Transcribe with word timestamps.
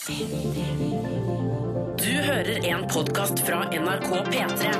Du 0.00 0.06
hører 2.08 2.64
en 2.64 2.86
podkast 2.88 3.42
fra 3.44 3.66
NRK 3.68 4.06
P3. 4.32 4.70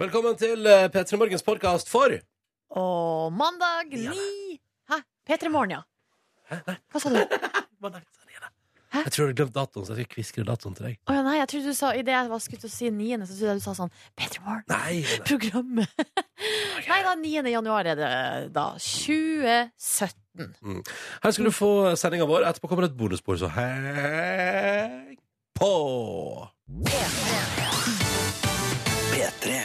Velkommen 0.00 0.34
til 0.40 0.66
eh, 0.66 0.88
P3 0.90 1.20
Morgens 1.20 1.44
podkast 1.46 1.86
for 1.92 2.16
Og 2.74 3.30
mandag 3.30 3.94
ni 3.94 4.58
Hæ? 4.90 4.98
P3 5.22 5.52
Morgen, 5.54 5.76
ja. 5.76 5.82
Hva 6.90 6.98
sa 6.98 7.14
du? 7.14 7.20
Hæ? 8.90 9.04
Jeg 9.04 9.12
tror 9.14 9.30
du 9.30 9.36
glemte 9.38 9.44
glemt 9.44 9.54
datoen, 9.54 9.84
så 9.86 9.94
jeg 9.94 10.08
skal 10.08 10.14
kviskre 10.16 10.44
datoen 10.48 10.74
til 10.74 10.88
deg. 10.88 10.96
Å 11.06 11.14
ja, 11.14 11.20
nei, 11.22 11.36
jeg 11.38 11.50
trodde 11.52 11.70
du 11.70 11.78
sa 11.78 11.92
Idet 11.94 12.16
jeg 12.16 12.32
var 12.32 12.42
skutt 12.42 12.64
til 12.64 12.72
å 12.72 12.74
si 12.74 12.90
niende, 12.90 13.28
så 13.30 13.36
trodde 13.36 13.52
jeg 13.54 13.62
du 13.62 13.66
sa 13.68 13.76
sånn 13.78 13.92
P3 14.18 14.42
Morgen. 14.48 14.66
Nei, 14.72 14.96
nei. 15.06 15.20
Programmet. 15.30 15.94
Nei 16.90 16.98
da, 17.06 17.14
9. 17.22 17.46
januar 17.54 17.92
er 17.92 18.02
det 18.02 18.10
da. 18.56 18.66
2017. 18.82 20.19
Her 20.38 21.32
skal 21.34 21.48
du 21.48 21.52
få 21.54 21.70
sendinga 21.98 22.26
vår. 22.28 22.44
Etterpå 22.50 22.68
kommer 22.70 22.86
det 22.86 22.92
et 22.92 22.98
bonusspor, 23.00 23.36
så 23.40 23.48
heng 23.54 25.16
på! 25.58 25.70
P3. 29.10 29.58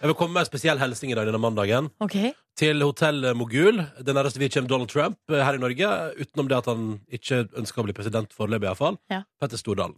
Jeg 0.00 0.08
vil 0.08 0.16
komme 0.16 0.32
med 0.32 0.44
en 0.46 0.48
spesiell 0.48 0.78
hilsen 0.80 1.10
i 1.12 1.16
dag 1.18 1.28
denne 1.28 1.40
mandagen 1.42 1.90
OK? 2.00 2.14
til 2.60 2.80
Hotell 2.84 3.34
Mogul. 3.36 3.82
Det 4.00 4.14
nærmeste 4.16 4.40
vi 4.40 4.48
kommer 4.52 4.68
Donald 4.70 4.88
Trump 4.92 5.18
eh, 5.32 5.40
her 5.44 5.56
i 5.56 5.60
Norge, 5.60 5.90
utenom 6.20 6.48
det 6.48 6.56
at 6.60 6.68
han 6.70 6.86
ikke 7.12 7.42
ønsker 7.60 7.82
å 7.82 7.86
bli 7.88 7.96
president 7.96 8.32
foreløpig, 8.36 8.68
iallfall. 8.70 8.96
Ja. 9.12 9.22
Petter 9.40 9.60
Stordalen. 9.60 9.96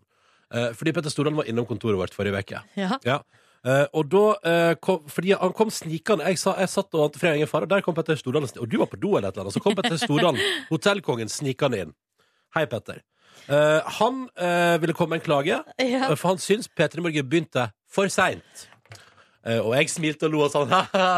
Eh, 0.55 0.71
Fordi 0.79 0.95
Petter 0.97 1.13
Stordalen 1.13 1.39
var 1.43 1.51
innom 1.51 1.67
kontoret 1.71 1.99
vårt 2.01 2.15
forrige 2.17 2.39
uke. 2.43 2.63
Ja. 2.79 2.99
Ja. 3.07 3.21
Eh, 3.63 3.85
og 3.95 4.09
da 4.11 4.23
uh, 4.43 4.75
kom, 4.83 5.05
Fordi 5.07 5.37
han 5.39 5.53
kom 5.55 5.71
snikende. 5.71 6.27
Jeg, 6.27 6.41
sa, 6.43 6.57
jeg 6.59 6.71
satt 6.73 6.95
og 6.99 7.05
ante 7.07 7.35
ingen 7.37 7.51
fare, 7.51 7.69
og 7.69 7.71
der 7.71 7.85
kom 7.87 7.95
Petter 7.95 8.19
Stordalen. 8.19 8.51
Og 8.59 8.67
du 8.71 8.79
var 8.81 8.91
på 8.91 8.99
do 8.99 9.15
eller 9.17 9.29
et 9.31 9.37
eller 9.37 9.47
annet. 9.47 9.55
Så 9.55 9.63
kom 9.63 9.77
Petter 9.79 10.01
Stordalen, 10.01 10.41
hotellkongen, 10.73 11.31
snikende 11.31 11.85
inn. 11.85 11.95
Hei, 12.57 12.67
Petter. 12.67 13.03
Uh, 13.47 13.81
han 13.99 14.27
ville 14.83 14.95
komme 14.95 15.17
med 15.17 15.23
en 15.23 15.27
klage, 15.27 15.63
Ja. 15.83 16.11
for 16.15 16.35
han 16.35 16.43
syns 16.43 16.69
P3 16.69 17.03
Morgen 17.03 17.29
begynte 17.29 17.71
for 17.91 18.11
seint. 18.13 18.69
Eh, 19.43 19.59
og 19.59 19.73
jeg 19.75 19.89
smilte 19.91 20.29
og 20.29 20.35
lo 20.37 20.41
og 20.47 20.53
sa 20.53 20.61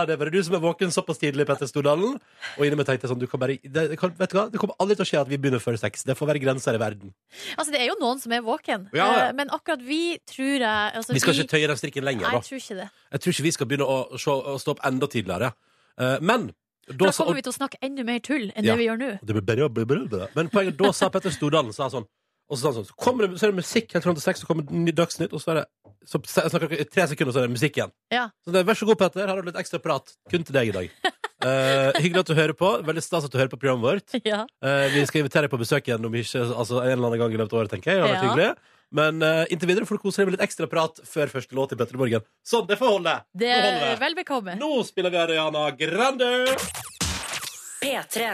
det 0.09 0.15
er 0.15 0.17
bare 0.21 0.33
du 0.33 0.39
som 0.43 0.55
er 0.57 0.63
våken 0.65 0.89
såpass 0.95 1.19
tidlig, 1.21 1.45
Petter 1.49 1.69
Stordalen. 1.69 2.15
Og 2.57 2.63
inni 2.65 2.79
meg 2.79 2.87
tenkte 2.89 3.05
jeg 3.05 3.13
sånn, 3.13 3.21
du 3.21 3.27
kan 3.29 3.43
bare, 3.43 3.59
det, 3.61 3.99
kan, 4.01 4.15
vet 4.17 4.33
du 4.33 4.39
hva? 4.39 4.47
det 4.53 4.61
kommer 4.63 4.79
aldri 4.81 4.97
til 4.97 5.05
å 5.05 5.09
skje 5.11 5.21
at 5.21 5.29
vi 5.29 5.37
begynner 5.43 5.61
før 5.61 5.77
seks. 5.81 6.07
Det 6.09 6.17
får 6.17 6.31
være 6.33 6.41
grenser 6.47 6.79
i 6.79 6.81
verden. 6.81 7.13
Altså, 7.59 7.71
det 7.75 7.83
er 7.83 7.91
jo 7.91 7.99
noen 8.01 8.23
som 8.23 8.33
er 8.33 8.45
våken, 8.47 8.89
Ja, 8.97 9.05
ja. 9.13 9.29
Eh, 9.29 9.37
men 9.37 9.53
akkurat 9.53 9.85
vi 9.85 10.17
tror 10.31 10.57
jeg 10.57 10.97
altså, 11.03 11.13
Vi 11.13 11.21
skal 11.25 11.37
ikke 11.37 11.53
tøye 11.53 11.69
den 11.69 11.81
strikken 11.83 12.09
lenger, 12.09 12.31
Nei, 12.31 12.41
jeg 12.41 12.49
tror 12.49 12.63
ikke 12.65 12.81
det. 12.81 12.89
Jeg 13.13 13.25
tror 13.27 13.37
ikke 13.37 13.47
vi 13.51 13.55
skal 13.59 13.71
begynne 13.75 13.89
å, 13.93 13.99
se, 14.17 14.37
å 14.55 14.59
stå 14.65 14.77
opp 14.79 14.85
enda 14.89 15.11
tidligere. 15.13 15.53
Eh, 16.01 16.17
men 16.25 16.49
da 16.89 17.07
da 17.09 17.13
kommer 17.17 17.39
vi 17.39 17.45
til 17.45 17.53
å 17.53 17.57
snakke 17.57 17.79
enda 17.85 18.05
mer 18.05 18.19
tull 18.25 18.51
enn 18.53 18.65
Ja. 18.65 18.75
det 18.75 18.81
vi 18.83 18.89
gjør 18.91 18.99
nå. 19.01 19.13
det 19.25 19.33
ble 19.37 19.41
bare, 19.45 19.69
bare, 19.73 19.87
bare, 19.89 20.09
bare. 20.09 20.27
Men 20.37 20.51
poenget, 20.53 20.77
da 20.81 20.91
sa 20.97 21.09
Petter 21.13 21.33
Stordalen 21.33 21.73
sa 21.73 21.89
sånn 21.93 22.05
og 22.51 22.61
så, 22.61 22.73
sånn, 22.77 22.87
så, 22.89 22.97
kommer 23.01 23.27
det, 23.27 23.39
så 23.41 23.47
er 23.49 23.55
det 23.55 23.63
musikk 23.63 23.95
helt 23.97 24.05
fram 24.05 24.17
til 24.19 24.25
seks, 24.27 24.43
så 24.45 24.49
kommer 24.51 24.69
ny 24.69 24.93
Dagsnytt, 24.97 25.33
og 25.33 25.43
så 25.43 25.55
er 25.55 25.63
det 25.63 25.67
så 26.05 26.21
jeg 26.21 26.53
snakker 26.53 26.73
i 26.77 26.85
tre 26.85 27.07
sekunder, 27.09 27.33
så 27.33 27.41
er 27.41 27.47
det 27.49 27.55
musikk 27.55 27.79
igjen. 27.79 27.93
Ja. 28.13 28.27
Så 28.45 28.53
det, 28.53 28.65
Vær 28.69 28.77
så 28.77 28.89
god, 28.89 28.99
Petter. 29.01 29.25
Her 29.25 29.33
har 29.33 29.41
du 29.41 29.49
litt 29.49 29.61
ekstra 29.61 29.81
prat. 29.81 30.13
Kun 30.31 30.45
til 30.45 30.57
deg 30.57 30.69
i 30.69 30.75
dag. 30.75 30.91
Uh, 31.45 31.97
hyggelig 32.05 32.25
at 32.25 32.31
du 32.31 32.35
hører 32.37 32.57
på. 32.59 32.71
Veldig 32.85 33.05
stas 33.05 33.25
at 33.25 33.33
du 33.33 33.39
hører 33.41 33.53
på 33.53 33.61
programmet 33.63 33.87
vårt. 33.89 34.17
Ja. 34.27 34.43
Uh, 34.65 34.85
vi 34.93 35.05
skal 35.09 35.23
invitere 35.23 35.47
deg 35.49 35.55
på 35.55 35.61
besøk 35.63 35.89
igjen 35.89 36.05
om 36.05 36.19
ikke, 36.21 36.45
altså, 36.45 36.83
en 36.83 36.93
eller 36.93 37.09
annen 37.09 37.23
gang 37.25 37.37
i 37.37 37.41
løpet 37.41 37.57
av 37.57 37.63
året, 37.63 37.73
tenker 37.73 37.95
jeg. 37.95 38.03
Det 38.03 38.05
har 38.05 38.13
vært 38.15 38.21
Ja. 38.21 38.31
hyggelig. 38.31 38.73
Men 38.95 39.25
uh, 39.25 39.43
inntil 39.51 39.71
videre 39.73 39.89
får 39.89 39.99
du 39.99 40.03
kose 40.05 40.21
deg 40.21 40.29
med 40.29 40.37
litt 40.37 40.45
ekstra 40.45 40.69
prat 40.71 41.01
før 41.09 41.33
første 41.33 41.57
låt 41.57 41.73
i 41.75 41.79
Petter 41.81 41.97
i 41.97 42.03
Morgen. 42.05 42.27
Sånn, 42.47 42.67
det 42.69 42.77
får 42.79 42.93
holde. 42.99 43.15
Det 43.33 43.49
er 43.51 43.97
vel 44.03 44.19
bekomme. 44.21 44.59
Nå 44.61 44.75
spiller 44.87 45.15
vi 45.15 45.23
Ariana 45.25 45.71
Grande. 45.81 46.29
P3. 47.81 48.29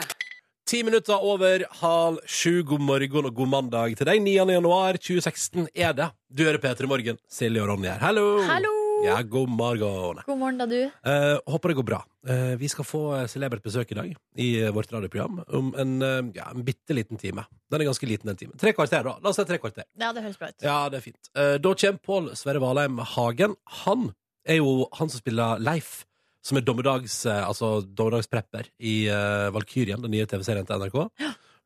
Ti 0.70 0.84
minutter 0.86 1.18
over 1.26 1.64
halv 1.80 2.20
sju. 2.30 2.60
God 2.62 2.82
morgen 2.86 3.26
og 3.26 3.32
god 3.34 3.48
mandag 3.50 3.96
til 3.98 4.06
deg. 4.06 4.20
9. 4.22 4.36
januar 4.54 4.94
2016 5.02 5.64
er 5.74 5.96
det. 5.98 6.06
Du 6.30 6.44
hører 6.46 6.60
P3 6.62 6.86
Morgen. 6.86 7.16
Silje 7.26 7.58
og 7.58 7.72
Ronny 7.72 7.88
her. 7.90 7.96
Hallo! 7.98 8.26
Hallo! 8.46 8.70
Ja, 9.02 9.16
god 9.26 9.50
morgen. 9.50 10.20
God 10.28 10.38
morgen, 10.38 10.60
da, 10.60 10.68
du. 10.70 10.76
Eh, 10.84 11.40
håper 11.50 11.72
det 11.72 11.76
går 11.80 11.86
bra. 11.88 11.98
Eh, 12.22 12.52
vi 12.60 12.70
skal 12.70 12.86
få 12.86 13.00
eh, 13.16 13.24
celebert 13.32 13.66
besøk 13.66 13.90
i 13.90 13.98
dag 13.98 14.12
i 14.38 14.48
eh, 14.60 14.70
vårt 14.76 14.94
radioprogram 14.94 15.40
om 15.58 15.72
en, 15.74 15.96
eh, 16.06 16.20
ja, 16.38 16.46
en 16.54 16.62
bitte 16.62 16.94
liten 16.94 17.18
time. 17.18 17.48
Den 17.66 17.82
er 17.82 17.90
ganske 17.90 18.06
liten, 18.06 18.30
den 18.30 18.38
timen. 18.38 18.54
Tre 18.60 18.70
kvarter, 18.76 19.02
da. 19.10 19.16
La 19.18 19.32
oss 19.34 19.42
si 19.42 19.48
tre 19.50 19.58
kvarter. 19.58 19.88
Ja, 19.98 20.12
det 20.14 20.22
høres 20.22 20.38
bra 20.38 20.52
ut. 20.52 20.58
Ja, 20.62 20.78
det 20.86 21.00
er 21.00 21.06
fint. 21.08 21.32
Eh, 21.34 21.56
da 21.58 21.74
kommer 21.82 22.04
Pål 22.12 22.30
Sverre 22.38 22.62
Valheim 22.62 23.02
Hagen. 23.16 23.58
Han 23.82 24.12
er 24.46 24.62
jo 24.62 24.86
han 25.00 25.10
som 25.10 25.18
spiller 25.18 25.58
Leif, 25.58 26.04
som 26.42 26.56
er 26.56 26.64
dommedags, 26.64 27.20
eh, 27.28 27.42
altså 27.44 27.80
dommedagsprepper 27.84 28.70
i 28.80 28.94
uh, 29.12 29.50
Valkyrien, 29.54 30.00
den 30.00 30.14
nye 30.14 30.26
TV-serien 30.28 30.66
til 30.68 30.80
NRK. 30.80 30.98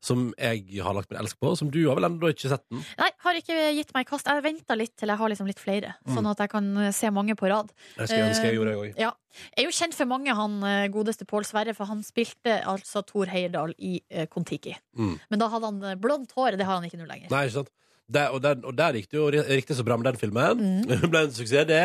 Som 0.05 0.25
jeg 0.37 0.81
har 0.83 0.93
lagt 0.93 1.09
min 1.09 1.17
elsk 1.17 1.39
på, 1.41 1.53
som 1.57 1.69
du 1.73 1.79
har 1.87 1.95
vel 1.97 2.05
ennå 2.05 2.29
ikke 2.29 2.49
sett 2.51 2.61
den? 2.69 2.81
Nei, 2.99 3.07
har 3.25 3.37
ikke 3.39 3.55
gitt 3.73 3.93
meg 3.95 4.05
kast. 4.05 4.27
Jeg 4.29 4.43
venta 4.45 4.75
litt 4.77 4.91
til 4.99 5.09
jeg 5.09 5.17
har 5.17 5.31
liksom 5.31 5.47
litt 5.49 5.61
flere, 5.63 5.95
Mm. 6.05 6.11
sånn 6.17 6.27
at 6.29 6.43
jeg 6.43 6.51
kan 6.51 6.67
eh, 6.83 6.91
se 6.93 7.09
mange 7.15 7.33
på 7.39 7.49
rad. 7.49 7.71
Jeg 7.95 8.11
skulle 8.11 8.27
ønske 8.27 8.51
jeg 8.51 8.57
gjorde 8.59 8.73
det 8.75 8.81
òg. 8.83 8.99
Ja. 9.01 9.13
Jeg 9.55 9.63
er 9.63 9.69
jo 9.71 9.77
kjent 9.79 9.97
for 9.97 10.11
mange, 10.11 10.35
han 10.35 10.59
godeste 10.93 11.25
Pål 11.25 11.47
Sverre, 11.47 11.73
for 11.73 11.89
han 11.89 12.03
spilte 12.05 12.59
altså 12.67 13.01
Thor 13.07 13.31
Heyerdahl 13.31 13.73
i 13.79 13.95
eh, 14.11 14.27
Kon-Tiki. 14.27 14.75
Mm. 14.99 15.15
Men 15.31 15.41
da 15.41 15.49
hadde 15.55 15.71
han 15.71 15.99
blondt 16.03 16.35
hår, 16.37 16.59
det 16.59 16.67
har 16.69 16.77
han 16.77 16.85
ikke 16.85 16.99
nå 17.01 17.07
lenger. 17.09 17.31
Nei, 17.33 17.47
ikke 17.47 17.61
sant? 17.63 17.73
Der, 18.05 18.29
og, 18.29 18.43
der, 18.45 18.59
og 18.61 18.75
der 18.77 18.93
gikk 18.99 19.09
det 19.09 19.17
jo 19.17 19.27
riktig 19.33 19.79
så 19.79 19.83
bra 19.87 19.97
med 19.97 20.11
den 20.11 20.21
filmen. 20.21 20.59
Mm. 20.61 20.81
Det 20.91 21.09
ble 21.09 21.23
en 21.25 21.33
suksess, 21.33 21.65
det. 21.71 21.81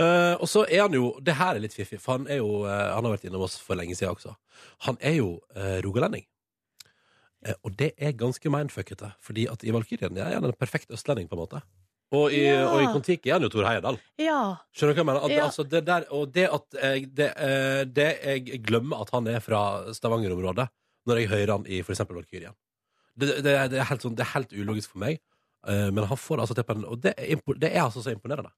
Eh, 0.00 0.34
og 0.40 0.48
så 0.48 0.62
er 0.72 0.86
han 0.86 0.94
jo 0.96 1.10
Det 1.20 1.34
her 1.36 1.58
er 1.58 1.60
litt 1.60 1.74
fiffig, 1.76 1.98
for 2.00 2.16
han 2.16 2.24
er 2.24 2.38
jo 2.40 2.62
uh, 2.64 2.94
Han 2.94 3.04
har 3.04 3.12
vært 3.12 3.26
innom 3.28 3.42
oss 3.44 3.58
for 3.60 3.76
lenge 3.76 3.92
siden 3.92 4.14
også. 4.14 4.32
Han 4.88 4.96
er 5.04 5.18
jo 5.18 5.34
uh, 5.56 5.80
rogalending. 5.84 6.24
Og 7.66 7.74
det 7.74 7.90
er 7.98 8.14
ganske 8.14 8.50
mindfuckete, 8.54 9.08
fordi 9.18 9.48
at 9.50 9.64
i 9.66 9.72
Valkyrien 9.74 10.14
er 10.14 10.36
han 10.36 10.44
en 10.46 10.54
perfekt 10.54 10.92
østlending, 10.94 11.26
på 11.26 11.34
en 11.34 11.40
måte. 11.40 11.58
Og 12.14 12.30
i, 12.30 12.44
Ja. 12.44 12.68
og 12.70 12.84
i 12.84 12.86
Kon-Tiki 12.86 13.32
er 13.32 13.40
han 13.40 13.42
jo 13.42 13.50
Tor 13.50 13.66
Heyerdahl. 13.66 13.98
Ja. 14.22 14.62
Skjønner 14.70 14.94
du 14.94 15.00
hva 15.00 15.02
jeg 15.02 15.08
mener? 15.08 15.24
At, 15.26 15.34
Ja. 15.34 15.48
altså, 15.48 15.64
det 15.66 15.80
der, 15.88 16.06
og 16.14 16.30
det 16.30 16.44
at 16.46 16.78
jeg, 16.78 17.08
det, 17.10 17.28
det 17.98 18.06
jeg 18.22 18.62
glemmer 18.62 19.02
at 19.02 19.10
han 19.10 19.26
er 19.26 19.42
fra 19.42 19.90
Stavanger-området, 19.90 20.68
når 21.10 21.18
jeg 21.18 21.32
hører 21.34 21.52
han 21.56 21.66
i 21.66 21.82
for 21.82 21.96
eksempel 21.96 22.20
Valkyrien. 22.20 22.54
Det, 23.18 23.42
det, 23.42 23.56
er 23.58 23.90
helt 23.90 24.06
sånn, 24.06 24.14
det 24.14 24.22
er 24.22 24.34
helt 24.36 24.54
ulogisk 24.54 24.94
for 24.94 25.02
meg, 25.02 25.18
men 25.66 26.06
han 26.06 26.22
får 26.28 26.38
det 26.38 26.46
altså 26.46 26.54
til 26.60 26.68
på 26.70 26.78
en 26.78 26.86
Og 26.94 27.02
det 27.02 27.16
er, 27.18 27.42
det 27.58 27.72
er 27.74 27.82
altså 27.82 28.06
så 28.06 28.14
imponerende. 28.14 28.54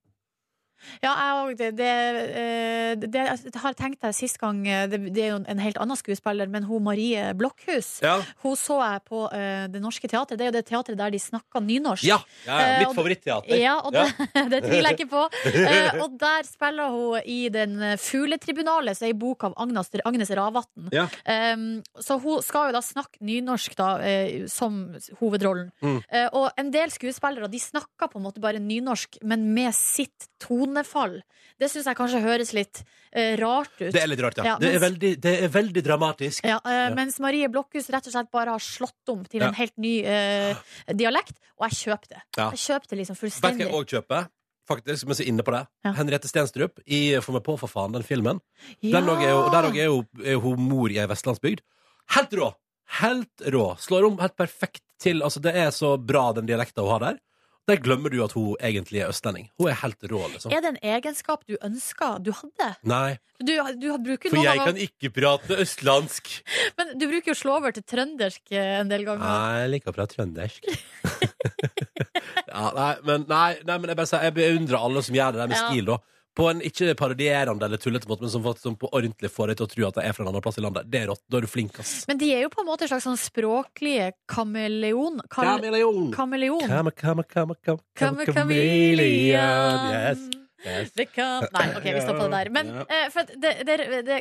Ja, 1.02 1.12
jeg 1.12 1.34
òg. 1.40 1.52
Det, 1.58 1.70
det, 1.78 1.90
eh, 2.34 2.92
det, 3.00 3.22
har 3.60 3.72
jeg 3.72 3.78
tenkt 3.78 4.04
deg 4.04 4.14
sist 4.16 4.38
gang 4.40 4.62
eh, 4.68 4.86
det, 4.90 5.00
det 5.14 5.26
er 5.26 5.32
jo 5.34 5.40
en 5.40 5.62
helt 5.62 5.78
annen 5.80 5.98
skuespiller, 5.98 6.50
men 6.50 6.66
hun 6.68 6.84
Marie 6.84 7.30
Blokhus 7.38 7.98
Ja, 8.04 8.16
Hun 8.42 8.56
så 8.58 8.80
jeg 8.82 9.02
på 9.08 9.24
uh, 9.30 9.64
Det 9.70 9.80
Norske 9.82 10.08
Teatret. 10.10 10.38
Det 10.38 10.46
er 10.46 10.50
jo 10.50 10.56
det 10.56 10.64
teatret 10.68 10.98
der 10.98 11.12
de 11.14 11.20
snakker 11.20 11.62
nynorsk. 11.64 12.06
ja, 12.06 12.18
ja, 12.46 12.58
ja 12.60 12.78
Mitt 12.82 12.90
uh, 12.90 12.96
favoritteater. 12.98 13.56
Ja, 13.60 13.76
og 13.84 13.94
det, 13.94 14.06
det 14.52 14.62
tviler 14.66 14.90
jeg 14.90 14.98
ikke 14.98 15.10
på. 15.14 15.24
Uh, 15.46 16.02
og 16.04 16.18
der 16.20 16.48
spiller 16.48 16.94
hun 16.94 17.30
i 17.30 17.40
den 17.52 17.76
Fugletribunalet, 18.00 18.98
som 18.98 19.08
er 19.08 19.14
ei 19.14 19.18
bok 19.18 19.46
av 19.48 19.56
Agnes, 19.60 19.92
Agnes 20.04 20.32
Ravatn. 20.36 20.90
Ja. 20.94 21.06
Um, 21.54 21.66
så 22.02 22.18
hun 22.22 22.42
skal 22.44 22.70
jo 22.70 22.76
da 22.76 22.82
snakke 22.84 23.22
nynorsk 23.24 23.76
da, 23.78 23.90
som 24.50 24.78
hovedrollen. 25.20 25.70
Mm. 25.84 25.98
Og 26.36 26.46
en 26.60 26.70
del 26.74 26.92
skuespillere 26.92 27.48
de 27.50 27.60
snakker 27.62 28.10
på 28.10 28.18
en 28.18 28.26
måte 28.26 28.42
bare 28.42 28.60
nynorsk, 28.62 29.20
men 29.26 29.46
med 29.54 29.74
sitt 29.76 30.28
tonefall. 30.64 31.18
Det 31.60 31.68
syns 31.70 31.86
jeg 31.86 31.96
kanskje 31.98 32.20
høres 32.24 32.52
litt 32.56 32.80
eh, 33.12 33.36
rart 33.38 33.70
ut. 33.78 33.92
Det 33.94 34.00
er 34.02 34.08
litt 34.10 34.20
rart, 34.24 34.38
ja. 34.40 34.44
Ja, 34.44 34.54
det, 34.58 34.72
er 34.74 34.82
veldig, 34.82 35.10
det 35.22 35.34
er 35.44 35.52
veldig 35.54 35.82
dramatisk. 35.86 36.44
Ja, 36.48 36.56
eh. 36.66 36.88
Mens 36.96 37.20
Marie 37.22 37.48
Blokhus 37.52 37.90
rett 37.94 38.08
og 38.08 38.14
slett 38.16 38.30
bare 38.34 38.56
har 38.56 38.64
slått 38.64 39.12
om 39.12 39.24
til 39.28 39.40
Ja. 39.44 39.48
en 39.52 39.54
helt 39.58 39.76
ny 39.76 40.00
eh, 40.02 40.56
dialekt. 40.92 41.36
Og 41.60 41.68
jeg 41.68 41.78
kjøper 41.84 42.16
det. 42.16 42.22
Ja. 42.38 42.48
Jeg 42.56 42.62
kjøper 42.64 42.90
det 42.90 42.98
liksom 43.02 43.14
Vet 43.14 43.20
du 43.20 43.28
hva 43.28 43.30
fullstendig. 43.30 43.66
jeg 43.68 43.76
òg 43.78 43.92
kjøper? 43.94 44.26
Faktisk, 44.64 45.04
mens 45.06 45.18
jeg 45.20 45.26
er 45.28 45.32
inne 45.34 45.44
på 45.44 45.52
det. 45.52 45.62
Ja. 45.84 45.92
Henriette 45.98 46.28
Stenstrup 46.30 46.80
i 46.88 47.00
Få 47.20 47.34
meg 47.36 47.42
på, 47.44 47.58
for 47.60 47.68
faen, 47.68 47.92
den 47.92 48.02
filmen. 48.02 48.40
Den 48.80 48.96
er 49.12 49.26
jo, 49.28 49.42
der 49.52 49.68
og 49.68 49.76
er, 49.76 49.90
jo, 49.90 49.98
er 50.24 50.40
hun 50.40 50.62
mor 50.70 50.88
i 50.88 50.96
ei 51.02 51.06
vestlandsbygd. 51.10 51.60
Helt 52.16 52.32
rå! 52.40 52.48
Helt 53.00 53.44
rå. 53.52 53.66
Slår 53.80 54.06
om 54.08 54.16
helt 54.20 54.36
perfekt 54.36 54.82
til. 55.00 55.20
Altså, 55.24 55.40
det 55.44 55.52
er 55.56 55.68
så 55.72 55.94
bra, 56.00 56.30
den 56.36 56.48
dialekta 56.48 56.80
hun 56.84 56.94
har 56.96 57.04
der. 57.04 57.20
Der 57.64 57.78
glemmer 57.80 58.12
du 58.12 58.18
at 58.24 58.34
hun 58.36 58.56
egentlig 58.60 59.00
er 59.00 59.08
østlending. 59.08 59.46
Hun 59.56 59.70
er 59.72 59.78
helt 59.80 60.02
rå, 60.10 60.18
liksom. 60.34 60.52
Er 60.52 60.60
det 60.60 60.74
en 60.74 60.80
egenskap 60.84 61.46
du 61.48 61.54
ønsker 61.64 62.18
du 62.20 62.32
hadde? 62.36 62.66
Nei, 62.84 63.16
Du, 63.40 63.50
du 63.80 63.88
for 64.28 64.36
jeg 64.44 64.60
av... 64.60 64.66
kan 64.68 64.76
ikke 64.84 65.10
prate 65.16 65.56
østlandsk. 65.64 66.28
Men 66.78 66.92
du 67.00 67.06
bruker 67.08 67.32
jo 67.32 67.38
slå 67.40 67.56
over 67.56 67.72
til 67.74 67.82
trøndersk 67.88 68.52
eh, 68.52 68.74
en 68.82 68.92
del 68.92 69.06
ganger. 69.08 69.24
Nei, 69.24 69.62
jeg 69.64 69.72
liker 69.78 69.94
å 69.94 69.96
prate 69.96 70.18
trøndersk. 70.18 70.68
ja, 72.52 72.66
nei, 72.76 72.90
men, 73.04 73.24
nei, 73.28 73.48
nei, 73.66 73.76
men 73.78 73.90
jeg, 73.90 73.96
bare 73.98 74.08
sier, 74.10 74.26
jeg 74.28 74.36
beundrer 74.36 74.78
alle 74.80 75.02
som 75.06 75.16
gjør 75.18 75.34
det 75.34 75.40
der 75.42 75.50
med 75.54 75.58
Ja. 75.58 75.64
stil, 75.70 75.88
da. 75.88 75.98
På 76.34 76.48
en 76.50 76.60
ikke 76.66 76.96
parodierende 76.98 77.62
eller 77.68 77.78
tullete 77.78 78.08
måte, 78.10 78.22
men 78.26 78.30
som, 78.32 78.42
faktisk- 78.42 78.62
som 78.66 78.74
på 78.76 78.88
ordentlig 78.90 79.30
får 79.30 79.52
deg 79.52 79.56
til 79.60 79.66
å 79.66 79.70
tro 79.70 79.86
at 79.86 79.94
de 79.94 80.02
er 80.08 80.12
fra 80.16 80.24
en 80.24 80.30
annen 80.32 80.42
plass 80.42 80.58
i 80.58 80.64
landet. 80.64 80.88
Det 80.90 81.02
er 81.04 81.06
rått. 81.12 81.22
Da 81.30 81.38
er 81.38 81.42
du 81.42 81.46
flink, 81.46 81.78
ass. 81.78 81.92
Men 82.10 82.18
de 82.18 82.32
er 82.34 82.42
jo 82.42 82.48
på 82.50 82.60
en 82.64 82.66
måte 82.66 82.82
en 82.82 82.90
slags 82.90 83.06
sånn 83.06 83.20
språklige 83.20 84.12
kameleon. 84.26 85.20
Kal 85.30 85.44
Kameleon. 85.60 86.10
kameleon. 86.12 86.66
Kame, 86.66 86.90
kame, 86.90 87.22
kame, 87.24 87.54
come, 87.64 87.78
come, 87.94 88.26
Kame- 88.26 88.26
kameleon. 88.26 89.92
Yes. 89.94 90.18
Yes. 90.64 90.90
Det 90.96 91.06
kan... 91.12 91.44
Nei, 91.52 91.66
ok, 91.76 91.84
vi 91.92 92.00
stopper 92.00 92.28
det 92.28 92.38
der. 92.38 92.50
Men 92.50 92.66
Ja. 92.72 92.84
eh, 92.88 93.08
for 93.12 93.22
det, 93.36 93.52
det, 93.68 94.04
det, 94.06 94.18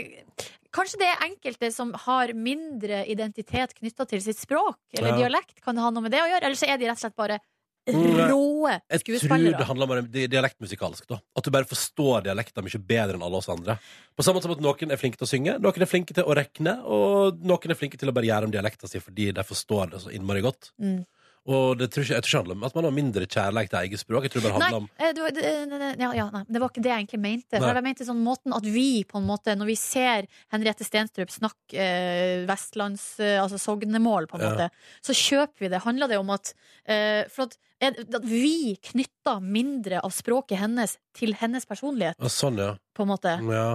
kanskje 0.75 0.99
det 0.99 1.07
er 1.07 1.25
enkelte 1.29 1.69
som 1.71 1.93
har 2.05 2.33
mindre 2.35 3.05
identitet 3.07 3.73
knytta 3.79 4.05
til 4.09 4.21
sitt 4.25 4.37
språk 4.41 4.75
eller 4.97 5.13
Ja. 5.13 5.17
dialekt. 5.23 5.61
Kan 5.63 5.75
det 5.75 5.81
ha 5.85 5.89
noe 5.89 6.03
med 6.03 6.11
det 6.11 6.19
å 6.19 6.27
gjøre? 6.27 6.43
Eller 6.43 6.59
så 6.59 6.67
er 6.67 6.77
de 6.77 6.85
rett 6.89 6.99
og 6.99 7.05
slett 7.05 7.15
bare 7.15 7.39
Mm, 7.83 8.99
skuespillere. 8.99 9.43
Jeg 9.43 9.53
tror 9.53 9.57
det 9.59 9.67
handler 9.67 9.99
om 9.99 10.07
det 10.11 10.27
dialektmusikalsk. 10.31 11.07
da 11.09 11.17
At 11.35 11.43
du 11.43 11.51
bare 11.51 11.67
forstår 11.67 12.23
dialekter 12.23 12.63
mye 12.63 12.79
bedre 12.79 13.17
enn 13.17 13.23
alle 13.25 13.41
oss 13.41 13.49
andre. 13.49 13.77
På 14.15 14.23
samme 14.23 14.39
måte 14.39 14.47
som 14.47 14.55
at 14.55 14.63
Noen 14.63 14.91
er 14.93 15.01
flinke 15.01 15.17
til 15.19 15.27
å 15.27 15.31
synge, 15.33 15.57
noen 15.59 15.81
er 15.81 15.89
flinke 15.89 16.13
til 16.15 16.23
å 16.23 16.35
rekne, 16.37 16.77
og 16.85 17.41
noen 17.43 17.71
er 17.75 17.79
flinke 17.79 17.99
til 17.99 18.09
å 18.09 18.15
bare 18.15 18.29
gjøre 18.29 18.45
om 18.49 18.51
dialekta 18.55 18.87
si 18.87 18.99
fordi 19.03 19.31
de 19.33 19.43
forstår 19.43 19.91
det 19.91 20.01
så 20.05 20.13
innmari 20.15 20.41
godt. 20.45 20.71
Mm. 20.79 21.03
Og 21.43 21.75
det 21.75 21.89
tror 21.91 22.05
ikke, 22.05 22.15
jeg 22.15 22.23
tror 22.23 22.29
ikke 22.29 22.39
handler 22.39 22.55
om 22.55 22.63
at 22.63 22.75
man 22.77 22.85
har 22.87 22.93
mindre 22.95 23.25
kjærlighet 23.27 23.69
til 23.73 23.79
eget 23.83 23.99
språk. 23.99 24.23
Jeg 24.23 24.31
tror 24.31 24.41
det 24.41 24.47
bare 24.47 24.59
handler 24.61 24.77
om 24.79 24.85
nei, 24.87 25.09
det, 25.11 25.23
var- 25.25 25.33
det, 25.35 25.41
det, 25.43 25.79
det- 25.81 25.99
ja, 25.99 26.11
ja, 26.15 26.27
nei, 26.31 26.43
det 26.47 26.61
var 26.63 26.69
ikke 26.71 26.83
det 26.85 26.91
jeg 26.93 26.99
egentlig 27.03 27.19
mente. 27.19 27.59
For 27.59 27.73
jeg 27.75 27.83
mente 27.83 28.05
sånn 28.07 28.21
måten 28.23 28.55
at 28.55 28.63
vi, 28.63 29.03
på 29.03 29.19
en 29.19 29.27
måte, 29.27 29.51
når 29.59 29.67
vi 29.67 29.75
ser 29.75 30.29
Henriette 30.55 30.87
Stenstrup 30.87 31.33
snakke 31.35 31.75
eh, 31.75 32.45
vestlands... 32.47 33.19
Eh, 33.19 33.41
altså 33.43 33.59
sognemål, 33.59 34.29
på 34.31 34.39
en 34.39 34.45
Ja. 34.45 34.53
måte, 34.55 34.69
så 35.03 35.11
kjøper 35.11 35.65
vi 35.67 35.67
det. 35.75 35.83
Handler 35.83 36.07
det 36.07 36.21
om 36.23 36.31
at 36.31 36.53
eh, 36.87 37.27
For 37.27 37.43
at, 37.49 37.57
at 37.91 38.23
vi 38.27 38.75
knytter 38.91 39.41
mindre 39.41 39.99
av 40.03 40.11
språket 40.15 40.57
hennes 40.61 40.97
til 41.17 41.33
hennes 41.39 41.65
personlighet, 41.65 42.15
Ja, 42.19 42.27
Sånn, 42.31 42.57
ja. 42.57 42.75
på 42.95 43.03
en 43.03 43.11
måte. 43.13 43.35
Ja, 43.51 43.67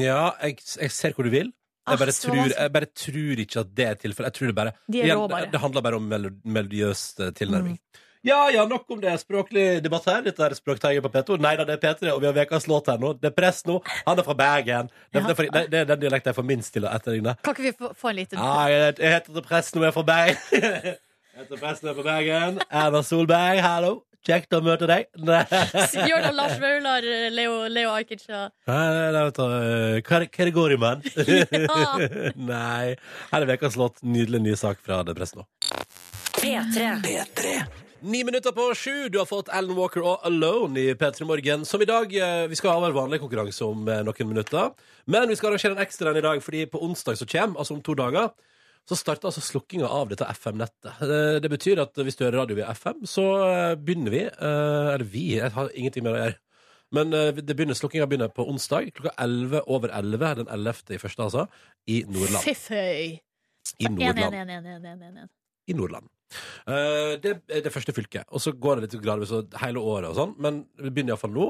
ja 0.00 0.22
jeg, 0.42 0.58
jeg 0.80 0.90
ser 0.90 1.12
hvor 1.16 1.24
du 1.24 1.30
vil. 1.34 1.52
Jeg 1.84 1.92
Ah, 1.92 1.98
bare, 2.00 2.12
så 2.16 2.30
tror, 2.30 2.46
jeg 2.48 2.72
bare 2.72 2.86
tror 2.96 3.40
ikke 3.42 3.60
at 3.60 3.74
det 3.76 3.84
er 3.90 3.94
tilfellet. 4.00 4.30
Jeg 4.30 4.38
tror 4.38 4.46
det 4.48 4.54
bare 4.56 4.70
De 4.88 5.00
er 5.02 5.04
Igjen, 5.10 5.28
bare. 5.28 5.50
Det 5.52 5.60
handler 5.60 5.82
bare 5.84 5.96
om 6.00 6.06
melo 6.08 6.30
melodiøs 6.44 7.02
eh, 7.20 7.30
tilnærming. 7.36 7.74
Mm. 7.76 8.00
Ja 8.24 8.38
ja, 8.48 8.62
nok 8.64 8.88
om 8.88 9.02
det. 9.02 9.12
Språklig 9.20 9.82
debatt 9.84 10.06
her. 10.08 10.22
Dette 10.24 10.40
er 10.46 10.54
Språkteigen 10.56 11.04
på 11.04 11.10
P2. 11.12 11.36
Nei 11.44 11.52
da, 11.60 11.66
det 11.68 11.74
er 11.76 11.82
P3, 11.82 12.08
og 12.14 12.22
vi 12.22 12.30
har 12.30 12.38
ukas 12.46 12.64
låt 12.72 12.86
her 12.88 12.96
nå. 13.02 13.10
Det 13.20 13.28
er 13.28 13.34
press 13.36 13.60
nå. 13.68 13.82
Han 14.06 14.18
er 14.18 14.24
fra 14.24 14.32
Bergen. 14.38 14.88
Det, 14.88 15.20
Ja. 15.20 15.26
det, 15.26 15.30
er 15.34 15.36
fordi- 15.42 15.52
det, 15.52 15.70
det 15.74 15.78
er 15.82 15.84
den 15.92 16.00
dialekten 16.06 16.32
jeg 16.32 16.38
får 16.40 16.46
minst 16.54 16.72
til 16.72 16.86
å 16.88 16.94
etterligne. 16.96 17.36
Kan 17.44 17.52
ikke 17.54 17.66
vi 17.68 17.72
få, 17.76 17.92
få 17.94 18.08
en 18.14 18.16
liten 18.16 18.38
Ja, 18.40 18.64
jeg, 18.72 18.96
jeg 19.04 19.12
heter 19.18 19.42
Press 19.44 19.74
nå, 19.74 19.82
jeg 19.84 19.92
er 19.92 19.92
fra 19.92 20.06
Bergen. 20.08 20.96
Jeg 21.34 21.48
heter 21.48 21.58
på 21.58 21.66
er 21.66 22.02
Bergen. 22.06 22.58
Erna 22.70 23.00
Solberg, 23.02 23.58
hallo. 23.64 23.88
Kjekt 24.24 24.54
å 24.54 24.60
møte 24.64 24.86
deg. 24.86 25.08
Bjørn 25.18 26.28
og 26.30 26.36
Lars 26.38 26.54
Vaular, 26.62 27.04
Leo, 27.34 27.56
Leo 27.68 27.90
Ajkic 27.92 28.22
og 28.30 28.52
nei, 28.70 29.08
nei, 29.12 29.24
vet 29.26 29.40
du, 29.40 29.42
eh, 29.42 29.98
hva 30.06 30.20
er- 30.20 30.28
hva 30.30 30.44
er 30.44 30.48
det 30.48 30.54
går 30.54 30.74
i, 30.76 30.78
mann? 30.80 31.02
Nei. 32.52 32.94
Her 33.32 33.42
er 33.48 33.52
ukas 33.58 33.76
låt. 33.76 33.98
Nydelig 34.06 34.40
ny 34.46 34.54
sak 34.56 34.78
fra 34.86 35.02
det 35.04 35.16
Press 35.18 35.34
nå. 35.34 35.42
P3. 36.38 37.50
Ni 38.14 38.22
minutter 38.24 38.54
på 38.54 38.70
sju. 38.78 39.08
Du 39.10 39.18
har 39.18 39.26
fått 39.28 39.50
Alan 39.50 39.74
Walker 39.76 40.06
og 40.06 40.24
Alone 40.30 40.86
i 40.86 40.94
P3 40.94 41.26
Morgen. 41.28 41.66
Som 41.68 41.82
i 41.82 41.90
dag, 41.90 42.14
eh, 42.14 42.46
Vi 42.48 42.56
skal 42.62 42.76
ha 42.78 42.80
vår 42.86 42.94
vanlige 42.96 43.26
konkurranse 43.26 43.66
om 43.66 43.84
eh, 43.90 44.04
noen 44.06 44.30
minutter. 44.30 44.70
Men 45.10 45.28
vi 45.28 45.36
skal 45.36 45.50
arrangere 45.52 45.74
en 45.76 45.84
ekstra 45.84 46.14
en 46.14 46.22
i 46.22 46.24
dag, 46.30 46.40
fordi 46.46 46.64
på 46.70 46.80
onsdag 46.86 47.18
som 47.18 47.26
kommer, 47.28 47.58
altså 47.58 47.74
om 47.74 47.82
to 47.84 47.98
dager, 47.98 48.30
så 48.88 48.96
starter 48.98 49.30
altså 49.30 49.40
slukkinga 49.44 49.88
av 49.88 50.10
dette 50.12 50.26
FM-nettet. 50.28 50.90
Eh, 51.02 51.36
Det 51.40 51.50
betyr 51.52 51.80
at 51.84 51.96
hvis 51.96 52.18
du 52.18 52.24
hører 52.26 52.42
radio 52.42 52.58
via 52.58 52.70
FM, 52.76 53.04
så 53.08 53.24
eh, 53.48 53.76
begynner 53.80 54.12
vi 54.12 54.22
eh, 54.28 54.88
Eller 54.94 55.06
vi, 55.08 55.24
jeg 55.38 55.54
har 55.54 55.70
ingenting 55.72 56.04
med 56.04 56.12
det 56.12 56.18
å 56.18 56.24
gjøre. 56.24 56.40
Men 56.94 57.10
det 57.10 57.56
begynner, 57.56 57.74
slukkinga 57.74 58.06
begynner 58.06 58.28
på 58.30 58.44
onsdag 58.46 58.92
klokka 58.94 59.14
11 59.18 59.64
over 59.72 59.90
11, 59.90 60.34
den 60.42 60.50
11. 60.52 60.92
i 60.94 60.98
første, 61.02 61.24
altså, 61.24 61.46
i 61.90 62.04
Nordland. 62.06 62.44
Fifføy. 62.44 63.16
I 63.82 63.88
Nordland. 63.90 64.36
1-1-1-1-1-1. 64.36 65.32
i 65.66 65.74
Nordland. 65.74 66.06
Det 67.24 67.32
er 67.50 67.64
det 67.64 67.72
første 67.74 67.96
fylket. 67.96 68.28
Og 68.30 68.44
så 68.44 68.52
går 68.52 68.78
det 68.78 68.86
litt 68.86 69.02
gradvis 69.02 69.32
hele 69.64 69.82
året 69.82 70.12
og 70.12 70.20
sånn, 70.20 70.36
men 70.38 70.60
vi 70.78 70.92
begynner 70.92 71.16
iallfall 71.16 71.34
nå, 71.34 71.48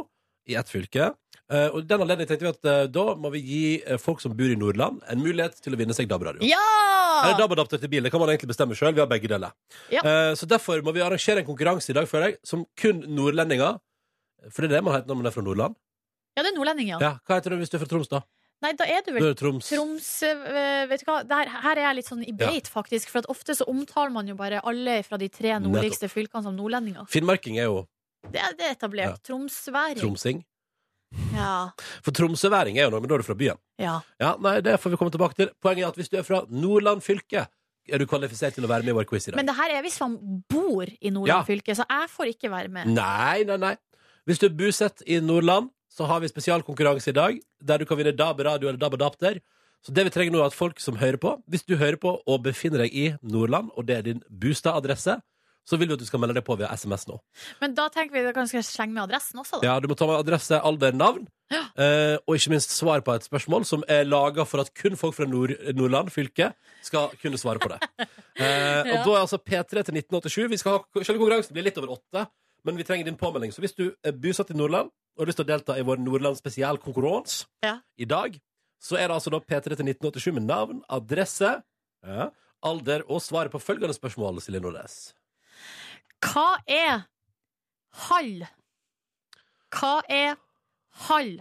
i 0.48 0.56
ett 0.56 0.70
fylke. 0.72 1.10
Eh, 1.52 1.66
og 1.76 1.84
den 1.84 2.00
anledning 2.00 2.28
tenkte 2.28 2.46
vi 2.46 2.52
at 2.54 2.68
eh, 2.70 2.84
da 2.88 3.04
må 3.20 3.28
vi 3.34 3.40
gi 3.44 3.64
eh, 3.84 3.98
folk 4.00 4.22
som 4.22 4.32
bor 4.36 4.48
i 4.48 4.56
Nordland, 4.56 5.02
en 5.12 5.20
mulighet 5.20 5.58
til 5.60 5.76
å 5.76 5.80
vinne 5.80 5.96
seg 5.96 6.08
DAB-radio. 6.08 6.40
Ja! 6.48 6.60
Eller 7.24 7.36
DAB-adapter 7.42 7.82
til 7.82 7.90
bil. 7.92 8.04
Det 8.06 8.12
kan 8.14 8.22
man 8.22 8.32
egentlig 8.32 8.48
bestemme 8.54 8.76
sjøl. 8.78 8.94
Vi 8.96 9.02
har 9.02 9.10
begge 9.10 9.28
deler. 9.30 9.52
Ja. 9.92 10.02
Så 10.36 10.48
derfor 10.50 10.80
må 10.84 10.92
vi 10.96 11.02
arrangere 11.04 11.42
en 11.44 11.48
konkurranse 11.48 11.92
i 11.92 11.96
dag, 11.96 12.08
føler 12.10 12.32
jeg, 12.32 12.38
som 12.48 12.64
kun 12.80 13.04
nordlendinger 13.14 13.78
For 14.50 14.64
det 14.64 14.72
er 14.72 14.78
det 14.78 14.84
man 14.84 14.96
heter 14.96 15.08
når 15.12 15.20
man 15.20 15.28
er 15.30 15.34
fra 15.36 15.44
Nordland. 15.44 15.76
Ja, 16.34 16.42
det 16.42 16.50
er 16.50 16.56
nordlending, 16.56 16.90
ja. 16.90 16.98
Ja, 17.00 17.12
Hva 17.24 17.38
heter 17.38 17.54
du 17.54 17.60
hvis 17.62 17.70
du 17.70 17.76
er 17.78 17.84
fra 17.84 17.88
Troms, 17.92 18.10
da? 18.10 18.24
Nei, 18.64 18.72
da 18.78 18.86
er 18.88 19.04
du 19.06 19.12
vel 19.14 19.28
er 19.30 19.36
Troms. 19.38 19.68
Troms 19.68 20.08
øh, 20.26 20.84
Vet 20.90 21.02
du 21.04 21.08
hva, 21.08 21.18
Der, 21.28 21.50
her 21.64 21.76
er 21.76 21.84
jeg 21.88 21.98
litt 22.00 22.08
sånn 22.08 22.24
i 22.24 22.32
beit, 22.36 22.70
faktisk. 22.70 23.12
For 23.12 23.26
ofte 23.32 23.56
så 23.58 23.66
omtaler 23.70 24.12
man 24.14 24.28
jo 24.30 24.36
bare 24.38 24.62
alle 24.66 24.98
fra 25.06 25.18
de 25.20 25.28
tre 25.32 25.54
nordligste 25.62 26.08
fylkene 26.12 26.46
som 26.46 26.56
nordlendinger. 26.56 27.06
Finnmarking 27.12 27.60
er 27.60 27.68
jo 27.70 27.84
Det 28.24 28.42
det 28.58 28.66
er 28.70 28.74
etablert. 28.74 29.20
Tromsværing. 29.28 30.00
tromsing. 30.00 30.42
Ja. 31.34 31.70
For 32.04 32.14
tromsøværing 32.14 32.78
er 32.78 32.86
jo 32.86 32.90
noe, 32.94 33.00
men 33.02 33.08
da 33.10 33.16
er 33.16 33.22
du 33.24 33.26
fra 33.26 33.34
byen. 33.38 33.58
ja. 33.78 34.00
Ja, 34.20 34.34
nei, 34.40 34.60
Det 34.60 34.78
får 34.80 34.90
vi 34.94 34.96
komme 35.00 35.10
tilbake 35.14 35.34
til. 35.38 35.50
Poenget 35.62 35.84
er 35.84 35.88
at 35.88 35.96
hvis 35.98 36.08
du 36.10 36.16
er 36.18 36.22
fra 36.26 36.44
Nordland 36.50 37.02
fylke, 37.02 37.46
er 37.88 37.98
du 37.98 38.06
kvalifisert 38.06 38.54
til 38.54 38.64
å 38.64 38.68
være 38.70 38.82
med 38.86 38.94
i 38.94 38.98
vår 38.98 39.04
quiz 39.10 39.28
i 39.28 39.30
dag. 39.32 39.36
Men 39.36 39.46
det 39.46 39.56
her 39.56 39.74
er 39.76 39.82
hvis 39.84 39.98
man 40.00 40.14
bor 40.48 40.84
i 40.88 41.10
Nordland 41.10 41.28
Ja. 41.28 41.42
fylke, 41.44 41.74
så 41.76 41.84
jeg 41.88 42.08
får 42.08 42.30
ikke 42.34 42.50
være 42.50 42.68
med. 42.70 42.86
Nei, 42.86 43.42
nei, 43.44 43.56
nei. 43.56 43.76
Hvis 44.26 44.38
du 44.40 44.46
er 44.46 44.54
bosatt 44.56 45.02
i 45.06 45.18
Nordland, 45.20 45.70
så 45.92 46.06
har 46.06 46.20
vi 46.20 46.28
spesialkonkurranse 46.28 47.08
i 47.08 47.12
dag, 47.12 47.40
der 47.62 47.78
du 47.78 47.84
kan 47.84 47.98
vinne 47.98 48.16
DAB 48.16 48.40
radio 48.40 48.68
eller 48.68 48.78
DAB 48.78 48.94
adapter. 48.94 49.40
Så 49.84 49.92
det 49.92 50.04
vi 50.04 50.10
trenger 50.10 50.32
nå 50.32 50.40
er 50.40 50.46
at 50.46 50.54
folk 50.56 50.80
som 50.80 50.96
hører 50.96 51.18
på, 51.20 51.42
hvis 51.46 51.62
du 51.66 51.76
hører 51.76 51.96
på 52.00 52.22
og 52.26 52.42
befinner 52.42 52.78
deg 52.86 52.94
i 52.94 53.14
Nordland, 53.22 53.68
og 53.76 53.84
det 53.86 53.96
er 53.98 54.02
din 54.02 54.22
bostadadresse, 54.30 55.20
så 55.64 55.78
vil 55.80 55.88
vi 55.88 55.94
at 55.96 56.00
du 56.02 56.04
skal 56.06 56.20
melde 56.20 56.34
deg 56.36 56.44
på 56.44 56.56
via 56.60 56.68
SMS 56.76 57.06
nå. 57.08 57.18
Men 57.60 57.74
da 57.74 57.88
tenker 57.88 58.12
vi 58.12 58.20
at 58.28 58.36
vi 58.36 58.46
skal 58.52 58.62
slenge 58.66 58.92
med 58.96 59.02
adressen 59.06 59.40
også, 59.40 59.60
da. 59.62 59.66
Ja, 59.66 59.78
Du 59.80 59.88
må 59.88 59.96
ta 59.96 60.06
med 60.06 60.18
adresse, 60.20 60.60
alder, 60.60 60.92
navn, 60.92 61.26
Ja. 61.50 61.62
eh, 61.76 62.16
og 62.26 62.36
ikke 62.36 62.50
minst 62.54 62.70
svar 62.72 63.00
på 63.04 63.14
et 63.14 63.22
spørsmål 63.24 63.64
som 63.68 63.84
er 63.88 64.04
laga 64.04 64.44
for 64.44 64.60
at 64.60 64.72
kun 64.74 64.96
folk 64.96 65.14
fra 65.14 65.26
Nord 65.26 65.50
Nordland 65.74 66.08
fylke 66.10 66.52
skal 66.82 67.08
kunne 67.22 67.38
svare 67.40 67.58
på 67.58 67.68
det. 67.72 67.80
Eh, 68.34 68.80
og 68.82 68.86
Ja. 68.86 69.04
da 69.04 69.10
er 69.14 69.20
altså 69.22 69.38
P3 69.38 69.84
til 69.86 69.94
1987. 69.94 70.48
Vi 70.50 70.56
skal 70.58 70.72
ha, 70.72 71.02
Selve 71.04 71.20
konkurransen 71.20 71.54
blir 71.54 71.62
litt 71.62 71.76
over 71.78 71.92
åtte, 71.94 72.26
men 72.64 72.76
vi 72.76 72.82
trenger 72.82 73.04
din 73.04 73.16
påmelding. 73.16 73.52
Så 73.54 73.60
hvis 73.62 73.76
du 73.76 73.92
er 74.02 74.10
bosatt 74.12 74.50
i 74.50 74.54
Nordland 74.58 74.90
og 74.90 75.20
har 75.22 75.26
lyst 75.30 75.36
til 75.38 75.44
å 75.46 75.52
delta 75.52 75.76
i 75.78 75.82
vår 75.86 75.98
Nordland 76.02 76.36
spesialkonkurranse 76.40 77.44
Ja. 77.62 77.78
i 77.96 78.04
dag, 78.04 78.40
så 78.82 78.96
er 78.98 79.06
det 79.08 79.14
altså 79.16 79.30
da 79.30 79.38
P3 79.38 79.76
til 79.76 79.86
1987 79.86 80.32
med 80.34 80.42
navn, 80.48 80.82
adresse, 80.90 81.62
ja, 82.04 82.28
alder 82.62 83.02
og 83.08 83.22
svaret 83.22 83.52
på 83.52 83.60
følgende 83.62 83.94
spørsmål, 83.94 84.40
Silje 84.42 84.60
Nordnes. 84.60 85.14
Hva 86.24 86.48
er 86.70 87.04
hall? 88.08 88.44
Hva 89.74 89.94
er 90.10 90.36
hall? 91.08 91.36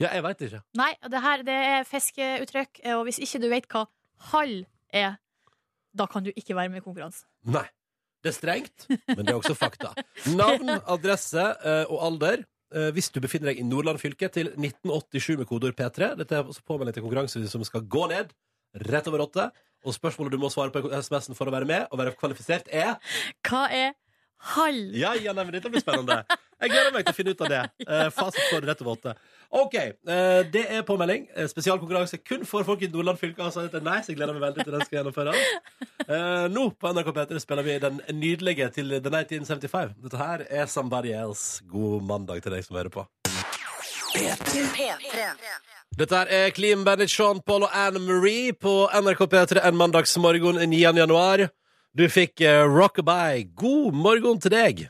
Ja, 0.00 0.10
jeg 0.16 0.24
veit 0.24 0.44
ikke. 0.46 0.62
Nei, 0.80 0.92
det 1.12 1.20
her 1.24 1.42
det 1.46 1.56
er 1.72 1.88
fiskeuttrykk, 1.88 2.80
og 2.96 3.02
hvis 3.08 3.20
ikke 3.22 3.40
du 3.42 3.48
vet 3.52 3.66
hva 3.72 3.84
hall 4.30 4.54
er, 4.96 5.18
da 5.96 6.06
kan 6.10 6.24
du 6.24 6.30
ikke 6.32 6.56
være 6.56 6.72
med 6.72 6.80
i 6.80 6.86
konkurransen. 6.86 7.26
Nei. 7.50 7.66
Det 8.20 8.34
er 8.34 8.36
strengt, 8.36 8.84
men 9.08 9.22
det 9.24 9.32
er 9.32 9.38
også 9.38 9.54
fakta. 9.56 9.94
Navn, 10.36 10.68
adresse 10.92 11.40
eh, 11.40 11.86
og 11.88 12.02
alder. 12.04 12.42
eh, 12.76 12.90
hvis 12.92 13.08
du 13.14 13.16
befinner 13.24 13.48
deg 13.48 13.62
i 13.62 13.64
Nordland 13.64 13.96
fylke, 14.02 14.28
til 14.28 14.50
1987 14.52 15.38
med 15.40 15.48
kodeord 15.48 15.72
P3. 15.78 16.10
Dette 16.20 16.36
er 16.36 16.44
også 16.44 16.60
påmelding 16.68 16.92
til 16.98 17.06
konkurranse 17.06 17.40
som 17.48 17.64
skal 17.64 17.86
gå 17.88 18.02
ned 18.12 18.34
rett 18.90 19.08
over 19.08 19.24
åtte. 19.24 19.46
Og 19.88 19.96
spørsmålet 19.96 20.36
du 20.36 20.38
må 20.42 20.50
svare 20.52 20.68
på 20.74 20.82
SMS-en 20.92 21.38
for 21.38 21.48
å 21.48 21.54
være 21.54 21.64
med 21.70 21.86
og 21.88 21.96
være 22.02 22.12
kvalifisert, 22.20 22.68
er 22.68 22.98
Hva 23.48 23.62
er 23.72 23.96
hall? 24.54 24.80
Ja, 24.96 25.14
ja, 25.14 25.34
nei, 25.36 25.44
men 25.44 25.56
dette 25.56 25.70
blir 25.72 25.82
spennende. 25.82 26.22
Jeg 26.60 26.72
gleder 26.74 26.92
meg 26.94 27.06
til 27.06 27.14
å 27.14 27.16
finne 27.16 27.34
ut 27.34 27.44
av 27.46 27.52
det. 27.52 27.60
Eh, 27.90 28.08
fasit 28.14 28.42
for 28.52 28.62
rett 28.62 28.82
over 28.84 28.92
åtte. 28.94 29.14
OK. 29.50 29.74
eh, 29.74 30.40
det 30.52 30.62
er 30.70 30.84
påmelding. 30.86 31.24
Eh, 31.34 31.48
spesialkonkurranse 31.50 32.20
kun 32.22 32.44
for 32.46 32.62
folk 32.68 32.84
i 32.86 32.90
Nordland 32.92 33.18
fylke. 33.18 33.42
Altså, 33.42 33.64
dette 33.66 33.80
er 33.80 33.86
nice. 33.86 34.06
Jeg 34.10 34.18
gleder 34.20 34.36
meg 34.36 34.44
veldig 34.44 34.66
til 34.66 34.76
den 34.76 34.84
skal 34.86 35.00
gjennomføres. 35.00 35.40
Eh, 36.06 36.46
nå 36.52 36.68
på 36.78 36.92
NRK 36.94 37.10
P3 37.16 37.42
spiller 37.42 37.66
vi 37.66 37.78
den 37.82 37.98
nydelige 38.14 38.70
til 38.76 38.94
The 39.00 39.10
1975. 39.10 39.96
Dette 40.04 40.20
her 40.20 40.46
er 40.48 40.70
Somebody 40.70 41.14
Else. 41.16 41.64
God 41.72 42.06
mandag 42.06 42.44
til 42.44 42.54
deg 42.54 42.66
som 42.66 42.78
hører 42.78 42.94
på. 42.94 43.06
Dette 45.98 46.22
er 46.30 46.50
Clean 46.54 46.84
Bandit, 46.86 47.10
Sean 47.10 47.40
Paul 47.46 47.66
og 47.66 47.74
Anne 47.74 48.02
Marie 48.02 48.52
på 48.54 48.84
NRK 48.90 49.26
P3 49.30 49.64
en 49.66 49.78
mandagsmorgen 49.78 50.62
9. 50.62 50.80
januar. 51.02 51.48
Du 51.90 52.04
fikk 52.06 52.38
uh, 52.46 52.68
Rockabye. 52.70 53.48
God 53.58 53.96
morgen 53.98 54.38
til 54.38 54.52
deg. 54.54 54.84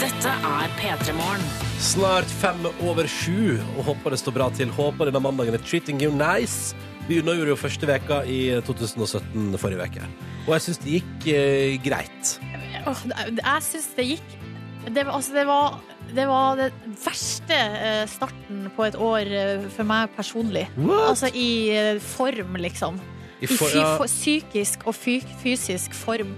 Dette 0.00 0.32
er 0.32 0.72
P3 0.80 1.14
Morgen. 1.14 1.44
Snart 1.78 2.32
fem 2.40 2.66
over 2.82 3.06
sju, 3.06 3.60
og 3.76 3.92
håper 3.92 4.16
det 4.16 4.18
står 4.18 4.34
bra 4.34 4.48
til. 4.58 4.72
Håper 4.74 5.06
denne 5.06 5.22
mandagen 5.22 5.54
er 5.54 5.62
treating 5.62 6.02
you 6.02 6.10
nice. 6.10 6.74
Vi 7.06 7.20
unnagjorde 7.22 7.54
jo 7.54 7.60
første 7.60 7.86
veka 7.86 8.24
i 8.26 8.40
2017 8.66 9.54
forrige 9.62 9.84
veke. 9.84 10.10
Og 10.48 10.56
jeg 10.56 10.66
syns 10.66 10.82
det 10.82 10.96
gikk 10.96 11.30
eh, 11.30 11.78
greit. 11.86 12.34
Jeg 12.82 13.66
syns 13.70 13.90
det 13.94 14.10
gikk 14.16 14.38
det 14.86 15.02
var, 15.02 15.16
altså, 15.18 15.32
det, 15.34 15.46
var, 15.46 15.80
det 16.14 16.26
var 16.26 16.58
den 16.58 16.96
verste 17.02 17.56
eh, 17.56 18.04
starten 18.10 18.66
på 18.76 18.84
et 18.86 18.98
år 18.98 19.30
eh, 19.30 19.66
for 19.74 19.86
meg 19.86 20.10
personlig. 20.14 20.66
What? 20.78 21.08
Altså 21.12 21.30
i 21.34 21.48
eh, 21.74 21.98
form, 22.02 22.58
liksom. 22.62 23.00
I 23.42 23.46
for- 23.46 23.68
ja, 23.74 23.96
for, 23.98 24.06
psykisk 24.06 24.86
og 24.86 24.94
fy, 24.94 25.20
fysisk 25.42 25.92
form. 25.94 26.34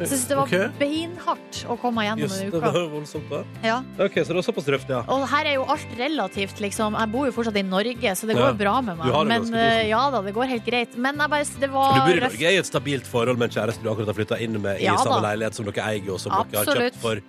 Jeg 0.00 0.08
syns 0.08 0.22
det 0.30 0.36
var 0.38 0.46
okay. 0.48 0.68
beinhardt 0.80 1.58
å 1.68 1.74
komme 1.76 2.00
gjennom 2.06 2.22
Just, 2.24 2.38
en 2.40 2.48
uke. 2.48 2.60
det 2.64 2.72
var 2.72 2.86
voldsomt, 2.88 3.26
da. 3.28 3.40
Ja. 3.62 3.74
Ok, 4.00 4.14
så 4.24 4.32
det 4.32 4.38
var 4.38 4.46
såpass 4.46 4.68
røft, 4.72 4.88
ja. 4.88 5.02
Og 5.12 5.26
her 5.28 5.44
er 5.50 5.54
jo 5.58 5.66
alt 5.68 5.90
relativt, 5.98 6.56
liksom. 6.64 6.96
Jeg 6.96 7.12
bor 7.12 7.26
jo 7.28 7.32
fortsatt 7.36 7.58
i 7.60 7.62
Norge, 7.68 8.14
så 8.16 8.26
det 8.26 8.36
Ja. 8.38 8.46
går 8.48 8.56
bra 8.62 8.80
med 8.80 8.96
meg. 8.96 9.06
Du 9.06 9.12
har 9.12 9.24
det 9.28 9.28
Men 9.28 9.52
uh, 9.54 9.88
ja 9.90 10.00
da, 10.10 10.22
det 10.22 10.32
går 10.32 10.48
helt 10.48 10.64
greit. 10.64 10.96
Men 10.96 11.18
jeg 11.20 11.28
bare, 11.28 11.44
det 11.44 11.60
Du 11.60 11.68
bor 11.68 11.92
i 11.92 12.16
røft. 12.16 12.32
Norge 12.32 12.48
i 12.54 12.56
et 12.56 12.66
stabilt 12.70 13.06
forhold 13.06 13.36
med 13.36 13.50
en 13.50 13.60
kjæreste 13.60 13.82
du 13.82 13.90
akkurat 13.92 14.06
har 14.06 14.14
flytta 14.16 14.40
inn 14.40 14.56
med 14.62 14.80
i 14.80 14.84
Ja 14.88 14.96
samme 14.96 15.20
da. 15.20 15.34
leilighet 15.34 15.54
som 15.54 15.66
dere 15.68 15.84
eier, 15.84 16.10
og 16.10 16.18
som 16.18 16.32
dere 16.32 16.64
har 16.64 16.64
kjøpt 16.80 16.96
for 16.96 17.20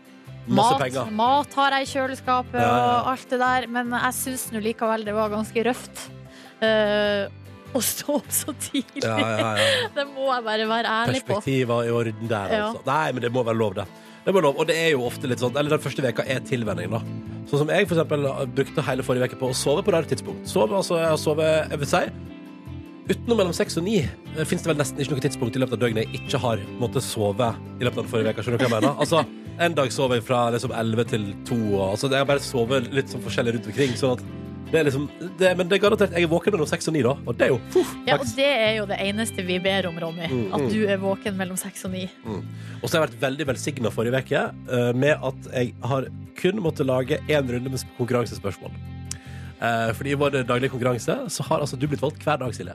masse 0.48 0.72
Mat, 0.72 0.80
penger. 0.80 1.12
mat 1.12 1.54
har 1.54 1.72
jeg 1.76 1.84
i 1.84 1.92
kjøleskapet 1.92 2.56
Ja, 2.56 2.72
ja. 2.72 3.02
og 3.04 3.08
alt 3.12 3.30
det 3.30 3.40
der, 3.40 3.68
men 3.68 3.92
jeg 3.92 4.14
syns 4.16 4.48
nå 4.56 4.64
likevel 4.64 5.04
det 5.06 5.14
var 5.14 5.30
ganske 5.30 5.66
røft. 5.68 6.08
eh, 6.62 7.28
å 7.78 7.82
stå 7.86 8.16
opp 8.20 8.32
så 8.34 8.54
tidlig. 8.68 9.04
Ja, 9.06 9.18
ja, 9.20 9.50
ja. 9.60 9.90
Det 9.96 10.06
må 10.12 10.30
jeg 10.32 10.46
bare 10.48 10.70
være 10.70 10.96
ærlig 11.02 11.22
på. 11.26 11.38
Perspektivet 11.40 11.88
i 11.88 11.92
orden 11.98 12.32
der, 12.32 12.56
Ja. 12.58 12.64
altså. 12.72 12.86
Nei, 12.88 13.12
men 13.16 13.26
det 13.28 13.32
må 13.36 13.44
være 13.48 13.60
lov, 13.62 13.76
det. 13.80 13.86
det 14.26 14.34
må 14.34 14.40
være 14.42 14.48
lov. 14.50 14.60
Og 14.64 14.68
det 14.72 14.78
er 14.80 14.90
jo 14.96 15.06
ofte 15.08 15.30
litt 15.32 15.40
sånn 15.44 15.56
Eller 15.58 15.76
den 15.78 15.84
første 15.84 16.04
veka 16.06 16.26
er 16.28 16.44
tilvenning, 16.48 16.92
da. 16.92 17.02
Sånn 17.50 17.64
som 17.64 17.72
jeg 17.74 17.88
for 17.90 17.98
eksempel 17.98 18.28
brukte 18.56 18.84
hele 18.88 19.04
forrige 19.04 19.32
uke 19.32 19.40
på 19.42 19.50
å 19.52 19.56
sove 19.58 19.84
på 19.84 19.92
rare 19.96 20.08
tidspunkt. 20.10 20.46
Sove, 20.48 20.76
altså, 20.78 21.00
jeg 21.02 21.10
har 21.10 21.18
sovet, 21.20 21.72
jeg 21.72 21.82
vil 21.82 21.90
si 21.96 22.04
Utenom 23.12 23.40
mellom 23.42 23.54
seks 23.56 23.76
og 23.82 23.84
ni 23.84 23.98
fins 24.48 24.62
det 24.62 24.70
vel 24.70 24.78
nesten 24.80 25.02
ikke 25.02 25.16
noe 25.16 25.24
tidspunkt 25.26 25.56
i 25.58 25.60
løpet 25.60 25.74
av 25.76 25.82
døgnet 25.82 26.06
jeg 26.06 26.22
ikke 26.22 26.40
har 26.44 26.62
måttet 26.80 27.04
sove 27.04 27.48
i 27.82 27.84
løpet 27.84 27.98
av 27.98 28.04
den 28.06 28.12
forrige 28.12 28.30
veka. 28.30 28.44
Skjønner 28.46 28.62
du 28.62 28.64
hva 28.64 28.70
jeg 28.70 28.76
mener? 28.78 28.94
Altså, 29.04 29.24
en 29.66 29.76
dag 29.76 29.92
sover 29.92 30.20
jeg 30.20 30.26
fra 30.30 30.44
liksom 30.54 30.72
11 30.78 31.10
til 31.12 31.26
2, 31.50 31.58
og 31.74 31.84
altså, 31.90 32.12
jeg 32.14 32.22
har 32.22 32.30
bare 32.30 32.44
sovet 32.46 32.88
litt 32.96 33.12
sånn 33.12 33.26
forskjellig 33.26 33.56
rundt 33.58 33.68
omkring. 33.74 33.98
Sånn 34.00 34.14
at 34.16 34.24
det 34.72 34.80
er 34.80 34.88
liksom 34.88 35.08
det, 35.40 35.52
Men 35.58 35.68
det 35.70 35.78
er 35.78 35.84
garantert 35.84 36.16
jeg 36.16 36.28
er 36.28 36.32
våken 36.32 36.56
mellom 36.56 36.70
seks 36.70 36.88
og 36.88 36.96
ni, 36.96 37.04
da. 37.06 37.16
Og 37.28 37.36
det 37.38 37.48
er 37.48 37.52
jo 37.54 37.60
puff, 37.74 37.92
Ja, 38.08 38.18
og 38.18 38.26
det 38.38 38.48
er 38.48 38.72
jo 38.80 38.88
det 38.90 39.00
eneste 39.04 39.46
vi 39.48 39.60
ber 39.64 39.90
om, 39.90 40.00
Ronny. 40.00 40.30
Mm, 40.32 40.46
At 40.52 40.64
mm. 40.64 40.70
du 40.72 40.80
er 40.86 41.02
våken 41.02 41.38
mellom 41.40 41.60
seks 41.60 41.86
og 41.90 41.96
ni. 41.96 42.06
Og 42.82 42.88
så 42.88 42.96
har 42.96 43.02
jeg 43.02 43.10
vært 43.10 43.22
veldig 43.26 43.50
velsigna 43.52 43.92
forrige 43.94 44.24
uke 44.24 44.46
uh, 44.72 44.92
med 44.98 45.28
at 45.32 45.52
jeg 45.52 45.76
har 45.92 46.08
kun 46.40 46.64
måttet 46.64 46.88
lage 46.90 47.20
én 47.28 47.52
runde 47.52 47.74
med 47.74 47.86
konkurransespørsmål. 48.00 48.74
Eh, 49.62 49.92
fordi 49.94 50.16
i 50.16 50.18
vår 50.18 50.40
daglige 50.50 50.72
konkurranse 50.74 51.16
så 51.30 51.44
har 51.46 51.62
altså 51.62 51.78
du 51.78 51.86
blitt 51.90 52.02
valgt 52.02 52.24
hver 52.26 52.40
dag, 52.42 52.54
Silje. 52.56 52.74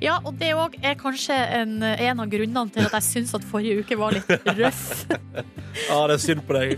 Ja, 0.00 0.14
og 0.24 0.38
det 0.40 0.54
òg 0.56 0.78
er 0.80 0.96
kanskje 0.96 1.36
en, 1.58 1.82
en 1.82 2.22
av 2.24 2.30
grunnene 2.32 2.72
til 2.72 2.86
at 2.86 2.96
jeg 2.96 3.08
syns 3.08 3.34
at 3.36 3.44
forrige 3.50 3.82
uke 3.84 3.98
var 4.00 4.16
litt 4.16 4.48
røff. 4.60 4.86
Ja, 5.72 6.02
det 6.04 6.18
er 6.18 6.20
synd 6.20 6.42
på 6.44 6.52
deg. 6.52 6.74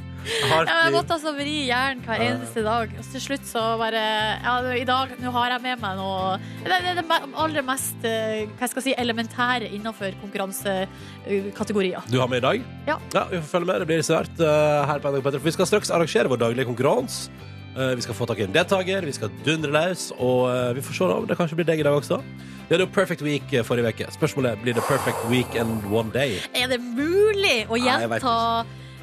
Hardt 0.47 0.69
Ja, 0.71 0.75
jeg 0.87 0.93
måtte 0.95 1.17
altså 1.17 1.33
vri 1.35 1.55
hjernen 1.67 2.05
hver 2.07 2.21
eneste 2.23 2.63
dag. 2.63 2.93
Og 2.95 3.09
til 3.11 3.23
slutt 3.25 3.49
så 3.49 3.63
bare 3.81 4.03
Ja, 4.45 4.53
i 4.71 4.85
dag 4.87 5.17
nå 5.19 5.33
har 5.35 5.51
jeg 5.51 5.65
med 5.65 5.83
meg 5.83 5.99
noe 5.99 6.37
Det 6.63 6.77
er 6.79 7.01
det 7.01 7.05
aller 7.11 7.67
mest 7.67 8.07
eh, 8.07 8.45
hva 8.55 8.69
skal 8.71 8.81
jeg 8.81 8.87
si, 8.87 8.95
elementære 9.03 9.73
innenfor 9.75 10.15
konkurransekategorier. 10.23 12.07
Du 12.07 12.21
har 12.23 12.31
med 12.31 12.39
i 12.39 12.47
dag? 12.47 12.69
Ja. 12.87 13.01
Vi 13.33 13.41
får 13.41 13.51
følge 13.57 13.71
med. 13.73 13.83
Det 13.83 13.91
blir 13.91 14.07
svært 14.07 14.39
eh, 14.39 14.85
her 14.93 15.03
på 15.03 15.11
NRK 15.11 15.27
Petter. 15.27 15.43
For 15.43 15.51
vi 15.51 15.57
skal 15.59 15.71
straks 15.73 15.91
arrangere 15.95 16.31
vår 16.31 16.45
daglige 16.47 16.71
konkurranse. 16.71 17.35
Eh, 17.75 17.95
vi 17.99 18.03
skal 18.05 18.15
få 18.15 18.27
tak 18.31 18.39
i 18.39 18.45
en 18.47 18.53
deltaker, 18.55 19.03
vi 19.03 19.13
skal 19.17 19.33
dundre 19.47 19.73
løs, 19.75 20.13
og 20.23 20.47
eh, 20.53 20.75
vi 20.77 20.83
får 20.85 20.95
se 20.95 21.09
om 21.11 21.25
det 21.27 21.37
kanskje 21.39 21.59
blir 21.59 21.67
deg 21.67 21.83
i 21.83 21.87
dag 21.87 21.97
også. 21.99 22.21
Vi 22.69 22.71
hadde 22.71 22.87
jo 22.87 22.93
Perfect 22.95 23.25
Week 23.27 23.51
eh, 23.53 23.65
forrige 23.67 23.91
uke. 23.91 24.07
Spørsmålet 24.15 24.53
er 24.55 24.61
blir 24.63 24.77
det 24.79 24.85
Perfect 24.87 25.27
Week 25.31 25.59
and 25.59 25.83
one 25.91 26.15
day. 26.15 26.39
Er 26.55 26.71
det 26.71 26.79
mulig 26.79 27.65
å 27.67 27.81
gjenta 27.81 28.37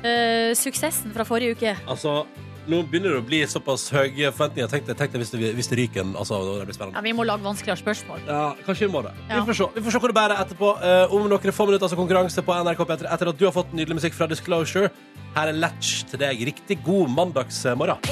eh, 0.07 0.55
suksessen 0.55 1.11
fra 1.11 1.27
forrige 1.27 1.57
uke? 1.59 1.75
Altså, 1.85 2.21
nå 2.69 2.81
begynner 2.89 3.15
det 3.15 3.21
å 3.21 3.25
bli 3.25 3.39
såpass 3.49 3.87
høye 3.93 4.29
forventninger. 4.35 4.69
Tenk 4.71 4.85
deg, 4.89 4.97
tenk 4.99 5.13
deg 5.13 5.23
hvis, 5.23 5.33
det, 5.33 5.51
hvis 5.57 5.71
det 5.71 5.79
ryker 5.79 6.03
en 6.03 6.13
altså, 6.19 6.39
Det 6.59 6.67
blir 6.69 6.77
spennende. 6.77 6.99
Ja, 6.99 7.05
vi 7.05 7.13
må 7.17 7.25
lage 7.27 7.45
vanskeligere 7.45 7.81
spørsmål. 7.81 8.25
Ja, 8.27 8.43
kanskje 8.67 8.87
vi 8.87 8.91
må 8.93 9.03
det. 9.05 9.13
Ja. 9.29 9.39
Vi 9.39 9.49
får 9.49 9.59
se 9.61 9.69
Vi 9.77 9.85
får 9.85 9.95
se 9.95 10.03
hvor 10.03 10.13
det 10.13 10.17
bærer 10.19 10.43
etterpå. 10.43 10.73
Uh, 10.83 11.15
om 11.15 11.29
noen 11.31 11.55
få 11.55 11.69
minutter 11.69 11.87
altså 11.87 11.99
konkurranse 11.99 12.45
på 12.45 12.59
NRK 12.67 12.83
P3 12.85 13.09
etter 13.15 13.33
at 13.33 13.39
du 13.39 13.47
har 13.47 13.55
fått 13.55 13.73
nydelig 13.73 14.01
musikk 14.01 14.17
fra 14.17 14.29
Disclosure. 14.29 14.91
Her 15.35 15.53
er 15.53 15.57
Latch 15.57 16.03
til 16.11 16.21
deg. 16.21 16.45
Riktig 16.51 16.81
god 16.85 17.09
mandagsmorgen. 17.15 18.05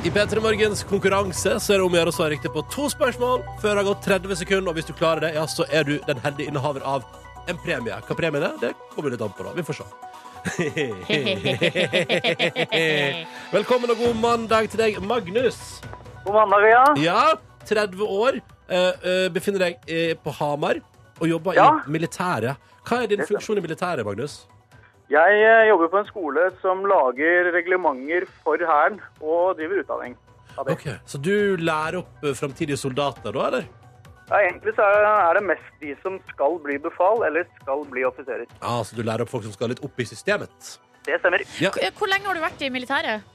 I 0.00 0.10
P3 0.10 0.40
Morgens 0.40 0.80
konkurranse 0.88 1.58
så 1.60 1.72
er 1.74 1.76
det 1.76 1.84
om 1.84 1.92
å 1.92 1.98
gjøre 1.98 2.08
å 2.08 2.14
svare 2.16 2.32
riktig 2.32 2.50
på 2.54 2.62
to 2.72 2.86
spørsmål 2.88 3.42
før 3.60 3.74
det 3.74 3.82
har 3.82 3.88
gått 3.90 4.06
30 4.06 4.38
sekunder. 4.40 4.70
Og 4.72 4.78
hvis 4.78 4.88
du 4.88 4.94
klarer 4.96 5.26
det, 5.26 5.34
ja, 5.36 5.44
så 5.44 5.66
er 5.68 5.84
du 5.84 5.98
den 6.06 6.22
heldige 6.24 6.48
innehaver 6.48 6.86
av 6.88 7.04
en 7.50 7.58
premie. 7.64 7.96
Hva 8.06 8.14
premien 8.18 8.44
er, 8.46 8.54
det 8.62 8.70
kommer 8.94 9.10
litt 9.14 9.24
an 9.26 9.34
på. 9.36 9.42
da 9.46 9.50
Vi 9.58 9.64
får 9.66 9.76
se. 9.80 9.86
Velkommen 13.52 13.90
og 13.92 13.98
god 14.00 14.16
mandag 14.20 14.70
til 14.72 14.80
deg, 14.80 15.00
Magnus. 15.04 15.58
God 16.24 16.34
mandag, 16.38 16.64
ja. 16.70 16.84
Ja, 17.00 17.24
30 17.68 18.06
år. 18.06 18.40
eh, 18.70 18.92
eh, 19.02 19.26
befinner 19.34 19.58
deg 19.66 19.74
eh, 19.90 20.14
på 20.14 20.30
Hamar 20.38 20.78
og 21.20 21.26
jobber 21.28 21.54
Ja. 21.58 21.68
i 21.86 21.90
militæret. 21.90 22.56
Hva 22.86 23.02
er 23.02 23.06
din 23.10 23.26
funksjon 23.26 23.58
i 23.58 23.60
militæret, 23.60 24.04
Magnus? 24.06 24.46
Jeg 25.10 25.66
jobber 25.68 25.88
på 25.90 25.98
en 25.98 26.06
skole 26.06 26.50
som 26.62 26.84
lager 26.86 27.50
reglementer 27.52 28.26
for 28.44 28.56
Hæren 28.62 29.00
og 29.20 29.56
driver 29.58 29.80
utdanning. 29.82 30.14
av 30.58 30.64
det. 30.66 30.72
Ok, 30.72 30.86
Så 31.06 31.18
du 31.18 31.56
lærer 31.56 31.96
opp 31.98 32.20
framtidige 32.34 32.76
soldater, 32.76 33.32
da, 33.32 33.46
eller? 33.46 33.64
Ja, 34.30 34.38
egentlig 34.46 34.74
så 34.76 34.84
er 34.86 35.34
det 35.34 35.42
mest 35.42 35.72
de 35.82 35.96
som 36.04 36.20
skal 36.30 36.58
bli 36.62 36.76
befal 36.78 37.24
eller 37.26 37.48
skal 37.62 37.82
bli 37.90 38.04
offiserer. 38.06 38.46
Ah, 38.62 38.82
Så 38.86 38.94
du 38.94 39.02
lærer 39.02 39.24
opp 39.26 39.32
folk 39.32 39.42
som 39.44 39.52
skal 39.52 39.72
litt 39.72 39.82
opp 39.82 39.98
i 39.98 40.06
systemet? 40.06 40.78
Det 41.06 41.18
stemmer. 41.18 41.42
Ja. 41.58 41.70
Hvor 41.98 42.06
lenge 42.12 42.28
har 42.28 42.38
du 42.38 42.40
vært 42.44 42.62
i 42.62 42.70
militæret? 42.70 43.26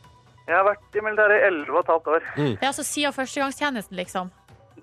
Jeg 0.45 0.55
har 0.55 0.63
vært 0.63 0.95
i 0.95 1.01
militæret 1.03 1.41
i 1.41 1.45
11 1.49 1.83
15 1.83 2.15
år. 2.15 2.25
Det 2.37 2.63
er 2.63 2.67
altså 2.69 2.83
siden 2.85 3.13
førstegangstjenesten, 3.13 3.97
liksom. 3.97 4.31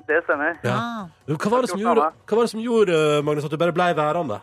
Det 0.08 0.18
stemmer. 0.26 0.56
Ja. 0.66 0.74
Ah. 0.74 1.04
Hva 1.30 1.50
var, 1.50 1.62
det 1.62 1.70
som 1.70 1.80
gjorde, 1.80 2.08
hva 2.26 2.36
var 2.36 2.42
det 2.48 2.50
som 2.50 2.60
gjorde, 2.60 2.96
eh, 3.18 3.22
Magnus, 3.22 3.44
at 3.46 3.50
du 3.54 3.56
bare 3.56 3.72
ble 3.72 3.88
værende? 3.96 4.40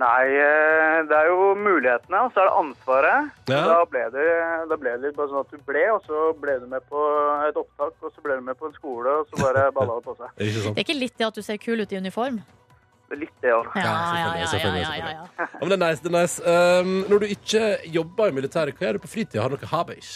Nei, 0.00 0.28
eh, 0.32 0.98
det 1.10 1.16
er 1.16 1.26
jo 1.28 1.50
mulighetene, 1.60 2.22
og 2.24 2.32
så 2.32 2.40
er 2.40 2.48
det 2.48 2.60
ansvaret. 2.62 3.32
Ja. 3.50 3.58
Da, 3.68 3.80
ble 3.90 4.04
det, 4.14 4.28
da 4.70 4.78
ble 4.80 4.94
det 4.94 5.02
litt 5.10 5.18
bare 5.18 5.28
sånn 5.28 5.44
at 5.44 5.52
du 5.52 5.66
ble, 5.68 5.82
og 5.92 6.06
så 6.06 6.22
ble 6.40 6.54
du 6.62 6.64
med 6.70 6.86
på 6.88 7.02
et 7.48 7.58
opptak, 7.60 7.98
og 8.00 8.14
så 8.14 8.24
ble 8.24 8.38
du 8.38 8.46
med 8.46 8.56
på 8.56 8.70
en 8.70 8.78
skole, 8.78 9.18
og 9.20 9.28
så 9.28 9.42
bare 9.42 9.66
balla 9.76 9.98
det 9.98 10.06
på 10.06 10.16
seg. 10.16 10.32
Ikke 10.46 10.64
sant? 10.64 10.78
Det 10.78 10.84
er 10.84 10.88
ikke 10.88 10.98
litt 11.02 11.20
det 11.20 11.28
at 11.28 11.36
du 11.36 11.44
ser 11.44 11.60
kul 11.60 11.84
ut 11.84 11.92
i 11.92 12.00
uniform? 12.00 12.40
Er 13.10 13.20
litt 13.20 13.44
det 13.44 13.52
òg. 13.52 13.68
Ja, 13.74 13.92
ja, 14.38 14.48
selvfølgelig, 14.54 14.82
ja, 14.86 14.90
ja, 14.94 15.04
ja, 15.04 15.12
ja, 15.12 15.22
ja. 15.36 15.46
Ja, 15.50 15.60
men 15.60 15.72
det 15.72 15.76
er 15.76 15.84
nice. 15.84 16.02
det 16.04 16.10
er 16.12 16.16
nice. 16.16 16.42
Um, 16.46 16.92
når 17.10 17.22
du 17.24 17.30
ikke 17.34 17.64
jobber 18.00 18.30
i 18.30 18.36
militæret, 18.38 18.78
hva 18.78 18.86
gjør 18.86 19.00
du 19.00 19.04
på 19.04 19.14
fritida? 19.18 19.42
Har 19.42 19.52
du 19.52 19.58
noen 19.58 19.72
hobbies? 19.74 20.12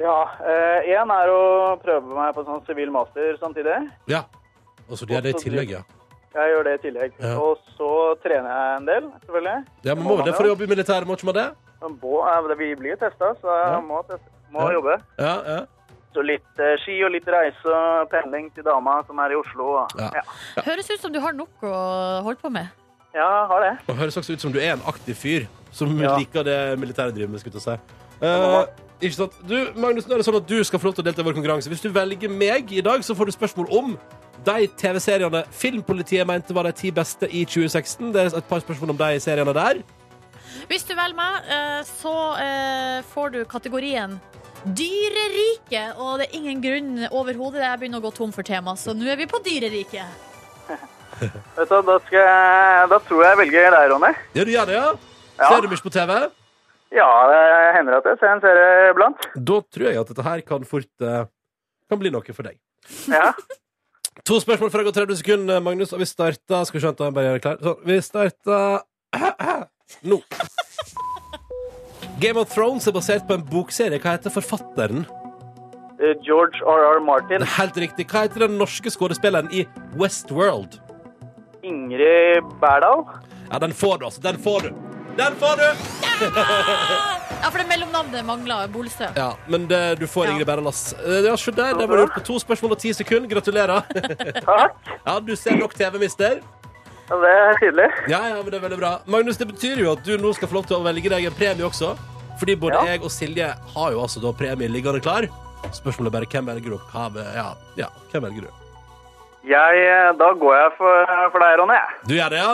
Ja. 0.00 0.18
Én 0.88 1.12
er 1.12 1.30
å 1.30 1.42
prøve 1.82 2.16
meg 2.16 2.32
på 2.34 2.46
sånn 2.48 2.64
sivil 2.66 2.90
master 2.94 3.36
samtidig. 3.38 3.76
Ja. 4.10 4.24
Og 4.88 4.96
så 4.96 5.06
gjør 5.06 5.28
det 5.28 5.36
i 5.36 5.42
tillegg, 5.44 5.76
ja. 5.76 5.82
Jeg 6.34 6.52
gjør 6.54 6.62
det 6.64 6.72
i 6.78 6.82
tillegg. 6.86 7.12
Ja. 7.20 7.34
Og 7.38 7.58
så 7.76 7.90
trener 8.24 8.48
jeg 8.48 8.76
en 8.80 8.86
del, 8.88 9.10
selvfølgelig. 9.24 9.58
Ja, 9.84 9.94
men 9.94 10.04
må 10.08 10.16
det 10.24 10.34
for 10.34 10.44
å 10.48 10.52
jobbe 10.54 10.64
i 10.64 10.70
militæret, 10.72 11.06
må 11.08 11.16
ikke 11.18 11.28
man 11.28 11.34
det? 11.34 11.48
Men 11.82 11.98
eh, 11.98 12.56
vi 12.58 12.74
blir 12.78 12.94
jo 12.94 12.96
testa, 13.02 13.32
så 13.42 13.48
jeg 13.58 13.72
Ja. 13.72 13.80
må, 13.80 14.02
teste, 14.08 14.28
må 14.52 14.60
Ja. 14.68 14.72
jobbe. 14.78 14.94
Ja, 15.18 15.34
ja. 15.46 15.60
Så 16.14 16.20
litt 16.22 16.58
eh, 16.60 16.76
ski 16.84 17.02
og 17.04 17.10
litt 17.12 17.26
reise 17.26 17.64
og 17.72 18.10
pendling 18.10 18.50
til 18.54 18.62
dama 18.64 19.02
som 19.06 19.18
er 19.18 19.32
i 19.32 19.34
Oslo. 19.34 19.86
Ja. 19.98 20.10
ja. 20.14 20.22
Høres 20.62 20.90
ut 20.90 21.00
som 21.00 21.12
du 21.12 21.20
har 21.20 21.32
nok 21.32 21.48
å 21.62 22.22
holde 22.22 22.40
på 22.40 22.50
med. 22.52 22.68
ja, 23.14 23.46
har 23.46 23.60
det. 23.60 23.78
Og 23.88 23.96
høres 23.96 24.16
også 24.16 24.32
ut 24.32 24.40
som 24.40 24.52
du 24.52 24.58
er 24.58 24.72
en 24.72 24.82
aktiv 24.86 25.14
fyr 25.14 25.46
som 25.70 25.88
Ja. 25.98 26.16
liker 26.16 26.42
det 26.44 26.78
militæret 26.78 27.14
driver 27.14 27.28
med. 27.30 27.40
skulle 27.40 27.54
jeg 27.54 27.62
til 27.62 27.72
å 27.72 27.76
si. 27.76 27.80
Eh, 28.22 28.66
ikke 29.08 29.14
sant? 29.14 29.32
Du, 29.48 29.72
Magnus, 29.74 30.06
nå 30.06 30.12
er 30.14 30.18
det 30.18 30.26
sånn 30.26 30.36
at 30.36 30.46
du 30.46 30.62
skal 30.64 30.78
få 30.78 30.84
lov 30.84 30.94
til 30.94 31.02
å 31.02 31.06
delta 31.10 31.20
i 31.22 31.24
vår 31.24 31.34
konkurranse. 31.34 31.68
Hvis 31.68 31.82
du 31.82 31.88
velger 31.90 32.28
meg 32.30 32.70
i 32.72 32.80
dag, 32.80 33.00
så 33.02 33.14
får 33.16 33.26
du 33.26 33.32
spørsmål 33.32 33.66
om 33.72 33.98
de 34.46 34.66
TV-seriene 34.78 35.44
Filmpolitiet 35.54 36.26
mente 36.26 36.54
var 36.54 36.66
de 36.68 36.74
ti 36.76 36.90
beste 36.94 37.28
i 37.30 37.44
2016. 37.46 38.12
Det 38.14 38.20
er 38.20 38.36
et 38.38 38.48
par 38.50 38.62
spørsmål 38.64 38.94
om 38.94 39.00
de 39.00 39.20
seriene 39.22 39.54
der. 39.56 39.82
Hvis 40.68 40.84
du 40.86 40.94
velger 40.94 41.16
meg, 41.16 41.48
eh, 41.48 41.80
så 41.88 42.14
eh, 42.42 42.98
får 43.14 43.34
du 43.34 43.40
kategorien 43.48 44.18
Dyrerike. 44.62 45.84
Og 45.98 46.20
det 46.20 46.28
er 46.28 46.36
ingen 46.38 46.60
grunn 46.62 46.90
overhodet. 47.10 47.64
Jeg 47.64 47.80
begynner 47.80 48.02
å 48.02 48.06
gå 48.06 48.12
tom 48.14 48.34
for 48.34 48.46
tema, 48.46 48.76
så 48.78 48.94
nå 48.94 49.08
er 49.10 49.18
vi 49.18 49.26
på 49.30 49.40
dyreriket. 49.42 50.28
Vet 51.56 51.70
du, 51.70 51.80
da, 51.86 51.96
skal 52.06 52.20
jeg, 52.20 52.84
da 52.92 53.00
tror 53.08 53.24
jeg 53.24 53.32
jeg 53.32 53.40
velger 53.42 53.74
deg, 53.74 53.88
Ronny. 53.90 54.12
Ja, 54.36 54.46
du 54.46 54.52
gjør 54.54 54.70
det, 54.70 54.78
ja? 54.78 54.92
Ja. 55.40 55.48
Ser 55.48 55.64
du 55.64 55.72
mye 55.72 55.82
på 55.82 55.92
TV? 55.92 56.14
Ja, 56.92 57.08
det 57.30 57.42
hender 57.78 57.98
at 57.98 58.08
jeg 58.10 58.20
ser 58.20 58.34
en 58.34 58.42
serie 58.44 58.90
iblant. 58.92 59.26
Da 59.34 59.58
tror 59.64 59.88
jeg 59.88 60.00
at 60.02 60.12
dette 60.12 60.26
her 60.26 60.44
kan 60.46 60.66
fort 60.68 61.06
eh, 61.08 61.24
kan 61.90 62.00
bli 62.00 62.12
noe 62.12 62.36
for 62.36 62.46
deg. 62.46 62.60
Ja. 63.10 63.32
To 64.28 64.36
spørsmål 64.40 64.70
før 64.70 64.82
jeg 64.82 64.88
går 64.90 64.96
30 65.00 65.16
sekunder, 65.22 65.60
Magnus, 65.64 65.92
og 65.96 65.98
vi 66.02 66.06
starter 66.06 66.66
Skal 66.68 66.78
vi 66.78 66.82
skjønne, 66.84 67.06
jeg 67.08 67.14
bare 67.16 67.24
gjøre 67.24 67.38
det 67.38 67.44
klar. 67.46 67.56
Sånn, 67.64 67.80
vi 67.88 67.96
starter 68.04 68.84
nå. 70.12 70.18
Game 72.22 72.38
of 72.38 72.52
Thrones 72.54 72.86
er 72.86 72.94
basert 72.94 73.26
på 73.26 73.34
en 73.38 73.42
bokserie. 73.50 73.98
Hva 73.98 74.14
heter 74.14 74.30
forfatteren? 74.30 75.02
Eh, 75.98 76.14
George 76.22 76.60
R.R. 76.62 77.00
Det 77.00 77.06
Martin. 77.08 77.42
er 77.42 77.52
helt 77.56 77.80
riktig. 77.82 78.06
Hva 78.12 78.26
heter 78.28 78.46
den 78.46 78.58
norske 78.60 78.92
skuespilleren 78.94 79.50
i 79.54 79.64
Westworld? 79.98 80.78
Ingrid 81.66 82.46
Berdal. 82.62 83.04
Ja, 83.50 83.58
den 83.62 83.74
får 83.74 83.98
du, 83.98 84.06
altså. 84.10 84.22
Den 84.24 84.38
får 84.42 84.68
du. 84.68 84.70
Den 85.16 85.34
får 85.40 85.56
du! 85.60 85.68
Ja, 87.42 87.50
for 87.50 87.58
det 87.58 87.66
mellomnavnet 87.68 88.24
mangler 88.24 88.68
Bolstø. 88.70 89.08
Ja, 89.16 89.32
men 89.50 89.64
det, 89.70 89.80
du 90.00 90.06
får 90.06 90.30
Ingrid 90.30 90.46
Bærelass. 90.46 90.92
Eh, 91.02 91.24
Ja, 91.26 91.34
se 91.36 91.50
der, 91.54 91.74
det 91.78 91.88
var 91.90 91.98
gjort 92.04 92.14
på 92.14 92.22
to 92.28 92.38
spørsmål 92.38 92.76
og 92.76 92.78
ti 92.82 92.92
sekunder. 92.94 93.28
Gratulerer. 93.32 93.82
Takk. 94.46 94.76
Ja, 95.06 95.16
du 95.20 95.34
ser 95.36 95.58
nok 95.58 95.74
TV, 95.74 95.98
mister. 96.04 96.38
Ja, 97.10 97.18
det 97.24 97.32
er 97.34 97.58
tydelig. 97.60 97.88
Ja, 98.08 98.20
ja, 98.30 98.38
men 98.40 98.48
det 98.52 98.60
er 98.60 98.64
veldig 98.68 98.78
bra. 98.80 98.92
Magnus, 99.10 99.36
det 99.40 99.48
betyr 99.50 99.82
jo 99.82 99.92
at 99.96 100.04
du 100.06 100.14
nå 100.22 100.32
skal 100.38 100.48
få 100.52 100.60
lov 100.60 100.68
til 100.70 100.78
å 100.78 100.84
velge 100.86 101.10
deg 101.12 101.26
en 101.28 101.36
premie 101.36 101.66
også. 101.66 101.92
Fordi 102.40 102.56
både 102.62 102.78
Ja. 102.78 102.94
jeg 102.94 103.02
og 103.04 103.10
Silje 103.12 103.50
har 103.74 103.92
jo 103.92 104.00
altså 104.06 104.22
da 104.22 104.32
premie 104.32 104.70
liggende 104.70 105.02
klar. 105.02 105.26
Spørsmålet 105.74 106.08
er 106.08 106.16
bare 106.20 106.30
hvem 106.30 106.46
velger 106.54 106.70
du? 106.76 106.78
Hva, 106.94 107.08
ja, 107.36 107.48
ja, 107.78 107.90
hvem 108.12 108.24
velger 108.30 108.46
du? 108.48 108.50
Jeg, 109.50 109.82
eh, 109.82 110.12
da 110.18 110.28
går 110.38 110.54
jeg 110.56 110.72
for, 110.78 111.12
for 111.34 111.42
deg, 111.42 111.58
Ronny. 111.58 111.78
Du 112.06 112.14
gjør 112.14 112.30
det, 112.30 112.38
ja? 112.38 112.52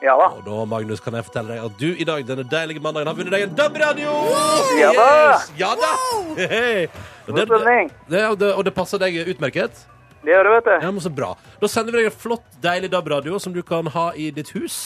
Ja 0.00 0.14
da. 0.16 0.30
Og 0.32 0.44
da, 0.46 0.64
Magnus, 0.64 1.00
kan 1.04 1.12
jeg 1.18 1.26
fortelle 1.26 1.52
deg 1.52 1.64
at 1.66 1.74
du 1.80 1.88
i 1.92 2.06
dag, 2.08 2.22
denne 2.24 2.44
deilige 2.48 2.80
mandagen, 2.80 3.10
har 3.10 3.16
vunnet 3.18 3.34
deg 3.34 3.44
en 3.44 3.56
DAB-radio! 3.58 4.14
Ja 4.80 4.94
da! 4.96 5.08
Yes! 5.12 5.50
Ja 5.60 5.74
da! 5.76 5.90
Hei. 6.40 6.86
Og 7.28 7.36
God 7.36 7.52
det, 7.52 7.76
det, 8.08 8.22
og 8.30 8.38
det, 8.40 8.48
og 8.54 8.64
det 8.64 8.72
passer 8.76 9.02
deg 9.02 9.20
utmerket? 9.28 9.84
Det 10.24 10.32
gjør 10.32 10.48
du, 10.48 10.50
vet 10.54 10.66
du. 10.70 10.72
Ja, 10.86 10.90
men 10.90 11.04
Så 11.04 11.12
bra. 11.12 11.34
Da 11.60 11.68
sender 11.68 11.92
vi 11.92 12.00
deg 12.00 12.10
en 12.10 12.16
flott, 12.16 12.48
deilig 12.64 12.90
DAB-radio 12.92 13.38
som 13.40 13.52
du 13.52 13.60
kan 13.66 13.92
ha 13.92 14.10
i 14.16 14.30
ditt 14.32 14.54
hus. 14.56 14.80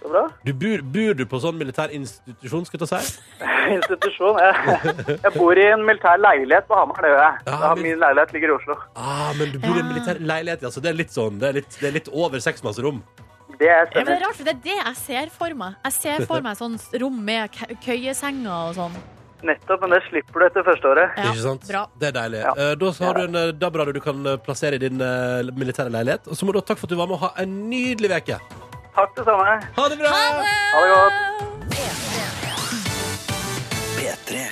Så 0.00 0.08
bra. 0.08 0.24
Du 0.48 0.54
bor, 0.56 0.82
bor 0.96 1.16
du 1.20 1.24
på 1.28 1.40
sånn 1.44 1.60
militær 1.60 1.92
institusjon, 1.92 2.64
skal 2.64 2.80
jeg 2.80 2.88
ta 2.88 3.00
si? 3.04 3.44
Institusjon. 3.76 4.40
Jeg, 4.40 5.16
jeg 5.20 5.32
bor 5.36 5.60
i 5.60 5.66
en 5.68 5.84
militær 5.84 6.20
leilighet 6.20 6.68
på 6.68 6.80
Hamar, 6.80 7.04
det 7.04 7.12
gjør 7.12 7.26
jeg. 7.26 7.42
Ah, 7.52 7.72
min... 7.76 7.90
min 7.90 8.04
leilighet 8.06 8.32
ligger 8.36 8.54
i 8.54 8.56
Oslo. 8.56 8.80
Ah, 8.96 9.32
men 9.36 9.52
du 9.52 9.60
bor 9.60 9.76
i 9.76 9.82
en 9.84 9.90
militær 9.92 10.20
leilighet, 10.32 10.64
altså. 10.70 10.80
Det 10.80 10.94
er 10.94 11.02
litt 11.04 11.12
sånn, 11.12 11.36
det 11.42 11.52
er 11.52 11.60
litt, 11.60 11.76
det 11.76 11.90
er 11.92 12.00
litt 12.00 12.08
over 12.16 12.40
seksmannsrom. 12.40 13.04
Det 13.60 13.68
er 13.68 13.90
Ja, 13.92 14.02
det 14.08 14.14
er 14.16 14.22
rart, 14.24 14.36
for 14.38 14.44
det 14.48 14.54
er 14.56 14.60
det 14.64 14.76
jeg 14.78 14.96
ser 14.96 15.30
for 15.36 15.52
meg. 15.54 15.74
Jeg 15.84 15.92
ser 15.92 16.22
for 16.28 16.40
meg 16.44 16.56
sånn 16.56 16.78
rom 17.02 17.18
med 17.26 17.50
køyesenger 17.84 18.48
og 18.70 18.74
sånn. 18.78 18.94
Nettopp, 19.44 19.80
men 19.84 19.90
det 19.94 20.00
slipper 20.08 20.40
du 20.42 20.46
etter 20.46 20.64
første 20.64 20.88
året. 20.88 21.14
Ja, 21.16 21.28
Ikke 21.32 21.42
sant? 21.44 21.62
Bra. 21.68 21.82
Det 22.00 22.08
er 22.10 22.16
deilig. 22.16 22.40
Ja. 22.44 22.50
Eh, 22.56 22.74
Da 22.80 22.90
så 22.92 23.04
har 23.08 23.14
du 23.14 23.22
en 23.28 23.36
eh, 23.40 23.52
DAB-radio 23.56 23.92
du 23.96 24.00
kan 24.04 24.26
eh, 24.28 24.36
plassere 24.44 24.76
i 24.76 24.82
din 24.82 25.00
eh, 25.00 25.48
militære 25.56 25.92
leilighet. 25.92 26.28
Og 26.28 26.36
så 26.36 26.44
må 26.48 26.52
du 26.52 26.60
ha 26.60 26.64
takk 26.68 26.80
for 26.80 26.88
at 26.88 26.92
du 26.92 26.96
var 27.00 27.08
med 27.08 27.16
og 27.16 27.24
ha 27.28 27.30
en 27.44 27.54
nydelig 27.70 28.10
uke. 28.20 28.36
Takk 28.96 29.14
det 29.16 29.24
samme. 29.28 29.54
Ha 29.78 29.88
det 29.92 29.98
bra! 30.02 30.12
Ha 30.12 30.84
det 30.84 30.90
godt. 30.96 31.16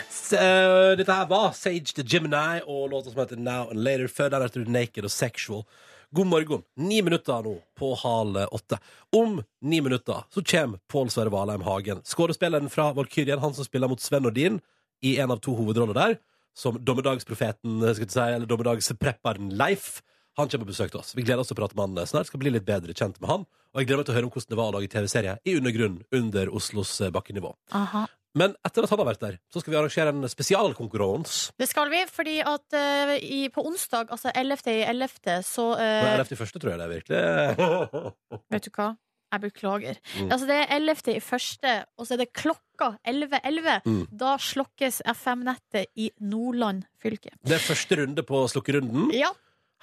S- 0.09 0.33
eh, 0.37 0.97
Dette 0.99 1.13
her 1.15 1.27
var 1.31 1.53
Sage 1.57 1.95
the 1.97 2.03
Gemini 2.05 2.61
og 2.67 2.91
låta 2.91 3.11
som 3.11 3.21
heter 3.23 3.37
Now 3.41 3.71
and 3.71 3.81
Later. 3.85 4.09
Før 4.09 4.29
der 4.31 4.41
heter 4.45 4.65
du 4.65 4.71
Naked 4.71 5.05
og 5.05 5.11
Sexual. 5.11 5.63
God 6.11 6.27
morgen. 6.27 6.63
Ni 6.77 7.03
minutter 7.03 7.43
nå 7.43 7.59
på 7.77 7.95
hal 7.95 8.37
åtte. 8.37 8.79
Om 9.17 9.43
ni 9.61 9.81
minutter 9.81 10.23
så 10.31 10.43
kommer 10.43 10.81
Pål 10.89 11.11
Sverre 11.11 11.29
Valheim 11.29 11.61
Hagen. 11.61 12.01
Skuespilleren 12.05 12.71
fra 12.71 12.93
Valkyrien, 12.97 13.39
han 13.39 13.55
som 13.55 13.65
spiller 13.65 13.89
mot 13.89 14.01
Sven 14.01 14.23
Nordin 14.25 14.61
i 15.05 15.19
en 15.21 15.31
av 15.31 15.43
to 15.45 15.53
hovedroller 15.53 15.95
der, 15.95 16.17
som 16.57 16.79
dommedagsprofeten, 16.81 17.85
skal 17.95 18.09
si, 18.09 18.25
eller 18.25 18.49
dommedagsprepperen 18.49 19.53
Leif. 19.61 19.99
Han 20.41 20.49
kommer 20.49 20.65
på 20.65 20.73
besøk 20.73 20.95
til 20.95 21.03
oss. 21.03 21.13
Vi 21.13 21.27
gleder 21.27 21.45
oss 21.45 21.53
til 21.53 21.59
å 21.59 21.61
prate 21.61 21.77
med 21.77 21.99
han 22.01 22.09
snart. 22.09 22.31
Skal 22.33 22.41
bli 22.41 22.55
litt 22.57 22.65
bedre 22.65 22.97
kjent 22.97 23.21
med 23.21 23.29
han. 23.29 23.45
Og 23.75 23.83
jeg 23.83 23.91
gleder 23.91 24.01
meg 24.01 24.09
til 24.09 24.15
å 24.15 24.17
høre 24.17 24.31
om 24.31 24.33
hvordan 24.33 24.55
det 24.55 24.61
var 24.63 24.73
å 24.73 24.77
lage 24.79 24.93
TV-serie 24.95 25.37
i 25.45 25.59
undergrunn 25.61 26.01
under 26.15 26.55
Oslos 26.57 26.95
eh, 27.05 27.13
bakkenivå. 27.13 27.53
Aha. 27.77 28.07
Men 28.39 28.55
etter 28.67 28.87
at 28.87 28.93
han 28.93 29.03
har 29.03 29.09
vært 29.11 29.25
der, 29.25 29.41
så 29.53 29.63
skal 29.63 29.75
vi 29.75 29.81
arrangere 29.81 30.15
en 30.15 30.31
spesialkonkurranse. 30.31 31.57
Det 31.59 31.69
skal 31.71 31.91
vi, 31.93 32.05
fordi 32.13 32.39
at 32.47 32.79
eh, 32.79 33.17
i, 33.25 33.41
på 33.53 33.65
onsdag, 33.67 34.13
altså 34.15 34.33
11. 34.35 34.63
i 34.71 34.79
11., 34.87 35.43
så 35.47 35.73
eh, 35.81 35.99
er 36.13 36.23
11. 36.23 36.39
første, 36.39 36.63
tror 36.63 36.75
jeg 36.75 36.81
det 36.81 36.89
er 36.89 36.97
virkelig. 36.97 37.93
Vet 38.55 38.69
du 38.69 38.73
hva? 38.77 38.95
Jeg 39.29 39.43
beklager. 39.43 39.99
Mm. 40.17 40.31
Altså, 40.33 40.47
det 40.49 40.57
er 40.57 40.71
11. 40.79 41.03
i 41.13 41.21
første, 41.21 41.73
og 41.99 42.07
så 42.09 42.15
er 42.15 42.23
det 42.23 42.31
klokka 42.33 42.95
11.11. 43.05 43.83
Mm. 43.85 43.99
Da 44.23 44.37
slokkes 44.41 45.03
FM-nettet 45.13 45.91
i 46.01 46.09
Nordland 46.25 46.87
fylke. 47.03 47.35
Det 47.45 47.59
er 47.59 47.67
første 47.67 47.99
runde 48.01 48.25
på 48.25 48.41
slukkerunden. 48.49 49.11
Ja. 49.13 49.35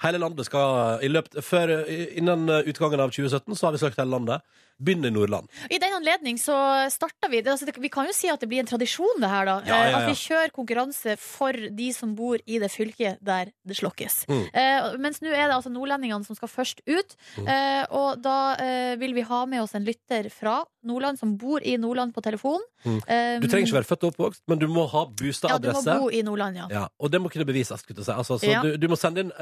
Hele 0.02 0.18
landet 0.20 0.46
skal 0.48 1.02
i 1.02 1.08
løpet, 1.08 1.40
før, 1.44 1.72
Innen 2.18 2.48
utgangen 2.68 3.00
av 3.00 3.10
2017 3.14 3.56
så 3.56 3.66
har 3.68 3.76
vi 3.76 3.82
søkt 3.82 3.96
hele 4.00 4.12
landet. 4.12 4.44
Begynn 4.76 5.06
i 5.08 5.10
Nordland. 5.10 5.48
I 5.72 5.78
den 5.80 5.94
anledning 5.96 6.36
så 6.36 6.52
starter 6.92 7.30
vi 7.32 7.40
det, 7.40 7.48
altså, 7.54 7.64
det, 7.64 7.78
Vi 7.80 7.88
kan 7.88 8.04
jo 8.04 8.12
si 8.12 8.28
at 8.28 8.42
det 8.42 8.48
blir 8.50 8.60
en 8.60 8.68
tradisjon, 8.68 9.22
det 9.22 9.30
her, 9.32 9.46
da. 9.48 9.54
Ja, 9.64 9.72
ja, 9.72 9.84
Eh, 9.86 9.90
ja. 9.90 9.98
At 10.02 10.08
vi 10.10 10.16
kjører 10.20 10.52
konkurranse 10.52 11.14
for 11.20 11.52
de 11.52 11.86
som 11.96 12.12
bor 12.18 12.36
i 12.44 12.58
det 12.60 12.68
fylket 12.72 13.16
der 13.24 13.52
det 13.64 13.76
slokkes. 13.78 14.26
Mm. 14.28 14.42
Eh, 14.52 14.88
mens 15.00 15.22
nå 15.24 15.32
er 15.32 15.48
det 15.48 15.56
altså 15.56 15.72
nordlendingene 15.72 16.26
som 16.28 16.36
skal 16.36 16.48
først 16.52 16.82
ut. 16.84 17.16
Mm. 17.38 17.48
Eh, 17.48 17.84
og 17.96 18.20
da 18.20 18.36
eh, 18.60 18.96
vil 19.00 19.14
vi 19.16 19.24
ha 19.24 19.40
med 19.48 19.62
oss 19.62 19.72
en 19.78 19.86
lytter 19.86 20.28
fra 20.34 20.58
Nordland 20.86 21.18
som 21.18 21.32
bor 21.40 21.64
i 21.64 21.78
Nordland 21.80 22.12
på 22.14 22.20
telefon. 22.20 22.60
Mm. 22.84 23.00
Eh, 23.08 23.40
Du 23.40 23.48
trenger 23.48 23.66
ikke 23.66 23.78
være 23.80 23.88
født 23.88 24.04
og 24.04 24.12
oppvokst, 24.12 24.42
men 24.46 24.60
du 24.60 24.68
må 24.68 24.84
ha 24.92 25.06
Ja, 25.08 25.58
du 25.58 25.72
må 25.72 25.82
bo 26.02 26.10
i 26.12 26.20
Nordland, 26.22 26.60
ja. 26.68 26.84
Og 27.00 27.10
det 27.10 27.22
må 27.22 27.32
kunne 27.32 27.48
bevises. 27.48 27.80
skulle 27.80 28.04
jeg 28.04 28.06
Si. 28.06 28.12
Altså, 28.12 28.36
du, 28.62 28.76
du 28.76 28.88
må 28.88 28.96
sende 29.00 29.24
inn 29.24 29.32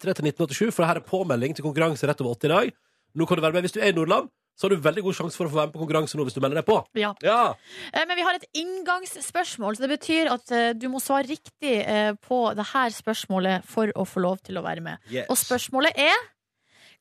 eh, 0.00 0.10
P3 0.12 0.16
til 0.16 0.24
1987, 0.32 0.74
for 0.74 0.84
her 0.88 0.96
er 1.00 1.06
påmelding 1.06 1.54
til 1.56 1.64
konkurranse 1.64 2.06
rett 2.08 2.20
over 2.24 2.34
80 2.36 2.44
i 2.44 2.52
dag. 2.54 2.72
Nå 3.14 3.26
kan 3.26 3.36
du 3.36 3.42
være 3.42 3.52
med. 3.52 3.62
Hvis 3.66 3.72
du 3.76 3.80
er 3.80 3.90
i 3.90 3.96
Nordland, 3.96 4.28
så 4.56 4.66
har 4.68 4.74
du 4.74 4.82
veldig 4.84 5.02
god 5.02 5.14
sjanse 5.16 5.36
for 5.38 5.48
å 5.48 5.50
få 5.50 5.56
være 5.56 5.66
med 5.70 5.74
på 5.74 5.80
konkurranse 5.80 6.18
nå 6.18 6.24
hvis 6.26 6.34
du 6.36 6.40
melder 6.44 6.60
deg 6.60 6.66
på. 6.68 6.74
Ja. 7.00 7.14
Ja, 7.24 7.54
Eh, 7.94 8.04
Men 8.06 8.16
vi 8.16 8.22
har 8.22 8.34
et 8.36 8.44
inngangsspørsmål, 8.54 9.76
så 9.76 9.86
det 9.86 9.92
betyr 9.98 10.28
at 10.32 10.50
eh, 10.52 10.72
du 10.76 10.88
må 10.92 11.00
svare 11.00 11.24
riktig 11.26 11.80
eh, 11.80 12.12
på 12.20 12.54
det 12.54 12.66
her 12.74 12.90
spørsmålet 12.92 13.64
for 13.64 13.90
å 13.96 14.04
få 14.04 14.20
lov 14.20 14.38
til 14.44 14.58
å 14.60 14.62
være 14.62 14.80
med. 14.84 14.98
yes. 15.10 15.26
Og 15.30 15.36
spørsmålet 15.40 15.92
er 15.96 16.16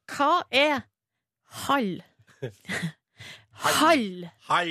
Hva 0.10 0.44
er 0.52 0.82
hall? 1.68 2.02
Hall. 3.60 4.30
Hall. 4.48 4.70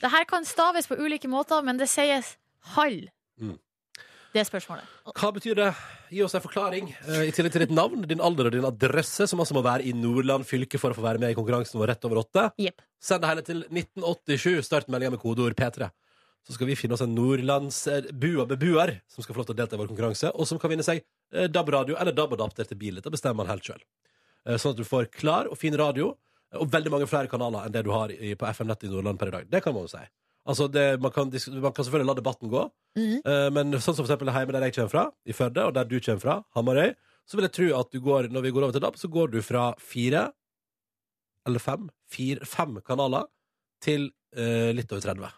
Det 0.00 0.10
her 0.12 0.24
kan 0.30 0.44
staves 0.46 0.86
på 0.86 0.94
ulike 0.94 1.26
måter, 1.28 1.62
men 1.66 1.76
det 1.80 1.88
sies 1.90 2.36
hall. 2.76 3.08
Mm. 3.40 3.56
Det 4.32 4.42
er 4.42 4.44
spørsmålet. 4.48 4.84
Hva 5.16 5.30
betyr 5.32 5.56
det? 5.56 5.68
Gi 6.12 6.20
oss 6.24 6.34
en 6.36 6.42
forklaring. 6.44 6.90
eh, 7.08 7.22
I 7.28 7.32
tillegg 7.32 7.52
til 7.54 7.62
ditt 7.64 7.72
navn, 7.74 8.02
din 8.08 8.20
alder 8.20 8.50
og 8.50 8.52
din 8.52 8.66
adresse, 8.68 9.26
som 9.30 9.40
altså 9.40 9.54
må 9.56 9.62
være 9.64 9.86
i 9.88 9.94
Nordland 9.96 10.44
fylke 10.48 10.78
for 10.80 10.92
å 10.92 10.98
få 10.98 11.04
være 11.06 11.18
med 11.22 11.32
i 11.32 11.38
konkurransen 11.38 11.80
vår 11.80 11.94
rett 11.94 12.04
over 12.04 12.20
åtte. 12.22 12.44
Jepp. 12.60 12.82
Send 13.00 13.24
det 13.24 13.30
hele 13.30 13.42
til 13.46 13.64
1987. 13.70 14.62
Start 14.68 14.88
meldinga 14.92 15.14
med 15.16 15.22
kodeord 15.22 15.56
P3. 15.56 15.88
Så 16.46 16.54
skal 16.54 16.68
vi 16.68 16.76
finne 16.76 16.94
oss 16.96 17.02
en 17.04 17.14
nordlandsbeboer 17.16 18.94
som 19.08 19.24
skal 19.24 19.34
få 19.34 19.40
lov 19.42 19.48
til 19.50 19.56
å 19.56 19.60
delta 19.62 19.76
i 19.76 19.80
vår 19.80 19.90
konkurranse, 19.90 20.30
og 20.34 20.46
som 20.48 20.60
kan 20.60 20.70
vinne 20.72 20.84
seg 20.86 21.02
eh, 21.32 21.48
DAB-radio 21.48 21.96
eller 22.00 22.12
DAB-adapter 22.16 22.68
til 22.68 22.78
bil. 22.80 23.00
Dette 23.00 23.12
bestemmer 23.12 23.42
man 23.42 23.52
helt 23.52 23.64
sjøl. 23.66 23.82
Sånn 24.56 24.72
at 24.72 24.78
du 24.80 24.86
får 24.86 25.10
klar 25.12 25.48
og 25.50 25.58
fin 25.60 25.74
radio, 25.76 26.12
eh, 26.52 26.60
og 26.62 26.70
veldig 26.72 26.92
mange 26.94 27.08
flere 27.10 27.28
kanaler 27.32 27.66
enn 27.66 27.74
det 27.74 27.82
du 27.84 27.90
har 27.92 28.12
i, 28.14 28.34
på 28.38 28.48
FM-nettet 28.52 28.88
i 28.88 28.92
Nordland 28.92 29.18
per 29.20 29.32
i 29.32 29.36
dag. 29.40 29.48
Det 29.50 29.64
kan 29.64 29.74
man 29.76 29.88
jo 29.88 29.92
si. 29.96 30.04
Altså 30.48 30.66
det, 30.72 30.86
man, 31.04 31.12
kan, 31.12 31.28
man 31.28 31.74
kan 31.76 31.84
selvfølgelig 31.84 32.08
la 32.08 32.16
debatten 32.16 32.48
gå, 32.52 32.62
mm. 32.96 33.16
Men 33.52 33.74
sånn 33.76 33.92
som 33.92 34.00
for 34.00 34.08
eksempel 34.08 34.30
hjemme 34.32 34.54
der 34.56 34.64
jeg 34.68 34.74
kommer 34.78 34.92
fra, 34.94 35.02
i 35.28 35.36
Førde, 35.36 35.66
og 35.68 35.74
der 35.76 35.88
du 35.90 35.98
kommer 36.00 36.22
fra, 36.22 36.36
Hamarøy, 36.56 36.94
så 37.28 37.36
vil 37.36 37.44
jeg 37.44 37.54
tro 37.58 37.66
at 37.76 37.90
du 37.92 37.98
går, 38.00 38.30
når 38.32 38.46
vi 38.46 38.52
går 38.56 38.64
over 38.64 38.72
til 38.72 38.84
DAB, 38.86 38.96
så 38.96 39.10
går 39.12 39.34
du 39.34 39.42
fra 39.44 39.66
fire 39.76 40.30
eller 41.48 41.60
fem, 41.60 41.90
fire, 42.08 42.48
fem 42.48 42.80
kanaler 42.86 43.28
til 43.84 44.08
uh, 44.36 44.70
litt 44.76 44.88
over 44.92 45.04
30. 45.04 45.28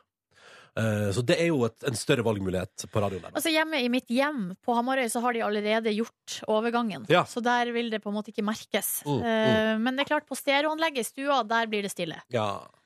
Eh, 0.78 1.08
så 1.14 1.22
det 1.26 1.36
er 1.42 1.48
jo 1.50 1.64
et, 1.66 1.76
en 1.88 1.96
større 1.98 2.22
valgmulighet 2.26 2.84
på 2.92 3.02
radioen 3.02 3.24
der. 3.26 3.34
Altså 3.34 3.50
Hjemme 3.52 3.80
i 3.82 3.88
mitt 3.92 4.10
hjem 4.12 4.52
på 4.62 4.74
Hamarøy 4.76 5.08
så 5.10 5.22
har 5.24 5.34
de 5.34 5.42
allerede 5.44 5.92
gjort 5.96 6.36
overgangen. 6.50 7.08
Ja. 7.10 7.24
Så 7.28 7.42
der 7.44 7.72
vil 7.74 7.90
det 7.92 8.02
på 8.04 8.12
en 8.12 8.18
måte 8.20 8.30
ikke 8.34 8.46
merkes. 8.46 9.00
Mm, 9.06 9.18
Eh, 9.20 9.72
Men 9.82 9.96
det 9.96 10.04
er 10.04 10.12
klart, 10.14 10.28
på 10.28 10.38
stereoanlegget 10.38 11.02
i 11.02 11.08
stua, 11.10 11.42
der 11.42 11.66
blir 11.66 11.82
det 11.86 11.94
stille. 11.94 12.22
Ja. 12.30 12.50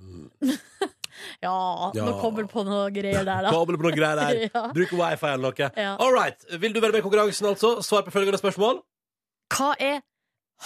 Mm. 0.00 0.30
Ja, 1.42 1.90
Ja. 1.94 2.04
nå 2.06 2.20
kommer 2.20 2.42
det 2.46 2.50
på 2.52 2.64
noe 2.64 2.90
greier 2.94 3.24
der, 3.24 3.42
da. 3.46 3.50
Kabel 3.50 3.76
på 3.80 3.82
noe 3.88 3.96
greier 3.96 4.16
der. 4.20 4.50
Ja. 4.54 4.62
Bruk 4.72 4.92
wifi 4.92 5.26
eller 5.32 5.44
noe. 5.50 5.70
Ja. 5.76 5.96
All 5.98 6.12
right. 6.14 6.38
Vil 6.60 6.72
du 6.72 6.80
være 6.80 6.92
med 6.92 7.00
i 7.02 7.06
konkurransen, 7.08 7.46
altså? 7.50 7.76
Svar 7.82 8.02
på 8.06 8.12
følgende 8.14 8.38
spørsmål. 8.40 8.80
Hva 9.54 9.74
er 9.80 10.00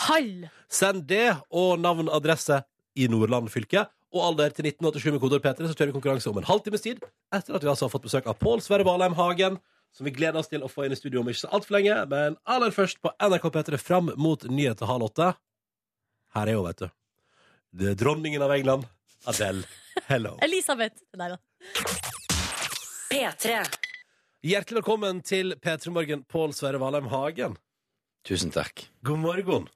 hall? 0.09 0.49
Send 0.69 1.07
det 1.09 1.37
og 1.51 1.79
navn 1.81 2.09
adresse 2.13 2.63
i 2.97 3.07
Nordland 3.09 3.49
fylke. 3.51 3.87
Og 4.15 4.23
alder 4.29 4.53
til 4.55 4.67
1987 4.69 5.11
med 5.17 5.21
kodord 5.25 5.43
P3, 5.43 5.67
så 5.67 5.75
kjører 5.75 5.91
vi 5.91 5.97
konkurranse 5.99 6.31
om 6.31 6.37
en 6.39 6.45
halvtimes 6.47 6.85
tid. 6.85 7.01
Etter 7.35 7.57
at 7.57 7.65
vi 7.65 7.71
altså 7.73 7.89
har 7.89 7.91
fått 7.97 8.05
besøk 8.07 8.29
av 8.31 8.37
Pål 8.39 8.61
Sverre 8.63 8.85
Valheim 8.87 9.17
Hagen, 9.19 9.57
som 9.95 10.07
vi 10.07 10.13
gleder 10.15 10.39
oss 10.39 10.47
til 10.51 10.63
å 10.63 10.69
få 10.71 10.85
inn 10.87 10.95
i 10.95 10.99
studio 10.99 11.21
om 11.23 11.29
ikke 11.31 11.41
så 11.47 11.51
altfor 11.51 11.75
lenge. 11.81 11.97
Men 12.13 12.37
aller 12.47 12.71
først 12.75 13.01
på 13.03 13.11
NRK 13.19 13.49
P3 13.57 13.79
fram 13.83 14.13
mot 14.17 14.45
nyheter 14.47 14.87
halv 14.87 15.09
åtte. 15.09 15.33
Her 16.35 16.47
er 16.51 16.55
hun, 16.61 16.67
vet 16.69 16.85
du. 16.85 16.89
Det 17.75 17.91
er 17.91 17.99
dronningen 17.99 18.43
av 18.43 18.55
England. 18.55 18.87
Adele. 19.27 19.65
Hello. 20.07 20.39
Elisabeth. 20.47 21.03
Nei 21.17 21.31
da. 21.33 21.39
P3. 23.13 23.61
Hjertelig 24.45 24.81
velkommen 24.83 25.23
til 25.25 25.55
P3 25.63 25.93
Morgen, 25.95 26.25
Pål 26.29 26.53
Sverre 26.57 26.81
Valheim 26.83 27.07
Hagen. 27.13 27.55
Tusen 28.27 28.53
takk. 28.53 28.87
God 29.05 29.23
morgen. 29.23 29.69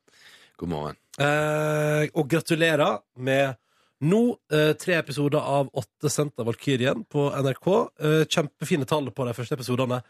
God 0.61 0.73
morgen. 0.73 0.99
Eh, 1.21 2.09
og 2.15 2.29
gratulerer 2.31 3.01
med 3.21 3.57
nå 4.05 4.21
eh, 4.53 4.75
tre 4.79 4.99
episoder 5.01 5.43
av 5.43 5.71
åtte 5.77 6.11
sendt 6.13 6.39
av 6.39 6.49
Valkyrien 6.51 7.05
på 7.11 7.29
NRK. 7.35 7.71
Eh, 7.99 8.21
kjempefine 8.31 8.87
tall 8.89 9.11
på 9.15 9.27
de 9.29 9.35
første 9.37 9.59
episodene. 9.59 10.03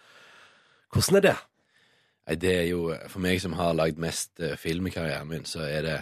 Hvordan 0.92 1.20
er 1.20 1.26
det? 1.28 1.36
Nei, 2.28 2.36
det 2.40 2.54
er 2.54 2.66
jo, 2.68 2.82
For 3.08 3.24
meg 3.24 3.40
som 3.40 3.56
har 3.56 3.76
lagd 3.76 4.00
mest 4.02 4.40
eh, 4.44 4.56
film 4.60 4.90
i 4.90 4.92
karrieren 4.92 5.30
min, 5.30 5.46
så 5.48 5.64
er 5.68 5.80
det 5.86 5.98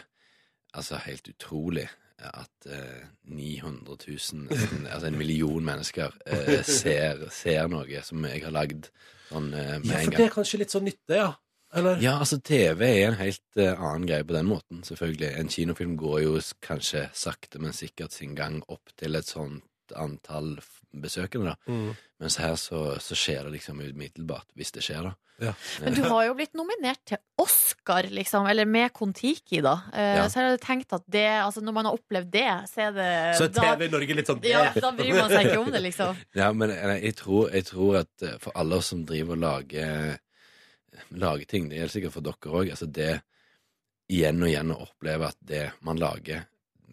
altså 0.77 0.99
helt 1.05 1.29
utrolig 1.31 1.87
at 2.23 2.69
eh, 2.73 3.03
900 3.29 3.97
000, 4.09 4.49
altså 4.93 5.11
en 5.11 5.19
million 5.19 5.65
mennesker, 5.65 6.15
eh, 6.27 6.63
ser, 6.65 7.27
ser 7.35 7.69
noe 7.73 8.03
som 8.07 8.25
jeg 8.29 8.45
har 8.47 8.55
lagd 8.55 8.89
sånn 9.29 9.51
eh, 9.53 9.75
med 9.83 9.91
Ja, 9.91 10.01
en 10.01 10.09
for 10.09 10.17
det 10.17 10.29
er 10.29 10.39
kanskje 10.39 10.63
litt 10.63 10.75
sånn 10.75 10.89
nytte, 10.89 11.19
ja. 11.19 11.35
Eller? 11.77 11.99
Ja, 12.01 12.15
altså 12.23 12.39
TV 12.41 12.87
er 12.87 13.11
en 13.11 13.19
helt 13.19 13.61
eh, 13.61 13.75
annen 13.75 14.07
greie 14.09 14.25
på 14.25 14.37
den 14.37 14.49
måten, 14.49 14.85
selvfølgelig. 14.87 15.33
En 15.37 15.51
kinofilm 15.53 15.97
går 16.01 16.21
jo 16.23 16.37
kanskje 16.65 17.09
sakte, 17.13 17.61
men 17.61 17.77
sikkert 17.77 18.15
sin 18.17 18.37
gang 18.39 18.63
opp 18.73 18.95
til 18.97 19.19
et 19.19 19.29
sånt 19.29 19.95
antall 19.95 20.57
besøkende, 21.03 21.53
da. 21.55 21.73
Mm. 21.73 21.95
Mens 22.23 22.37
her 22.41 22.55
så, 22.61 22.83
så 23.03 23.17
skjer 23.19 23.45
det 23.47 23.59
liksom 23.59 23.81
umiddelbart, 23.85 24.49
hvis 24.57 24.73
det 24.73 24.85
skjer, 24.87 25.11
da. 25.11 25.15
Ja. 25.37 25.51
Men 25.85 25.93
du 25.93 26.01
har 26.09 26.23
jo 26.25 26.35
blitt 26.39 26.55
nominert 26.57 27.03
til 27.05 27.19
Oscar, 27.43 28.07
liksom, 28.09 28.47
eller 28.49 28.65
med 28.65 28.89
Kon-Tiki, 28.97 29.59
da. 29.65 29.75
Eh, 29.93 30.15
Ja. 30.17 30.23
Så 30.33 30.41
jeg 30.41 30.47
hadde 30.49 30.63
tenkt 30.65 30.95
at 30.97 31.05
det, 31.13 31.27
altså 31.43 31.61
når 31.61 31.75
man 31.77 31.85
har 31.91 31.99
opplevd 31.99 32.31
det, 32.33 32.47
så 32.71 32.87
er 32.87 32.95
det 32.97 33.11
Så 33.37 33.45
er 33.51 33.53
TV 33.59 33.85
i 33.85 33.93
Norge 33.93 34.17
litt 34.17 34.31
sånn 34.31 34.41
ja, 34.49 34.63
da 34.73 34.93
bryr 34.97 35.13
man 35.19 35.29
seg 35.35 35.51
ikke 35.51 35.61
om 35.61 35.69
det, 35.75 35.83
liksom. 35.85 36.23
Ja, 36.41 36.49
men 36.57 36.73
eh, 36.73 36.95
jeg 37.05 37.19
tror, 37.21 37.51
jeg 37.53 37.69
tror 37.69 38.01
at 38.01 38.25
eh, 38.25 38.39
for 38.41 38.57
alle 38.57 38.81
oss 38.81 38.89
som 38.95 39.05
driver 39.05 39.37
og 39.37 39.43
lager, 39.45 40.17
lager 41.13 41.45
ting, 41.53 41.69
det 41.69 41.83
gjelder 41.83 41.97
sikkert 41.99 42.17
for 42.17 42.25
dere 42.31 42.57
òg, 42.63 42.73
altså 42.73 42.89
det 42.89 43.13
igjen 44.09 44.41
og 44.41 44.49
igjen 44.49 44.73
å 44.73 44.81
oppleve 44.87 45.29
at 45.29 45.37
det 45.45 45.65
man 45.85 45.99
lager, 46.01 46.47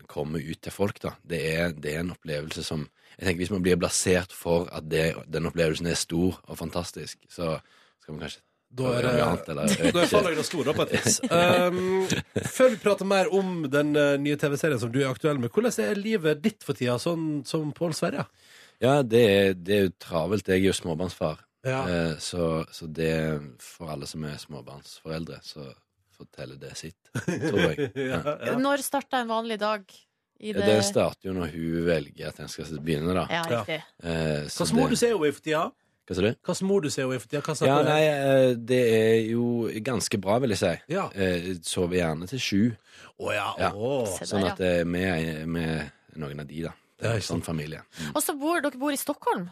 kommer 0.09 0.39
ut 0.43 0.61
til 0.61 0.73
folk, 0.73 0.99
da. 1.03 1.15
Det 1.23 1.39
er, 1.55 1.73
det 1.73 1.93
er 1.95 1.99
en 2.03 2.13
opplevelse 2.15 2.63
som 2.65 2.87
Jeg 3.13 3.27
tenker 3.27 3.43
Hvis 3.43 3.51
man 3.53 3.61
blir 3.61 3.77
blasert 3.77 4.31
for 4.33 4.65
at 4.73 4.87
det, 4.89 5.13
den 5.29 5.45
opplevelsen 5.45 5.85
er 5.87 5.99
stor 5.99 6.39
og 6.47 6.57
fantastisk, 6.57 7.19
så 7.29 7.59
skal 8.01 8.15
man 8.15 8.23
kanskje 8.25 8.41
Da 8.73 8.93
er 8.97 9.05
Da 9.53 10.01
er 10.01 10.09
fallhøyden 10.09 10.47
stor, 10.47 10.63
da, 10.65 10.73
på 10.73 10.87
et 10.87 10.95
vis. 10.97 11.19
Um, 11.29 12.07
før 12.41 12.73
vi 12.73 12.81
prater 12.81 13.05
mer 13.05 13.29
om 13.33 13.67
den 13.69 13.93
eh, 13.95 14.15
nye 14.17 14.39
TV-serien 14.41 14.81
som 14.81 14.91
du 14.91 15.01
er 15.03 15.11
aktuell 15.11 15.37
med, 15.39 15.53
hvordan 15.53 15.77
er 15.85 15.99
livet 16.01 16.41
ditt 16.41 16.65
for 16.65 16.73
tida, 16.73 16.97
sånn 16.97 17.43
som 17.45 17.69
Pål 17.77 17.93
Sverre? 17.93 18.25
Ja, 18.81 19.01
det 19.05 19.21
er, 19.29 19.53
det 19.53 19.75
er 19.77 19.85
jo 19.85 19.93
travelt. 20.01 20.49
Jeg 20.49 20.63
er 20.63 20.71
jo 20.71 20.75
småbarnsfar. 20.75 21.45
Ja. 21.63 21.83
Eh, 21.87 22.15
Så, 22.19 22.65
så 22.73 22.89
det 22.89 23.13
for 23.61 23.93
alle 23.93 24.09
som 24.09 24.25
er 24.27 24.41
småbarnsforeldre, 24.41 25.39
så 25.45 25.69
forteller 26.15 26.59
det 26.61 26.73
sitt, 26.79 27.11
tror 27.13 27.59
jeg. 27.69 27.91
ja, 28.13 28.19
ja. 28.47 28.57
Når 28.59 28.83
starta 28.85 29.21
en 29.23 29.31
vanlig 29.31 29.59
dag 29.61 29.83
i 30.43 30.51
det 30.51 30.65
det 30.67 30.79
starter 30.83 31.29
jo 31.29 31.33
når 31.37 31.53
hun 31.53 31.85
velger 31.87 32.27
at 32.31 32.39
en 32.43 32.49
skal 32.51 32.65
begynne, 32.83 33.13
da. 33.15 33.23
Ja, 33.31 33.43
riktig. 33.47 33.77
Eh, 34.03 34.49
så 34.51 34.65
Hvilken 34.65 34.81
modus 34.81 34.99
det- 34.99 35.09
er 35.09 35.17
hun 35.17 35.27
i 35.27 35.31
for 35.31 35.45
tida? 35.45 35.63
Hva 36.03 36.15
sa 36.17 36.21
du? 36.25 36.33
Hvilken 36.43 36.67
modus 36.67 36.97
er 36.99 37.05
hun 37.07 37.15
i 37.15 37.19
for 37.23 37.31
tida? 37.31 37.41
Hva 37.45 37.67
Ja, 37.67 37.77
du? 37.79 37.87
nei, 37.89 38.01
eh, 38.03 38.53
det 38.59 38.81
er 38.97 39.19
jo 39.31 39.45
ganske 39.85 40.19
bra, 40.19 40.39
vil 40.43 40.51
jeg 40.55 40.59
si. 40.59 40.73
Ja. 40.91 41.05
Eh, 41.15 41.53
Sover 41.63 41.95
gjerne 42.01 42.27
til 42.27 42.39
sju, 42.43 42.63
Å 43.23 43.31
ja. 43.31 43.49
Ja. 43.61 43.69
Sånn 44.25 44.43
at 44.49 44.59
eh, 44.59 44.81
vi 44.83 45.03
er 45.05 45.45
med 45.45 45.91
noen 46.19 46.39
av 46.43 46.47
de, 46.49 46.63
da. 46.65 46.73
Det 46.99 47.09
er 47.11 47.19
sånn 47.23 47.43
familie. 47.45 47.81
Mm. 47.99 48.11
Og 48.15 48.21
så 48.23 48.33
bor 48.39 48.59
dere 48.63 48.79
bor 48.79 48.91
i 48.91 48.97
Stockholm? 48.99 49.47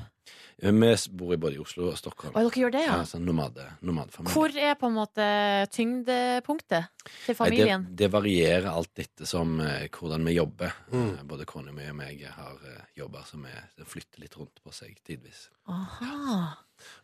Vi 0.62 0.72
bor 1.18 1.34
i 1.34 1.38
både 1.42 1.58
i 1.58 1.62
Oslo 1.62 1.88
og 1.90 1.98
Stockholm. 1.98 2.36
Og 2.38 2.46
dere 2.46 2.62
gjør 2.62 2.74
det, 2.76 2.82
ja? 2.86 2.98
Ja, 3.00 3.06
sånn 3.10 3.24
nomade, 3.26 3.66
nomadefamilie. 3.82 4.34
Hvor 4.36 4.58
er 4.62 4.76
på 4.78 4.92
en 4.92 4.98
måte 5.00 5.28
tyngdepunktet 5.74 6.92
til 7.02 7.34
Nei, 7.34 7.38
familien? 7.40 7.88
Det, 7.90 7.98
det 8.04 8.10
varierer 8.14 8.70
alt 8.70 9.02
etter 9.02 9.30
som 9.30 9.56
eh, 9.66 9.88
hvordan 9.90 10.28
vi 10.30 10.36
jobber. 10.38 10.76
Mm. 10.94 11.08
Eh, 11.08 11.24
Både 11.32 11.48
kona 11.50 11.74
mi 11.74 11.88
og 11.90 11.98
meg 11.98 12.22
har 12.30 12.62
uh, 12.62 12.84
jobber 12.98 13.26
som 13.26 13.48
er, 13.50 13.72
flytter 13.90 14.22
litt 14.22 14.38
rundt 14.38 14.62
på 14.62 14.74
seg 14.76 15.00
tidvis. 15.08 15.48
Aha. 15.72 16.52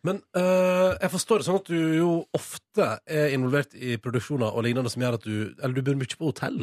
Men 0.06 0.22
øh, 0.38 0.94
jeg 0.94 1.14
forstår 1.14 1.42
det 1.42 1.48
sånn 1.48 1.60
at 1.62 1.70
du 1.70 1.82
jo 1.98 2.12
ofte 2.38 2.92
er 3.06 3.34
involvert 3.34 3.74
i 3.78 3.98
produksjoner 4.02 4.54
og 4.54 4.66
lignende 4.66 4.90
som 4.94 5.04
gjør 5.06 5.18
at 5.20 5.26
du 5.26 5.36
Eller 5.62 5.76
du 5.78 5.84
bor 5.86 5.98
mye 5.98 6.18
på 6.18 6.30
hotell. 6.30 6.62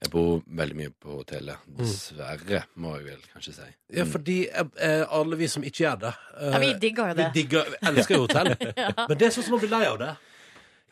Jeg 0.00 0.10
bor 0.14 0.38
veldig 0.56 0.76
mye 0.78 0.90
på 0.96 1.18
hotellet. 1.18 1.64
Dessverre, 1.76 2.62
må 2.80 2.94
jeg 2.96 3.04
vel 3.10 3.24
kanskje 3.34 3.52
si. 3.58 3.66
Ja, 3.92 4.04
Mm. 4.06 4.12
fordi 4.14 4.36
eh, 4.48 5.02
alle 5.12 5.36
vi 5.36 5.48
som 5.52 5.62
ikke 5.62 5.82
gjør 5.84 5.98
det 6.06 6.12
eh, 6.40 6.52
Ja, 6.54 6.58
vi 6.62 6.70
digger 6.86 7.10
jo 7.10 7.14
Vi 7.14 7.22
det. 7.22 7.26
digger, 7.34 7.74
elsker 7.90 8.14
jo 8.16 8.22
hotell. 8.24 8.54
Men 9.08 9.18
det 9.18 9.26
er 9.28 9.34
sånn 9.34 9.44
som 9.44 9.56
man 9.58 9.60
blir 9.60 9.74
lei 9.74 9.82
av 9.90 9.98
det. 10.00 10.10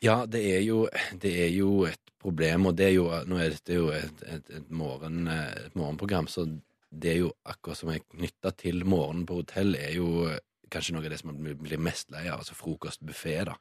Ja, 0.05 0.17
det 0.27 0.43
er, 0.45 0.61
jo, 0.63 0.83
det 1.19 1.33
er 1.47 1.49
jo 1.57 1.71
et 1.89 2.13
problem, 2.21 2.67
og 2.69 2.77
det 2.77 2.85
er 2.91 2.93
jo, 2.99 3.07
nå 3.27 3.39
er 3.41 3.55
dette 3.57 3.75
jo 3.81 3.89
et, 3.97 4.21
et, 4.29 4.51
et, 4.61 4.69
morgen, 4.71 5.25
eh, 5.33 5.67
et 5.71 5.75
morgenprogram, 5.79 6.29
så 6.31 6.45
det 6.93 7.15
er 7.15 7.19
jo 7.23 7.33
akkurat 7.49 7.77
som 7.81 7.91
er 7.95 8.05
knytta 8.05 8.53
til 8.61 8.85
morgenen 8.89 9.25
på 9.29 9.41
hotell, 9.41 9.75
er 9.75 9.97
jo 9.97 10.29
kanskje 10.71 10.93
noe 10.95 11.05
av 11.07 11.11
det 11.15 11.19
som 11.23 11.33
man 11.33 11.57
blir 11.65 11.81
mest 11.81 12.11
lei 12.13 12.27
av, 12.29 12.43
altså 12.43 12.55
frokostbuffé, 12.59 13.39
da. 13.49 13.57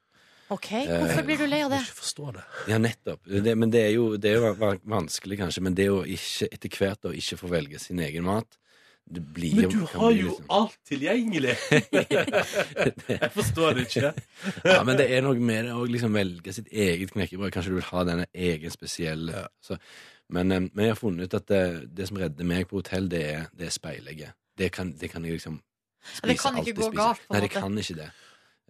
Ok, 0.50 0.70
Hvorfor 0.88 1.26
blir 1.28 1.42
du 1.42 1.48
lei 1.50 1.60
av 1.66 1.74
det? 1.74 1.82
Jeg 1.82 1.90
ikke 1.90 2.00
forstår 2.00 2.38
det. 2.38 2.44
Ja, 2.72 2.78
nettopp. 2.80 3.20
Det, 3.28 3.56
men 3.60 3.72
det 3.74 3.82
er 3.84 3.92
jo, 3.98 4.06
det 4.16 4.32
er 4.32 4.38
jo 4.40 4.54
vanskelig, 4.88 5.42
kanskje, 5.42 5.64
men 5.66 5.76
det 5.76 5.90
å 5.92 6.06
ikke 6.08 6.48
etter 6.52 6.78
hvert 6.78 7.10
å 7.10 7.12
ikke 7.12 7.40
få 7.42 7.52
velge 7.52 7.82
sin 7.84 8.00
egen 8.04 8.24
mat 8.28 8.56
det 9.08 9.22
blir 9.34 9.56
Men 9.56 9.70
du 9.72 9.86
har 9.86 10.10
bli 10.12 10.20
jo 10.22 10.32
liksom- 10.32 10.50
alt 10.50 10.78
tilgjengelig! 10.88 11.56
jeg 13.22 13.32
forstår 13.32 13.78
det 13.78 13.86
ikke. 13.88 14.10
Ja, 14.66 14.82
men 14.84 14.98
det 15.00 15.08
er 15.16 15.24
noe 15.24 15.40
med 15.40 15.70
det 15.70 15.76
å 15.76 15.86
liksom 15.88 16.16
velge 16.18 16.54
sitt 16.54 16.68
eget 16.68 17.14
knekkebrød. 17.16 17.54
Kanskje 17.56 17.72
du 17.72 17.78
vil 17.80 17.88
ha 17.88 18.04
denne 18.04 18.28
egen 18.36 18.74
spesielle 18.74 19.46
så, 19.64 19.78
men, 20.30 20.52
eh, 20.52 20.60
men 20.74 20.84
jeg 20.84 20.92
har 20.92 21.00
funnet 21.00 21.24
ut 21.30 21.40
at 21.40 21.48
det, 21.48 21.64
det 21.96 22.10
som 22.10 22.20
redder 22.20 22.48
meg 22.48 22.68
på 22.68 22.82
hotell, 22.82 23.08
det 23.08 23.24
er, 23.32 23.48
det 23.56 23.70
er 23.70 23.76
speilegget. 23.78 24.36
Det 24.58 24.72
kan, 24.76 24.92
det 24.92 25.12
kan 25.14 25.24
jeg 25.24 25.40
liksom 25.40 25.62
Ja, 26.24 26.28
det 26.28 26.40
kan 26.40 26.58
ikke 26.60 26.76
gå 26.76 26.92
galt, 26.92 26.96
på 26.96 27.02
en 27.02 27.08
måte. 27.08 27.34
Nei, 27.34 27.42
det 27.46 27.52
kan 27.52 27.80
ikke 27.80 27.96
det. 28.02 28.10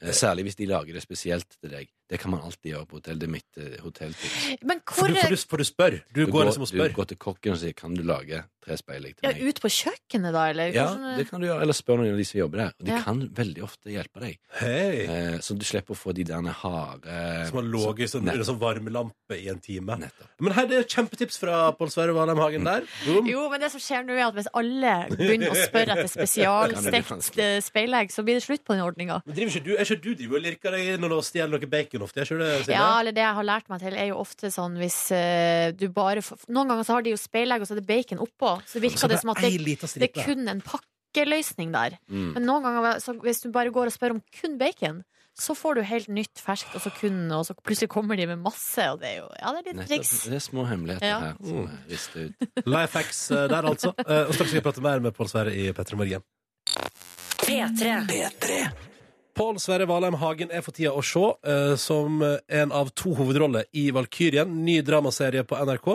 Eh, 0.01 0.13
Særlig 0.13 0.43
hvis 0.43 0.55
de 0.55 0.65
lager 0.69 0.93
det 0.93 1.03
spesielt 1.03 1.47
til 1.61 1.71
deg. 1.71 1.89
Det 2.07 2.17
kan 2.21 2.31
man 2.31 2.39
alltid 2.47 2.71
gjøre 2.71 2.87
på 2.87 2.99
hotell. 3.01 3.17
Det 3.19 3.27
er 3.27 3.31
mitt 3.33 3.57
uh, 3.59 3.73
hotelltips. 3.83 4.35
Men 4.63 4.79
For 4.87 5.11
du, 5.11 5.17
for, 5.19 5.33
du, 5.33 5.41
for 5.51 5.63
du 5.63 5.67
spør. 5.67 5.97
Du, 6.15 6.21
går 6.31 6.47
liksom 6.47 6.63
og 6.63 6.71
du 6.71 6.95
går 6.95 7.09
til 7.11 7.19
kokken 7.19 7.57
og 7.57 7.59
sier 7.59 7.75
'kan 7.75 7.95
du 7.97 8.03
lage 8.07 8.43
tre 8.63 8.77
speilegg 8.79 9.17
til 9.17 9.27
ja, 9.27 9.33
meg'? 9.35 9.47
Ut 9.47 9.59
på 9.63 9.71
kjøkkenet, 9.71 10.31
da, 10.35 10.43
eller? 10.51 10.71
Ja, 10.75 10.85
Hvordan- 10.87 11.17
det 11.17 11.25
kan 11.29 11.41
du 11.41 11.47
gjøre. 11.47 11.61
Eller 11.61 11.75
spør 11.75 11.99
noen 11.99 12.11
av 12.13 12.17
de 12.17 12.25
som 12.27 12.39
jobber 12.39 12.57
der. 12.57 12.71
Og 12.79 12.85
de 12.85 12.91
Ja. 12.91 13.01
kan 13.03 13.19
veldig 13.27 13.63
ofte 13.63 13.91
hjelpe 13.91 14.19
deg. 14.23 14.39
Hei! 14.59 14.95
Eh, 15.07 15.37
så 15.39 15.57
du 15.57 15.65
slipper 15.65 15.95
å 15.95 15.99
få 15.99 16.13
de 16.13 16.23
der 16.23 16.41
harde 16.41 17.47
Som 17.47 17.59
har 17.59 17.67
ligget 17.67 18.09
sånn, 18.11 18.27
under 18.27 18.43
sånn 18.43 18.59
varmelampe 18.59 19.35
i 19.35 19.47
en 19.49 19.59
time. 19.59 19.97
Nettopp. 19.97 20.31
Men 20.39 20.53
hei, 20.53 20.65
det 20.65 20.77
er 20.79 20.83
kjempetips 20.83 21.37
fra 21.37 21.71
Pål 21.73 21.91
Sverre 21.91 22.13
Valheim 22.13 22.37
Hagen 22.37 22.63
der. 22.63 22.83
Boom. 23.05 23.27
Jo, 23.27 23.49
men 23.49 23.59
det 23.59 23.71
som 23.71 23.79
skjer 23.79 24.05
nå 24.05 24.15
er 24.15 24.27
at 24.27 24.33
hvis 24.33 24.47
alle 24.53 25.07
begynner 25.11 25.51
å 25.51 25.59
spørre 25.59 25.95
etter 25.97 26.11
spesialstekt 26.17 27.39
eh, 27.39 27.59
speilegg, 27.59 28.11
så 28.11 28.23
blir 28.23 28.39
det 28.39 28.43
slutt 28.43 28.63
på 28.63 28.75
den 28.75 28.83
ordninga. 28.83 29.21
Men 29.25 29.35
driver 29.35 29.51
ikke 29.51 29.65
du, 29.65 29.73
er 29.75 29.83
ikke 29.83 30.01
du 30.01 30.13
driver 30.15 30.35
og 30.37 30.43
lirker 30.43 30.71
deg 30.71 30.93
inn 30.95 31.03
og 31.11 31.23
stjeler 31.23 31.57
noe 31.57 31.67
bacon 31.67 31.96
ofte? 32.05 32.21
Er 32.21 32.25
ikke 32.29 32.37
det, 32.67 32.73
Ja, 32.75 32.99
eller 32.99 33.11
det 33.15 33.23
jeg 33.23 33.35
har 33.39 33.43
lært 33.47 33.69
meg 33.69 33.79
til, 33.81 33.93
er 33.97 34.07
jo 34.11 34.17
ofte 34.21 34.51
sånn 34.53 34.77
hvis 34.77 34.99
uh, 35.15 35.71
du 35.77 35.87
bare 35.89 36.21
Noen 36.49 36.67
ganger 36.71 36.83
så 36.87 36.93
har 36.97 37.01
de 37.05 37.13
jo 37.15 37.17
speilegg, 37.21 37.61
og 37.61 37.67
så 37.69 37.73
er 37.77 37.81
det 37.81 37.87
bacon 37.89 38.19
oppå. 38.23 38.55
Så 38.67 38.79
virker 38.83 38.97
Så 38.97 39.07
det 39.11 39.19
som 39.21 39.31
at 39.33 39.41
det, 39.41 39.53
det 39.97 40.09
er 40.11 40.25
kun 40.25 40.47
en 40.47 40.61
pakkeløsning 40.61 41.71
der. 41.75 41.97
Mm. 42.09 42.33
Men 42.37 42.45
noen 42.49 42.63
ganger, 42.67 42.99
så 43.03 43.15
hvis 43.21 43.41
du 43.45 43.51
bare 43.51 43.71
går 43.73 43.89
og 43.91 43.95
spør 43.95 44.17
om 44.17 44.21
kun 44.41 44.57
bacon, 44.57 45.03
så 45.37 45.53
får 45.53 45.75
du 45.77 45.81
helt 45.85 46.07
nytt 46.09 46.41
ferskt, 46.41 46.73
og 46.73 46.81
så 46.81 46.89
kun, 46.97 47.19
og 47.31 47.43
så 47.45 47.53
plutselig 47.61 47.91
kommer 47.93 48.17
de 48.17 48.25
med 48.25 48.39
masse, 48.41 48.81
og 48.89 48.97
det 49.03 49.11
er 49.11 49.17
jo 49.19 49.27
Ja, 49.37 49.51
det 49.53 49.59
er 49.59 49.67
litt 49.67 49.75
Nettopp. 49.83 49.91
triks. 49.91 50.23
Det 50.25 50.33
er 50.39 50.45
små 50.47 50.65
hemmeligheter 50.65 51.05
Ja. 51.05 51.19
her 51.19 51.35
som 51.45 51.69
ristet 51.91 52.33
ut. 52.33 52.65
Life 52.65 52.97
hacks 52.97 53.19
eh, 53.31 53.45
der, 53.47 53.61
altså. 53.69 53.93
Eh, 54.01 54.23
Og 54.25 54.33
straks 54.33 54.49
skal 54.49 54.61
vi 54.61 54.65
prate 54.65 54.81
mer 54.81 54.99
med 54.99 55.13
Pål 55.13 55.29
Sverre 55.29 55.53
i 55.53 55.69
P3 55.77 55.95
Morgen. 55.95 56.25
P3. 57.45 58.86
Pål 59.37 59.59
Sverre 59.61 59.85
Valheim 59.85 60.15
Hagen 60.17 60.49
er 60.49 60.63
for 60.65 60.73
tida 60.73 60.95
å 60.97 61.01
se 61.05 61.21
eh, 61.45 61.75
som 61.77 62.23
en 62.25 62.71
av 62.73 62.89
to 62.97 63.11
hovedroller 63.19 63.67
i 63.77 63.91
Valkyrien, 63.93 64.49
ny 64.65 64.79
dramaserie 64.81 65.43
på 65.45 65.59
NRK. 65.61 65.89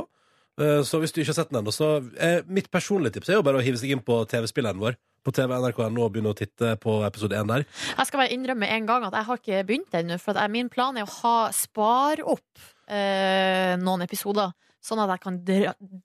Eh, 0.60 0.82
så 0.86 1.00
hvis 1.02 1.14
du 1.14 1.22
ikke 1.22 1.32
har 1.32 1.40
sett 1.40 1.50
den 1.50 1.58
ennå, 1.62 1.72
så 1.74 1.96
eh, 2.22 2.44
mitt 2.46 2.70
personlige 2.70 3.16
tips 3.16 3.32
er 3.32 3.40
jo 3.40 3.46
bare 3.46 3.58
å 3.58 3.64
hive 3.64 3.80
seg 3.80 3.94
inn 3.94 4.04
på 4.04 4.20
TV-spilleren 4.30 4.78
vår 4.82 4.98
på 5.26 5.34
TV 5.34 5.54
NRK.no 5.54 6.04
og 6.04 6.14
begynne 6.14 6.32
å 6.34 6.38
titte 6.38 6.74
på 6.82 7.00
episode 7.06 7.38
én 7.38 7.50
der. 7.50 7.66
Jeg 7.96 8.08
skal 8.08 8.22
bare 8.24 8.34
innrømme 8.34 8.68
en 8.74 8.88
gang 8.88 9.06
at 9.06 9.18
jeg 9.18 9.28
har 9.28 9.42
ikke 9.42 9.66
begynt 9.68 9.98
ennå, 9.98 10.18
for 10.22 10.38
min 10.50 10.70
plan 10.72 10.98
er 10.98 11.06
å 11.06 11.14
ha 11.20 11.36
spare 11.54 12.26
opp 12.26 12.66
eh, 12.90 13.74
noen 13.82 14.06
episoder. 14.06 14.54
Sånn 14.82 14.98
at 14.98 15.12
jeg 15.12 15.20
kan 15.22 15.36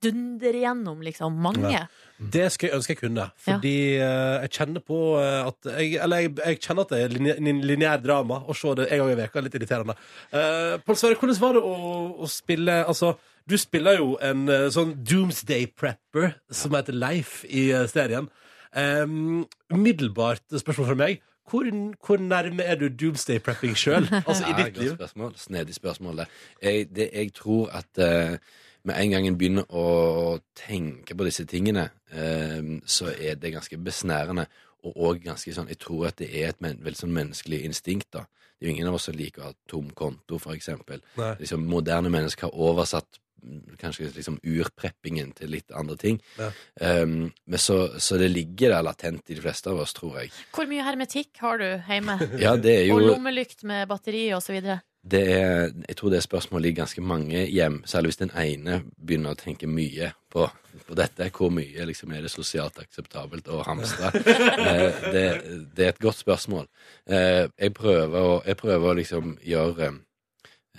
dundre 0.06 0.52
gjennom 0.62 1.00
liksom 1.02 1.38
mange. 1.42 1.72
Ja. 1.74 1.86
Det 2.18 2.44
skal 2.54 2.70
jeg 2.70 2.78
ønske 2.78 2.94
jeg 2.94 3.00
kunne, 3.00 3.24
fordi 3.42 3.72
eh, 3.98 4.36
jeg 4.44 4.52
kjenner 4.54 4.84
på 4.86 5.00
eh, 5.18 5.48
at 5.50 5.70
jeg, 5.80 5.96
Eller 6.06 6.24
jeg, 6.26 6.34
jeg 6.44 6.60
kjenner 6.62 6.86
at 6.86 6.94
det 6.94 7.00
er 7.08 7.16
linjær 7.18 7.64
lineær 7.72 8.04
drama 8.06 8.38
å 8.46 8.56
se 8.58 8.76
det 8.78 8.86
en 8.92 9.02
gang 9.02 9.14
i 9.16 9.18
veka 9.24 9.42
litt 9.46 9.58
irriterende. 9.58 9.96
Uh, 10.30 10.78
Pål 10.86 11.00
Sverre, 11.02 11.18
hvordan 11.18 11.40
var 11.42 11.58
det 11.58 11.64
å, 11.66 11.74
å 12.22 12.30
spille 12.30 12.78
Altså, 12.86 13.16
du 13.50 13.56
spiller 13.58 13.98
jo 13.98 14.12
en 14.22 14.46
sånn 14.74 14.94
doomsday 15.08 15.66
prepper 15.74 16.36
som 16.54 16.76
heter 16.78 16.94
Leif 16.98 17.40
i 17.50 17.70
serien. 17.90 18.30
Um, 18.78 19.46
umiddelbart 19.74 20.44
spørsmål 20.54 20.90
fra 20.92 21.00
meg. 21.00 21.24
Hvor, 21.48 21.64
hvor 22.04 22.20
nærme 22.20 22.66
er 22.68 22.76
du 22.76 22.90
doomsday 22.92 23.40
prepping 23.40 23.76
sjøl? 23.80 24.04
Altså 24.28 24.44
i 24.44 24.52
Ja, 24.52 24.66
ditt 24.66 24.78
liv? 24.82 24.94
spørsmål. 24.98 25.36
Snedig 25.40 25.78
spørsmål. 25.78 26.26
Jeg, 26.62 26.90
det, 26.92 27.10
jeg 27.14 27.32
tror 27.38 27.70
at 27.80 28.02
eh, 28.04 28.36
med 28.84 28.96
en 28.96 29.12
gang 29.12 29.28
en 29.28 29.38
begynner 29.40 29.68
å 29.74 30.40
tenke 30.56 31.16
på 31.18 31.28
disse 31.28 31.46
tingene, 31.50 31.90
eh, 32.12 32.62
så 32.86 33.12
er 33.14 33.36
det 33.36 33.54
ganske 33.56 33.78
besnærende. 33.78 34.48
Og 34.86 34.96
også 34.96 35.24
ganske 35.24 35.54
sånn 35.54 35.68
Jeg 35.68 35.80
tror 35.80 36.08
at 36.08 36.18
det 36.18 36.30
er 36.32 36.50
et 36.50 36.62
men, 36.62 36.78
veldig 36.84 37.00
sånn 37.00 37.16
menneskelig 37.16 37.64
instinkt. 37.66 38.12
da. 38.12 38.28
Det 38.58 38.66
er 38.66 38.70
jo 38.70 38.76
ingen 38.76 38.88
av 38.88 38.94
oss 38.98 39.08
som 39.10 39.16
liker 39.18 39.42
å 39.42 39.50
ha 39.50 39.54
tom 39.68 39.90
konto, 39.90 40.38
for 40.40 40.54
eksempel. 40.54 41.02
Nei. 41.18 41.36
Liksom, 41.40 41.66
moderne 41.66 42.10
mennesker 42.10 42.48
har 42.48 42.54
oversatt 42.54 43.20
kanskje 43.78 44.10
liksom 44.16 44.40
urpreppingen 44.44 45.32
til 45.38 45.52
litt 45.54 45.72
andre 45.76 45.98
ting. 46.00 46.18
Ja. 46.40 46.50
Um, 46.82 47.30
men 47.46 47.62
så, 47.62 48.00
så 48.02 48.18
det 48.18 48.32
ligger 48.34 48.74
der 48.74 48.86
latent 48.86 49.30
i 49.30 49.38
de 49.38 49.44
fleste 49.44 49.72
av 49.72 49.84
oss, 49.84 49.94
tror 49.98 50.20
jeg. 50.22 50.34
Hvor 50.56 50.70
mye 50.70 50.86
hermetikk 50.86 51.38
har 51.44 51.62
du 51.62 51.68
hjemme? 51.68 52.18
Ja, 52.42 52.56
det 52.58 52.80
er 52.82 52.94
Og 52.96 53.06
lommelykt 53.06 53.64
med 53.68 53.88
batteri 53.90 54.28
og 54.36 54.44
så 54.46 54.56
videre? 54.58 54.82
Det 55.12 55.24
er, 55.32 55.72
Jeg 55.88 55.98
tror 55.98 56.12
det 56.12 56.24
spørsmålet 56.24 56.70
i 56.70 56.78
ganske 56.78 57.02
mange 57.02 57.46
hjem, 57.48 57.82
særlig 57.86 58.12
hvis 58.12 58.22
den 58.24 58.34
ene 58.36 58.82
begynner 58.98 59.36
å 59.36 59.40
tenke 59.40 59.68
mye 59.68 60.12
på, 60.34 60.48
på 60.88 60.98
dette. 60.98 61.30
Hvor 61.34 61.52
mye 61.54 61.86
liksom, 61.90 62.12
er 62.14 62.26
det 62.26 62.34
sosialt 62.34 62.80
akseptabelt 62.82 63.48
å 63.48 63.62
hamstre? 63.68 64.12
eh, 64.70 65.00
det, 65.14 65.26
det 65.76 65.86
er 65.86 65.94
et 65.94 66.04
godt 66.04 66.20
spørsmål. 66.20 66.68
Eh, 67.06 67.46
jeg 67.48 67.76
prøver 67.78 68.20
å, 68.20 68.36
jeg 68.46 68.60
prøver 68.60 68.92
å 68.92 68.98
liksom 69.00 69.38
gjøre 69.46 69.94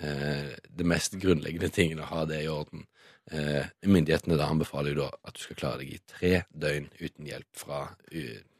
eh, 0.01 0.53
det 0.69 0.87
mest 0.87 1.17
grunnleggende 1.21 1.71
tingene, 1.73 2.05
og 2.05 2.13
ha 2.13 2.25
det 2.29 2.43
i 2.43 2.51
orden. 2.53 2.85
Eh, 3.31 3.65
myndighetene 3.85 4.39
da 4.39 4.49
anbefaler 4.49 4.95
jo 4.95 5.03
da 5.03 5.09
at 5.29 5.35
du 5.37 5.43
skal 5.43 5.59
klare 5.59 5.83
deg 5.83 5.93
i 5.93 6.03
tre 6.09 6.31
døgn 6.49 6.87
uten 6.97 7.27
hjelp 7.29 7.49
fra 7.61 7.83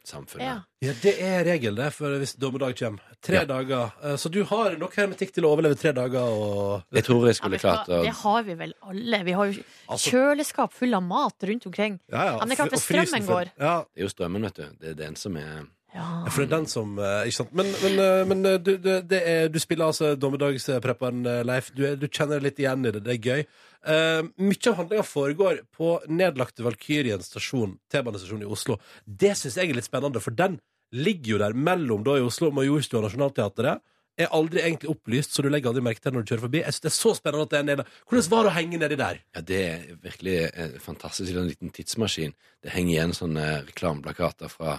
samfunnet. 0.06 0.46
Ja. 0.46 0.60
Ja, 0.80 0.92
det 1.02 1.12
er 1.20 1.44
regel 1.44 1.74
det, 1.76 1.90
for 1.92 2.16
hvis 2.18 2.32
dommedag 2.40 2.76
kommer. 2.78 3.00
Tre 3.22 3.34
Ja. 3.36 3.44
dager. 3.44 3.92
Eh, 4.02 4.16
Så 4.16 4.30
du 4.30 4.42
har 4.44 4.76
nok 4.76 4.94
hermetikk 4.96 5.32
til 5.32 5.44
å 5.44 5.50
overleve 5.54 5.76
tre 5.78 5.92
dager 5.92 6.20
og 6.22 6.82
Jeg 6.92 7.04
tror 7.04 7.26
jeg 7.26 7.36
skulle 7.36 7.58
ja, 7.58 7.58
klart 7.58 7.88
å 7.88 8.02
Det 8.02 8.14
har 8.22 8.42
vi 8.42 8.54
vel 8.54 8.72
alle. 8.82 9.24
Vi 9.24 9.32
har 9.32 9.46
jo 9.52 9.62
Altså- 9.88 10.10
kjøleskap 10.10 10.72
full 10.72 10.94
av 10.94 11.02
mat 11.02 11.34
rundt 11.42 11.66
omkring. 11.66 12.00
Ja, 12.10 12.24
ja. 12.24 12.24
Ja, 12.32 12.38
men 12.38 12.48
det 12.48 12.58
er 12.58 12.62
klart, 12.64 12.72
og 12.72 12.78
hvis 12.78 12.88
strømmen 12.88 13.26
går. 13.26 13.50
Ja, 13.60 13.84
Det 13.94 14.00
er 14.00 14.02
jo 14.02 14.08
strømmen, 14.08 14.42
vet 14.42 14.54
du. 14.54 14.66
Det 14.80 14.88
er 14.90 14.94
den 14.94 15.16
som 15.16 15.36
er 15.36 15.66
Ja. 15.90 16.06
for 16.30 16.44
det 16.44 16.46
er 16.46 16.52
den 16.52 16.68
som 16.70 16.98
eh, 17.02 17.24
Ikke 17.26 17.36
sant. 17.40 17.54
Men, 17.56 17.70
men, 17.82 17.96
eh, 17.98 18.20
men 18.30 18.44
du, 18.44 18.52
du, 18.62 18.70
det, 18.78 18.96
det 19.10 19.20
er, 19.26 19.48
du 19.50 19.58
spiller 19.62 19.90
altså 19.90 20.12
dommedagsprepperen, 20.14 21.24
eh, 21.26 21.42
Leif. 21.46 21.72
Du, 21.74 21.82
er, 21.88 21.98
du 21.98 22.06
kjenner 22.06 22.38
deg 22.38 22.46
litt 22.46 22.62
igjen 22.62 22.86
i 22.86 22.94
det. 22.94 23.02
Det 23.06 23.16
er 23.16 23.30
gøy. 23.30 23.44
Uh, 23.80 24.26
mye 24.44 24.68
av 24.68 24.74
handlinga 24.76 25.04
foregår 25.08 25.62
på 25.72 25.94
nedlagte 26.12 26.60
Valkyrien 26.66 27.22
stasjon, 27.24 27.78
T-banestasjon 27.88 28.42
i 28.44 28.50
Oslo. 28.56 28.76
Det 29.04 29.32
syns 29.40 29.56
jeg 29.56 29.70
er 29.72 29.78
litt 29.78 29.88
spennende, 29.88 30.20
for 30.20 30.36
den 30.36 30.58
ligger 30.92 31.34
jo 31.34 31.38
der 31.40 31.56
mellom 31.56 32.04
da 32.04 32.18
i 32.18 32.26
Oslo, 32.26 32.50
Majorstua 32.52 33.00
og 33.00 33.08
Nationaltheatret. 33.08 33.80
Er 34.20 34.34
aldri 34.36 34.60
egentlig 34.60 34.90
opplyst, 34.92 35.32
så 35.32 35.40
du 35.40 35.48
legger 35.48 35.70
aldri 35.70 35.84
merke 35.86 36.02
til 36.04 36.12
når 36.12 36.26
du 36.26 36.32
kjører 36.34 36.44
forbi. 36.44 36.60
Jeg 36.60 36.76
synes 36.76 36.84
Det 36.84 36.90
er 36.90 36.96
så 36.98 37.14
spennende 37.16 37.46
at 37.46 37.54
det 37.54 37.58
er 37.60 37.66
nede. 37.70 37.86
Hvordan 38.10 38.30
var 38.34 38.44
det 38.44 38.50
å 38.50 38.56
henge 38.58 38.80
nedi 38.82 38.98
der? 39.00 39.20
Ja, 39.32 39.42
det 39.48 39.60
er 39.64 39.86
virkelig 40.04 40.36
fantastisk. 40.84 41.30
Det 41.30 41.38
er 41.38 41.42
En 41.46 41.48
liten 41.48 41.72
tidsmaskin. 41.72 42.36
Det 42.60 42.74
henger 42.74 42.92
igjen 42.92 43.16
sånne 43.16 43.46
reklameplakater 43.70 44.52
fra 44.52 44.76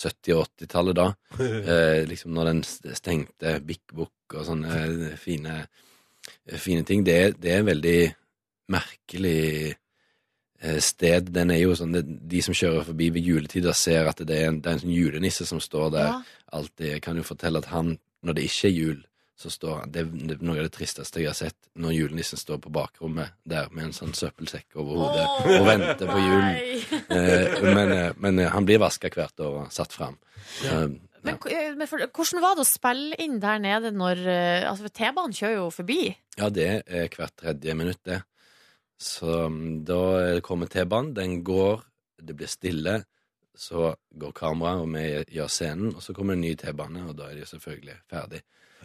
70- 0.00 0.34
og 0.38 0.48
80-tallet 0.58 0.96
da. 0.98 1.08
Eh, 1.74 2.02
liksom 2.10 2.34
når 2.34 2.50
den 2.50 2.62
stengte 2.66 3.58
Bik 3.64 3.92
Bok 3.94 4.34
og 4.34 4.44
sånne 4.48 4.74
eh, 5.12 5.16
fine, 5.20 5.60
eh, 6.48 6.58
fine 6.58 6.84
ting. 6.88 7.04
Det, 7.06 7.14
er- 7.14 7.34
det 7.38 7.52
er 7.54 7.62
en 7.62 7.70
veldig 7.72 7.98
merkelig 8.74 9.74
eh, 10.60 10.78
sted. 10.82 11.30
Den 11.34 11.50
er 11.54 11.60
jo 11.62 11.74
sånn, 11.78 11.94
De 12.02 12.42
som 12.44 12.56
kjører 12.56 12.86
forbi 12.88 13.10
ved 13.14 13.26
juletider, 13.28 13.76
ser 13.76 14.08
at 14.10 14.22
det 14.26 14.38
er 14.40 14.48
en, 14.50 14.60
det 14.64 14.70
er 14.70 14.78
en 14.78 14.84
sånn 14.86 14.94
julenisse 14.96 15.46
som 15.48 15.60
står 15.62 15.90
der. 15.94 16.10
Ja. 16.12 16.22
Alltid. 16.60 17.00
Kan 17.04 17.18
jo 17.20 17.26
fortelle 17.26 17.60
at 17.62 17.70
han, 17.72 17.96
når 18.24 18.38
det 18.38 18.46
ikke 18.48 18.70
er 18.70 18.74
jul, 18.78 19.00
så 19.34 19.50
står 19.50 19.78
han 19.80 19.92
Det 19.92 20.02
er 20.04 20.10
det 20.14 20.36
er 20.36 20.44
noe 20.46 20.60
av 20.60 20.68
det 20.68 20.74
tristeste 20.76 21.22
jeg 21.22 21.30
har 21.32 21.38
sett, 21.38 21.56
når 21.74 21.96
julenissen 21.96 22.38
står 22.38 22.60
på 22.62 22.70
bakrommet 22.74 23.34
der 23.42 23.70
med 23.74 23.88
en 23.88 23.96
sånn 23.96 24.14
søppelsekk 24.14 24.76
over 24.78 25.00
hodet 25.00 25.24
oh, 25.24 25.48
og 25.56 25.66
venter 25.66 26.10
på 26.10 26.18
julen. 26.22 26.60
Eh, 27.14 27.64
men, 27.66 27.90
eh, 27.92 28.12
men 28.22 28.38
eh, 28.38 28.52
han 28.52 28.68
blir 28.68 28.78
vaska 28.82 29.10
hvert 29.10 29.42
år 29.42 29.58
og 29.64 29.72
satt 29.74 29.96
fram. 29.96 30.20
Eh, 30.66 30.86
Men, 31.24 31.38
ja. 31.48 31.60
men 31.72 31.88
for, 31.88 32.02
hvordan 32.04 32.42
var 32.44 32.52
det 32.54 32.66
å 32.66 32.68
spille 32.68 33.16
inn 33.24 33.38
der 33.40 33.56
nede 33.58 33.90
når 33.96 34.18
Altså, 34.68 34.90
T-banen 34.92 35.32
kjører 35.32 35.54
jo 35.56 35.70
forbi. 35.72 36.02
Ja, 36.36 36.50
det 36.52 36.66
er 36.84 37.08
hvert 37.08 37.32
tredje 37.40 37.74
minutt, 37.74 38.02
det. 38.04 38.18
Så 39.00 39.46
mm, 39.48 39.86
da 39.88 40.02
kommer 40.44 40.68
T-banen, 40.68 41.14
den 41.16 41.38
går, 41.42 41.80
det 42.20 42.36
blir 42.36 42.50
stille, 42.52 42.98
så 43.56 43.94
går 44.20 44.34
kameraet, 44.36 44.82
og 44.84 44.92
vi 44.92 45.38
gjør 45.38 45.48
scenen, 45.48 45.94
og 45.94 46.04
så 46.04 46.12
kommer 46.12 46.36
en 46.36 46.44
ny 46.44 46.52
T-bane, 46.60 47.06
og 47.08 47.16
da 47.16 47.30
er 47.30 47.40
de 47.40 47.48
selvfølgelig 47.48 47.96
ferdig. 48.10 48.42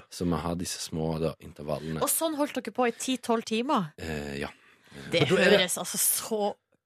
Så 0.10 0.26
vi 0.26 0.40
har 0.42 0.56
disse 0.58 0.82
små 0.82 1.12
da, 1.22 1.36
intervallene. 1.46 2.02
Og 2.02 2.10
sånn 2.10 2.38
holdt 2.40 2.58
dere 2.58 2.74
på 2.74 2.88
i 2.90 2.94
10-12 2.96 3.46
timer. 3.52 3.92
Eh, 4.02 4.40
ja. 4.42 4.50
Det 5.14 5.28
høres 5.30 5.78
altså 5.78 6.00
så 6.02 6.40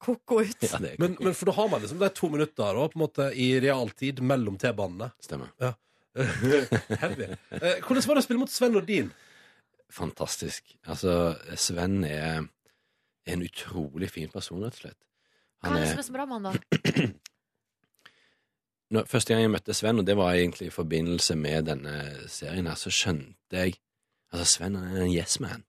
ko-ko 0.03 0.41
ut. 0.43 0.57
ja, 0.59 0.79
det 0.83 0.93
er 0.93 0.99
Men, 0.99 1.15
men 1.23 1.35
for 1.37 1.47
da 1.47 1.55
har 1.55 1.69
man 1.71 1.83
liksom 1.83 2.01
de 2.01 2.09
to 2.11 2.29
minutter 2.33 2.75
da, 2.75 2.87
på 2.91 2.99
en 2.99 3.03
måte, 3.05 3.29
i 3.39 3.53
realtid 3.63 4.19
mellom 4.19 4.57
T-banene. 4.59 5.13
Stemmer. 5.23 5.53
Heavy. 7.03 7.29
Eh, 7.57 7.79
hvordan 7.79 8.09
var 8.09 8.19
det 8.19 8.21
å 8.21 8.25
spille 8.27 8.43
mot 8.43 8.51
Sven 8.51 8.75
Nordin? 8.75 9.13
Fantastisk. 9.93 10.75
Altså, 10.89 11.37
Sven 11.59 12.03
er, 12.07 12.43
en 13.29 13.43
utrolig 13.45 14.09
fin 14.11 14.31
person, 14.31 14.59
rett 14.65 14.75
og 14.75 14.83
slett. 14.83 14.99
Hva 15.63 15.77
er 15.77 15.85
det 15.85 15.91
som 15.93 16.01
er 16.01 16.07
så 16.09 16.15
bra 16.15 16.25
med 16.27 16.41
han, 16.41 16.51
da? 16.51 17.05
når, 18.91 19.05
første 19.09 19.33
gang 19.33 19.45
jeg 19.45 19.53
møtte 19.53 19.73
Sven, 19.73 19.99
og 19.99 20.07
det 20.07 20.17
var 20.17 20.33
egentlig 20.33 20.67
i 20.67 20.73
forbindelse 20.73 21.35
med 21.39 21.69
denne 21.69 21.95
serien 22.31 22.67
her, 22.67 22.75
så 22.79 22.93
skjønte 22.93 23.63
jeg 23.63 23.79
Altså, 24.33 24.47
Sven 24.49 24.75
er 24.75 24.95
en 24.97 25.11
yes 25.13 25.35
man. 25.43 25.61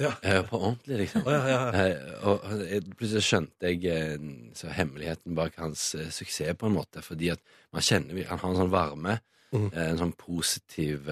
Ja. 0.00 0.10
Eh, 0.22 0.42
på 0.44 0.58
ordentlig, 0.58 0.98
liksom. 1.02 1.24
Å, 1.24 1.32
ja, 1.32 1.46
ja. 1.48 1.60
Eh, 1.72 2.12
og 2.28 2.44
og 2.44 2.90
plutselig 2.98 3.22
skjønte 3.26 3.70
jeg 3.72 4.20
så 4.56 4.70
hemmeligheten 4.76 5.36
bak 5.38 5.56
hans 5.60 5.90
suksess, 6.12 6.56
på 6.60 6.68
en 6.68 6.76
måte. 6.76 7.02
Fordi 7.04 7.32
at 7.34 7.42
man 7.72 7.84
kjenner 7.84 8.28
Han 8.28 8.42
har 8.42 8.50
en 8.50 8.60
sånn 8.62 8.72
varme, 8.74 9.18
eh, 9.54 9.86
en 9.86 10.00
sånn 10.00 10.14
positiv 10.20 11.08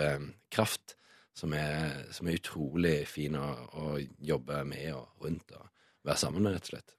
kraft, 0.53 0.97
som 1.35 1.53
er, 1.55 2.11
som 2.13 2.29
er 2.29 2.39
utrolig 2.41 3.07
fin 3.09 3.37
å, 3.39 3.49
å 3.79 3.99
jobbe 4.21 4.65
med 4.67 4.93
og 4.93 5.25
rundt 5.25 5.53
og 5.55 5.69
være 6.05 6.19
sammen 6.19 6.43
med, 6.43 6.57
rett 6.57 6.69
og 6.69 6.73
slett. 6.75 6.97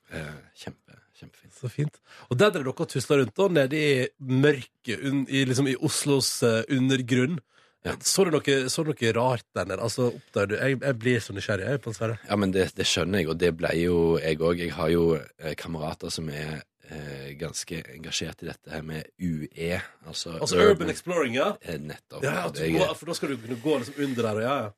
Kjempe, 0.56 1.02
kjempefint. 1.20 1.54
Så 1.60 1.70
fint. 1.72 2.00
Og 2.30 2.40
der 2.40 2.54
dere 2.56 2.66
dere 2.70 2.90
tusla 2.94 3.20
rundt, 3.20 3.36
da, 3.38 3.48
nede 3.60 3.80
i 3.80 3.92
mørket, 4.20 5.04
un, 5.04 5.26
i, 5.28 5.46
liksom 5.50 5.70
i 5.72 5.78
Oslos 5.86 6.32
eh, 6.48 6.62
undergrunn. 6.76 7.40
Ja. 7.88 7.94
Så 8.04 8.26
du 8.28 8.34
noe, 8.34 8.56
så 8.68 8.84
du 8.84 8.90
noe 8.92 9.12
rart 9.16 9.46
der 9.56 9.70
nede? 9.70 9.84
Altså, 9.86 10.10
oppdager 10.12 10.50
du 10.52 10.56
Jeg, 10.58 10.80
jeg 10.84 10.98
blir 11.00 11.22
så 11.24 11.36
nysgjerrig, 11.36 11.70
jeg, 11.70 11.82
på 11.86 11.94
Sverre. 11.96 12.18
Ja, 12.28 12.36
men 12.40 12.52
det, 12.56 12.72
det 12.76 12.88
skjønner 12.90 13.22
jeg, 13.22 13.30
og 13.32 13.38
det 13.40 13.54
ble 13.60 13.72
jo 13.80 14.02
jeg 14.20 14.42
òg. 14.42 14.66
Jeg 14.66 14.74
har 14.76 14.92
jo 14.92 15.06
eh, 15.16 15.54
kamerater 15.60 16.12
som 16.12 16.28
er 16.34 16.60
eh, 16.90 17.30
ganske 17.40 17.80
engasjert 17.96 18.44
i 18.44 18.50
dette 18.50 18.74
her 18.74 18.84
med 18.84 19.08
UE, 19.16 19.80
altså, 20.06 20.36
Altså 20.42 20.60
Urban 20.60 20.92
Exploring, 20.92 21.40
ja. 21.40 21.54
Eh, 21.62 21.80
Nettopp. 21.80 22.24
ja 22.26 22.36
at 22.50 22.60
du 22.60 22.66
går, 22.76 22.94
for 23.00 23.12
da 23.12 23.18
skal 23.18 23.34
du 23.34 23.40
kunne 23.46 23.60
gå 23.64 23.80
liksom 23.80 24.04
under 24.10 24.28
der, 24.28 24.42
og 24.42 24.44
ja, 24.44 24.58
ja. 24.68 24.76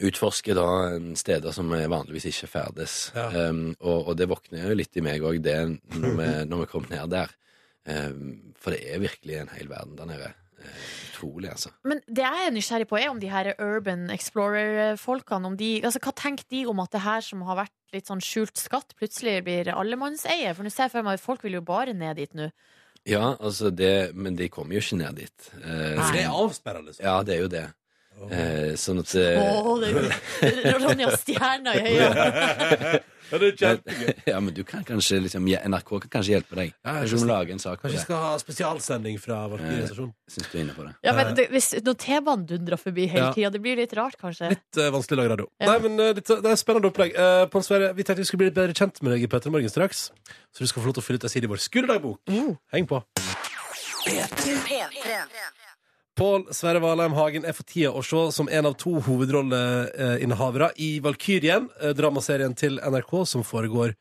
Utforske 0.00 0.54
da 0.56 0.66
steder 1.18 1.54
som 1.54 1.70
vi 1.72 1.82
vanligvis 1.90 2.28
ikke 2.30 2.50
ferdes. 2.50 2.96
Ja. 3.16 3.28
Um, 3.50 3.72
og, 3.80 4.12
og 4.12 4.18
det 4.18 4.28
våkner 4.30 4.68
jo 4.68 4.76
litt 4.78 4.96
i 4.96 5.04
meg 5.04 5.24
òg, 5.24 5.40
det 5.44 5.56
når 5.94 6.18
vi, 6.18 6.28
når 6.50 6.64
vi 6.64 6.70
kom 6.72 6.86
ned 6.90 7.12
der. 7.12 7.34
Um, 7.84 8.54
for 8.62 8.74
det 8.74 8.84
er 8.94 9.02
virkelig 9.02 9.40
en 9.40 9.52
hel 9.56 9.70
verden 9.70 9.98
der 9.98 10.10
nede. 10.10 10.32
Uh, 10.62 10.82
utrolig, 11.10 11.50
altså. 11.50 11.72
Men 11.88 12.02
det 12.06 12.22
jeg 12.24 12.46
er 12.46 12.54
nysgjerrig 12.54 12.88
på, 12.90 12.98
er 13.00 13.10
om 13.10 13.20
de 13.22 13.30
her 13.30 13.52
Urban 13.58 14.08
Explorer-folkene 14.14 15.50
om 15.50 15.56
de, 15.58 15.72
altså, 15.84 16.02
Hva 16.02 16.14
tenker 16.18 16.46
de 16.50 16.64
om 16.70 16.82
at 16.82 16.92
det 16.94 17.02
her 17.02 17.24
som 17.26 17.42
har 17.48 17.64
vært 17.64 17.74
litt 17.94 18.08
sånn 18.10 18.22
skjult 18.22 18.58
skatt, 18.60 18.94
plutselig 18.98 19.40
blir 19.46 19.72
allemannseie? 19.74 20.54
For 20.54 20.66
nå 20.66 20.72
ser 20.72 20.88
jeg 20.88 20.94
for 20.96 21.06
meg 21.06 21.18
at 21.18 21.24
folk 21.24 21.42
vil 21.46 21.58
jo 21.58 21.66
bare 21.66 21.94
ned 21.96 22.18
dit 22.22 22.38
nå. 22.38 22.50
Ja, 23.08 23.32
altså 23.42 23.72
det 23.74 24.12
Men 24.14 24.36
de 24.38 24.46
kommer 24.46 24.76
jo 24.76 24.82
ikke 24.82 25.00
ned 25.00 25.16
dit. 25.18 25.46
Uh, 25.58 25.98
For 25.98 26.14
det 26.14 26.22
er 26.22 26.34
avsperra, 26.36 26.82
liksom. 26.86 27.02
ja, 27.02 27.16
det 27.26 27.34
er 27.34 27.40
jo 27.42 27.50
det. 27.50 27.64
Uh, 28.30 28.74
sånn 28.78 29.02
at 29.02 29.14
Å, 29.18 29.48
har 29.66 29.82
det 29.82 30.52
er 30.52 30.78
Ronja 30.82 31.10
Stjerna 31.16 31.74
i 31.80 31.96
øynene! 31.96 33.00
Ja, 33.32 33.38
det 33.40 33.48
er 33.48 33.56
kjempegøy. 33.56 34.10
Ja, 34.32 34.40
men 34.44 34.54
du 34.54 34.60
kan 34.68 34.82
kanskje 34.84 35.20
liksom 35.24 35.46
NRK 35.48 35.90
kan 36.04 36.10
kanskje 36.18 36.34
hjelpe 36.34 36.58
deg. 36.58 36.74
Ja, 36.84 36.98
Kanskje 37.00 37.20
vi 37.22 37.28
lage 37.30 37.54
en 37.54 37.62
sak 37.62 37.80
Kanskje 37.80 37.96
vi 37.96 38.02
skal 38.04 38.20
ha 38.26 38.32
spesialsending 38.40 39.16
fra 39.22 39.46
Valkyrie 39.48 39.82
Eh. 39.82 39.88
Syns 40.32 40.48
du 40.50 40.56
er 40.58 40.62
inne 40.62 40.74
på 40.76 40.84
det. 40.84 40.92
Ja, 41.04 41.14
men 41.16 41.32
det, 41.36 41.46
hvis, 41.52 41.70
når 41.84 41.96
T-banen 42.00 42.44
dundrer 42.48 42.80
forbi 42.80 43.06
hele 43.10 43.26
Ja. 43.26 43.32
tida, 43.36 43.50
det 43.52 43.60
blir 43.64 43.76
litt 43.76 43.92
rart, 43.96 44.16
kanskje? 44.20 44.52
Litt 44.52 44.80
uh, 44.80 44.90
vanskelig 44.94 45.16
å 45.16 45.20
lage 45.22 45.32
radio. 45.34 45.48
Ja. 45.60 45.72
Nei, 45.72 45.78
men 45.86 46.00
uh, 46.00 46.12
litt, 46.16 46.28
Det 46.28 46.52
er 46.52 46.60
spennende 46.60 46.88
opplegg. 46.92 47.16
Uh, 47.16 47.44
Pål 47.52 47.66
Sverre, 47.66 47.92
vi 47.96 48.06
tenkte 48.06 48.22
vi 48.22 48.28
skulle 48.28 48.44
bli 48.44 48.50
litt 48.52 48.58
bedre 48.58 48.76
kjent 48.76 49.02
med 49.02 49.16
deg 49.16 49.26
i 49.26 49.32
Petter 49.32 49.52
Morgen 49.52 49.72
straks. 49.72 50.10
Så 50.52 50.64
du 50.64 50.68
skal 50.70 50.84
få 50.84 50.92
lov 50.92 50.96
til 51.00 51.04
å 51.04 51.08
fylle 51.08 51.20
ut 51.20 51.28
ei 51.28 51.34
side 51.34 51.48
i 51.48 51.52
vår 51.52 51.64
skoledagbok. 51.66 52.20
Mm. 52.32 52.54
Heng 52.76 52.88
på. 52.88 53.02
Pål 56.12 56.42
Sverre 56.52 56.80
Valheim 56.84 57.14
Hagen 57.16 57.46
er 57.48 57.54
for 57.56 57.64
tida 57.64 57.88
å 57.96 58.02
se 58.04 58.26
som 58.36 58.48
en 58.52 58.66
av 58.68 58.74
to 58.76 58.98
hovedrolleinnehavere 59.06 60.74
i 60.84 60.98
Valkyrien, 61.00 61.70
eh, 61.80 61.94
dramaserien 61.96 62.52
til 62.52 62.76
NRK, 62.76 63.14
som 63.24 63.44
foregår 63.48 63.94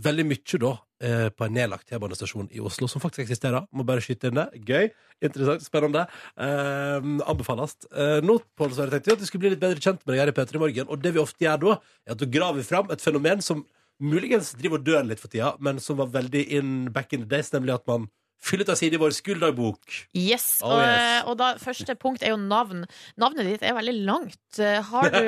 veldig 0.00 0.24
mye 0.24 0.60
da 0.62 0.70
eh, 1.02 1.28
på 1.28 1.44
en 1.44 1.52
nedlagt 1.52 1.90
T-banestasjon 1.90 2.48
i 2.56 2.62
Oslo, 2.64 2.88
som 2.88 3.02
faktisk 3.02 3.26
eksisterer. 3.26 3.66
Må 3.68 3.84
bare 3.84 4.00
skyte 4.00 4.30
inn 4.30 4.40
det. 4.40 4.46
Gøy, 4.64 4.88
interessant, 5.20 5.66
spennende. 5.66 6.06
Eh, 6.40 7.10
anbefales. 7.28 7.76
Eh, 7.92 8.22
nå 8.24 8.38
Pål 8.56 8.72
Sverre, 8.72 8.96
tenkte 8.96 9.12
vi 9.12 9.18
at 9.18 9.26
vi 9.26 9.28
skulle 9.28 9.44
bli 9.44 9.52
litt 9.52 9.62
bedre 9.66 9.84
kjent 9.84 10.00
med 10.06 10.14
deg 10.14 10.22
her 10.22 10.32
i 10.32 10.36
P3 10.38 10.62
Morgen, 10.62 10.88
og 10.88 11.04
det 11.04 11.12
vi 11.12 11.20
ofte 11.20 11.44
gjør 11.44 11.60
da, 11.66 11.76
er 12.08 12.16
at 12.16 12.24
du 12.24 12.32
graver 12.32 12.64
fram 12.64 12.88
et 12.96 13.04
fenomen 13.04 13.44
som 13.44 13.60
muligens 14.00 14.54
driver 14.56 14.80
og 14.80 14.88
dør 14.88 15.04
litt 15.04 15.20
for 15.20 15.28
tida, 15.28 15.52
men 15.60 15.84
som 15.84 16.00
var 16.00 16.08
veldig 16.16 16.46
in 16.48 16.74
back 16.96 17.12
in 17.12 17.26
the 17.26 17.28
days, 17.28 17.52
nemlig 17.52 17.76
at 17.76 17.84
man 17.92 18.08
Fyll 18.42 18.64
ut 18.64 18.70
ei 18.72 18.74
side 18.74 18.96
i 18.96 18.98
vår 18.98 19.12
skulderbok. 19.14 19.78
Yes. 20.18 20.58
Oh, 20.66 20.72
og, 20.74 20.80
yes. 20.82 21.26
og 21.30 21.36
da, 21.38 21.50
første 21.62 21.94
punkt 21.94 22.24
er 22.26 22.32
jo 22.32 22.38
navn. 22.42 22.80
Navnet 23.22 23.46
ditt 23.46 23.62
er 23.62 23.76
veldig 23.76 23.94
langt. 24.02 24.38
Eh, 24.58 24.80
Har 24.88 25.06
du 25.14 25.18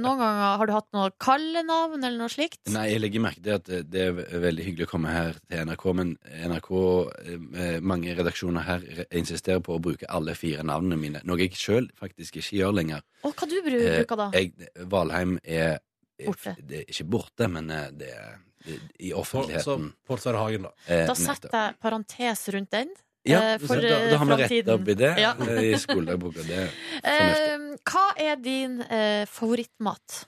noen 0.00 0.18
ganger 0.22 0.56
har 0.62 0.66
du 0.70 0.72
hatt 0.72 0.88
noe 0.96 1.10
kallenavn 1.20 2.00
eller 2.00 2.16
noe 2.22 2.32
slikt? 2.32 2.62
Nei, 2.72 2.86
jeg 2.94 3.02
legger 3.04 3.24
merke 3.26 3.42
til 3.44 3.58
at 3.58 3.68
det- 3.92 4.06
er 4.08 4.40
veldig 4.40 4.64
hyggelig 4.64 4.86
å 4.88 4.90
komme 4.94 5.12
her 5.12 5.36
til 5.50 5.66
NRK, 5.68 5.84
men 6.00 6.14
NRK, 6.48 6.70
eh, 7.60 7.78
mange 7.84 8.16
redaksjoner 8.16 8.64
her 8.64 8.80
insisterer 9.12 9.60
på 9.60 9.76
å 9.76 9.82
bruke 9.84 10.08
alle 10.08 10.34
fire 10.34 10.64
navnene 10.64 10.98
mine, 10.98 11.20
noe 11.28 11.36
jeg 11.44 11.52
sjøl 11.52 11.90
faktisk 12.00 12.40
ikke 12.40 12.56
gjør 12.62 12.72
lenger. 12.80 13.02
Og 13.24 13.36
hva 13.36 13.48
du 13.48 13.60
bru- 13.62 13.80
Eh, 13.82 13.98
bruker 14.00 14.16
da? 14.16 14.30
Jeg, 14.32 14.54
Valheim 14.88 15.38
er, 15.44 15.78
Borte. 16.22 16.54
Det 16.64 16.78
er 16.78 16.84
ikke 16.92 17.08
borte, 17.10 17.48
men 17.50 17.68
eh, 17.70 17.90
det 17.90 18.08
er 18.14 18.36
i 18.98 19.12
offentligheten. 19.12 19.88
Pål 20.06 20.18
Sverre 20.22 20.42
Hagen, 20.42 20.62
da. 20.68 20.72
eh, 20.86 21.06
Da 21.06 21.14
setter 21.18 21.50
jeg 21.56 21.78
parentes 21.82 22.44
rundt 22.54 22.70
den. 22.70 22.90
ja, 23.24 23.38
eh, 23.54 23.58
for, 23.62 23.76
da, 23.80 23.98
da 24.10 24.16
har 24.18 24.26
vi 24.26 24.42
retta 24.42 24.74
opp 24.74 24.88
i 24.88 24.94
det 24.98 25.12
Ja. 25.20 25.32
eh, 25.46 25.62
i 25.70 25.78
skoledagboka. 25.78 26.42
Det 26.46 26.58
er 26.58 26.70
fornuftig. 27.04 27.48
Eh, 27.52 27.76
hva 27.92 28.06
er 28.28 28.36
din 28.42 28.80
eh, 28.82 29.24
favorittmat? 29.30 30.24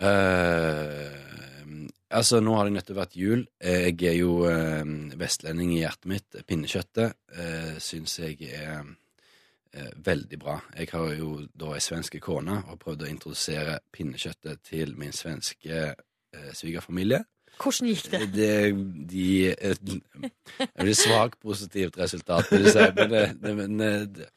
Eh, 0.00 1.86
altså, 2.10 2.40
nå 2.42 2.54
har 2.58 2.66
det 2.68 2.74
nettopp 2.78 2.98
vært 2.98 3.16
jul. 3.18 3.46
Eh, 3.60 3.88
Jeg 3.92 4.10
er 4.10 4.18
jo 4.18 4.34
eh, 4.50 4.84
vestlending 5.20 5.72
i 5.76 5.80
hjertet 5.84 6.10
mitt. 6.10 6.40
Pinnekjøttet 6.48 7.14
uh, 7.38 7.76
syns 7.82 8.18
jeg 8.18 8.50
er 8.50 8.82
eh, 9.74 9.90
veldig 10.06 10.38
bra. 10.42 10.58
Jeg 10.78 10.90
har 10.92 11.14
jo 11.18 11.30
da 11.54 11.72
ei 11.76 11.82
svenske 11.84 12.20
kone 12.22 12.60
og 12.70 12.78
prøvd 12.82 13.06
å 13.06 13.10
introdusere 13.10 13.78
pinnekjøttet 13.94 14.62
til 14.66 14.94
min 15.00 15.12
svenske 15.14 15.94
eh, 16.34 16.52
svigerfamilie. 16.56 17.22
Hvordan 17.60 17.90
gikk 17.90 18.08
det? 18.10 18.22
Det, 18.34 18.52
de 19.10 19.26
eh, 19.52 19.76
Det 19.78 20.70
blir 20.80 20.96
svakt 20.98 21.38
positivt 21.42 21.98
resultat, 22.00 22.50
vil 22.50 22.66
jeg 22.66 22.74
si. 22.74 22.86
Men, 22.96 23.12
det, 23.12 23.26
det, 23.42 23.54
men 23.60 23.84
eh, 23.84 24.00
det, 24.10 24.30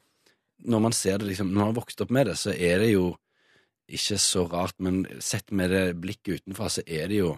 når 0.68 0.84
man 0.88 0.96
ser 0.96 1.18
det 1.22 1.30
liksom 1.30 1.50
Når 1.52 1.60
man 1.60 1.70
har 1.70 1.80
vokst 1.80 2.02
opp 2.02 2.14
med 2.14 2.30
det, 2.30 2.38
så 2.38 2.54
er 2.54 2.82
det 2.84 2.92
jo 2.92 3.10
ikke 3.88 4.18
så 4.22 4.46
rart. 4.52 4.78
Men 4.84 5.06
sett 5.24 5.52
med 5.52 5.74
det 5.74 5.86
blikket 6.02 6.42
utenfra, 6.42 6.70
så 6.70 6.84
er 6.86 7.08
det 7.12 7.22
jo 7.22 7.36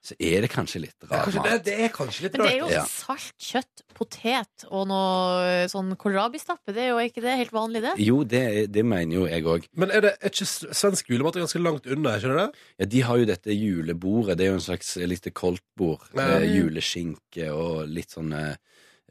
Så 0.00 0.14
er 0.22 0.44
det 0.44 0.48
kanskje 0.52 0.80
litt 0.84 0.94
rar 1.10 1.24
kanskje, 1.26 1.42
det, 1.42 1.50
mat. 1.56 1.64
det 1.66 1.72
er 1.84 1.88
kanskje 1.92 2.22
litt 2.24 2.36
Men 2.36 2.44
det 2.46 2.52
er 2.54 2.58
jo 2.60 2.68
Ja. 2.70 2.84
salt 2.86 3.34
kjøtt, 3.42 3.82
potet 3.98 4.64
og 4.70 4.86
noe 4.88 5.66
sånn 5.68 5.90
kålrabistappe. 5.98 6.72
Det 6.72 6.84
er 6.84 6.88
jo 6.92 7.00
ikke 7.02 7.20
det 7.24 7.34
helt 7.40 7.50
vanlig, 7.52 7.82
det? 7.82 7.94
Jo, 8.06 8.20
det, 8.22 8.70
det 8.72 8.84
mener 8.86 9.16
jo 9.18 9.24
jeg 9.26 9.42
òg. 9.44 9.66
Men 9.74 9.90
er 9.90 10.00
det 10.06 10.12
er 10.22 10.30
ikke 10.30 10.46
svensk 10.46 11.10
julemat 11.10 11.36
er 11.36 11.44
ganske 11.44 11.62
langt 11.64 11.90
unna? 11.90 12.14
skjønner 12.22 12.38
Ikke 12.38 12.46
det? 12.46 12.64
Ja, 12.78 12.84
de 12.94 13.00
har 13.08 13.18
jo 13.18 13.28
dette 13.32 13.58
julebordet. 13.58 14.38
Det 14.38 14.46
er 14.46 14.52
jo 14.54 14.60
en 14.60 14.66
slags 14.68 14.94
lite 15.02 15.34
koldtbord. 15.34 16.06
Eh, 16.14 16.46
juleskinke 16.54 17.50
og 17.52 17.88
litt 17.90 18.14
sånn 18.14 18.32
eh, 18.38 18.54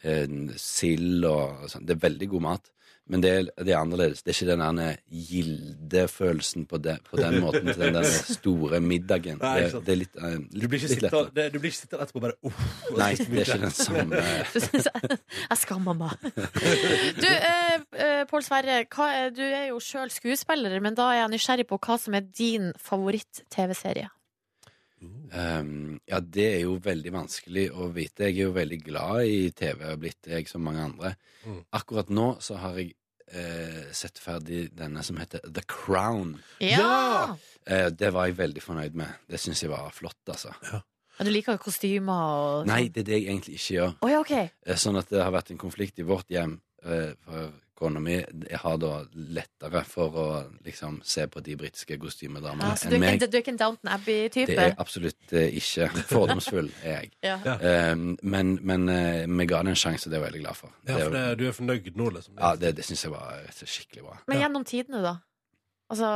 eh, 0.07 0.25
sild 0.55 1.25
og 1.27 1.67
sånn. 1.69 1.85
Det 1.85 1.97
er 1.97 2.03
veldig 2.09 2.29
god 2.31 2.47
mat. 2.47 2.71
Men 3.07 3.23
det 3.23 3.29
er, 3.31 3.45
det 3.63 3.71
er 3.71 3.79
annerledes. 3.79 4.23
Det 4.23 4.33
er 4.33 4.37
ikke 4.37 4.51
den 4.51 4.79
der 4.79 4.97
gildefølelsen 5.29 6.65
på, 6.67 6.79
det, 6.83 6.97
på 7.07 7.19
den 7.19 7.39
måten 7.43 7.69
til 7.69 7.79
den 7.85 7.95
der 7.95 8.07
store 8.07 8.81
middagen. 8.83 9.39
Nei, 9.41 9.61
Det, 9.63 9.81
det 9.87 9.93
er 9.93 10.01
litt, 10.01 10.17
uh, 10.19 10.35
Du 10.51 10.67
blir 10.67 10.83
ikke 10.83 11.07
litt 11.07 11.53
du 11.53 11.59
blir 11.61 11.71
ikke 11.71 11.79
sittende 11.79 12.03
etterpå 12.03 12.19
og 12.19 12.25
bare 12.25 12.35
uh, 12.43 12.65
Nei, 12.99 13.11
det 13.15 13.43
er 13.43 13.45
ikke 13.45 13.61
den 13.63 13.75
samme 13.77 14.21
Jeg 15.47 15.59
skammer 15.63 15.97
meg. 15.97 16.27
Du, 17.23 17.27
eh, 17.27 17.79
eh, 18.03 18.21
Pål 18.29 18.43
Sverre, 18.45 18.81
hva 18.91 19.07
er, 19.15 19.31
du 19.35 19.43
er 19.45 19.69
jo 19.71 19.79
sjøl 19.83 20.11
skuespiller, 20.13 20.75
men 20.83 20.97
da 20.97 21.09
er 21.13 21.21
jeg 21.21 21.33
nysgjerrig 21.33 21.67
på 21.69 21.79
hva 21.81 21.97
som 22.01 22.15
er 22.17 22.27
din 22.27 22.71
favoritt-TV-serie. 22.83 24.11
Um, 25.01 25.99
ja, 26.09 26.19
det 26.19 26.45
er 26.55 26.61
jo 26.63 26.77
veldig 26.81 27.11
vanskelig 27.13 27.67
å 27.75 27.89
vite. 27.93 28.29
Jeg 28.29 28.39
er 28.39 28.47
jo 28.47 28.53
veldig 28.55 28.79
glad 28.85 29.27
i 29.29 29.51
TV, 29.53 29.83
og 29.91 29.99
blitt 30.01 30.29
jeg 30.31 30.47
som 30.49 30.63
mange 30.65 30.81
andre. 30.87 31.11
Mm. 31.45 31.59
Akkurat 31.77 32.09
nå 32.09 32.27
så 32.41 32.57
har 32.61 32.79
jeg 32.79 32.95
eh, 33.29 33.91
sett 33.95 34.17
ferdig 34.23 34.67
denne 34.77 35.03
som 35.05 35.19
heter 35.21 35.43
The 35.45 35.61
Crown. 35.69 36.37
Ja! 36.63 37.35
Eh, 37.67 37.89
det 37.93 38.09
var 38.15 38.29
jeg 38.29 38.37
veldig 38.39 38.63
fornøyd 38.63 38.97
med. 38.97 39.19
Det 39.29 39.39
syns 39.43 39.61
jeg 39.63 39.69
var 39.73 39.91
flott, 39.93 40.17
altså. 40.33 40.53
Men 41.17 41.29
du 41.29 41.33
liker 41.33 41.57
kostymer 41.61 42.13
og 42.13 42.57
sånn? 42.63 42.69
Nei, 42.71 42.83
det 42.93 43.03
er 43.03 43.07
det 43.11 43.15
jeg 43.19 43.27
egentlig 43.29 43.55
ikke 43.57 43.77
gjør. 43.77 43.93
Oh, 44.05 44.09
ja, 44.11 44.19
okay. 44.21 44.49
Eh, 44.65 44.77
Sånn 44.77 44.97
at 44.99 45.09
det 45.13 45.21
har 45.23 45.33
vært 45.33 45.49
en 45.53 45.61
konflikt 45.61 45.97
i 46.01 46.05
vårt 46.07 46.29
hjem. 46.33 46.59
eh, 46.85 47.13
For 47.25 47.51
kona 47.77 48.01
mi 48.01 48.17
har 48.63 48.77
da 48.81 48.93
lettere 49.13 49.83
for 49.87 50.17
å 50.17 50.27
liksom 50.65 50.99
se 51.05 51.27
på 51.31 51.43
de 51.45 51.55
britiske 51.59 51.97
kostymedamene 52.01 52.71
Ja, 52.73 52.79
enn 52.89 53.03
meg. 53.03 53.19
Så 53.21 53.29
du 53.29 53.37
er 53.37 53.43
ikke 53.43 53.53
en 53.53 53.59
Downton 53.61 53.91
Abbey-type? 53.93 54.49
Det 54.49 54.63
er 54.71 54.75
absolutt 54.81 55.35
eh, 55.37 55.53
ikke. 55.59 55.89
Fordomsfull 56.13 56.71
er 56.81 57.03
jeg. 57.03 57.11
Ja. 57.27 57.37
Um, 57.93 58.09
men 58.23 58.57
men 58.65 58.89
uh, 58.89 59.23
vi 59.29 59.47
ga 59.49 59.61
det 59.63 59.75
en 59.75 59.79
sjanse, 59.79 60.09
det 60.09 60.17
er 60.17 60.23
jeg 60.23 60.27
veldig 60.31 60.43
glad 60.47 60.59
for. 60.63 60.73
Ja, 60.87 60.97
for 61.03 61.13
det, 61.13 61.23
du 61.39 61.45
er 61.47 61.55
fornøyd 61.55 61.93
nå, 61.95 62.09
liksom? 62.17 62.35
ja, 62.39 62.55
det, 62.59 62.73
det 62.79 62.87
syns 62.87 63.05
jeg 63.05 63.13
var 63.13 63.45
slett 63.53 63.73
skikkelig 63.75 64.09
bra. 64.09 64.19
Men 64.27 64.41
gjennom 64.43 64.65
tidene, 64.67 65.03
da? 65.05 65.15
Altså 65.93 66.09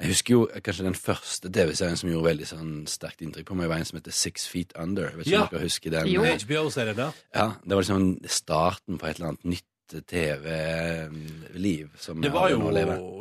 Jeg 0.00 0.14
husker 0.14 0.32
jo 0.34 0.44
kanskje 0.64 0.84
den 0.86 0.96
første 0.96 1.50
TV-serien 1.52 1.98
som 2.00 2.08
gjorde 2.08 2.30
veldig 2.30 2.46
sånn 2.48 2.70
sterkt 2.88 3.20
inntrykk 3.24 3.50
på 3.50 3.56
meg, 3.58 3.68
var 3.68 3.82
en 3.82 3.88
som 3.88 3.98
heter 4.00 4.14
Six 4.16 4.46
Feet 4.48 4.72
Under. 4.80 5.10
Jeg 5.10 5.18
vet 5.18 5.26
ikke 5.28 5.36
Ja. 5.36 5.42
om 5.44 5.50
dere 5.52 5.66
husker 5.68 5.92
den? 5.94 6.08
Jo. 6.08 6.24
Eh, 6.24 6.38
HBO-serien, 6.40 6.96
ja. 6.96 7.10
Ja, 7.36 7.46
Det 7.60 7.76
var 7.76 7.82
liksom 7.84 8.06
starten 8.24 8.98
på 8.98 9.06
et 9.06 9.20
eller 9.20 9.34
annet 9.34 9.44
nytt 9.44 9.69
TV-liv 10.08 11.88
som 11.98 12.20
Det 12.22 12.30
var 12.32 12.50
jo, 12.52 12.58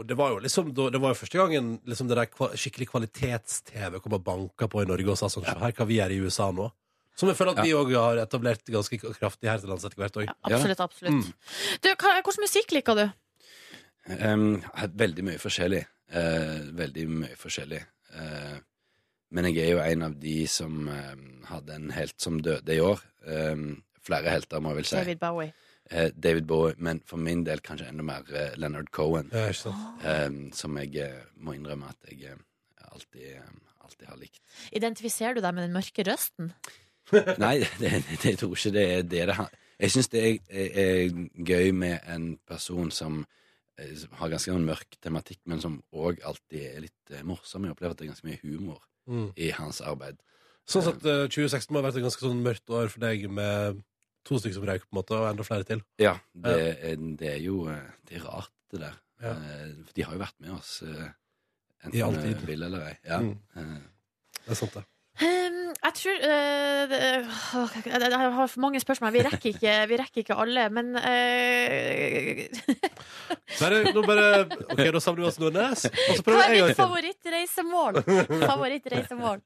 det 0.05 0.17
var 0.17 0.35
jo 0.35 0.37
liksom 0.43 0.73
Det 0.75 0.99
var 0.99 1.13
jo 1.13 1.19
første 1.19 1.39
gangen 1.39 1.79
liksom 1.89 2.07
det 2.09 2.17
der 2.19 2.27
skikkelig 2.59 2.87
kvalitets-TV 2.91 3.99
kom 4.03 4.17
og 4.17 4.23
banka 4.25 4.69
på 4.71 4.83
i 4.83 4.89
Norge 4.89 5.15
og 5.15 5.19
sa 5.19 5.27
sånn 5.31 5.47
Her 5.49 5.73
kan 5.75 5.89
vi 5.89 5.97
gjøre 5.99 6.15
i 6.15 6.21
USA 6.23 6.47
nå. 6.55 6.69
Som 7.19 7.27
jeg 7.31 7.35
føler 7.35 7.57
at 7.57 7.65
vi 7.67 7.75
òg 7.75 7.89
har 7.97 8.21
etablert 8.21 8.63
ganske 8.71 8.95
kraftig 9.01 9.49
her 9.51 9.59
til 9.59 9.69
lands 9.73 9.83
etter 9.83 9.99
hvert 9.99 10.19
òg. 10.21 10.29
ja, 10.29 10.35
Absolutt, 10.55 10.79
absolutt. 10.85 11.17
Mm. 11.17 11.33
Du, 11.83 11.89
hva, 11.91 12.13
hvordan 12.23 12.45
musikk 12.45 12.71
liker 12.77 12.95
du? 12.95 13.05
Um, 14.23 14.61
veldig 14.95 15.25
mye 15.27 15.41
forskjellig. 15.41 15.83
Uh, 16.15 16.71
veldig 16.79 17.05
mye 17.11 17.35
forskjellig. 17.37 17.81
Uh, 18.15 18.55
men 19.35 19.49
jeg 19.51 19.65
er 19.65 19.75
jo 19.75 19.81
en 19.83 20.05
av 20.07 20.15
de 20.17 20.37
som 20.49 20.87
eh, 20.89 21.17
hadde 21.51 21.75
en 21.75 21.91
helt 21.93 22.15
som 22.17 22.39
døde 22.41 22.73
i 22.73 22.79
år. 22.81 23.01
Um, 23.29 23.83
flere 24.01 24.31
helter, 24.33 24.61
må 24.63 24.71
jeg 24.73 24.79
vel 24.79 24.87
si. 24.89 24.95
David 24.97 25.19
Bowie. 25.21 25.53
Eh, 25.91 26.11
David 26.13 26.45
Bowie, 26.45 26.75
men 26.77 26.99
for 27.09 27.17
min 27.17 27.43
del 27.47 27.61
kanskje 27.65 27.87
enda 27.89 28.03
mer 28.05 28.27
eh, 28.29 28.51
Leonard 28.61 28.91
Cohen. 28.93 29.31
Ja, 29.33 29.47
ikke 29.49 29.63
sant? 29.63 30.03
eh, 30.05 30.29
som 30.53 30.77
jeg 30.77 31.07
må 31.41 31.55
innrømme 31.57 31.89
at 31.89 32.11
jeg 32.11 32.35
alltid, 32.91 33.39
alltid 33.81 34.05
har 34.11 34.19
likt. 34.21 34.41
Identifiserer 34.71 35.33
du 35.39 35.41
deg 35.41 35.55
med 35.57 35.65
den 35.67 35.73
mørke 35.73 36.05
røsten? 36.05 36.51
Nei, 37.41 37.55
det, 37.81 37.89
det, 38.11 38.19
jeg 38.21 38.37
tror 38.37 38.53
ikke 38.53 38.73
det 38.75 38.85
er 38.93 39.01
det 39.01 39.23
det 39.31 39.35
har 39.39 39.49
Jeg 39.79 39.91
syns 39.95 40.09
det 40.13 40.21
er, 40.21 40.37
er, 40.51 40.79
er 40.83 41.43
gøy 41.47 41.71
med 41.73 41.99
en 42.11 42.29
person 42.45 42.91
som 42.93 43.21
har 44.19 44.27
ganske 44.29 44.51
sånn 44.51 44.65
mørk 44.67 44.97
tematikk, 45.01 45.39
men 45.47 45.61
som 45.63 45.77
òg 45.95 46.19
alltid 46.27 46.65
er 46.67 46.81
litt 46.83 47.13
morsom. 47.23 47.63
Jeg 47.63 47.71
opplever 47.77 47.93
at 47.95 48.01
det 48.01 48.09
er 48.09 48.13
ganske 48.13 48.27
mye 48.29 48.41
humor 48.43 48.81
Mm. 49.09 49.31
i 49.41 49.47
hans 49.55 49.79
arbeid. 49.81 50.19
Sånn 50.69 50.83
sett, 50.85 50.99
eh, 51.07 51.23
2016 51.31 51.71
må 51.73 51.79
ha 51.79 51.87
vært 51.87 51.95
et 51.97 52.03
ganske 52.05 52.21
sånn 52.21 52.43
mørkt 52.45 52.69
år 52.69 52.91
for 52.93 53.01
deg 53.01 53.23
med 53.33 53.79
to 54.29 54.39
stykker 54.39 54.59
som 54.59 54.67
røyk, 54.69 54.85
på 54.85 54.93
en 54.93 54.99
måte, 55.01 55.17
og 55.17 55.29
enda 55.31 55.45
flere 55.47 55.67
til. 55.67 55.83
Ja, 56.01 56.15
det, 56.45 56.57
er, 56.91 57.01
det 57.19 57.31
er 57.33 57.39
jo 57.43 57.63
eh, 57.71 57.89
Det 58.07 58.19
er 58.19 58.27
rart, 58.27 58.53
det 58.71 58.83
der. 58.85 58.99
Ja. 59.23 59.33
Eh, 59.33 59.71
For 59.87 59.97
de 59.97 60.05
har 60.07 60.15
jo 60.15 60.21
vært 60.21 60.37
med 60.43 60.53
oss 60.55 60.71
eh, 60.85 61.09
enten 61.83 61.97
I 61.99 62.05
all 62.05 62.15
tid. 62.19 62.37
vi 62.43 62.53
vil 62.53 62.69
eller 62.69 62.87
ei. 62.91 62.95
Ja. 63.07 63.19
Mm. 63.19 63.83
Det 64.39 64.55
er 64.55 64.59
sant, 64.59 64.77
det. 64.77 64.85
Um, 65.19 65.73
jeg 65.83 65.93
tror 65.99 66.21
eh, 66.23 66.83
det, 66.87 66.99
jeg, 67.91 68.19
har 68.23 68.47
for 68.47 68.59
mange 68.63 68.79
spørsmål. 68.79 69.11
Vi 69.17 69.23
rekker 69.25 69.49
ikke, 69.51 69.73
vi 69.91 69.97
rekker 69.99 70.23
ikke 70.23 70.37
alle, 70.39 70.69
men 70.71 70.93
uh, 70.95 71.03
Bare, 73.59 73.81
nå 73.91 74.03
bare 74.07 74.45
OK, 74.45 74.85
da 74.95 75.01
samler 75.03 75.25
vi 75.25 75.27
oss 75.27 75.39
Nordnes, 75.41 75.89
nes. 75.89 76.21
Hva 76.23 76.45
er 76.45 76.55
ditt 76.69 76.79
favorittreisemål? 76.79 77.99
Favorittreisemål. 78.45 79.43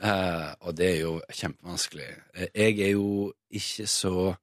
Eh, 0.00 0.50
og 0.60 0.74
det 0.76 0.88
er 0.94 0.98
jo 1.02 1.14
kjempevanskelig. 1.32 2.08
Eh, 2.34 2.48
Jeg 2.54 2.80
er 2.80 2.90
jo 2.96 3.32
ikke 3.50 3.86
så 3.88 4.36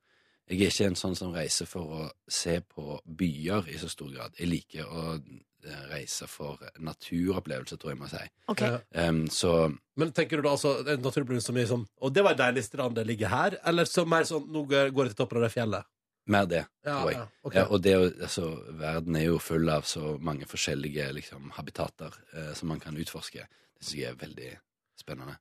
Jeg 0.49 0.59
er 0.61 0.71
ikke 0.73 0.85
en 0.91 0.95
sånn 0.99 1.15
som 1.15 1.31
reiser 1.33 1.65
for 1.65 1.83
å 2.03 2.11
se 2.27 2.57
på 2.61 2.99
byer 3.07 3.69
i 3.71 3.77
så 3.79 3.87
stor 3.89 4.09
grad. 4.11 4.33
Jeg 4.37 4.49
liker 4.51 4.83
å 4.85 5.03
eh, 5.15 5.83
reise 5.89 6.27
for 6.27 6.59
naturopplevelser, 6.83 7.77
tror 7.79 7.93
jeg 7.93 7.99
må 8.01 8.09
si. 8.11 8.19
Okay. 8.51 8.77
Um, 8.91 9.21
så 9.31 9.71
Men 9.95 10.11
tenker 10.11 10.37
du 10.37 10.43
da 10.43 10.51
altså 10.57 10.73
en 10.83 10.99
naturopplevelse 11.01 11.47
som 11.47 11.57
er 11.57 11.69
sånn 11.69 11.85
Og 12.01 12.11
det 12.13 12.23
var 12.25 12.35
et 12.35 12.41
deilig 12.41 12.65
strand, 12.67 12.95
det 12.97 13.05
ligger 13.07 13.31
her? 13.31 13.55
Eller 13.65 13.85
så 13.87 14.03
mer 14.05 14.27
sånn 14.27 14.49
Nå 14.51 14.65
går 14.67 14.89
jeg 14.91 15.13
til 15.13 15.19
toppen 15.21 15.39
av 15.39 15.47
det 15.47 15.53
fjellet? 15.55 15.89
mer 16.25 16.45
det, 16.47 16.61
Ja, 16.85 16.99
tror 17.01 17.09
jeg. 17.11 17.17
ja, 17.19 17.25
okay. 17.43 17.57
Ja, 17.59 17.65
og 17.67 17.81
det, 17.83 17.93
altså, 18.23 18.45
verden 18.79 19.15
er 19.19 19.25
jo 19.25 19.39
full 19.43 19.67
av 19.69 19.81
så 19.83 20.13
mange 20.23 20.45
forskjellige 20.47 21.09
liksom, 21.17 21.49
habitater 21.57 22.13
eh, 22.31 22.53
som 22.55 22.69
man 22.71 22.79
kan 22.79 22.95
utforske. 22.95 23.43
Det 23.43 23.83
syns 23.83 23.97
jeg 23.97 24.07
er 24.13 24.15
veldig 24.21 24.51
spennende. 24.99 25.37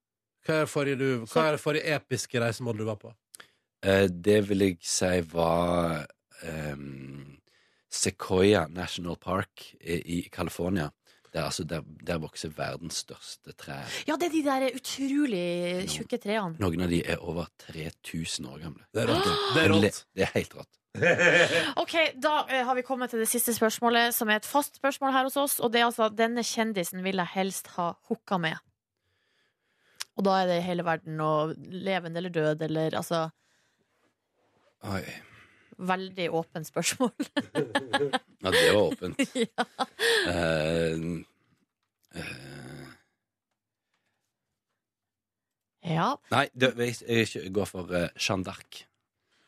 Hva 0.47 0.63
er 0.63 0.71
forrige, 0.71 0.99
du, 0.99 1.27
hva 1.31 1.53
er 1.53 1.61
forrige 1.63 1.95
episke 1.95 2.41
reisemål 2.43 2.81
du 2.81 2.87
var 2.89 2.99
på? 2.99 3.13
Eh, 3.83 4.09
det 4.11 4.41
vil 4.49 4.67
jeg 4.67 4.81
si 4.87 5.13
var 5.33 6.03
um, 6.43 7.37
Sequoia 7.93 8.67
National 8.71 9.19
Park 9.23 9.69
i, 9.81 10.01
i 10.19 10.19
California. 10.33 10.91
Altså, 11.35 11.65
der, 11.65 11.81
der 12.07 12.19
vokser 12.21 12.51
verdens 12.57 12.95
største 13.07 13.55
trær. 13.57 13.89
Ja, 14.09 14.19
det 14.21 14.29
er 14.29 14.35
de 14.35 14.43
der 14.45 14.67
utrolig 14.77 15.89
tjukke 15.89 16.19
trærne. 16.21 16.59
Noen 16.61 16.85
av 16.85 16.93
de 16.93 17.01
er 17.09 17.23
over 17.25 17.49
3000 17.71 18.49
år 18.51 18.59
gamle. 18.67 18.85
Det 18.93 19.05
er 19.05 19.09
rått. 19.09 19.31
Det 19.55 19.63
er 19.63 19.73
rått. 19.73 20.01
Det 20.13 20.27
er 20.27 20.33
helt 20.35 20.57
rått. 20.59 20.79
Ok, 21.83 21.95
Da 22.21 22.35
eh, 22.51 22.67
har 22.67 22.77
vi 22.77 22.85
kommet 22.85 23.15
til 23.15 23.25
det 23.25 23.31
siste 23.31 23.55
spørsmålet, 23.57 24.13
som 24.15 24.29
er 24.29 24.43
et 24.43 24.49
fast 24.49 24.77
spørsmål 24.77 25.17
her 25.17 25.31
hos 25.31 25.41
oss. 25.41 25.57
Og 25.61 25.73
det 25.73 25.81
er 25.81 25.89
altså 25.89 26.11
denne 26.13 26.45
kjendisen 26.45 27.01
vil 27.07 27.23
jeg 27.23 27.33
helst 27.39 27.73
ha 27.79 27.95
hooka 28.11 28.37
med. 28.43 28.61
Og 30.19 30.25
da 30.27 30.39
er 30.43 30.49
det 30.51 30.63
hele 30.67 30.85
verden, 30.85 31.21
og 31.25 31.55
levende 31.59 32.21
eller 32.21 32.33
død, 32.35 32.63
eller 32.69 32.97
altså 33.01 33.29
Oi. 34.83 35.03
Veldig 35.79 36.29
åpent 36.35 36.67
spørsmål. 36.69 37.13
Ja, 38.43 38.51
det 38.51 38.63
var 38.75 38.81
åpent. 38.83 39.21
ja. 39.39 39.65
Uh, 40.27 41.21
uh. 42.19 42.89
ja. 45.87 46.09
nei, 46.35 46.49
det, 46.59 46.73
jeg, 46.83 47.29
jeg 47.37 47.53
går 47.55 47.69
for 47.71 47.87
uh, 47.95 48.09
Jeanne 48.19 48.43
d'Arc. 48.49 48.83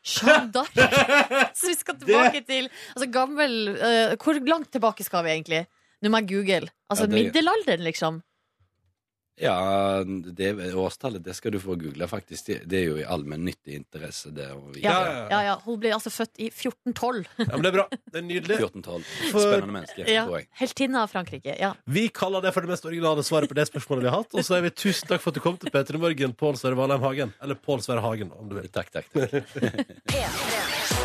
Jeanne 0.07 0.53
d'Arc. 0.55 0.79
Så 1.59 1.73
vi 1.73 1.75
skal 1.81 1.99
tilbake 1.99 2.45
til 2.47 2.69
altså, 2.95 3.09
gammel 3.11 3.57
uh, 3.75 4.15
Hvor 4.15 4.39
langt 4.47 4.71
tilbake 4.75 5.07
skal 5.07 5.27
vi 5.27 5.35
egentlig? 5.35 5.65
Nå 6.05 6.13
må 6.15 6.23
jeg 6.23 6.31
google. 6.37 6.71
Altså 6.87 7.09
Ja, 7.09 7.11
det- 7.11 7.19
middelalderen, 7.19 7.83
liksom. 7.87 8.23
Ja, 9.41 10.05
det 10.07 10.53
årstallet 10.79 11.25
det 11.25 11.35
skal 11.35 11.51
du 11.51 11.59
få 11.59 11.75
google, 11.75 12.07
faktisk. 12.07 12.53
Det, 12.71 12.79
er 12.79 12.85
jo 12.87 12.99
i 13.01 13.05
allmennyttig 13.05 13.75
interesse, 13.81 14.31
det. 14.31 14.47
Ja, 14.47 14.55
Ja, 14.79 14.93
ja, 14.93 15.15
ja. 15.15 15.25
ja, 15.33 15.41
ja. 15.49 15.55
Hun 15.65 15.81
ble 15.83 15.91
altså 15.97 16.13
født 16.15 16.39
i 16.39 16.47
1412. 16.53 17.25
Ja, 17.43 17.49
men 17.57 17.65
det 17.67 17.73
er 17.73 17.77
bra. 17.81 17.87
Det 17.91 18.21
er 18.21 18.27
nydelig. 18.29 18.59
14-12. 18.63 19.09
Spennende 19.33 19.73
menneske, 19.75 20.07
Ja. 20.07 20.25
tror 20.29 20.39
jeg. 20.39 20.49
Heltinne 20.61 21.03
av 21.03 21.11
Frankrike. 21.11 21.57
Ja. 21.59 21.73
Vi 21.85 22.07
kaller 22.15 22.41
det 22.47 22.55
for 22.55 22.63
det 22.63 22.71
mest 22.77 22.87
originale 22.87 23.27
svaret 23.27 23.51
på 23.51 23.59
det 23.59 23.67
spørsmålet 23.73 24.07
vi 24.07 24.13
har 24.13 24.21
hatt. 24.23 24.35
Og 24.39 24.47
så 24.47 24.59
er 24.61 24.69
vi 24.69 24.71
tusen 24.71 25.11
takk 25.11 25.21
for 25.25 25.35
at 25.35 25.41
du 25.41 25.45
kom 25.45 25.59
til 25.59 25.75
P3 25.75 25.99
Morgen, 25.99 26.37
Pål 26.39 26.55
Sverre 26.61 26.79
Valheim 26.79 27.03
Hagen. 27.03 27.35
Eller 27.43 27.59
Pål 27.59 27.83
Sverre 27.83 28.07
Hagen, 28.07 28.31
om 28.39 28.49
du 28.49 28.55
vil. 28.61 28.71
Takk, 28.71 28.95
takk, 28.95 29.11
takk. 29.11 29.35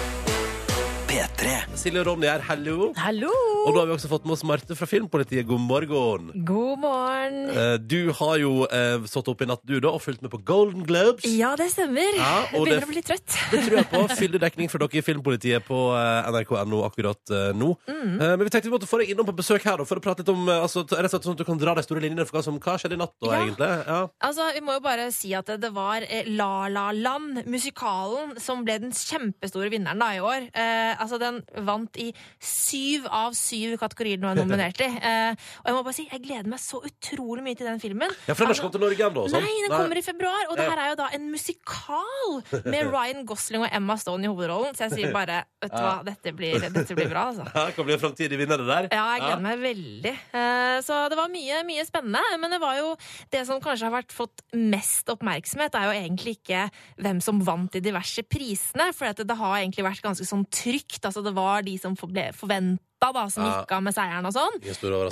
Silje 1.23 1.99
og 1.99 2.05
Ronny 2.07 2.27
her, 2.29 2.39
hallo. 2.47 2.93
Hallo! 2.95 3.29
Og 3.67 3.73
nå 3.75 3.81
har 3.81 3.87
vi 3.89 3.93
også 3.97 4.07
fått 4.11 4.23
med 4.27 4.37
oss 4.37 4.43
Marte 4.47 4.75
fra 4.77 4.87
Filmpolitiet. 4.87 5.43
God 5.49 5.59
morgen. 5.67 6.29
God 6.47 6.79
morgen. 6.79 7.49
Eh, 7.51 7.75
Du 7.91 8.11
har 8.15 8.37
jo 8.39 8.63
eh, 8.71 9.03
stått 9.09 9.27
opp 9.31 9.41
i 9.43 9.47
natt, 9.49 9.59
du, 9.67 9.79
da, 9.83 9.91
og 9.91 9.99
fulgt 10.03 10.21
med 10.23 10.31
på 10.31 10.39
Golden 10.47 10.85
Globes. 10.87 11.25
Ja, 11.27 11.55
det 11.59 11.67
stemmer. 11.73 12.15
Ja, 12.15 12.45
jeg 12.53 12.61
begynner 12.63 12.79
det- 12.79 12.87
å 12.87 12.91
bli 12.91 12.99
litt 13.01 13.09
trøtt. 13.09 13.35
Det 13.51 13.63
tror 13.65 13.77
jeg 13.81 13.89
på. 13.91 14.03
Fyldig 14.19 14.39
dekning 14.45 14.69
for 14.71 14.79
dere 14.79 14.99
i 15.01 15.03
Filmpolitiet 15.03 15.65
på 15.67 15.79
eh, 15.97 16.29
nrk.no 16.31 16.79
akkurat 16.87 17.33
eh, 17.35 17.51
nå. 17.57 17.73
Mm. 17.89 18.15
Eh, 18.15 18.35
Men 18.37 18.45
vi 18.45 18.49
tenkte 18.55 18.69
vi 18.69 18.75
måtte 18.77 18.87
få 18.89 19.01
deg 19.03 19.11
innom 19.11 19.27
på 19.27 19.35
besøk 19.41 19.65
her 19.67 19.77
da, 19.81 19.87
for 19.89 19.99
å 19.99 20.03
prate 20.05 20.23
litt 20.23 20.31
om 20.31 20.47
eh, 20.47 20.61
altså, 20.63 20.85
t- 20.87 20.95
rett 20.95 21.09
og 21.11 21.17
slett 21.17 21.27
sånn 21.27 21.35
at 21.35 21.43
du 21.43 21.47
kan 21.49 21.59
dra 21.59 21.75
de 21.75 21.83
store 21.83 22.03
linjene 22.05 22.23
for 22.29 22.39
hva 22.39 22.45
som 22.47 22.59
hva 22.63 22.77
skjedde 22.79 22.95
i 22.95 23.01
natt. 23.03 23.15
da, 23.19 23.33
Ja. 23.35 23.41
egentlig. 23.43 23.71
Ja. 23.91 23.99
Altså, 24.29 24.47
Vi 24.55 24.63
må 24.63 24.77
jo 24.79 24.85
bare 24.87 25.09
si 25.15 25.33
at 25.35 25.51
det 25.59 25.73
var 25.75 26.05
eh, 26.07 26.23
La 26.31 26.67
La 26.71 26.87
Land, 26.95 27.43
musikalen, 27.49 28.37
som 28.39 28.63
ble 28.63 28.79
den 28.85 28.95
kjempestore 28.95 29.69
vinneren 29.73 29.99
da 29.99 30.11
i 30.15 30.23
år. 30.23 30.47
Eh, 30.53 30.95
altså, 31.09 31.19
Den 31.19 31.65
vant 31.65 31.97
i 31.99 32.11
syv 32.39 33.07
av 33.09 33.33
syv 33.37 33.75
kategorier 33.81 34.19
den 34.21 34.29
var 34.29 34.37
nominert 34.37 34.79
i. 34.85 34.87
Eh, 34.87 35.33
og 35.63 35.69
jeg 35.71 35.75
må 35.75 35.83
bare 35.87 35.97
si, 35.97 36.05
jeg 36.11 36.21
gleder 36.23 36.49
meg 36.53 36.61
så 36.61 36.79
utrolig 36.85 37.43
mye 37.45 37.57
til 37.57 37.67
den 37.67 37.81
filmen. 37.81 38.13
ja, 38.27 38.33
for 38.37 38.45
den 38.45 38.51
har 38.53 38.55
ikke 38.55 38.67
kommet 38.67 38.77
til 38.77 38.85
Norge 38.85 39.07
ennå? 39.09 39.25
sånn? 39.33 39.43
Nei, 39.43 39.55
den 39.65 39.73
kommer 39.75 39.99
i 39.99 40.05
februar, 40.05 40.45
og 40.51 40.57
det 40.59 40.67
her 40.69 40.83
er 40.85 40.91
jo 40.93 40.99
da 41.01 41.09
en 41.17 41.27
musikal 41.31 42.39
med 42.69 42.89
Ryan 42.93 43.25
Gosling 43.27 43.65
og 43.65 43.73
Emma 43.75 43.97
Stone 43.99 44.25
i 44.25 44.29
hovedrollen. 44.31 44.75
Så 44.77 44.87
jeg 44.87 44.95
sier 44.99 45.13
bare, 45.15 45.41
vet 45.63 45.73
du 45.73 45.79
hva, 45.81 45.95
dette 46.07 46.33
blir, 46.37 46.59
dette 46.63 46.95
blir 46.97 47.09
bra, 47.11 47.27
altså. 47.33 47.47
Ja, 47.59 47.65
kan 47.75 47.85
bli 47.87 47.95
en 47.97 48.01
framtidig 48.01 48.37
vinner, 48.39 48.61
det 48.61 48.69
der. 48.69 48.87
Ja, 48.95 49.05
jeg 49.17 49.25
gleder 49.25 49.43
meg 49.43 49.59
veldig. 49.63 50.13
Eh, 50.37 50.77
Så 50.85 50.95
det 51.11 51.17
var 51.19 51.31
mye, 51.31 51.61
mye 51.67 51.83
spennende. 51.87 52.21
Men 52.39 52.53
det 52.55 52.59
var 52.61 52.77
jo 52.79 52.93
det 53.33 53.41
som 53.49 53.59
kanskje 53.63 53.87
har 53.89 53.95
vært 53.97 54.13
fått 54.15 54.43
mest 54.55 55.09
oppmerksomhet, 55.11 55.75
er 55.75 55.89
jo 55.89 55.95
egentlig 55.97 56.35
ikke 56.39 56.61
hvem 57.03 57.19
som 57.23 57.41
vant 57.45 57.73
de 57.75 57.81
diverse 57.83 58.23
prisene. 58.31 58.89
For 58.95 59.09
at 59.11 59.19
det 59.27 59.37
har 59.39 59.57
egentlig 59.59 59.85
vært 59.85 60.03
ganske 60.05 60.25
sånn 60.29 60.45
trygt. 60.53 60.98
Altså 61.07 61.23
det 61.25 61.35
var 61.37 61.65
de 61.65 61.75
som 61.81 61.95
ble 61.99 62.29
forventa, 62.37 63.11
da, 63.15 63.27
som 63.31 63.45
gikk 63.47 63.75
av 63.75 63.85
med 63.85 63.95
seieren 63.95 64.27
og 64.27 64.35
sånn. 64.35 64.57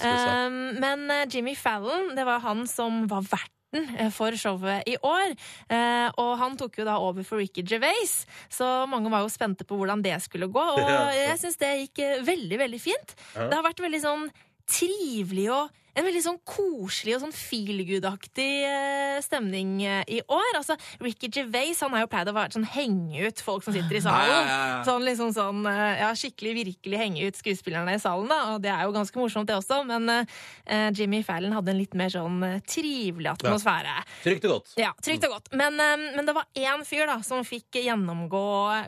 Um, 0.04 0.58
men 0.82 1.06
eh, 1.14 1.28
Jimmy 1.32 1.56
Fallon, 1.56 2.12
det 2.18 2.26
var 2.28 2.44
han 2.44 2.66
som 2.68 3.06
var 3.12 3.24
verten 3.28 3.88
eh, 3.96 4.10
for 4.14 4.36
showet 4.40 4.88
i 4.92 4.98
år. 5.00 5.36
Eh, 5.72 6.08
og 6.20 6.34
han 6.42 6.58
tok 6.60 6.82
jo 6.82 6.88
da 6.88 6.98
over 7.04 7.28
for 7.28 7.40
Ricky 7.40 7.64
Gervais, 7.68 8.20
så 8.52 8.88
mange 8.92 9.12
var 9.14 9.24
jo 9.24 9.32
spente 9.32 9.68
på 9.68 9.80
hvordan 9.80 10.04
det 10.06 10.18
skulle 10.26 10.52
gå. 10.52 10.66
Og 10.82 10.92
jeg 11.22 11.40
syns 11.44 11.60
det 11.64 11.74
gikk 11.86 12.04
veldig, 12.28 12.62
veldig 12.66 12.82
fint. 12.82 13.16
Det 13.38 13.54
har 13.54 13.66
vært 13.66 13.84
veldig 13.86 14.04
sånn 14.04 14.28
trivelig 14.68 15.48
og 15.56 15.84
en 15.98 16.06
veldig 16.06 16.22
sånn 16.22 16.38
koselig 16.46 17.16
og 17.18 17.24
sånn 17.26 17.34
feel 17.36 17.82
good-aktig 17.88 18.52
eh, 18.68 19.18
stemning 19.26 19.80
eh, 19.86 20.04
i 20.18 20.20
år. 20.22 20.50
Altså, 20.60 20.78
Ricky 21.02 21.30
Gervais 21.34 21.80
han 21.82 21.96
har 21.96 22.06
jo 22.06 22.10
pleid 22.12 22.30
å 22.30 22.36
være 22.38 22.54
sånn 22.58 22.68
henge 22.70 23.28
ut 23.28 23.42
folk 23.44 23.66
som 23.66 23.74
sitter 23.76 23.98
i 23.98 24.04
salen. 24.06 24.30
Ja, 24.30 24.42
ja, 24.46 24.60
ja. 24.74 24.80
Sånn 24.88 25.06
liksom 25.08 25.34
sånn 25.36 25.64
eh, 25.70 26.02
Ja, 26.04 26.12
skikkelig 26.18 26.54
virkelig 26.60 27.02
henge 27.02 27.30
ut 27.30 27.40
skuespillerne 27.40 27.96
i 27.98 28.02
salen, 28.02 28.30
da. 28.30 28.40
Og 28.54 28.62
det 28.64 28.72
er 28.74 28.86
jo 28.86 28.94
ganske 28.96 29.20
morsomt, 29.20 29.50
det 29.50 29.58
også. 29.58 29.80
Men 29.88 30.10
uh, 30.12 30.90
Jimmy 30.94 31.24
Fallon 31.26 31.56
hadde 31.56 31.72
en 31.74 31.80
litt 31.80 31.96
mer 31.98 32.12
sånn 32.14 32.44
trivelig 32.68 33.32
atmosfære. 33.32 33.96
Trygt 34.26 34.48
og 34.48 34.58
godt. 34.58 34.74
Ja, 34.80 34.92
trygt 35.02 35.26
og 35.28 35.38
godt. 35.38 35.50
Men, 35.58 35.80
um, 35.80 36.06
men 36.18 36.28
det 36.30 36.36
var 36.38 36.48
én 36.58 36.84
fyr 36.88 37.08
da 37.10 37.18
som 37.26 37.46
fikk 37.48 37.80
gjennomgå 37.82 38.44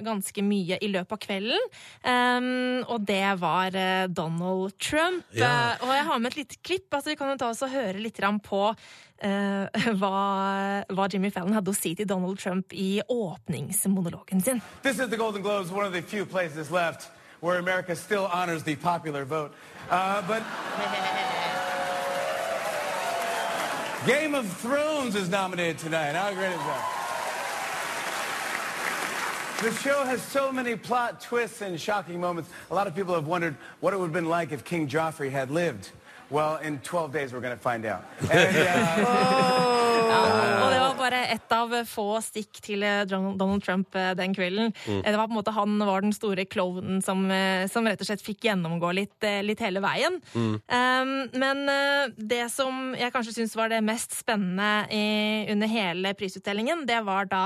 ganske 0.05 0.43
mye 0.45 0.78
i 0.84 0.91
løpet 0.91 1.16
av 1.16 1.24
kvelden. 1.24 1.70
Um, 2.03 2.49
og 2.86 3.07
det 3.10 3.24
var 3.41 3.76
Donald 4.14 4.78
Trump. 4.78 5.26
Og 5.34 5.93
jeg 5.95 6.07
har 6.12 6.22
med 6.22 6.34
et 6.34 6.41
lite 6.43 6.62
klipp. 6.62 6.99
Vi 7.06 7.16
kan 7.16 7.30
jo 7.32 7.38
ta 7.39 7.50
oss 7.50 7.64
og 7.66 7.72
høre 7.72 8.00
litt 8.00 8.20
på 8.43 8.76
eh, 9.22 9.82
hva, 10.00 10.84
hva 10.89 11.08
Jimmy 11.12 11.30
Fallon 11.30 11.54
hadde 11.54 11.72
å 11.72 11.78
si 11.78 11.95
til 11.95 12.08
Donald 12.08 12.39
Trump 12.39 12.74
i 12.74 13.02
åpningsmonologen 13.08 14.41
sin. 14.41 14.62
This 14.82 15.00
is 15.00 15.10
the 15.10 15.18
Golden 15.18 15.41
Globes, 15.41 15.72
one 15.72 15.86
of 15.86 15.93
the 15.93 16.02
few 16.02 16.26
places 16.26 16.72
left 16.72 17.10
where 17.41 17.60
America 17.60 17.95
still 17.95 18.28
honors 18.32 18.64
the 18.64 18.76
popular 18.76 19.26
vote. 19.26 19.54
Uh, 19.89 20.22
but 20.28 20.43
Game 24.06 24.36
of 24.36 24.45
Thrones 24.58 25.16
is 25.16 25.30
nominated 25.30 25.80
tonight. 25.80 26.16
How 26.16 26.34
great 26.34 26.52
is 26.52 26.58
that? 26.58 26.95
The 29.62 29.74
show 29.74 30.06
has 30.06 30.22
so 30.22 30.54
many 30.54 30.78
plot 30.78 31.20
twists 31.20 31.62
and 31.62 31.78
shocking 31.78 32.22
moments. 32.22 32.50
A 32.72 32.74
lot 32.74 32.88
of 32.88 32.95
people 32.95 33.14
have 33.14 33.28
wondered 33.28 33.58
what 33.82 33.93
it 33.93 34.00
would 34.00 34.06
have 34.06 34.14
been 34.14 34.30
like 34.30 34.54
if 34.54 34.64
King 34.64 34.88
Joffrey 34.88 35.30
had 35.30 35.52
lived. 35.52 35.89
Well, 36.30 36.59
in 36.61 36.80
12 36.80 37.11
days, 37.11 37.34
we're 37.34 37.41
going 37.41 37.57
to 37.57 37.63
find 37.63 37.86
out. 37.86 38.03
And, 38.32 38.57
uh, 38.57 39.80
Og 40.09 40.71
det 40.71 40.80
var 40.80 40.95
bare 40.97 41.19
ett 41.34 41.53
av 41.53 41.73
få 41.89 42.05
stikk 42.23 42.59
til 42.65 42.84
eh, 42.86 43.03
Donald 43.09 43.63
Trump 43.65 43.95
eh, 43.97 44.11
den 44.17 44.34
kvelden. 44.36 44.71
Mm. 44.86 45.01
Det 45.05 45.17
var 45.17 45.27
på 45.27 45.34
en 45.34 45.39
måte 45.39 45.53
Han 45.55 45.75
var 45.86 46.05
den 46.05 46.13
store 46.15 46.45
klovnen 46.49 47.01
som, 47.05 47.23
eh, 47.32 47.67
som 47.69 47.88
rett 47.88 48.01
og 48.01 48.09
slett 48.09 48.23
fikk 48.25 48.47
gjennomgå 48.47 48.91
litt, 48.97 49.17
eh, 49.25 49.41
litt 49.45 49.61
hele 49.63 49.82
veien. 49.84 50.19
Um, 50.36 51.13
men 51.34 51.63
eh, 51.69 52.13
det 52.17 52.45
som 52.53 52.93
jeg 52.97 53.13
kanskje 53.13 53.36
syns 53.39 53.57
var 53.57 53.69
det 53.73 53.84
mest 53.86 54.17
spennende 54.17 54.88
i, 54.93 55.05
under 55.51 55.69
hele 55.69 56.13
prisutdelingen, 56.17 56.86
det 56.89 57.01
var 57.05 57.30
da 57.30 57.43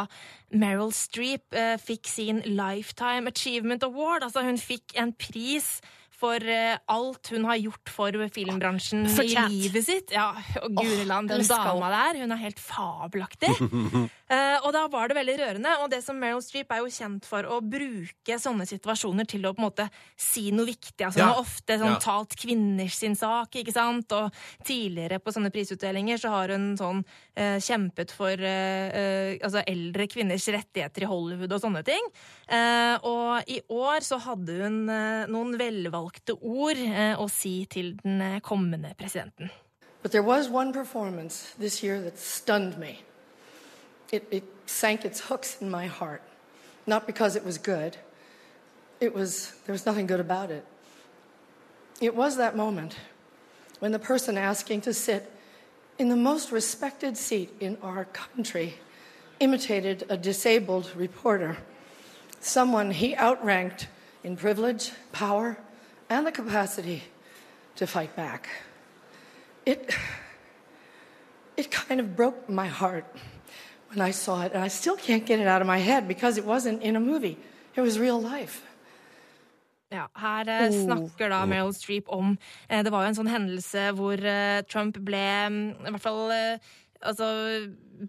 Meryl 0.53 0.91
Streep 0.93 1.55
uh, 1.57 1.75
fikk 1.81 2.07
sin 2.11 2.43
Lifetime 2.45 3.31
Achievement 3.31 3.83
Award. 3.87 4.27
Altså 4.27 4.43
hun 4.45 4.59
fikk 4.61 4.93
en 4.99 5.15
pris 5.17 5.79
for 6.23 6.39
eh, 6.47 6.77
alt 6.93 7.31
hun 7.33 7.45
har 7.49 7.59
gjort 7.59 7.91
for 7.91 8.15
filmbransjen 8.31 9.03
for 9.11 9.27
i 9.27 9.35
livet 9.51 9.83
sitt. 9.85 10.13
Ja, 10.15 10.29
og 10.61 10.77
Guriland, 10.77 11.31
oh, 11.31 11.35
den 11.41 11.49
dama 11.49 11.89
der, 11.91 12.21
hun 12.23 12.31
er 12.35 12.39
helt 12.45 12.61
fabelaktig. 12.63 13.51
uh, 13.59 14.57
og 14.63 14.69
da 14.75 14.85
var 14.91 15.11
det 15.11 15.17
veldig 15.19 15.35
rørende. 15.41 15.73
Og 15.83 15.91
det 15.91 15.99
som 16.05 16.19
Meryl 16.19 16.41
Streep 16.45 16.71
er 16.71 16.83
jo 16.83 16.91
kjent 16.93 17.27
for 17.27 17.47
å 17.49 17.59
bruke 17.59 18.39
sånne 18.39 18.67
situasjoner 18.69 19.27
til 19.29 19.49
å 19.49 19.53
på 19.53 19.63
en 19.63 19.67
måte 19.67 19.89
si 20.19 20.47
noe 20.55 20.69
viktig. 20.69 21.03
Altså, 21.03 21.19
Ja. 21.19 21.27
Hun 21.27 21.35
har 21.35 21.43
ofte 21.43 21.79
sånn, 21.81 21.97
Ja. 21.97 21.99
talt 22.03 22.37
kvinners 22.39 22.95
sin 22.99 23.15
sak, 23.19 23.59
ikke 23.59 23.75
sant? 23.75 24.11
Og 24.15 24.31
tidligere 24.63 25.19
på 25.19 25.33
sånne 25.35 25.51
prisutdelinger 25.53 26.23
så 26.23 26.31
har 26.37 26.55
hun 26.55 26.73
sånn 26.79 27.03
kjempet 27.33 28.11
for 28.13 28.37
eh, 28.37 28.89
eh, 28.93 29.39
altså 29.41 29.63
eldre 29.65 30.05
kvinners 30.11 30.45
rettigheter 30.53 31.05
i 31.05 31.09
Hollywood 31.09 31.55
og 31.55 31.63
sånne 31.63 31.81
ting. 31.87 32.05
Eh, 32.45 32.95
og 33.09 33.49
i 33.49 33.59
år 33.73 34.05
så 34.05 34.19
hadde 34.21 34.59
hun 34.61 34.77
eh, 34.89 35.25
noen 35.31 35.57
velvalgte 35.57 36.37
ord 36.37 36.77
eh, 36.77 37.15
å 37.17 37.25
si 37.31 37.63
til 37.71 37.95
den 38.03 38.21
eh, 38.21 38.39
kommende 38.45 38.93
presidenten. 38.99 39.49
But 40.03 40.11
there 40.11 40.23
was 40.23 40.49
one 40.49 40.73
performance 40.73 41.55
this 41.57 41.81
year 41.81 42.01
that 42.01 42.19
stunned 42.19 42.77
me. 42.77 43.01
It, 44.11 44.27
it 44.29 44.43
sank 44.65 45.05
its 45.05 45.21
hooks 45.21 45.57
in 45.61 45.71
my 45.71 45.87
heart. 45.87 46.21
Not 46.85 47.07
because 47.07 47.35
it 47.35 47.45
was 47.45 47.57
good. 47.57 47.97
It 48.99 49.15
was, 49.15 49.53
there 49.65 49.73
was 49.73 49.85
nothing 49.85 50.05
good 50.05 50.19
about 50.19 50.51
it. 50.51 50.65
It 52.01 52.15
was 52.15 52.37
that 52.37 52.55
moment 52.55 52.95
when 53.79 53.91
the 53.91 53.99
person 53.99 54.37
asking 54.37 54.81
to 54.81 54.93
sit 54.93 55.31
in 55.97 56.09
the 56.09 56.15
most 56.15 56.51
respected 56.51 57.17
seat 57.17 57.53
in 57.59 57.77
our 57.81 58.05
country 58.05 58.75
imitated 59.39 60.05
a 60.09 60.17
disabled 60.17 60.89
reporter, 60.95 61.57
someone 62.39 62.91
he 62.91 63.15
outranked 63.15 63.87
in 64.23 64.35
privilege, 64.35 64.91
power, 65.11 65.57
and 66.09 66.25
the 66.25 66.31
capacity 66.31 67.03
to 67.75 67.87
fight 67.87 68.15
back. 68.15 68.49
it, 69.65 69.95
it 71.57 71.71
kind 71.71 71.99
of 71.99 72.15
broke 72.15 72.49
my 72.49 72.67
heart 72.67 73.05
when 73.89 74.01
I 74.01 74.11
saw 74.11 74.43
it. 74.43 74.53
And 74.53 74.63
I 74.63 74.67
still 74.67 74.95
can't 74.95 75.25
get 75.25 75.39
it 75.39 75.47
out 75.47 75.61
of 75.61 75.67
my 75.67 75.77
head 75.77 76.07
because 76.07 76.37
it 76.37 76.45
wasn't 76.45 76.81
in 76.81 76.95
a 76.95 76.99
movie, 76.99 77.37
it 77.75 77.81
was 77.81 77.99
real 77.99 78.21
life. 78.21 78.63
Ja, 79.93 80.07
her 80.17 80.49
eh, 80.49 80.71
snakker 80.73 81.29
da 81.29 81.43
Meryl 81.49 81.73
Streep 81.77 82.07
om 82.09 82.31
eh, 82.67 82.81
Det 82.81 82.89
var 82.93 83.03
jo 83.03 83.11
en 83.11 83.17
sånn 83.19 83.29
hendelse 83.29 83.91
hvor 83.97 84.17
eh, 84.17 84.63
Trump 84.65 84.97
ble 85.05 85.25
mm, 85.53 85.59
i 85.85 85.93
hvert 85.93 86.05
fall 86.05 86.33
eh, 86.33 86.71
altså, 87.05 87.27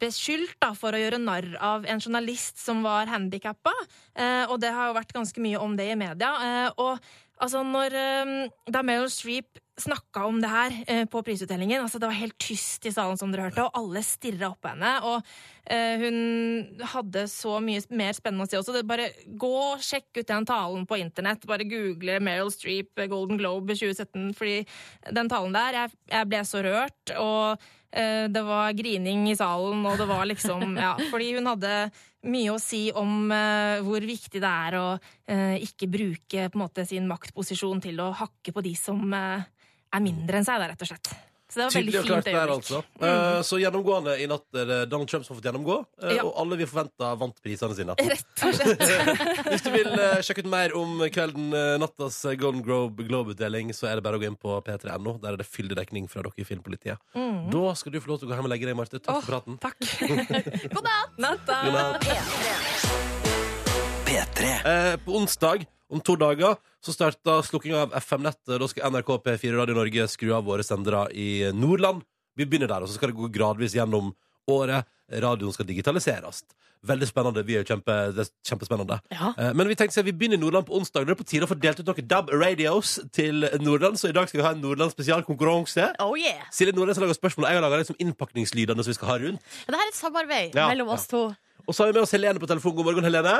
beskyldt 0.01 0.57
da, 0.63 0.73
for 0.79 0.97
å 0.97 1.01
gjøre 1.01 1.21
narr 1.23 1.51
av 1.63 1.85
en 1.91 2.01
journalist 2.01 2.61
som 2.63 2.83
var 2.87 3.11
handikappa. 3.13 3.75
Eh, 4.17 4.45
og 4.49 4.59
det 4.63 4.73
har 4.75 4.91
jo 4.91 4.97
vært 4.97 5.15
ganske 5.17 5.45
mye 5.45 5.61
om 5.61 5.77
det 5.79 5.91
i 5.93 5.99
media. 5.99 6.33
Eh, 6.47 6.71
og 6.81 6.97
altså, 7.43 7.63
når 7.67 7.99
eh, 8.01 8.35
Da 8.73 8.85
Meryl 8.87 9.11
Streep 9.13 9.61
snakka 9.81 10.25
om 10.29 10.39
det 10.43 10.51
her 10.51 10.75
eh, 10.87 11.05
på 11.11 11.23
prisutdelingen 11.27 11.83
altså, 11.83 11.99
Det 11.99 12.07
var 12.07 12.19
helt 12.19 12.39
tyst 12.39 12.87
i 12.87 12.93
salen, 12.95 13.19
som 13.19 13.33
dere 13.33 13.49
hørte, 13.49 13.67
og 13.67 13.79
alle 13.81 14.05
stirra 14.07 14.53
opp 14.53 14.61
på 14.63 14.71
henne. 14.71 14.93
Og 15.09 15.35
eh, 15.67 16.05
hun 16.05 16.85
hadde 16.95 17.27
så 17.31 17.59
mye 17.65 17.83
mer 17.91 18.15
spennende 18.17 18.47
å 18.47 18.51
si 18.51 18.59
også. 18.61 18.77
Det 18.77 18.87
bare 18.89 19.11
Gå 19.27 19.53
og 19.75 19.85
sjekk 19.85 20.21
ut 20.21 20.31
den 20.31 20.49
talen 20.49 20.87
på 20.89 20.99
internett. 21.03 21.47
Bare 21.51 21.67
google 21.69 22.21
Meryl 22.23 22.53
Streep 22.55 23.03
eh, 23.03 23.11
Golden 23.11 23.41
Globe 23.41 23.75
2017, 23.75 24.35
fordi 24.39 24.61
den 25.11 25.33
talen 25.33 25.57
der 25.57 25.81
Jeg, 25.83 25.97
jeg 26.13 26.31
ble 26.31 26.45
så 26.47 26.65
rørt. 26.65 27.15
og 27.19 27.67
eh, 27.91 28.27
det 28.31 28.47
var 28.47 28.75
grining 28.79 29.29
i 29.31 29.39
salen, 29.39 29.85
og 29.87 29.99
det 29.99 30.11
var 30.11 30.27
liksom 30.31 30.77
Ja, 30.85 30.97
fordi 31.11 31.35
hun 31.35 31.51
hadde 31.51 31.77
mye 32.25 32.55
å 32.55 32.61
si 32.63 32.87
om 32.97 33.29
uh, 33.33 33.81
hvor 33.85 34.05
viktig 34.05 34.41
det 34.43 34.51
er 34.51 34.79
å 34.79 34.87
uh, 34.97 35.57
ikke 35.61 35.89
bruke 35.93 36.49
på 36.49 36.59
en 36.59 36.63
måte 36.63 36.87
sin 36.89 37.09
maktposisjon 37.11 37.83
til 37.85 38.01
å 38.01 38.11
hakke 38.17 38.55
på 38.55 38.65
de 38.65 38.75
som 38.79 39.03
eh, 39.17 39.45
er 39.95 40.05
mindre 40.05 40.41
enn 40.41 40.47
seg, 40.47 40.61
da, 40.61 40.73
rett 40.73 40.85
og 40.85 40.91
slett. 40.91 41.15
Så 41.55 41.61
det 41.61 41.65
var 41.69 41.75
Tydelig 41.75 41.99
og 42.01 42.07
klart 42.09 42.25
fint 42.27 42.35
der, 42.35 42.51
altså. 42.51 42.79
Mm. 42.99 43.03
Uh, 43.05 43.43
så 43.47 43.59
gjennomgående 43.63 44.15
i 44.19 44.25
natt 44.27 44.57
er 44.59 44.65
det 44.67 44.79
Donald 44.91 45.11
Trump 45.13 45.27
som 45.27 45.35
har 45.35 45.39
fått 45.39 45.47
gjennomgå, 45.47 45.77
uh, 46.03 46.15
Ja. 46.17 46.25
og 46.27 46.33
alle 46.41 46.57
vi 46.59 46.67
forventa 46.67 47.13
vant 47.21 47.37
prisene 47.45 47.77
sine. 47.79 47.95
Rett 48.15 48.43
og 48.43 48.57
slett. 48.59 48.83
Hvis 49.53 49.63
du 49.63 49.71
vil 49.71 49.91
uh, 49.93 50.19
sjekke 50.25 50.43
ut 50.43 50.51
mer 50.51 50.75
om 50.75 51.05
kvelden, 51.15 51.55
nattas 51.79 52.17
Golden 52.41 52.65
Globe 52.65 53.07
Globe-utdeling, 53.07 53.71
så 53.77 53.87
er 53.93 54.01
det 54.01 54.07
bare 54.07 54.19
å 54.19 54.23
gå 54.25 54.27
inn 54.33 54.41
på 54.41 54.57
p3.no. 54.67 55.19
Der 55.23 55.37
er 55.37 55.39
det 55.45 55.47
fyldig 55.47 55.79
dekning 55.79 56.11
fra 56.11 56.25
dere 56.27 56.43
i 56.43 56.49
Filmpolitiet. 56.49 56.99
Da 57.55 57.65
skal 57.79 57.95
du 57.95 58.01
få 58.03 58.15
lov 58.15 58.19
til 58.23 58.27
å 58.27 58.33
gå 58.33 58.41
hjem 58.41 58.49
og 58.49 58.55
legge 58.57 58.67
deg, 58.67 58.79
Marte. 58.81 58.99
Takk 58.99 59.23
for 59.23 59.37
praten. 59.37 59.61
Takk. 59.63 59.79
God 60.75 60.85
natt! 60.89 61.15
Natta. 61.23 61.61
God 61.69 61.75
natt. 61.79 62.03
Eh, 64.65 64.97
på 65.05 65.17
onsdag 65.17 65.65
om 65.93 66.01
to 66.01 66.17
dager 66.17 66.57
så 66.85 66.93
starter 66.95 67.43
slukkinga 67.47 67.83
av 67.87 67.95
FM-nettet. 68.01 68.59
Da 68.61 68.69
skal 68.71 68.91
NRK 68.93 69.15
P4 69.25 69.55
Radio 69.59 69.77
Norge 69.79 70.09
skru 70.11 70.33
av 70.37 70.45
våre 70.49 70.65
sendere 70.67 71.07
i 71.13 71.51
Nordland. 71.55 72.03
Vi 72.37 72.47
begynner 72.47 72.69
der, 72.73 72.83
og 72.83 72.89
så 72.91 72.97
skal 72.99 73.13
det 73.13 73.19
gå 73.21 73.29
gradvis 73.33 73.77
gjennom 73.77 74.13
året. 74.51 74.89
Radioen 75.13 75.53
skal 75.53 75.67
digitaliseres. 75.69 76.43
Veldig 76.85 77.07
spennende. 77.09 77.43
Vi 77.47 77.55
er 77.57 77.63
jo 77.63 77.69
kjempe, 77.71 77.93
det 78.13 78.25
er 78.27 78.31
kjempespennende. 78.45 78.99
Ja. 79.13 79.31
Eh, 79.39 79.53
Men 79.57 79.69
vi 79.69 79.77
tenkte 79.77 80.01
at 80.01 80.05
vi 80.09 80.13
begynner 80.13 80.37
i 80.37 80.41
Nordland 80.43 80.67
på 80.69 80.75
onsdag. 80.77 81.07
Det 81.07 81.15
er 81.15 81.21
på 81.21 81.25
tide 81.29 81.47
å 81.47 81.49
få 81.49 81.57
delt 81.61 81.81
ut 81.81 81.87
noen 81.89 82.09
DAB 82.09 82.29
radios 82.33 82.99
til 83.13 83.47
Nordland, 83.61 83.97
så 84.01 84.09
i 84.11 84.17
dag 84.17 84.29
skal 84.29 84.41
vi 84.41 84.45
ha 84.45 84.53
en 84.53 84.61
Nordland 84.61 84.93
spesialkonkurranse. 84.93 85.95
Oh 86.05 86.13
yeah! 86.19 86.45
Silje 86.53 86.75
Nordland 86.77 86.99
har 86.99 87.07
laga 87.07 87.17
spørsmål. 87.17 87.49
Jeg 87.49 87.61
har 87.61 87.65
laga 87.65 87.81
liksom 87.81 87.97
innpakningslydene 88.05 88.85
som 88.85 88.91
vi 88.93 88.99
skal 88.99 89.09
ha 89.13 89.17
rundt. 89.23 89.41
Ja, 89.65 89.73
det 89.73 89.81
her 89.81 89.87
er 89.87 89.93
et 89.95 90.01
samarbeid 90.01 90.55
Ja, 90.61 90.69
mellom 90.73 90.93
oss 90.97 91.07
to. 91.09 91.23
Og 91.65 91.73
så 91.73 91.85
har 91.85 91.93
vi 91.93 91.97
med 91.97 92.05
oss 92.05 92.13
Helene 92.13 92.41
på 92.43 92.51
telefon. 92.51 92.77
God 92.77 92.85
morgen, 92.91 93.05
Helene. 93.09 93.37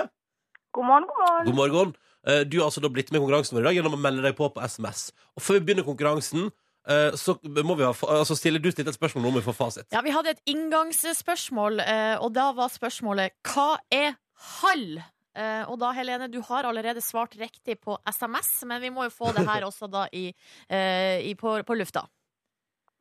God 0.73 0.89
morgen, 0.89 1.09
god 1.09 1.21
morgen. 1.21 1.45
God 1.51 1.57
morgen. 1.61 1.95
Eh, 2.27 2.45
Du 2.45 2.59
har 2.59 2.67
altså 2.71 2.81
da 2.81 2.89
blitt 2.89 3.11
med 3.13 3.21
i 3.21 3.25
konkurransen 3.25 3.57
vår 3.57 3.65
i 3.65 3.69
dag 3.69 3.77
gjennom 3.79 3.97
å 3.97 4.01
melde 4.01 4.23
deg 4.23 4.37
på 4.37 4.49
på 4.55 4.63
SMS. 4.65 5.11
Og 5.37 5.43
før 5.43 5.59
vi 5.61 5.65
begynner 5.67 5.85
konkurransen, 5.87 6.51
eh, 6.89 7.11
så 7.21 7.37
må 7.65 7.77
vi 7.77 7.85
ha 7.85 7.93
altså 7.93 8.37
stiller 8.37 8.59
du 8.63 8.71
stilte 8.73 8.89
et 8.95 8.99
spørsmål, 8.99 9.27
om 9.29 9.35
vi 9.35 9.45
får 9.47 9.57
fasit. 9.59 9.87
Ja, 9.93 10.01
Vi 10.03 10.11
hadde 10.15 10.31
et 10.31 10.43
inngangsspørsmål, 10.47 11.81
eh, 11.81 12.17
og 12.21 12.33
da 12.35 12.53
var 12.53 12.69
spørsmålet 12.73 13.31
Hva 13.45 13.79
er 13.93 14.17
hall? 14.61 15.03
Eh, 15.37 15.65
Og 15.69 15.79
da, 15.81 15.93
Helene, 15.93 16.29
du 16.31 16.41
har 16.43 16.65
allerede 16.65 17.03
svart 17.03 17.35
riktig 17.37 17.81
på 17.81 17.99
SMS, 18.07 18.63
men 18.67 18.81
vi 18.81 18.91
må 18.91 19.05
jo 19.05 19.11
få 19.11 19.33
det 19.35 19.47
her 19.47 19.63
også 19.71 19.91
da 19.91 20.07
i, 20.13 20.29
i, 20.71 21.35
på, 21.35 21.63
på 21.67 21.75
lufta. 21.77 22.07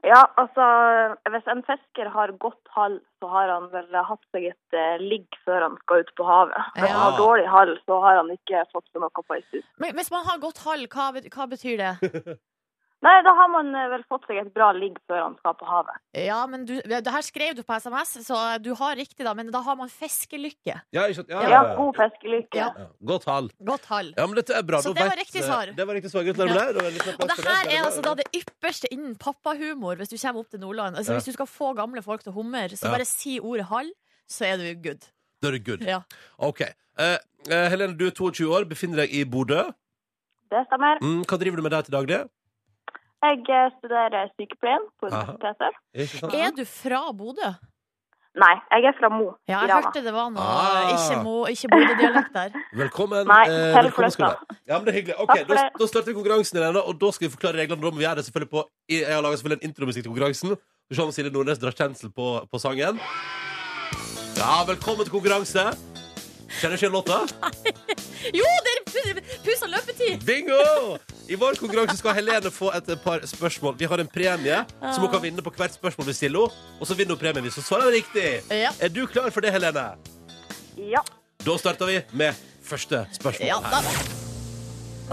Ja, 0.03 0.19
altså 0.37 0.63
hvis 1.31 1.45
en 1.47 1.61
fisker 1.63 2.09
har 2.11 2.31
godt 2.43 2.67
hall, 2.75 2.97
så 3.23 3.27
har 3.31 3.47
han 3.53 3.69
vel 3.71 3.87
hatt 4.09 4.23
seg 4.35 4.49
et 4.51 4.75
eh, 4.75 4.97
ligg 4.99 5.27
før 5.45 5.61
han 5.69 5.77
skal 5.83 6.03
ut 6.03 6.11
på 6.19 6.25
havet. 6.27 6.57
Hvis 6.75 6.89
Ja. 6.89 6.93
han 6.97 7.03
har 7.05 7.17
dårlig 7.19 7.47
hall, 7.47 7.71
så 7.87 7.99
har 8.03 8.19
han 8.19 8.31
ikke 8.35 8.65
fått 8.73 8.87
seg 8.91 8.99
noe 9.05 9.09
på 9.23 9.37
ei 9.37 9.41
stund. 9.47 9.63
Men 9.79 9.95
hvis 9.95 10.11
man 10.11 10.25
har 10.27 10.41
godt 10.43 10.59
hall, 10.65 10.83
hva, 10.91 11.11
bet- 11.15 11.29
hva 11.31 11.47
betyr 11.47 11.77
det? 11.85 11.93
Nei, 13.03 13.13
da 13.25 13.33
har 13.35 13.49
man 13.51 13.69
eh, 13.75 13.89
vel 13.91 14.03
fått 14.07 14.23
seg 14.29 14.37
et 14.39 14.51
bra 14.55 14.69
ligg 14.75 14.95
før 15.09 15.19
han 15.25 15.33
skal 15.41 15.55
på 15.59 15.67
havet. 15.67 15.99
Ja, 16.23 16.37
men 16.47 16.63
du, 16.69 16.77
det 16.87 17.11
her 17.11 17.25
skrev 17.25 17.57
du 17.57 17.63
på 17.67 17.75
SMS, 17.75 18.13
så 18.23 18.37
du 18.63 18.69
har 18.79 18.95
riktig, 18.95 19.25
da. 19.27 19.33
Men 19.35 19.49
da 19.51 19.59
har 19.65 19.75
man 19.79 19.91
fiskelykke. 19.91 20.77
Ja, 20.95 21.07
ikke? 21.11 21.25
Ja, 21.27 21.41
Ja, 21.41 21.49
ja, 21.49 21.57
ja. 21.57 21.73
god 21.81 21.99
fiskelykke. 21.99 22.59
Ja. 22.61 22.69
Ja, 22.79 22.87
Godt 23.11 23.27
hall. 23.27 23.49
Godt 23.59 23.89
hall. 23.91 24.13
Ja, 24.15 24.27
men 24.29 24.39
dette 24.39 24.55
er 24.55 24.63
bra. 24.63 24.79
Så 24.85 24.93
det 24.95 25.03
var 25.03 25.11
vet- 25.11 25.25
riktig 25.25 25.43
svar. 25.43 25.73
Det 25.75 25.87
var 25.89 25.99
riktig 25.99 26.13
svar. 26.13 26.23
Gratulerer 26.29 26.79
med 26.79 26.95
det. 26.95 27.03
det. 27.03 27.15
Og 27.19 27.27
det 27.27 27.37
her 27.43 27.71
er 27.73 27.81
altså 27.89 28.05
da 28.07 28.15
det 28.21 28.27
ypperste 28.39 28.91
innen 28.95 29.17
pappahumor 29.19 29.99
hvis 29.99 30.13
du 30.13 30.17
kommer 30.17 30.45
opp 30.45 30.53
til 30.55 30.63
Nordland. 30.63 30.95
Altså 30.95 31.11
Ja. 31.13 31.19
Hvis 31.19 31.27
du 31.33 31.35
skal 31.35 31.49
få 31.49 31.73
gamle 31.75 32.01
folk 32.01 32.23
til 32.23 32.31
å 32.31 32.35
humre, 32.39 32.69
så 32.79 32.87
bare 32.93 33.05
si 33.05 33.39
ordet 33.39 33.67
hall, 33.67 33.91
så 34.29 34.47
er 34.47 34.57
du 34.57 34.69
good. 34.79 35.03
Da 35.43 35.51
er 35.51 35.59
du 35.59 35.59
good. 35.59 35.83
Ja. 35.83 35.99
OK. 36.39 36.61
Uh, 36.95 37.17
eh, 37.49 37.67
Helene, 37.69 37.97
du 37.97 38.07
er 38.07 38.15
22 38.15 38.47
år, 38.47 38.63
befinner 38.69 39.03
deg 39.03 39.11
i 39.13 39.25
Bodø. 39.25 39.65
Det 40.53 40.63
stemmer. 40.69 41.01
Mm, 41.01 41.23
hva 41.27 41.39
driver 41.41 41.57
du 41.57 41.63
med 41.65 41.71
der 41.73 41.81
til 41.81 41.95
daglig? 41.97 42.21
Jeg 43.23 43.39
eh, 43.55 43.69
studerer 43.79 44.27
sykepleien 44.35 44.83
på 44.99 45.07
universitetet. 45.07 45.77
Er 46.33 46.51
du 46.57 46.65
fra 46.67 47.05
Bodø? 47.15 47.53
Nei, 48.33 48.53
jeg 48.73 48.87
er 48.89 48.95
fra 48.97 49.09
Mo 49.13 49.27
Ja, 49.45 49.59
jeg 49.61 49.69
hørte 49.77 50.01
det 50.01 50.11
var 50.15 50.31
noe 50.33 50.41
Ah. 50.41 50.87
ikke, 50.89 51.19
mo- 51.23 51.45
ikke 51.45 51.69
Bodø-dialekt 51.69 52.33
der. 52.33 52.55
Velkommen. 52.81 53.27
Nei, 53.29 53.43
eh, 53.45 53.75
velkommen 53.77 54.11
skal 54.15 54.33
du. 54.33 54.55
Ja, 54.67 54.79
men 54.79 54.87
det 54.87 54.93
er 54.95 54.97
hyggelig. 54.99 55.17
Ok, 55.21 55.35
da, 55.51 55.67
da 55.77 55.87
starter 55.91 56.09
vi 56.09 56.15
konkurransen, 56.17 56.57
Irene, 56.57 56.81
og 56.81 56.97
da 56.99 57.11
skal 57.13 57.27
vi 57.29 57.33
forklare 57.35 57.61
reglene. 57.61 57.81
Da 57.85 57.91
må 57.93 58.01
vi 58.01 58.07
gjøre 58.07 58.17
det 58.19 58.25
selvfølgelig 58.25 58.49
på 58.57 58.65
Jeg 58.89 59.05
har 59.13 59.21
laget 59.21 59.39
selvfølgelig 59.43 59.61
en 59.63 59.69
intromusikk 59.69 60.03
til 60.07 60.11
konkurransen. 60.15 60.57
Du 60.89 60.95
ser 60.97 61.03
om 61.05 61.13
Silje 61.15 61.31
Nordnes 61.31 61.61
drar 61.61 61.77
kjensel 61.77 62.09
på, 62.11 62.31
på 62.49 62.59
sangen. 62.59 62.97
Ja, 64.41 64.63
velkommen 64.67 65.05
til 65.05 65.13
konkurranse. 65.13 65.69
Kjenner 66.61 66.77
ikke 66.77 66.91
låta? 66.93 67.21
Jo, 68.39 68.45
det 68.63 68.71
er 68.71 68.83
pu- 68.87 69.23
pus 69.43 69.61
og 69.65 69.69
løpetid! 69.73 70.21
Bingo! 70.23 70.97
I 71.27 71.35
vår 71.39 71.57
konkurranse 71.59 71.97
skal 71.99 72.15
Helene 72.15 72.51
få 72.55 72.69
et 72.77 72.87
par 73.03 73.19
spørsmål. 73.27 73.75
Vi 73.79 73.87
har 73.91 73.99
en 73.99 74.07
premie 74.07 74.61
som 74.79 75.03
hun 75.03 75.11
kan 75.11 75.21
vinne 75.25 75.43
på 75.43 75.51
hvert 75.57 75.75
spørsmål 75.75 76.07
vi 76.07 76.15
stiller 76.15 76.45
henne. 76.47 76.79
Og 76.79 76.87
så 76.87 76.95
vinner 76.95 77.17
hun 77.17 77.19
premien 77.19 77.43
hvis 77.43 77.57
hun 77.59 77.65
svarer 77.67 77.91
riktig. 77.91 78.23
Ja. 78.51 78.71
Er 78.79 78.91
du 78.95 79.01
klar 79.11 79.27
for 79.35 79.43
det, 79.43 79.51
Helene? 79.55 79.83
Ja. 80.79 81.01
Da 81.43 81.55
starter 81.59 81.89
vi 81.91 81.97
med 82.15 82.39
første 82.63 83.03
spørsmål. 83.19 83.47
Ja, 83.49 83.59
da. 83.59 83.81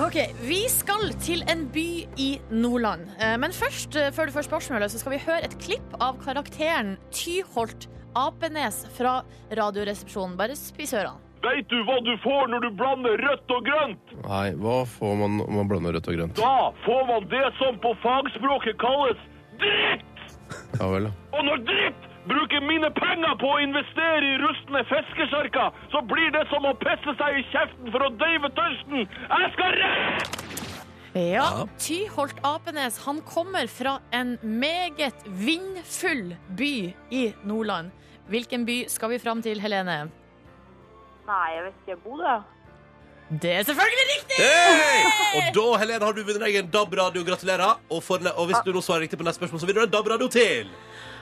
Ok, 0.07 0.17
Vi 0.47 0.61
skal 0.71 1.11
til 1.27 1.43
en 1.51 1.65
by 1.75 1.89
i 2.23 2.29
Nordland. 2.55 3.09
Eh, 3.19 3.35
Men 3.43 3.51
først, 3.53 3.97
eh, 3.99 4.13
før 4.15 4.27
du 4.31 4.33
får 4.39 4.47
spørsmålet, 4.47 4.91
så 4.95 4.99
skal 5.03 5.13
vi 5.17 5.19
høre 5.27 5.43
et 5.45 5.59
klipp 5.59 5.97
av 6.01 6.21
karakteren 6.23 6.95
Tyholt 7.11 7.89
Apenes 8.15 8.85
fra 8.97 9.25
Radioresepsjonen. 9.51 10.37
Bare 10.39 10.55
spis 10.57 10.95
ørene. 10.95 11.19
Veit 11.41 11.71
du 11.73 11.79
hva 11.89 11.97
du 12.05 12.13
får 12.21 12.51
når 12.53 12.67
du 12.67 12.71
blander 12.77 13.17
rødt 13.25 13.53
og 13.57 13.65
grønt? 13.65 14.13
Nei, 14.27 14.51
hva 14.61 14.83
får 14.99 15.15
man 15.23 15.39
når 15.41 15.55
man 15.57 15.71
blander 15.71 15.97
rødt 15.97 16.11
og 16.13 16.19
grønt? 16.19 16.37
Da 16.37 16.57
får 16.85 17.03
man 17.09 17.29
det 17.33 17.47
som 17.57 17.79
på 17.81 17.95
fagspråket 18.03 18.77
kalles 18.83 19.23
dritt! 19.63 20.07
Ja 20.77 20.91
vel, 20.93 21.09
da. 21.09 21.15
Og 21.39 21.47
når 21.47 21.65
dritt 21.71 22.07
bruker 22.29 22.61
mine 22.69 22.91
penger 22.93 23.39
på 23.41 23.55
å 23.55 23.63
investere 23.65 24.21
i 24.21 24.37
rustne 24.43 24.85
fiskesjarker, 24.91 25.73
så 25.95 26.05
blir 26.13 26.29
det 26.37 26.45
som 26.53 26.69
å 26.69 26.75
pisse 26.83 27.17
seg 27.23 27.41
i 27.41 27.47
kjeften 27.55 27.89
for 27.95 28.05
å 28.05 28.13
døyve 28.21 28.53
tørsten. 28.61 29.09
Jeg 29.09 29.51
skal 29.57 29.79
rett! 29.81 30.47
Ja, 31.17 31.65
Tyholt 31.81 32.37
Apenes 32.47 33.01
han 33.03 33.19
kommer 33.27 33.67
fra 33.67 33.97
en 34.15 34.37
meget 34.45 35.25
vindfull 35.27 36.37
by 36.61 36.75
i 37.11 37.25
Nordland. 37.43 37.91
Hvilken 38.31 38.63
by 38.69 38.85
skal 38.93 39.17
vi 39.17 39.19
fram 39.19 39.41
til, 39.43 39.59
Helene? 39.59 40.05
Nei, 41.31 41.47
jeg 41.55 41.67
vet 41.69 41.85
ikke. 41.85 41.97
Bodø? 42.05 42.39
Det 43.31 43.51
er 43.55 43.63
selvfølgelig 43.63 44.07
riktig! 44.11 44.39
Hey! 44.43 45.03
Og 45.39 45.51
da, 45.55 45.67
Helene, 45.79 46.03
har 46.03 46.15
du 46.17 46.23
vunnet 46.27 46.43
deg 46.43 46.57
en 46.59 46.71
DAB-radio. 46.75 47.23
Gratulerer. 47.29 47.83
Og, 47.87 48.01
for, 48.03 48.25
og 48.35 48.49
hvis 48.51 48.65
du 48.67 48.73
nå 48.75 48.83
svarer 48.83 49.05
riktig 49.07 49.21
på 49.21 49.27
neste 49.27 49.39
spørsmål, 49.39 49.63
så 49.63 49.69
vinner 49.71 49.85
du 49.85 49.91
en 49.91 49.93
DAB-radio 49.95 50.27
til. 50.35 50.73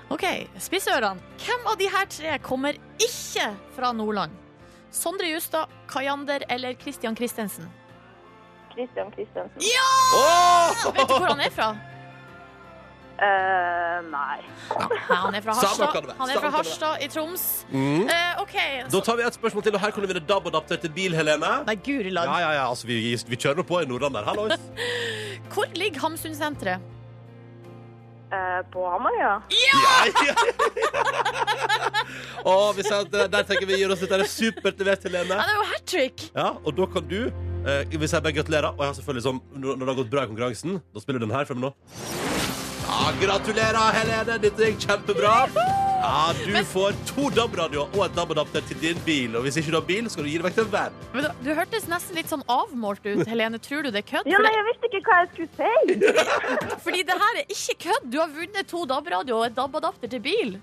Ok, 0.08 0.24
spiss 0.64 0.88
ørene. 0.88 1.20
Hvem 1.44 1.68
av 1.68 1.76
de 1.76 1.90
her 1.92 2.08
tre 2.08 2.38
kommer 2.40 2.78
ikke 2.96 3.50
fra 3.76 3.92
Nordland? 3.92 4.32
Sondre 4.94 5.28
Justad, 5.28 5.68
Kajander 5.90 6.46
eller 6.48 6.78
Christian 6.80 7.16
Christensen? 7.16 7.68
Christian 8.72 9.12
Christensen? 9.12 9.60
Ja! 9.60 9.90
Oh! 10.16 10.88
Vet 10.96 11.12
du 11.12 11.16
hvor 11.18 11.28
han 11.34 11.44
er 11.44 11.52
fra? 11.52 11.74
Eh, 13.18 14.02
nei. 14.06 14.38
Ja. 14.70 14.86
han 15.08 15.34
er 15.34 15.42
fra 15.42 15.54
Harstad. 15.58 16.10
Han 16.18 16.30
er 16.30 16.38
fra 16.38 16.50
Harstad 16.54 17.00
i 17.02 17.08
Troms. 17.10 17.46
Mm. 17.72 18.04
Uh, 18.06 18.42
OK. 18.44 18.54
Da 18.92 19.00
tar 19.02 19.18
vi 19.18 19.24
et 19.26 19.34
spørsmål 19.34 19.64
til, 19.66 19.74
og 19.74 19.82
her 19.82 19.94
kan 19.94 20.04
du 20.04 20.10
vinne 20.12 20.22
DAB-adapter 20.28 20.78
til 20.84 20.92
bil, 20.94 21.16
Helene. 21.18 21.50
nei, 21.66 21.74
guri 21.82 22.12
land. 22.14 22.30
Ja, 22.30 22.38
ja, 22.44 22.52
ja, 22.60 22.68
altså, 22.68 22.86
vi, 22.86 23.00
vi 23.18 23.40
kjører 23.40 23.66
på 23.66 23.80
i 23.82 23.88
Nordland 23.90 24.14
der. 24.14 24.28
Hallois. 24.28 24.62
Hvor 25.54 25.66
ligger 25.74 26.06
Hamsunsenteret? 26.06 26.94
Uh, 28.28 28.60
på 28.70 28.84
Hamarøya. 28.84 29.34
ja, 29.50 29.76
vi 32.76 32.82
sier 32.84 32.98
at 33.00 33.14
eh, 33.16 33.28
der 33.32 33.46
tenker 33.48 33.64
vi 33.64 33.78
gir 33.80 33.94
oss 33.94 34.02
er 34.04 34.24
supert 34.28 34.76
levert 34.76 35.06
Helene. 35.08 35.32
Ja, 35.32 35.46
det 35.48 35.54
er 35.54 35.56
jo 35.56 35.68
hat 35.72 35.86
trick! 35.88 36.26
Ja, 36.36 36.48
og 36.60 36.76
da 36.76 36.86
kan 36.92 37.08
du 37.08 37.20
uh, 37.32 37.82
hvis 37.88 38.12
jeg 38.12 38.22
bare 38.22 38.36
gratulerer. 38.36 38.70
Og 38.76 38.84
jeg 38.84 38.92
har 38.92 38.98
selvfølgelig 39.00 39.26
sånn, 39.30 39.42
når 39.56 39.80
når 39.80 39.84
det 39.86 39.94
har 39.94 40.00
gått 40.04 40.12
bra 40.12 40.28
i 40.28 40.30
konkurransen, 40.34 40.82
da 40.92 41.02
spiller 41.02 41.24
du 41.24 41.26
den 41.26 41.38
her 41.38 41.48
fremme 41.48 41.70
nå. 41.70 42.27
Ja, 42.88 43.10
gratulerer, 43.20 43.90
Helene. 43.98 44.38
Dette 44.42 44.68
gikk 44.70 44.80
kjempebra. 44.86 45.34
Ja, 45.98 46.30
Du 46.38 46.54
får 46.70 46.94
to 47.08 47.26
DAB-radioer 47.34 47.90
og 47.98 48.04
et 48.06 48.14
DAB-adapter 48.16 48.62
til 48.68 48.78
din 48.80 49.00
bil. 49.04 49.34
Og 49.36 49.44
hvis 49.44 49.58
ikke 49.60 49.74
du 49.74 49.76
har 49.80 49.86
bil, 49.88 50.08
skal 50.12 50.24
du 50.24 50.30
gi 50.30 50.38
det 50.40 50.46
vekk 50.46 50.56
til 50.60 50.64
en 50.68 50.72
venn. 50.72 50.96
Men 51.12 51.26
du, 51.26 51.28
du 51.48 51.50
hørtes 51.58 51.88
nesten 51.90 52.16
litt 52.16 52.30
sånn 52.32 52.44
avmålt 52.54 53.04
ut, 53.10 53.24
Helene. 53.28 53.60
Tror 53.62 53.84
du 53.84 53.90
det 53.92 54.04
er 54.04 54.08
kødd? 54.12 54.30
Ja, 54.30 54.38
For 54.40 54.46
nei, 54.46 54.54
jeg 54.56 54.66
visste 54.70 54.90
ikke 54.92 55.02
hva 55.10 55.18
jeg 55.20 55.30
skulle 55.34 55.52
si. 55.58 56.08
Fordi 56.86 57.04
det 57.10 57.18
her 57.24 57.42
er 57.42 57.52
ikke 57.58 57.76
kødd. 57.88 58.08
Du 58.14 58.18
har 58.22 58.32
vunnet 58.40 58.70
to 58.72 58.82
DAB-radioer 58.94 59.42
og 59.42 59.46
et 59.50 59.58
DAB-adapter 59.58 60.14
til 60.16 60.24
bil. 60.24 60.56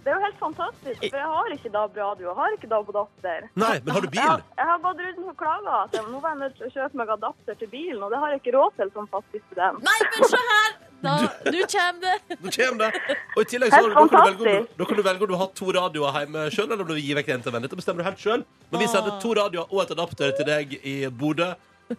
Det 0.00 0.08
er 0.08 0.16
jo 0.16 0.20
helt 0.24 0.38
fantastisk, 0.40 1.02
for 1.04 1.16
jeg 1.20 1.28
har 1.28 1.50
ikke 1.52 1.70
DAB-radio, 1.74 2.24
jeg 2.30 2.36
har 2.38 2.54
ikke 2.56 2.68
DAB-adapter. 2.70 3.42
Nei, 3.60 3.74
men 3.84 3.92
har 3.92 4.00
du 4.00 4.08
bil? 4.08 4.20
Jeg, 4.22 4.46
jeg 4.56 4.68
har 4.70 4.78
gått 4.80 5.02
rundt 5.04 5.26
og 5.28 5.34
klaga 5.42 5.74
at 5.84 5.96
jeg, 5.98 6.06
nå 6.08 6.22
var 6.24 6.32
jeg 6.32 6.40
nødt 6.40 6.54
til 6.56 6.70
å 6.70 6.72
kjøpe 6.72 7.00
meg 7.02 7.12
adapter 7.18 7.58
til 7.60 7.68
bilen, 7.74 7.98
og 8.06 8.14
det 8.14 8.20
har 8.22 8.32
jeg 8.32 8.40
ikke 8.40 8.54
råd 8.56 8.78
til 8.80 8.92
som 8.96 9.10
fattig 9.12 9.42
student. 9.44 9.84
Nei, 9.84 9.98
men 10.08 10.24
se 10.32 10.40
her! 10.54 10.78
Da, 11.00 11.14
nå 11.48 11.64
kommer 11.72 12.00
det. 12.04 12.36
Nå 12.44 12.50
kommer 12.52 12.78
det. 12.84 13.16
Og 13.36 13.40
i 13.42 13.48
tillegg 13.48 13.72
så 13.72 13.80
da, 13.86 13.94
kan 13.94 14.10
du 14.10 14.16
velge 14.20 14.40
om 14.40 14.44
du, 14.44 14.74
da 14.80 14.88
kan 14.90 14.98
du 15.00 15.02
velge 15.06 15.24
om 15.26 15.30
du 15.32 15.36
har 15.40 15.50
to 15.56 15.72
radioer 15.76 16.18
hjemme 16.20 16.46
sjøl, 16.52 16.66
eller 16.68 16.84
om 16.84 16.90
du 16.90 16.94
vil 16.98 17.06
gi 17.08 17.16
vekk 17.20 17.30
en 17.34 17.44
til 17.44 17.50
en 17.52 17.56
venn. 17.56 17.64
Dette 17.66 17.78
bestemmer 17.80 18.04
du 18.04 18.08
helt 18.10 18.20
sjøl. 18.20 18.44
Men 18.70 18.82
vi 18.84 18.88
sender 18.92 19.16
to 19.22 19.32
radioer 19.38 19.66
og 19.72 19.82
et 19.86 19.94
adapter 19.96 20.34
til 20.36 20.48
deg 20.50 20.74
i 20.82 20.94
Bodø. 21.08 21.52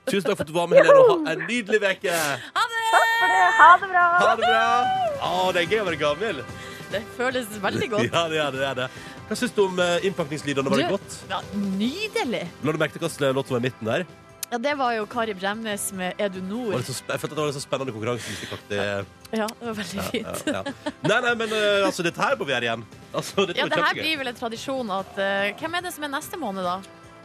Tusen 0.08 0.24
takk 0.30 0.38
for 0.39 0.45
at 0.45 0.52
du 0.52 0.56
var 0.56 0.70
med, 0.72 0.80
Helene, 0.80 0.99
og 1.04 1.26
ha 1.26 1.34
en 1.36 1.41
nydelig 1.49 1.82
uke. 1.84 2.14
Takk 2.56 2.76
for 3.22 3.34
det. 3.34 3.41
Ha 3.62 3.72
det 3.82 3.89
bra. 3.91 4.04
Ha 4.22 4.30
det 4.36 4.45
bra. 4.45 4.68
Å, 5.28 5.49
det 5.56 5.64
er 5.66 5.74
gøy 5.74 5.82
å 5.82 5.88
være 5.89 5.99
gammel. 5.99 6.43
Det 6.91 7.02
føles 7.18 7.52
veldig 7.64 7.89
godt. 7.91 8.08
Ja, 8.08 8.24
det 8.32 8.39
er 8.43 8.56
det. 8.56 8.62
det, 8.62 8.70
er 8.70 8.80
det. 8.84 8.88
Hva 9.28 9.38
syns 9.39 9.54
du 9.56 9.62
om 9.66 9.78
uh, 9.80 9.97
innpakningslydene? 10.08 10.72
Var 10.72 10.82
det 10.82 10.88
Du- 10.89 10.95
godt? 10.97 11.20
Ja, 11.32 11.41
nydelig. 11.56 12.41
La 12.64 12.74
du 12.76 12.80
merke 12.82 12.95
til 12.97 13.04
hvilken 13.08 13.36
låt 13.38 13.47
som 13.47 13.56
var 13.58 13.62
i 13.64 13.68
midten 13.70 13.88
der? 13.91 14.04
Ja, 14.52 14.58
det 14.60 14.74
var 14.76 14.91
jo 14.91 15.06
Kari 15.08 15.32
Bremnes 15.34 15.86
med 15.95 16.20
Er 16.20 16.28
du 16.30 16.41
nord? 16.43 16.74
det 16.76 16.84
så, 16.89 16.97
jeg 17.08 17.20
følte 17.22 17.32
at 17.32 17.38
det 17.38 17.39
var 17.39 17.47
litt 17.47 17.56
så 17.56 17.62
spennende 17.64 17.93
konkurransemusikkaktig. 17.95 18.80
Ja, 19.32 19.45
det 19.47 19.68
var 19.70 19.78
veldig 19.78 20.08
fint. 20.12 20.41
Ja, 20.49 20.58
ja. 20.58 20.91
Nei, 21.08 21.20
nei, 21.24 21.32
men 21.39 21.54
uh, 21.56 21.86
altså, 21.88 22.04
dette 22.04 22.20
her 22.20 22.36
må 22.36 22.47
vi 22.49 22.52
gjøre 22.52 22.68
igjen. 22.68 22.84
Altså, 23.16 23.45
Ja, 23.56 23.70
det 23.72 23.80
her 23.80 23.95
blir 23.95 24.18
vel 24.20 24.32
en 24.34 24.39
tradisjon 24.41 24.91
at 24.91 25.14
uh, 25.16 25.54
Hvem 25.62 25.78
er 25.80 25.86
det 25.88 25.93
som 25.95 26.04
er 26.04 26.12
neste 26.18 26.39
måned, 26.41 26.68
da? 26.68 26.76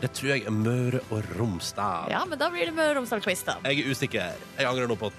Det 0.05 0.13
tror 0.15 0.31
jeg 0.37 0.45
er 0.47 0.55
Møre 0.55 1.01
og 1.11 1.27
Romsdal. 1.35 2.13
Ja, 2.15 2.23
men 2.31 2.39
da 2.39 2.51
blir 2.55 2.71
det 2.71 2.77
Møre 2.77 2.93
og 2.95 3.01
Romsdal-quiz, 3.01 3.43
da. 3.49 3.57
Jeg 3.67 3.83
er 3.83 3.91
usikker. 3.91 4.45
Jeg 4.61 4.69
angrer 4.71 4.87
nå 4.87 4.99
på 5.01 5.11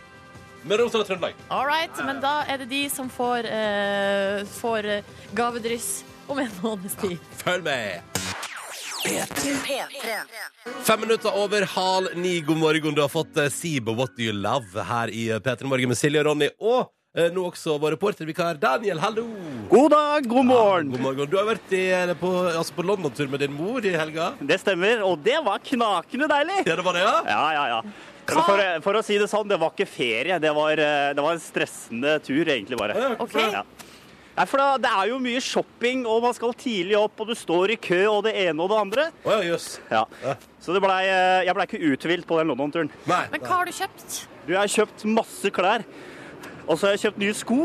Møre 0.63 0.79
og 0.79 0.87
Romsdal 0.87 1.03
og 1.03 1.09
Trøndelag. 1.11 1.43
All 1.51 1.67
right, 1.67 2.03
men 2.07 2.23
da 2.23 2.37
er 2.47 2.63
det 2.63 2.69
de 2.71 2.85
som 2.93 3.11
får, 3.11 3.51
uh, 3.51 4.45
får 4.61 4.93
gavedryss 5.35 5.91
om 6.31 6.39
en 6.39 6.55
måneds 6.63 6.95
tid. 7.03 7.19
Følg 7.43 7.67
med. 7.67 8.16
Fem 10.83 10.99
minutter 10.99 11.31
over 11.43 11.65
halv 11.65 12.07
ni. 12.15 12.41
God 12.41 12.57
morgen. 12.57 12.93
Du 12.93 13.01
har 13.01 13.09
fått 13.09 13.37
uh, 13.37 13.95
What 13.95 14.17
Do 14.17 14.23
You 14.23 14.33
Love 14.33 14.83
her 14.83 15.09
i 15.09 15.31
uh, 15.31 15.39
P3 15.39 15.63
Morgen 15.63 15.87
med 15.87 15.97
Silje 15.97 16.19
og 16.19 16.27
Ronny. 16.27 16.49
Og 16.59 16.89
eh, 17.15 17.29
nå 17.31 17.45
også 17.47 17.77
vår 17.79 17.95
reportervikar 17.95 18.59
Daniel. 18.59 18.99
Hallo! 18.99 19.25
God 19.69 19.91
dag, 19.91 20.27
god 20.27 20.45
morgen. 20.45 20.91
god 20.91 21.05
morgen. 21.05 21.31
Du 21.31 21.37
har 21.39 21.47
vært 21.47 21.71
i, 21.71 21.85
eh, 21.95 22.13
på, 22.19 22.33
altså 22.51 22.75
på 22.75 22.83
London-tur 22.87 23.31
med 23.31 23.45
din 23.45 23.55
mor 23.55 23.85
i 23.85 23.95
helga. 23.95 24.33
Det 24.39 24.59
stemmer, 24.59 25.03
og 25.07 25.23
det 25.23 25.39
var 25.45 25.63
knakende 25.63 26.27
deilig. 26.31 26.61
Ja, 26.67 26.75
det 26.75 26.87
var 26.87 26.99
det, 26.99 27.07
ja? 27.07 27.17
Ja, 27.31 27.41
ja, 27.55 27.65
ja. 27.77 27.81
For, 28.27 28.59
for 28.83 28.99
å 28.99 29.05
si 29.07 29.15
det 29.21 29.29
sånn, 29.31 29.47
det 29.47 29.55
var 29.61 29.71
ikke 29.71 29.87
ferie. 29.87 30.35
Det 30.43 30.51
var, 30.55 30.83
eh, 30.83 31.13
det 31.15 31.23
var 31.23 31.37
en 31.37 31.43
stressende 31.43 32.17
tur, 32.27 32.43
egentlig, 32.43 32.79
bare. 32.79 33.15
Ok. 33.23 33.39
Ja. 33.39 33.63
Nei, 34.37 34.45
for 34.45 34.61
da, 34.61 34.65
Det 34.77 34.89
er 34.93 35.07
jo 35.09 35.17
mye 35.21 35.39
shopping, 35.41 36.03
og 36.05 36.21
man 36.27 36.35
skal 36.37 36.53
tidlig 36.53 36.97
opp, 36.99 37.17
og 37.23 37.31
du 37.31 37.35
står 37.37 37.73
i 37.73 37.77
kø, 37.81 38.03
og 38.11 38.19
det 38.27 38.35
ene 38.37 38.61
og 38.61 38.69
det 38.69 38.77
andre. 38.83 39.05
Oh, 39.25 39.31
ja, 39.33 39.39
jøss. 39.49 39.79
Ja. 39.89 40.03
Så 40.61 40.75
det 40.75 40.81
ble, 40.83 40.93
eh, 41.09 41.45
jeg 41.47 41.57
blei 41.57 41.65
ikke 41.65 41.81
uthvilt 41.89 42.27
på 42.29 42.37
den 42.37 42.51
London-turen. 42.53 42.91
Men 43.09 43.41
hva 43.41 43.55
har 43.55 43.65
du 43.65 43.73
kjøpt? 43.73 44.19
Du, 44.45 44.53
jeg 44.53 44.59
har 44.61 44.69
kjøpt 44.75 45.05
masse 45.09 45.51
klær. 45.55 45.83
Og 46.67 46.75
så 46.77 46.87
har 46.89 46.97
jeg 46.97 47.07
kjøpt 47.07 47.21
nye 47.23 47.33
sko. 47.33 47.59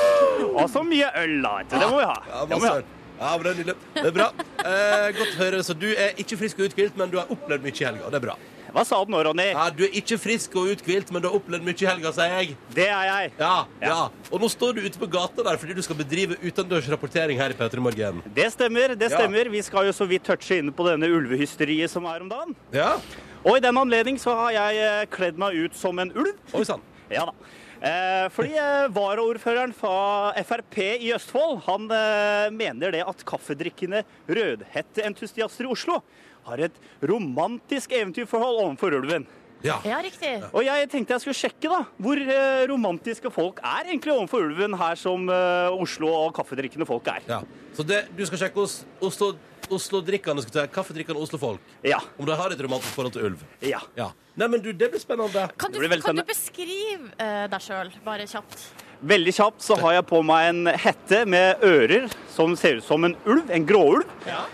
og 0.60 0.66
så 0.72 0.82
mye 0.86 1.08
øl, 1.20 1.36
da. 1.44 1.54
vet 1.60 1.70
du. 1.72 1.78
Det 1.82 1.88
må 1.90 2.00
vi 2.00 2.08
ha. 2.08 2.16
Ja, 2.30 2.44
Det 2.46 2.48
må 2.48 2.48
vi 2.48 2.60
masse 2.60 2.72
ha. 2.72 2.76
øl. 2.80 2.92
Ja, 3.16 3.30
men 3.32 3.44
det 3.46 3.50
er 3.50 3.56
nydelig. 3.60 3.76
Det 3.96 4.06
er 4.10 4.14
bra. 4.16 4.26
Eh, 4.60 5.06
godt 5.16 5.30
å 5.36 5.38
høre. 5.40 5.62
Så 5.66 5.76
du 5.76 5.86
er 5.92 6.18
ikke 6.20 6.36
frisk 6.40 6.58
og 6.60 6.70
uthvilt, 6.70 6.96
men 7.00 7.12
du 7.12 7.16
har 7.20 7.30
opplevd 7.32 7.64
mye 7.64 7.76
i 7.76 7.86
helga. 7.90 8.10
Det 8.12 8.18
er 8.20 8.24
bra. 8.30 8.34
Hva 8.76 8.82
sa 8.84 8.98
du 9.00 9.08
nå, 9.08 9.22
Ronny? 9.24 9.46
Ja, 9.54 9.70
du 9.72 9.86
er 9.86 9.94
ikke 9.96 10.18
frisk 10.20 10.52
og 10.60 10.68
uthvilt, 10.74 11.08
men 11.14 11.22
du 11.24 11.30
har 11.30 11.36
opplevd 11.38 11.64
mye 11.64 11.78
i 11.80 11.86
helga, 11.88 12.10
sier 12.12 12.34
jeg. 12.42 12.56
Det 12.76 12.84
er 12.92 13.06
jeg. 13.08 13.30
Ja, 13.40 13.52
ja. 13.80 13.94
Og 14.28 14.42
nå 14.42 14.50
står 14.52 14.74
du 14.76 14.82
ute 14.84 15.00
på 15.00 15.08
gata 15.08 15.40
der 15.46 15.56
fordi 15.62 15.78
du 15.78 15.80
skal 15.86 15.96
bedrive 15.96 16.36
utendørs 16.44 16.90
rapportering 16.92 17.40
her 17.40 17.54
i 17.54 17.56
P3 17.56 17.80
Morgen. 17.80 18.20
Det 18.36 18.50
stemmer. 18.52 18.92
det 18.92 19.08
Ja. 19.08 19.16
stemmer. 19.16 19.48
Vi 19.48 19.62
skal 19.64 19.86
jo 19.88 19.94
så 19.96 20.04
vidt 20.06 20.28
touche 20.28 20.58
inn 20.60 20.68
på 20.76 20.84
denne 20.90 21.08
ulvehysteriet 21.08 21.88
som 21.88 22.04
er 22.04 22.20
om 22.20 22.28
dagen. 22.28 22.52
Ja. 22.70 22.98
Og 23.46 23.56
i 23.56 23.60
den 23.64 23.78
anledning 23.80 24.20
så 24.20 24.36
har 24.36 24.52
jeg 24.52 24.76
eh, 24.84 25.06
kledd 25.08 25.38
meg 25.40 25.56
ut 25.56 25.74
som 25.74 25.96
en 25.98 26.12
ulv. 26.12 26.36
Oi 26.52 26.64
sann. 26.68 26.84
Ja 27.08 27.24
da. 27.24 27.32
Eh, 27.80 28.28
fordi 28.32 28.56
eh, 28.60 28.88
varaordføreren 28.92 29.72
fra 29.76 30.32
Frp 30.44 30.78
i 31.00 31.12
Østfold 31.16 31.62
han 31.66 31.88
eh, 31.92 32.50
mener 32.52 32.92
det 32.92 33.02
at 33.08 33.24
kaffedrikkende 33.24 34.04
rødhetteentusiaster 34.28 35.64
i 35.64 35.72
Oslo 35.72 36.02
har 36.46 36.68
et 36.68 36.78
romantisk 37.10 37.92
eventyrforhold 37.96 38.62
overfor 38.64 38.96
ulven. 39.00 39.26
Ja. 39.64 39.78
Ja, 39.88 39.98
riktig. 40.04 40.30
Og 40.52 40.62
jeg 40.66 40.88
tenkte 40.92 41.16
jeg 41.16 41.24
skulle 41.24 41.38
sjekke 41.38 41.70
da, 41.72 41.80
hvor 42.02 42.20
eh, 42.20 42.62
romantiske 42.70 43.32
folk 43.32 43.60
er 43.64 43.88
egentlig 43.88 44.12
overfor 44.14 44.44
ulven 44.46 44.76
her 44.78 44.98
som 45.00 45.26
eh, 45.32 45.74
Oslo 45.74 46.12
og 46.12 46.34
kaffedrikkende 46.36 46.86
folk 46.88 47.08
er. 47.10 47.24
Ja. 47.30 47.40
Så 47.76 47.86
det, 47.86 48.04
du 48.16 48.22
skal 48.28 48.44
sjekke 48.44 48.62
hos 48.62 48.78
Oslo, 49.04 49.32
Oslo-drikkende, 49.72 50.44
skal 50.46 50.68
kaffedrikkende 50.72 51.22
Oslo-folk. 51.24 51.74
Ja. 51.84 51.98
Om 52.20 52.28
de 52.28 52.38
har 52.38 52.54
et 52.54 52.62
romantisk 52.62 52.94
forhold 52.94 53.16
til 53.16 53.30
ulv. 53.30 53.44
Ja. 53.64 53.80
Ja. 53.98 54.12
Nei, 54.36 54.50
men 54.52 54.62
du, 54.62 54.70
det 54.76 54.90
blir 54.92 55.00
spennende. 55.00 55.48
Kan 55.56 55.72
du, 55.72 55.80
kan 56.04 56.20
du 56.20 56.24
beskrive 56.28 57.08
uh, 57.16 57.46
deg 57.50 57.62
sjøl, 57.64 57.90
bare 58.04 58.28
kjapt? 58.28 58.68
Veldig 59.06 59.32
kjapt 59.36 59.64
så 59.64 59.76
har 59.80 59.98
jeg 59.98 60.06
på 60.08 60.20
meg 60.24 60.50
en 60.50 60.68
hette 60.80 61.22
med 61.28 61.64
ører 61.64 62.06
som 62.32 62.54
ser 62.56 62.80
ut 62.80 62.86
som 62.86 63.04
en 63.08 63.16
ulv, 63.28 63.48
en 63.52 63.66
gråulv. 63.68 64.04
Eh, 64.28 64.46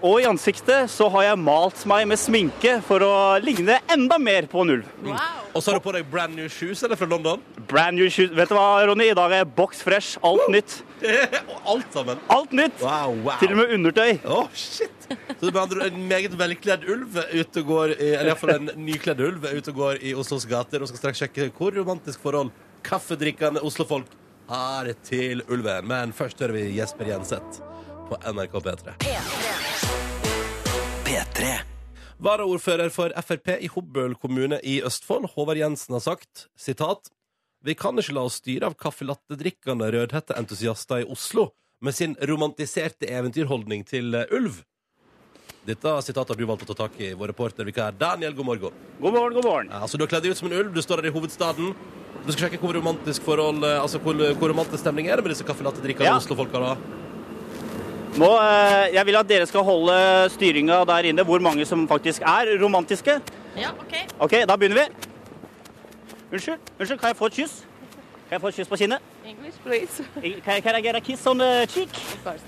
og 0.00 0.22
i 0.22 0.26
ansiktet 0.28 0.88
så 0.88 1.10
har 1.12 1.26
jeg 1.26 1.40
malt 1.42 1.82
meg 1.90 2.06
med 2.08 2.20
sminke 2.20 2.78
for 2.86 3.04
å 3.04 3.14
ligne 3.42 3.80
enda 3.92 4.16
mer 4.22 4.48
på 4.48 4.62
en 4.64 4.78
ulv. 4.78 4.86
Og 5.52 5.60
så 5.60 5.72
har 5.72 5.80
du 5.80 5.84
på 5.84 5.92
deg 5.92 6.06
brand 6.08 6.36
new 6.36 6.48
shoes, 6.48 6.80
eller 6.86 6.96
fra 6.96 7.08
London? 7.10 7.42
Brand 7.68 7.98
new 7.98 8.08
shoes. 8.08 8.30
Vet 8.32 8.48
du 8.48 8.56
hva, 8.56 8.84
Ronny? 8.88 9.10
I 9.10 9.16
dag 9.18 9.34
er 9.36 9.48
box 9.58 9.82
fresh. 9.84 10.16
Alt 10.24 10.46
nytt. 10.52 10.78
Alt 11.72 11.92
sammen. 11.92 12.20
Alt 12.32 12.54
nytt! 12.56 12.80
Wow, 12.82 13.14
wow. 13.26 13.36
Til 13.40 13.52
og 13.54 13.60
med 13.60 13.74
undertøy. 13.76 14.18
Oh, 14.24 14.48
shit! 14.56 15.08
Så 15.08 15.46
det 15.46 15.52
er 15.52 15.60
andre 15.62 15.82
ord 15.82 15.92
en 15.92 16.08
meget 16.08 16.34
velkledd 16.36 16.84
ulv 16.90 17.18
ute 17.32 17.62
og 17.62 17.70
går 17.70 17.94
i, 17.94 18.10
Eller 18.12 18.32
iallfall 18.32 18.54
en 18.56 18.70
nykledd 18.76 19.22
ulv 19.24 19.46
ute 19.48 19.72
og 19.72 19.82
går 19.82 20.02
i 20.04 20.14
Oslos 20.18 20.44
gater 20.48 20.84
og 20.84 20.90
skal 20.90 21.02
straks 21.04 21.22
sjekke 21.22 21.48
hvor 21.56 21.76
romantisk 21.76 22.24
forhold 22.24 22.52
kaffedrikkende 22.86 23.62
Oslo-folk 23.64 24.12
har 24.48 24.92
til 25.04 25.44
ulven. 25.48 25.88
Men 25.88 26.14
først 26.16 26.40
hører 26.40 26.56
vi 26.56 26.68
Jesper 26.76 27.12
Jenseth 27.12 27.77
på 28.08 28.16
NRK 28.32 28.52
P3. 28.64 28.92
P3. 31.04 31.52
Varaordfører 32.18 32.90
for 32.90 33.12
Frp 33.22 33.52
i 33.62 33.68
Hobøl 33.70 34.16
kommune 34.18 34.58
i 34.66 34.80
Østfold, 34.86 35.28
Håvard 35.36 35.60
Jensen, 35.60 35.94
har 35.94 36.02
sagt 36.02 36.48
sitat 36.58 37.12
Vi 37.64 37.74
kan 37.78 37.98
ikke 37.98 38.14
la 38.16 38.24
oss 38.26 38.40
styre 38.40 38.70
av 38.70 38.76
kaffelattedrikkende 38.78 39.90
rødhetteentusiaster 39.94 41.04
i 41.04 41.08
Oslo 41.10 41.50
med 41.84 41.94
sin 41.94 42.16
romantiserte 42.26 43.06
eventyrholdning 43.06 43.84
til 43.86 44.14
eh, 44.18 44.26
ulv. 44.34 44.60
Dette 45.68 45.92
sitatet 46.02 46.32
har 46.32 46.38
du 46.40 46.46
valgt 46.48 46.64
å 46.64 46.72
ta 46.72 46.76
tak 46.86 46.96
i, 47.02 47.12
vår 47.14 47.30
reportervikar 47.34 47.94
Daniel. 47.98 48.34
God 48.34 48.48
morgen. 48.48 48.78
God 48.98 49.14
morgen, 49.14 49.36
god 49.36 49.46
morgen. 49.46 49.70
Ja, 49.70 49.82
altså, 49.84 49.98
du 49.98 50.06
har 50.06 50.10
kledd 50.10 50.26
deg 50.26 50.34
ut 50.34 50.40
som 50.40 50.48
en 50.50 50.56
ulv, 50.58 50.72
du 50.74 50.82
står 50.82 51.02
her 51.02 51.10
i 51.10 51.14
hovedstaden. 51.14 51.74
Du 52.24 52.32
skal 52.32 52.46
sjekke 52.46 52.58
hvor 52.62 52.74
romantisk 52.74 53.22
forhold 53.26 53.62
eh, 53.66 53.76
Altså 53.78 54.00
hvor, 54.02 54.16
hvor 54.40 54.50
romantisk 54.50 54.82
stemning 54.82 55.06
er 55.06 55.20
det 55.20 55.26
med 55.28 55.36
disse 55.36 55.46
kaffelattedrikkende 55.46 56.10
Ja. 56.10 56.16
Oslo-folka. 56.18 56.64
da? 56.64 56.98
Nå, 58.16 58.30
eh, 58.40 58.94
Jeg 58.94 59.06
vil 59.06 59.16
at 59.16 59.28
dere 59.28 59.46
skal 59.46 59.60
holde 59.62 60.30
styringa 60.30 60.84
der 60.84 60.98
inne, 61.10 61.22
hvor 61.24 61.38
mange 61.38 61.64
som 61.64 61.88
faktisk 61.88 62.22
er 62.22 62.56
romantiske. 62.62 63.20
Ja, 63.56 63.70
OK. 63.70 63.94
OK, 64.20 64.30
da 64.48 64.56
begynner 64.56 64.76
vi. 64.76 65.08
Unnskyld, 66.32 66.58
unnskyld, 66.80 66.98
kan 66.98 67.08
jeg 67.08 67.16
få 67.16 67.26
et 67.26 67.32
kyss? 67.32 67.52
Kan 68.28 68.32
jeg 68.36 68.40
få 68.40 68.48
et 68.48 68.54
kyss 68.54 68.68
på 68.68 68.76
kinnet? 68.76 68.98
English, 69.26 69.58
please. 69.64 70.04
Can 70.44 70.62
can 70.62 70.76
I 70.78 70.80
get 70.80 70.96
a 70.96 71.00
kiss 71.00 71.26
on 71.26 71.38
the 71.38 71.66
cheek? 71.66 71.88
Of 71.88 72.24
course. 72.24 72.42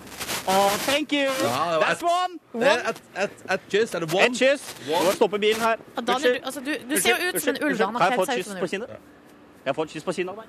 Oh, 0.48 0.70
thank 0.88 1.12
you. 1.12 1.28
Ja, 1.42 1.80
That's 1.80 2.02
et- 2.02 2.02
one. 2.02 2.64
Er 2.64 2.90
Et, 2.90 3.02
et, 3.24 3.30
et 3.52 3.60
kyss, 3.70 3.94
eller 3.94 4.08
one? 4.14 4.24
Et 4.26 4.38
kyss. 4.38 4.76
Du 4.86 4.90
må 5.06 5.12
stoppe 5.12 5.38
bilen 5.38 5.60
her. 5.60 5.76
Ja, 5.96 6.00
Daniel, 6.12 6.34
du, 6.34 6.38
altså, 6.44 6.60
du, 6.60 6.70
du 6.94 7.00
ser 7.00 7.10
jo 7.10 7.36
ut 7.36 7.42
som 7.42 7.54
en 7.54 7.64
ulv. 7.64 7.76
Kan 7.76 7.94
har 7.94 8.08
jeg 8.08 8.14
få 8.14 8.22
et 8.22 8.28
kyss 8.36 8.56
på 8.60 8.66
kinnet? 8.66 8.88
Kan 8.88 9.66
jeg 9.66 9.74
få 9.74 9.82
et 9.82 9.90
kyss 9.90 10.04
på 10.04 10.12
kinnet 10.12 10.30
av 10.30 10.36
deg? 10.42 10.48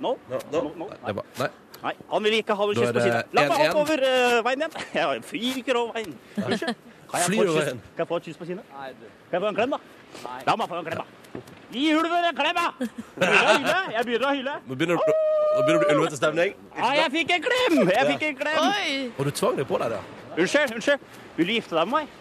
No? 0.00 0.16
No, 0.30 0.38
no. 0.52 0.62
no. 0.62 0.70
no. 0.76 1.12
nei. 1.38 1.48
Nei, 1.82 1.92
han 2.10 2.24
vil 2.26 2.34
ikke 2.40 2.54
ha 2.58 2.64
noe 2.66 2.74
kyss 2.74 2.88
er 2.88 2.96
på 2.96 3.02
siden. 3.04 3.18
kinnet. 3.22 3.34
La 3.38 3.42
meg 3.46 3.52
1-1. 3.52 3.60
hoppe 3.62 3.80
over 3.84 4.00
uh, 4.02 4.38
veien 4.48 4.64
igjen. 4.64 4.72
Jeg 4.98 5.22
fyker 5.30 5.78
over 5.78 5.92
veien. 5.98 6.14
Unnskyld. 6.42 6.74
Kan 7.08 7.22
jeg, 7.22 7.38
få 7.38 7.44
et 7.62 7.68
kan 7.96 8.02
jeg 8.02 8.08
få 8.10 8.16
et 8.18 8.24
kyss 8.28 8.36
på 8.36 8.44
kinnet? 8.50 8.64
Kan 8.68 9.32
jeg 9.32 9.40
få 9.40 9.48
en 9.48 9.56
klem, 9.56 9.70
da? 9.72 9.78
La 10.44 10.56
meg 10.60 10.68
få 10.68 10.76
en 10.82 10.88
klem, 10.90 10.98
da. 11.00 11.40
Gi 11.72 11.86
ulven 11.96 12.26
en 12.28 12.36
klem, 12.36 12.58
da! 12.58 12.66
Jeg 13.94 14.04
begynner 14.04 14.26
å 14.28 14.34
hyle. 14.36 14.56
Jeg. 14.58 14.66
Nå 14.68 14.76
begynner 14.76 15.00
det 15.00 15.16
nå 15.48 15.62
begynner 15.64 15.80
det 15.80 15.86
å 15.86 15.88
bli 15.88 15.96
ulvete 15.96 16.18
stemning. 16.20 16.52
Ja, 16.76 16.90
jeg 16.98 17.12
fikk 17.14 17.32
en 17.38 17.46
klem! 17.46 17.78
Jeg 17.94 18.04
fikk 18.12 18.26
en 18.28 18.36
klem. 18.42 18.60
Og 19.16 19.24
du 19.24 19.32
tvang 19.40 19.56
deg 19.62 19.66
på 19.70 19.80
deg, 19.80 19.94
da. 19.96 20.02
Unnskyld, 20.36 20.76
unnskyld. 20.76 21.08
Vil 21.38 21.48
du 21.48 21.54
gifte 21.56 21.78
deg 21.80 21.88
med 21.88 21.94
meg? 22.02 22.14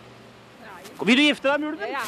Vil 1.06 1.20
du 1.20 1.24
gifte 1.28 1.52
deg 1.52 1.62
med 1.62 1.70
ulven? 1.74 1.92
Ja, 1.92 2.04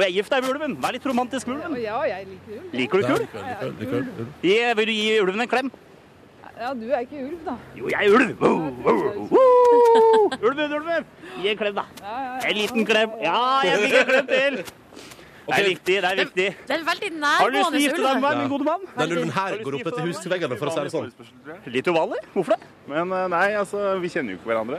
jeg 0.00 0.08
er 0.08 0.14
gift 0.16 0.32
deg 0.32 0.42
med 0.42 0.54
ulven. 0.56 0.72
Vær 0.82 0.96
litt 0.96 1.04
romantisk 1.12 1.46
med 1.52 1.60
ulven. 1.60 1.76
Ja, 1.84 2.00
jeg 2.08 2.26
liker 2.32 2.56
ulven. 2.56 2.72
Liker 2.80 2.96
du 2.96 3.02
Ja, 3.04 3.08
kul? 3.12 3.22
liker- 3.22 3.46
liker- 3.52 3.72
liker- 3.78 4.28
liker. 4.42 4.76
Vil 4.80 4.86
du 4.88 4.92
gi 4.96 5.20
ulven 5.22 5.44
en 5.44 5.52
klem? 5.52 5.70
Ja, 6.62 6.68
du 6.78 6.84
er 6.94 7.00
ikke 7.02 7.18
ulv, 7.24 7.38
da. 7.42 7.56
Jo, 7.74 7.88
jeg 7.90 8.06
er 8.06 8.12
ulv. 8.14 8.28
Wow, 8.38 8.58
wow, 8.84 8.98
wow. 9.32 10.34
Ulven, 10.46 10.74
ulven. 10.76 11.06
Gi 11.42 11.48
en 11.50 11.56
klem, 11.58 11.74
da. 11.74 11.84
En 12.46 12.54
liten 12.54 12.86
klem. 12.86 13.16
Ja, 13.24 13.40
jeg 13.66 13.80
fikk 13.82 13.96
en 13.98 14.10
klem 14.12 14.28
til. 14.28 14.58
Det 15.42 15.56
er 15.58 15.66
viktig, 15.66 15.94
det 16.04 16.10
er 16.12 16.18
viktig. 16.20 16.44
Det 16.68 16.74
er 16.76 16.84
veldig 16.86 17.08
nærgående 17.18 17.24
ulv. 17.24 17.40
Har 17.42 17.50
du 17.50 17.56
lyst 17.56 17.72
til 17.72 17.78
å 17.78 17.82
gifte 17.82 18.02
deg 18.04 18.12
med 18.14 18.22
meg, 18.22 18.36
min 18.44 18.52
gode 18.52 18.66
mann? 18.68 18.84
Den 18.94 19.14
ulven 19.16 19.32
her 19.34 19.56
går 19.64 19.76
opp 19.78 19.90
etter 19.90 20.06
husveggene, 20.06 20.58
for 20.60 20.70
å 20.70 20.74
si 20.76 20.84
det 20.86 20.92
sånn. 20.94 21.10
Litt 21.78 21.90
uvanlig. 21.90 22.20
Hvorfor 22.36 22.54
det? 22.54 22.70
Men 22.92 23.16
eh, 23.18 23.24
nei, 23.34 23.46
altså, 23.64 23.82
vi 24.04 24.12
kjenner 24.14 24.36
jo 24.36 24.38
ikke 24.38 24.52
hverandre. 24.52 24.78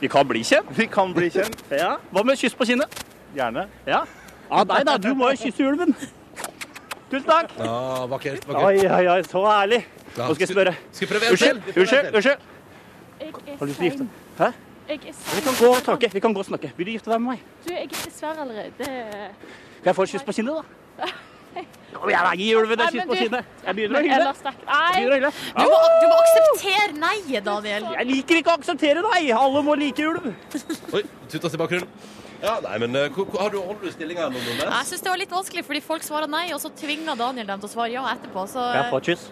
Vi 0.00 0.08
kan 0.16 0.24
bli 0.32 0.40
kjent. 0.54 0.72
Vi 0.80 0.88
kan 0.96 1.12
bli 1.16 1.28
kjent. 1.36 1.60
Ja. 1.82 1.92
Hva 2.16 2.24
med 2.24 2.40
kyss 2.40 2.56
på 2.56 2.64
kinnet? 2.72 3.04
Gjerne. 3.36 3.66
Ja. 3.84 4.06
Ja, 4.48 4.64
nei 4.72 4.80
da. 4.88 4.96
Du 4.96 5.12
må 5.20 5.34
jo 5.34 5.42
kysse 5.44 5.68
ulven. 5.68 5.92
Tusen 7.10 7.26
takk. 7.28 7.52
Ja, 7.60 8.06
vakkert. 8.08 8.46
vakkert. 8.48 8.64
Oi, 8.70 8.88
oi, 8.88 9.04
oi, 9.18 9.22
så 9.28 9.44
ærlig. 9.52 9.84
Nå 10.16 10.34
skal 10.34 10.42
jeg 10.46 10.48
spørre. 10.48 10.74
Unnskyld, 11.30 11.62
unnskyld, 11.76 12.14
unnskyld. 12.14 12.48
Har 13.20 13.60
du 13.60 13.70
lyst 13.70 13.78
til 13.78 13.86
å 13.86 13.90
gifte 13.90 14.04
deg? 14.04 14.12
Hæ? 14.40 14.50
Jeg 14.90 15.00
er 15.06 15.34
Vi 15.36 15.40
kan 15.46 15.54
gå 15.60 15.68
og 15.70 15.82
snakke. 15.84 16.10
Vi 16.12 16.20
kan 16.20 16.34
gå 16.34 16.40
og 16.42 16.46
snakke. 16.48 16.72
Vil 16.76 16.86
du 16.86 16.90
gifte 16.96 17.10
deg 17.12 17.20
med 17.20 17.36
meg? 17.36 17.42
Du, 17.66 17.72
jeg 17.72 17.84
er 17.84 17.90
dessverre 17.94 18.44
allerede 18.44 18.88
Kan 19.80 19.90
jeg 19.90 19.94
få 19.94 20.02
et 20.06 20.14
kyss 20.14 20.24
på 20.26 20.34
kinnet, 20.38 20.56
da? 20.56 21.10
Kom 21.94 22.08
igjen. 22.10 22.30
Gi 22.40 22.48
ulven 22.58 22.80
et 22.80 22.92
kyss 22.94 23.06
på 23.06 23.14
du- 23.14 23.20
kinnet. 23.20 23.44
Jeg 23.66 23.76
begynner 23.76 24.00
å 24.00 24.02
hyle. 24.02 24.32
Nei! 24.70 25.04
Du 25.54 25.66
må, 25.70 25.78
du 26.02 26.06
må 26.10 26.18
akseptere 26.24 26.98
nei, 26.98 27.40
Daniel. 27.50 27.86
Jeg 27.98 28.06
liker 28.10 28.40
ikke 28.42 28.54
å 28.54 28.58
akseptere 28.58 29.04
nei. 29.06 29.22
Alle 29.36 29.62
må 29.62 29.76
like 29.78 30.06
ulv. 30.10 30.32
Oi, 30.92 31.02
tutas 31.28 31.54
i 31.54 31.60
bakgrunnen. 31.60 31.88
Ja, 32.42 32.54
nei, 32.64 32.78
men 32.80 32.94
eh, 32.96 33.10
har 33.40 33.50
du, 33.52 33.58
holdt 33.60 33.82
du 33.84 33.90
stillinga 33.92 34.28
nå, 34.32 34.38
Nordnes? 34.40 34.70
Jeg 34.70 34.86
syns 34.92 35.02
det 35.04 35.10
var 35.12 35.20
litt 35.20 35.34
vanskelig, 35.34 35.64
fordi 35.66 35.80
folk 35.84 36.02
svarer 36.06 36.30
nei, 36.32 36.46
og 36.56 36.60
så 36.62 36.70
tvinger 36.72 37.18
Daniel 37.20 37.46
dem 37.50 37.60
til 37.60 37.68
å 37.68 37.72
svare 37.74 37.92
ja 37.92 38.04
etterpå. 38.14 38.46
Så 38.48 38.64
jeg 38.74 38.86
får 38.92 39.02
et 39.04 39.10
kyss? 39.10 39.26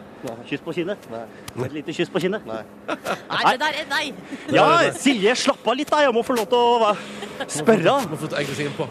Kyss 0.51 0.63
på 0.67 0.73
kinnet? 0.75 1.05
Et 1.63 1.73
lite 1.77 1.95
kyss 1.95 2.11
på 2.11 2.21
kinnet? 2.25 2.45
Nei. 2.49 2.63
Nei, 3.31 3.43
det 3.53 3.59
der 3.63 3.77
er 3.85 3.87
nei. 3.93 4.05
Ja, 4.59 4.67
Silje, 4.99 5.35
slapp 5.39 5.65
av 5.71 5.79
litt, 5.79 5.89
da. 5.93 6.03
Jeg 6.05 6.13
må 6.17 6.25
få 6.27 6.35
lov 6.37 6.49
til 6.51 6.59
å 6.59 6.91
spørre. 7.55 7.95
Må 8.11 8.19
få 8.19 8.31
egentlig 8.35 8.59
seg 8.59 8.73
innpå. 8.73 8.89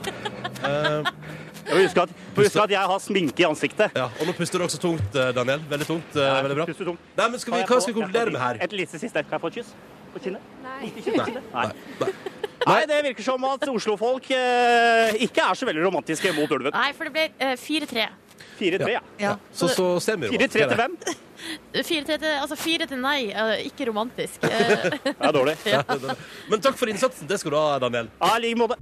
Eh, 0.63 1.11
Jeg 1.67 1.75
må 1.75 1.81
huske 1.83 2.03
at, 2.07 2.11
huske 2.37 2.61
at 2.63 2.71
jeg 2.71 2.89
har 2.93 3.01
sminke 3.03 3.43
i 3.43 3.45
ansiktet. 3.49 3.91
ja, 3.99 4.05
og 4.07 4.29
nå 4.29 4.33
puster 4.37 4.61
du 4.61 4.63
også 4.69 4.79
tungt, 4.79 5.17
eh, 5.19 5.33
Daniel. 5.35 5.59
Veldig 5.67 5.87
tungt. 5.89 6.15
eh, 6.15 6.37
veldig 6.47 6.57
bra. 6.61 6.65
Puster 6.71 6.87
tungt. 6.93 7.09
Nei, 7.19 7.27
men 7.33 7.43
skal 7.43 7.57
vi, 7.57 7.59
hva 7.67 7.81
skal 7.83 7.91
vi 7.93 7.99
konkludere 7.99 8.31
med 8.31 8.41
her? 8.41 8.61
Et 8.63 8.77
lite 8.81 8.97
siste. 9.03 9.19
Kan 9.27 9.35
jeg 9.35 9.43
få 9.43 9.51
et 9.51 9.59
kyss 9.59 9.73
på 10.15 10.23
kinnet? 10.23 10.47
Nei. 10.63 10.93
Nei. 11.11 11.27
Nei. 11.51 11.67
Nei. 11.99 12.11
Nei, 12.67 12.81
det 12.89 13.01
virker 13.05 13.25
som 13.25 13.43
at 13.49 13.67
Oslo-folk 13.71 14.31
eh, 14.35 15.17
ikke 15.27 15.43
er 15.49 15.57
så 15.59 15.67
veldig 15.69 15.85
romantiske 15.87 16.33
mot 16.37 16.51
ulven. 16.51 16.73
Nei, 16.75 16.89
for 16.97 17.07
det 17.09 17.13
ble 17.15 17.27
eh, 17.47 17.55
4-3. 17.59 18.07
4-3, 18.57 18.89
ja. 18.91 19.01
Ja. 19.21 19.37
Så, 19.53 19.69
så 19.69 20.15
vi 20.17 20.27
jo. 20.27 20.33
4-3 20.33 20.49
til 20.49 20.77
hvem? 20.79 20.97
4-3 21.77 22.17
til, 22.17 22.31
altså 22.41 22.57
4 22.57 22.87
til 22.89 23.01
nei, 23.01 23.17
eh, 23.29 23.65
ikke 23.69 23.87
romantisk. 23.91 24.43
Eh, 24.47 24.87
Det 25.05 25.15
er 25.19 25.35
dårlig. 25.35 25.57
Ja. 25.75 25.83
Men 26.49 26.63
takk 26.63 26.77
for 26.79 26.89
innsatsen. 26.91 27.29
Det 27.29 27.39
skal 27.41 27.53
du 27.53 27.59
ha, 27.59 27.77
Daniel. 27.83 28.09
Ja, 28.21 28.33
i 28.37 28.47
like 28.47 28.59
måte. 28.59 28.79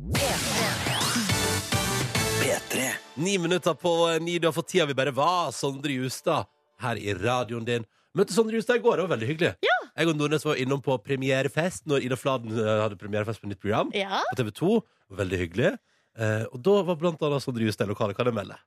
P3. 2.40 2.88
Ni 3.16 3.38
minutter 3.42 3.76
på 3.80 3.96
eh, 4.14 4.22
ni. 4.24 4.40
Du 4.40 4.48
har 4.48 4.56
fått 4.56 4.72
tida 4.72 4.88
vi 4.90 4.98
bare 4.98 5.14
var. 5.16 5.52
Sondre 5.56 5.92
Justad 5.98 6.48
her 6.82 7.00
i 7.00 7.14
radioen 7.20 7.68
din. 7.68 7.86
Møtte 8.16 8.36
Sondre 8.36 8.56
Justad 8.60 8.80
i 8.80 8.86
går. 8.86 8.98
Det 8.98 9.08
var 9.08 9.18
veldig 9.18 9.32
hyggelig. 9.34 9.56
Jeg 9.96 10.10
og 10.12 10.18
Nordnes 10.20 10.44
var 10.44 10.60
innom 10.60 10.82
på 10.84 10.98
premierefest 11.06 11.86
når 11.88 12.04
Ida 12.04 12.18
Fladen 12.20 12.52
eh, 12.52 12.72
hadde 12.84 12.98
premierefest 13.00 13.40
på 13.42 13.48
nytt 13.48 13.62
program 13.64 13.92
Ja. 13.96 14.22
på 14.32 14.36
TV 14.42 14.52
2. 14.52 14.72
Veldig 15.22 15.40
hyggelig. 15.40 15.70
Eh, 16.20 16.44
og 16.52 16.60
da 16.64 16.82
var 16.88 16.98
blant 17.00 17.22
annet 17.24 17.44
Sondre 17.44 17.64
Justad 17.64 17.88
i 17.88 17.94
lokalet. 17.94 18.16
Kan 18.18 18.28
jeg 18.28 18.36
melde? 18.36 18.58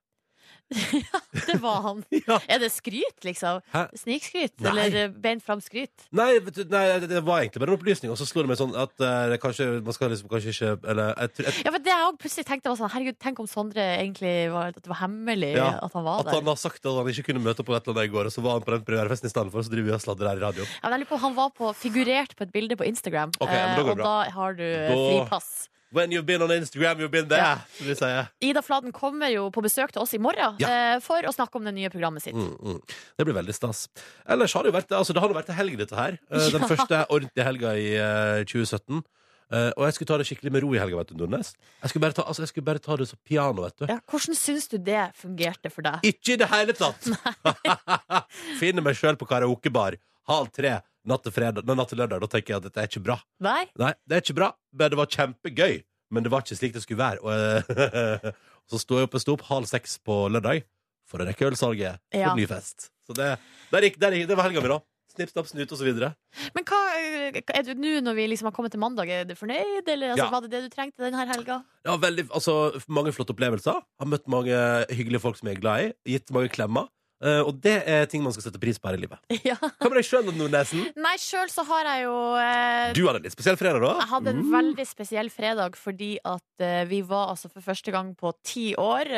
det 1.48 1.56
var 1.62 1.80
han. 1.84 2.02
Er 2.52 2.58
det 2.60 2.68
skryt, 2.74 3.22
liksom? 3.24 3.60
Snikskryt? 3.96 4.52
Eller 4.60 4.94
eh, 5.04 5.08
beint 5.12 5.42
fram 5.44 5.60
skryt? 5.64 6.06
Nei, 6.14 6.38
du, 6.44 6.60
nei, 6.68 6.82
det 7.08 7.22
var 7.24 7.40
egentlig 7.42 7.62
bare 7.62 7.72
en 7.72 7.78
opplysning. 7.78 8.12
Og 8.12 8.18
så 8.20 8.26
slo 8.28 8.44
det 8.44 8.50
meg 8.52 8.58
sånn 8.60 8.74
at 8.78 8.92
uh, 9.00 9.34
kanskje, 9.40 9.68
man 9.86 9.96
skal 9.96 10.12
liksom 10.12 10.28
kanskje 10.32 10.52
ikke 10.54 10.72
Eller 10.92 11.14
jeg, 11.14 11.30
jeg, 11.46 11.54
Ja, 11.64 11.72
for 11.72 11.84
det 11.84 11.92
jeg 11.94 12.06
også 12.08 12.20
plutselig 12.24 12.46
tenkte 12.50 12.72
var 12.72 12.80
sånn 12.82 12.92
Herregud, 12.92 13.18
tenk 13.24 13.40
om 13.42 13.48
Sondre 13.50 13.86
egentlig 13.98 14.34
var, 14.52 14.74
at 14.76 14.82
det 14.84 14.92
var 14.92 15.00
hemmelig 15.02 15.52
Ja, 15.56 15.70
at 15.86 15.96
han 15.96 16.04
var 16.06 16.20
At 16.22 16.28
der. 16.30 16.38
han 16.40 16.52
har 16.52 16.60
sagt 16.60 16.84
at 16.84 16.98
han 17.00 17.10
ikke 17.14 17.26
kunne 17.30 17.42
møte 17.44 17.64
opp 17.64 17.70
på 17.70 17.76
et 17.78 17.88
eller 17.88 17.96
annet 18.02 18.10
i 18.10 18.14
går, 18.18 18.28
og 18.30 18.36
så 18.36 18.44
var 18.44 18.58
han 18.58 18.66
på 18.68 18.74
den 18.76 18.84
premierefesten 18.88 19.30
i 19.30 19.32
stedet 19.32 19.52
for, 19.54 19.62
og 19.62 19.68
så 19.68 19.72
driver 19.74 19.88
vi 19.90 19.96
og 19.96 20.04
sladrer 20.04 20.32
her 20.34 20.42
i 20.42 20.44
radioen. 20.44 20.68
Ja, 20.78 20.84
men 20.90 20.98
jeg 20.98 21.04
lurer 21.06 21.12
på, 21.14 21.22
Han 21.24 21.38
var 21.38 21.50
på, 21.56 21.72
figurert 21.80 22.36
på 22.38 22.44
et 22.46 22.52
bilde 22.54 22.76
på 22.80 22.86
Instagram, 22.88 23.32
Ok, 23.40 23.48
men 23.50 23.74
da 23.78 23.82
går 23.88 23.88
det 23.88 23.88
eh, 23.88 23.90
og 23.96 23.98
bra. 24.02 24.12
da 24.12 24.36
har 24.36 24.58
du 24.60 24.64
Da- 24.68 25.00
fripass. 25.08 25.50
When 25.90 26.10
you've 26.12 26.26
been 26.26 26.42
on 26.42 26.50
Instagram, 26.52 26.98
you've 27.00 27.10
been 27.10 27.28
there, 27.28 27.40
Ja. 27.40 27.58
vi 27.80 27.94
sier. 27.96 28.28
Ida 28.44 28.60
Fladen 28.62 28.92
kommer 28.92 29.30
jo 29.32 29.46
på 29.50 29.62
besøk 29.64 29.92
til 29.92 30.02
oss 30.02 30.12
i 30.12 30.18
morgen 30.20 30.60
eh, 30.60 30.98
for 31.00 31.24
å 31.24 31.32
snakke 31.32 31.56
om 31.56 31.64
det 31.64 31.72
nye 31.74 31.88
programmet 31.88 32.22
sitt. 32.22 32.34
Mm, 32.36 32.56
mm. 32.60 32.80
Det 33.16 33.24
blir 33.24 33.34
veldig 33.38 33.54
stas. 33.56 33.86
Ellers 34.28 34.52
har 34.52 34.62
det 34.66 34.72
jo 34.72 34.76
vært 34.76 34.92
Altså, 34.92 35.14
det 35.16 35.22
har 35.22 35.32
jo 35.32 35.38
vært 35.38 35.48
en 35.48 35.56
helg, 35.56 35.78
dette 35.80 35.96
her. 35.96 36.18
Eh, 36.30 36.50
Den 36.52 36.66
første 36.72 37.06
ordentlige 37.08 37.46
helga 37.46 37.72
i 37.80 37.88
uh, 37.96 38.44
2017. 38.44 39.00
Uh, 39.48 39.70
og 39.78 39.86
jeg 39.86 39.94
skulle 39.96 40.10
ta 40.10 40.18
det 40.20 40.26
skikkelig 40.28 40.52
med 40.52 40.60
ro 40.66 40.74
i 40.76 40.80
helga, 40.82 40.98
vet 41.00 41.08
du, 41.08 41.14
Nordnes. 41.22 41.54
Jeg 41.80 41.88
skulle 41.88 42.04
bare 42.04 42.12
ta, 42.18 42.26
altså, 42.28 42.42
jeg 42.44 42.50
skulle 42.52 42.68
bare 42.68 42.82
ta 42.84 42.98
det 43.00 43.08
så 43.08 43.16
piano, 43.24 43.64
vet 43.64 43.78
du. 43.80 43.86
Ja, 43.88 43.96
hvordan 44.04 44.36
syns 44.36 44.68
du 44.68 44.76
det 44.76 45.06
fungerte 45.16 45.72
for 45.72 45.88
deg? 45.88 46.04
Ikke 46.04 46.34
i 46.34 46.36
det 46.36 46.50
hele 46.52 46.76
tatt! 46.76 47.08
Finner 48.60 48.84
meg 48.84 48.98
sjøl 49.00 49.16
på 49.16 49.24
karaokebar 49.30 49.96
halv 50.28 50.52
tre 50.52 50.74
natt 51.10 51.24
til, 51.26 51.34
fredag, 51.34 51.64
nei, 51.68 51.76
natt 51.78 51.90
til 51.92 51.98
lørdag. 52.02 52.20
Da 52.24 52.30
tenker 52.36 52.54
jeg 52.54 52.60
at 52.62 52.66
dette 52.68 52.82
er 52.84 52.90
ikke 52.90 53.04
bra. 53.08 53.16
Nei? 53.44 53.62
Nei, 53.80 53.92
det 54.08 54.18
er 54.18 54.24
ikke 54.26 54.38
bra, 54.40 54.50
men 54.78 54.92
det 54.94 54.98
var 55.00 55.10
kjempegøy. 55.16 55.78
Men 56.14 56.24
det 56.24 56.30
var 56.32 56.44
ikke 56.44 56.56
slik 56.56 56.72
det 56.76 56.82
skulle 56.84 57.02
være. 57.02 57.20
Og, 57.20 57.72
eh, 57.76 58.30
så 58.70 58.80
sto 58.80 58.96
jeg 59.00 59.08
opp, 59.08 59.16
jeg 59.18 59.24
sto 59.26 59.34
opp 59.36 59.46
halv 59.50 59.68
seks 59.68 59.98
på 60.04 60.22
lørdag 60.32 60.62
for 61.08 61.20
å 61.20 61.26
rekke 61.28 61.48
ølsalget 61.50 62.00
for 62.12 62.20
Ja. 62.20 62.34
ny 62.36 62.46
fest. 62.48 62.90
Så 63.08 63.16
det, 63.16 63.34
der 63.72 63.84
gikk, 63.88 63.98
der 64.00 64.16
gikk, 64.16 64.28
det 64.28 64.36
var 64.36 64.48
helga 64.48 64.60
mi, 64.64 64.68
da. 64.72 64.80
Snipp, 65.08 65.30
snapp, 65.32 65.46
snut 65.48 65.70
og 65.72 65.78
så 65.80 65.86
videre. 65.86 66.10
Men 66.54 66.66
hva 66.68 66.78
eh, 67.00 67.38
er 67.56 67.64
du 67.64 67.72
nå 67.80 67.94
når 68.04 68.14
vi 68.18 68.26
liksom 68.28 68.50
har 68.50 68.54
kommet 68.56 68.70
til 68.74 68.80
mandag? 68.82 69.08
Er 69.10 69.24
du 69.26 69.32
fornøyd, 69.34 69.88
eller 69.88 70.12
altså, 70.12 70.26
Ja. 70.26 70.30
var 70.34 70.44
det 70.44 70.50
det 70.52 70.60
du 70.66 70.68
trengte 70.74 71.00
denne 71.02 71.24
helga? 71.30 71.62
Ja, 71.88 71.96
veldig, 71.96 72.26
altså, 72.36 72.56
mange 72.92 73.14
flotte 73.16 73.32
opplevelser. 73.34 73.80
Har 73.98 74.10
møtt 74.12 74.28
mange 74.28 74.52
hyggelige 74.92 75.20
folk 75.24 75.40
som 75.40 75.48
jeg 75.48 75.56
er 75.56 75.62
glad 75.64 75.86
i. 75.88 75.92
Gitt 76.12 76.30
mange 76.36 76.52
klemmer. 76.52 76.88
Eh, 77.18 77.40
og 77.42 77.56
det 77.64 77.76
er 77.90 78.04
ting 78.06 78.22
man 78.22 78.30
skal 78.34 78.44
sette 78.46 78.60
pris 78.62 78.78
på 78.78 78.86
her 78.90 78.98
i 78.98 79.02
livet. 79.02 79.18
Ja. 79.48 79.56
Hva 79.58 79.88
med 79.90 79.96
deg 79.98 80.06
sjøl, 80.06 80.28
Nordnesen? 80.36 80.84
Nei, 80.98 81.14
sjøl 81.18 81.48
så 81.50 81.64
har 81.66 81.86
jeg 81.88 82.04
jo 82.04 82.14
uh, 82.36 82.92
Du 82.94 83.00
hadde 83.06 83.20
en 83.22 83.26
litt 83.26 83.34
spesiell 83.34 83.58
fredag, 83.58 83.82
da? 83.82 83.92
Jeg 84.02 84.10
hadde 84.12 84.32
en 84.34 84.42
Mm. 84.44 84.52
veldig 84.54 84.84
spesiell 84.86 85.30
fredag 85.34 85.76
fordi 85.78 86.10
at 86.26 86.62
uh, 86.62 86.84
vi 86.90 87.00
var 87.06 87.32
altså 87.32 87.50
for 87.50 87.64
første 87.64 87.90
gang 87.94 88.12
på 88.18 88.32
ti 88.46 88.68
år. 88.78 89.10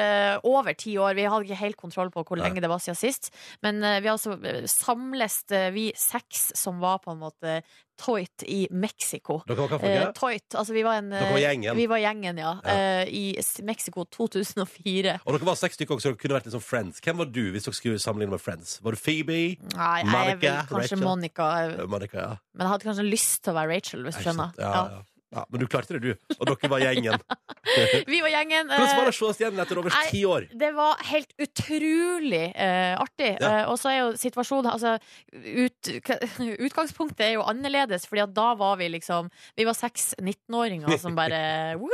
over 0.48 0.72
ti 0.78 0.94
år. 0.98 1.14
Vi 1.18 1.26
hadde 1.28 1.44
ikke 1.48 1.61
helt 1.61 1.76
kontroll 1.80 2.11
på 2.14 2.24
hvor 2.24 2.38
Nei. 2.40 2.46
lenge 2.48 2.62
det 2.64 2.70
var 2.70 2.80
siden 2.80 2.96
sist. 2.98 3.30
Men 3.62 3.80
vi 4.03 4.09
altså 4.09 4.36
samles 4.70 5.42
vi 5.74 5.90
seks 5.96 6.51
som 6.59 6.80
var 6.80 6.98
på 7.05 7.12
en 7.12 7.20
måte 7.20 7.61
Toit 8.01 8.44
i 8.48 8.62
Mexico. 8.72 9.40
Dere 9.48 9.61
var 9.61 9.74
hva? 9.74 9.90
Eh, 9.90 10.07
Toit, 10.16 10.46
altså 10.57 10.72
vi 10.72 10.84
var 10.86 11.01
en 11.03 11.11
Dere 11.12 11.26
var 11.28 11.36
eh, 11.36 11.44
gjengen? 11.44 11.76
Vi 11.76 11.86
var 11.90 12.01
gjengen, 12.01 12.40
ja. 12.40 12.55
Ja. 12.64 12.76
eh, 13.05 13.12
I 13.12 13.24
Mexico 13.68 14.07
2004. 14.09 15.18
Og 15.26 15.36
dere 15.36 15.48
var 15.51 15.59
seks 15.61 15.76
stykker 15.76 15.98
også, 15.98 16.09
så 16.09 16.14
dere 16.14 16.22
kunne 16.22 16.38
vært 16.38 16.48
litt 16.48 16.57
sånn 16.57 16.64
Friends. 16.64 17.03
Hvem 17.05 17.20
var 17.20 17.28
du 17.34 17.42
hvis 17.53 17.68
dere 17.68 17.76
skulle 17.76 18.01
sammenligne 18.03 18.32
med 18.36 18.40
Friends? 18.42 18.78
Var 18.84 18.96
du 18.96 19.01
Phoebe? 19.01 19.38
Nei, 19.76 19.92
jeg 20.01 20.11
Monica? 20.11 20.40
vel 20.40 20.72
kanskje 20.72 20.80
Rachel? 20.96 21.05
Monica. 21.05 21.51
Eh, 21.68 21.86
Monica, 21.92 22.18
ja. 22.24 22.32
Men 22.57 22.66
jeg 22.66 22.72
hadde 22.74 22.88
kanskje 22.90 23.07
lyst 23.11 23.42
til 23.44 23.53
å 23.53 23.59
være 23.61 23.74
Rachel, 23.76 24.05
hvis 24.09 24.16
du 24.20 24.24
skjønner. 24.28 24.57
Ja, 24.61 24.72
ja. 24.96 25.03
Ja. 25.31 25.45
Men 25.49 25.61
du 25.62 25.66
klarte 25.70 25.95
det, 25.97 26.01
du. 26.03 26.35
Og 26.41 26.47
dere 26.49 26.70
var 26.72 26.83
gjengen. 26.83 27.22
Vi 28.11 28.18
var 28.24 28.33
gjengen. 28.33 28.66
Hvordan 28.70 28.97
var 28.97 29.05
eh, 29.05 29.07
det 29.07 29.12
å 29.12 29.18
se 29.18 29.26
oss 29.28 29.41
igjen 29.43 29.61
etter 29.62 29.78
over 29.78 29.95
Nei, 29.95 30.05
ti 30.11 30.22
år? 30.26 30.47
Det 30.59 30.70
var 30.74 31.05
helt 31.11 31.35
utrolig 31.39 32.43
uh, 32.57 32.95
artig. 33.05 33.31
Ja. 33.39 33.51
Uh, 33.51 33.70
og 33.70 33.78
så 33.78 33.93
er 33.93 33.99
jo 34.01 34.09
situasjonen 34.18 34.70
altså, 34.72 34.97
ut, 35.31 35.91
Utgangspunktet 36.66 37.22
er 37.28 37.33
jo 37.37 37.45
annerledes, 37.47 38.09
Fordi 38.11 38.24
at 38.24 38.35
da 38.35 38.49
var 38.59 38.81
vi 38.81 38.89
liksom 38.97 39.31
Vi 39.59 39.66
var 39.68 39.78
seks 39.78 40.14
19-åringer 40.18 40.99
som 40.99 41.14
bare 41.18 41.41
woo! 41.83 41.93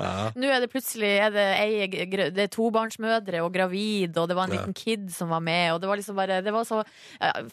Ja. 0.00 0.32
Nå 0.34 0.50
er 0.50 0.64
det 0.64 0.72
plutselig 0.72 1.12
er 1.22 1.30
det, 1.30 1.46
ei, 1.62 1.86
det 2.34 2.48
er 2.48 2.50
tobarnsmødre 2.50 3.44
og 3.44 3.52
gravid, 3.54 4.16
og 4.18 4.26
det 4.26 4.34
var 4.34 4.48
en 4.48 4.56
Ja. 4.56 4.64
liten 4.64 4.74
kid 4.74 5.04
som 5.14 5.30
var 5.30 5.38
med. 5.46 5.68
Og 5.76 5.78
det 5.82 5.86
var 5.86 6.00
liksom 6.00 6.18
bare 6.18 6.40
det 6.42 6.50
var 6.50 6.66
så, 6.66 6.80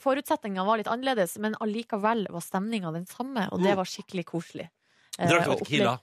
Forutsetningene 0.01 0.65
var 0.65 0.81
litt 0.81 0.89
annerledes, 0.89 1.37
men 1.37 1.53
allikevel 1.61 2.25
var 2.33 2.41
stemninga 2.41 2.89
den 2.97 3.05
samme, 3.05 3.45
og 3.51 3.61
det 3.61 3.75
Mm. 3.75 3.77
var 3.77 3.85
skikkelig 3.85 4.25
koselig. 4.25 4.69
Eh, 5.19 5.27
Drakk 5.29 5.45
dere 5.45 5.57
Tequila? 5.63 5.97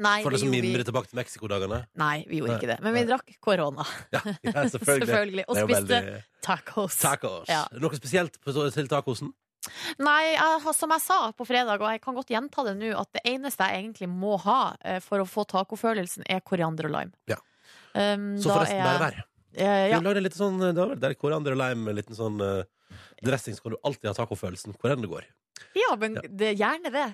Nei, 0.00 0.22
For 0.24 0.30
vi 0.32 0.36
det 0.36 0.40
som 0.40 0.52
mimrer 0.54 0.84
tilbake 0.86 1.10
til 1.10 1.18
Mexico-dagene? 1.18 1.80
Nei, 2.00 2.24
vi 2.28 2.38
gjorde 2.40 2.54
ikke 2.56 2.70
det. 2.70 2.76
Men 2.80 2.94
vi 2.94 3.02
drakk 3.08 3.34
korona. 3.44 3.84
Ja, 4.14 4.20
selvfølgelig. 4.72 5.08
Selvfølgelig. 5.10 5.44
Og 5.50 5.58
spiste 5.58 5.82
veldig- 5.90 6.22
tacos. 6.46 6.96
Tacos. 7.02 7.50
Ja. 7.50 7.64
Noe 7.82 7.98
spesielt 7.98 8.38
til 8.40 8.88
tacosen? 8.88 9.32
Nei, 10.00 10.22
jeg, 10.38 10.72
som 10.78 10.94
jeg 10.94 11.02
sa 11.04 11.18
på 11.36 11.44
fredag, 11.44 11.82
og 11.84 11.90
jeg 11.92 12.00
kan 12.00 12.16
godt 12.16 12.30
gjenta 12.32 12.64
det 12.70 12.78
nå, 12.80 12.94
at 12.96 13.10
det 13.18 13.20
eneste 13.28 13.66
jeg 13.68 13.82
egentlig 13.82 14.08
må 14.08 14.38
ha 14.46 14.60
eh, 14.80 15.02
for 15.04 15.20
å 15.20 15.26
få 15.28 15.44
tacofølelsen, 15.50 16.24
er 16.32 16.40
koriander 16.40 16.88
og 16.88 16.94
lime. 16.96 17.12
Ja. 17.28 17.36
Um, 17.92 18.38
Så 18.40 18.48
forresten, 18.54 18.78
er 18.80 18.86
bare 18.86 18.94
jeg- 18.94 19.02
vær. 19.04 19.24
Eh, 19.52 19.88
ja. 19.90 19.98
Du 20.00 20.06
lager 20.06 20.22
litt 20.24 20.38
sånn, 20.38 20.60
der 21.02 21.14
koriander 21.18 21.52
og 21.52 21.60
lime 21.60 21.84
med 21.90 21.98
liten 21.98 22.16
sånn 22.16 22.40
eh, 22.40 22.64
dressing, 23.22 23.56
kan 23.62 23.72
du 23.72 23.78
alltid 23.84 24.10
ha 24.10 24.14
tacofølelsen 24.24 24.74
hvor 24.78 24.90
enn 24.94 25.00
det 25.04 25.10
går. 25.10 25.24
ja, 25.76 25.94
men 26.00 26.14
det 26.24 26.54
er 26.54 26.56
gjerne 26.56 26.90
det. 26.92 27.08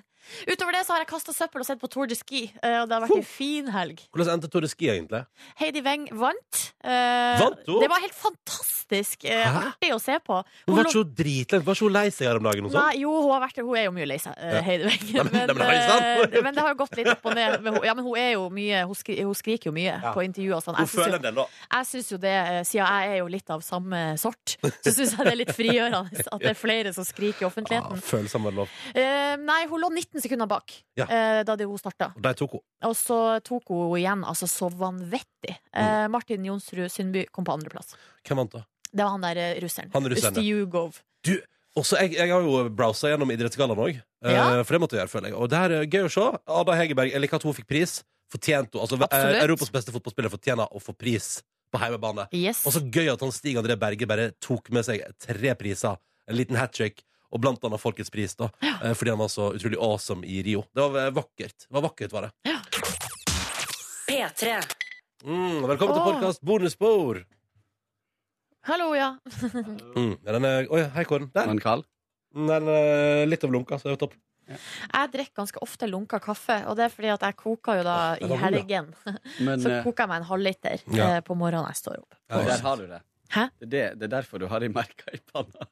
Utover 0.49 0.73
det 0.75 0.81
så 0.83 0.91
har 0.95 1.03
jeg 1.03 1.07
kasta 1.07 1.31
søppel 1.31 1.61
og 1.61 1.65
sett 1.67 1.79
på 1.79 1.87
Tour 1.91 2.07
de 2.09 2.15
Ski. 2.17 2.51
eh, 2.63 2.81
Og 2.81 2.87
det 2.89 2.95
har 2.97 3.03
vært 3.05 3.17
en 3.17 3.23
fin 3.23 3.67
helg. 3.71 4.01
Hvordan 4.11 4.33
endte 4.33 4.49
Tour 4.51 4.61
de 4.65 4.67
Ski, 4.67 4.87
egentlig? 4.91 5.25
Heidi 5.59 5.81
Weng 5.85 6.07
vant. 6.11 6.73
Eh, 6.83 7.37
Vant 7.39 7.59
hun? 7.67 7.79
Det 7.83 7.87
var 7.91 8.01
helt 8.01 8.15
fantastisk 8.17 9.23
eh, 9.29 9.45
artig 9.61 9.91
å 9.93 9.99
se 10.01 10.17
på. 10.19 10.39
Hun 10.65 10.73
Hun 10.73 10.75
var 10.79 10.87
ikke 10.89 10.95
så 10.97 11.03
dritlengt, 11.21 11.65
var 11.67 11.75
ikke 11.77 11.85
hun 11.87 11.93
lei 11.95 12.05
seg 12.11 12.27
her 12.27 12.39
om 12.41 12.47
dagen? 12.47 12.67
Nei, 12.73 12.95
jo, 13.03 13.13
hun 13.21 13.31
har 13.35 13.43
vært. 13.45 13.61
Hun 13.61 13.77
er 13.77 13.85
jo 13.87 13.93
mye 13.95 14.07
lei 14.09 14.17
seg, 14.23 14.33
eh, 14.37 14.55
Ja. 14.57 14.61
Heidi 14.67 14.89
Weng. 14.89 15.05
Men- 15.31 15.55
Men, 15.57 15.61
eh, 15.61 16.41
men 16.41 16.53
det 16.55 16.63
har 16.65 16.73
jo 16.73 16.79
gått 16.81 16.97
litt 16.97 17.07
opp 17.13 17.25
og 17.29 17.35
ned. 17.37 17.61
Men 17.63 17.79
ja, 17.83 17.93
men 17.93 18.03
hun 18.07 18.17
er 18.17 18.31
jo 18.33 18.49
mye 18.49 18.81
Hun, 18.87 18.95
skri, 18.95 19.19
hun 19.21 19.35
skriker 19.37 19.69
jo 19.69 19.75
mye 19.75 19.93
Ja. 20.01 20.11
på 20.15 20.23
intervjuer 20.25 20.63
sånn. 20.65 20.75
Jeg 20.81 20.87
syns 20.91 21.05
føler 21.05 21.21
jo- 21.23 21.31
da. 21.37 21.45
Jeg 21.77 21.85
syns 21.93 22.11
jo 22.11 22.17
det, 22.17 22.35
eh, 22.35 22.63
siden 22.63 22.87
jeg 22.87 23.13
er 23.13 23.17
jo 23.21 23.27
litt 23.27 23.49
av 23.49 23.61
samme 23.61 24.17
sort, 24.17 24.57
så 24.63 24.91
syns 24.91 25.13
jeg 25.15 25.23
det 25.23 25.33
er 25.33 25.39
litt 25.45 25.55
frigjørende 25.55 25.96
at 26.05 26.39
det 26.43 26.51
er 26.51 26.57
flere 26.59 26.93
som 26.95 27.05
skriker 27.07 27.45
i 27.45 27.47
offentligheten. 27.47 27.97
offentligheten. 27.97 28.05
følelsene 28.11 28.43
var 28.47 28.55
lov. 28.59 28.69
Eh, 28.93 29.35
nei, 29.41 29.59
hun 29.71 29.81
lå 29.81 29.89
19 29.93 30.21
sekunder 30.23 30.47
bak 30.51 30.73
Ja. 30.99 31.05
eh, 31.09 31.43
da 31.47 31.55
det 31.55 31.67
hun 31.69 31.77
starta. 31.81 32.11
Og 32.15 32.23
tok 32.37 32.51
hun. 32.57 32.63
Og 32.89 32.95
så 32.99 33.19
tok 33.43 33.63
hun 33.73 33.97
igjen 33.99 34.23
altså 34.27 34.47
så 34.51 34.69
vanvittig. 34.71 35.57
Eh, 35.73 36.07
Martin 36.13 36.43
Jonsrud 36.45 36.89
Sundby 36.91 37.25
kom 37.31 37.45
på 37.47 37.53
andreplass. 37.57 37.95
Hvem 38.27 38.37
vant, 38.43 38.51
da? 38.51 38.63
Det 38.93 39.03
var 39.03 39.11
han 39.17 39.21
der 39.21 39.37
eh, 39.37 39.59
russeren. 39.61 39.89
Han 39.93 40.05
russeren. 40.09 40.37
Ustjugov. 40.37 41.01
Du, 41.23 41.35
også, 41.77 41.97
jeg, 42.01 42.15
jeg 42.17 42.29
har 42.31 42.41
jo 42.41 42.69
browsa 42.73 43.11
gjennom 43.11 43.29
Idrettsgallaen 43.35 43.77
òg, 43.83 44.01
Ja. 44.25 44.63
for 44.63 44.73
det 44.73 44.81
måtte 44.81 44.95
jeg 44.97 45.03
gjøre, 45.05 45.11
føler 45.13 45.29
jeg. 45.29 45.35
Og 45.37 45.49
det 45.51 45.57
her 45.59 45.71
er 45.81 45.85
gøy 45.85 46.05
å 46.07 46.11
se. 46.13 46.27
Ada 46.47 46.77
Hegerberg, 46.79 47.11
jeg 47.13 47.21
liker 47.21 47.35
at 47.37 47.43
hun 47.43 47.53
fikk 47.53 47.67
pris. 47.69 47.99
Fortjent 48.31 48.73
hun. 48.73 48.81
Altså, 48.81 48.97
eh, 49.11 49.41
Europas 49.43 49.69
beste 49.71 49.91
fotballspiller 49.93 50.31
fortjener 50.33 50.67
å 50.73 50.81
få 50.83 50.95
pris 50.97 51.43
på 51.73 51.81
hjemmebane. 51.81 52.27
Yes. 52.35 52.63
Og 52.67 52.75
så 52.75 52.81
gøy 52.83 53.09
at 53.13 53.21
han 53.23 53.33
Stig 53.35 53.57
André 53.59 53.75
Berge 53.79 54.07
bare 54.09 54.29
tok 54.43 54.69
med 54.75 54.85
seg 54.87 55.03
tre 55.23 55.53
priser. 55.59 55.97
En 56.27 56.37
liten 56.39 56.59
hat 56.59 56.73
trick. 56.75 57.03
Og 57.27 57.41
blant 57.43 57.59
annet 57.67 57.81
Folkets 57.83 58.07
pris, 58.13 58.37
da. 58.39 58.47
ja. 58.63 58.93
Fordi 58.95 59.11
han 59.11 59.19
var 59.19 59.27
så 59.27 59.49
utrolig 59.57 59.75
awesome 59.83 60.23
i 60.23 60.37
Rio. 60.47 60.61
Det 60.71 60.85
var 60.85 61.01
eh, 61.01 61.09
vakkert. 61.11 61.65
Det 61.65 61.73
var 61.75 61.83
vakkert, 61.89 62.13
var 62.15 62.27
det. 62.29 62.53
P3. 64.07 64.53
Mm, 65.27 65.65
velkommen 65.67 65.91
til 65.91 66.01
Åh. 66.01 66.07
podkast 66.07 66.41
Bonusbord. 66.47 67.25
Hallo, 68.67 68.93
ja. 68.95 69.09
Mm, 69.95 70.13
ja, 70.23 70.31
den 70.37 70.47
er, 70.47 70.69
oi, 70.71 70.85
hei, 70.95 71.03
Kåren. 71.07 71.27
Der. 71.35 71.51
Den 71.51 71.59
kald? 71.63 71.83
Den 72.35 72.67
er 72.71 73.27
litt 73.27 73.43
over 73.43 73.57
lunka, 73.57 73.79
så 73.79 73.89
det 73.89 73.93
er 73.93 73.97
jo 73.97 74.09
Jeg 74.47 75.11
drikker 75.13 75.41
ganske 75.41 75.61
ofte 75.65 75.89
lunka 75.89 76.19
kaffe, 76.23 76.59
og 76.67 76.77
det 76.79 76.87
er 76.87 76.93
fordi 76.93 77.11
at 77.13 77.25
jeg 77.27 77.37
koker 77.39 77.81
jo 77.81 77.85
da 77.87 77.97
i 78.21 78.29
ja. 78.31 78.39
helgen. 78.45 78.93
Men 79.47 79.61
Så 79.63 79.73
eh, 79.73 79.83
koker 79.85 80.05
jeg 80.05 80.13
meg 80.13 80.23
en 80.23 80.29
halvliter 80.31 80.85
Ja. 80.95 81.09
eh, 81.17 81.21
på 81.25 81.37
morgenen 81.39 81.67
jeg 81.71 81.81
står 81.83 81.99
opp. 82.03 82.19
der 82.31 82.63
har 82.69 82.77
du 82.77 82.87
det. 82.87 83.01
Hæ? 83.33 83.49
Det 83.59 83.67
er, 83.67 83.67
det, 83.67 83.83
det 83.99 84.07
er 84.07 84.15
derfor 84.19 84.39
du 84.39 84.47
har 84.47 84.63
de 84.63 84.71
merka 84.71 85.11
i 85.13 85.21
panna. 85.33 85.67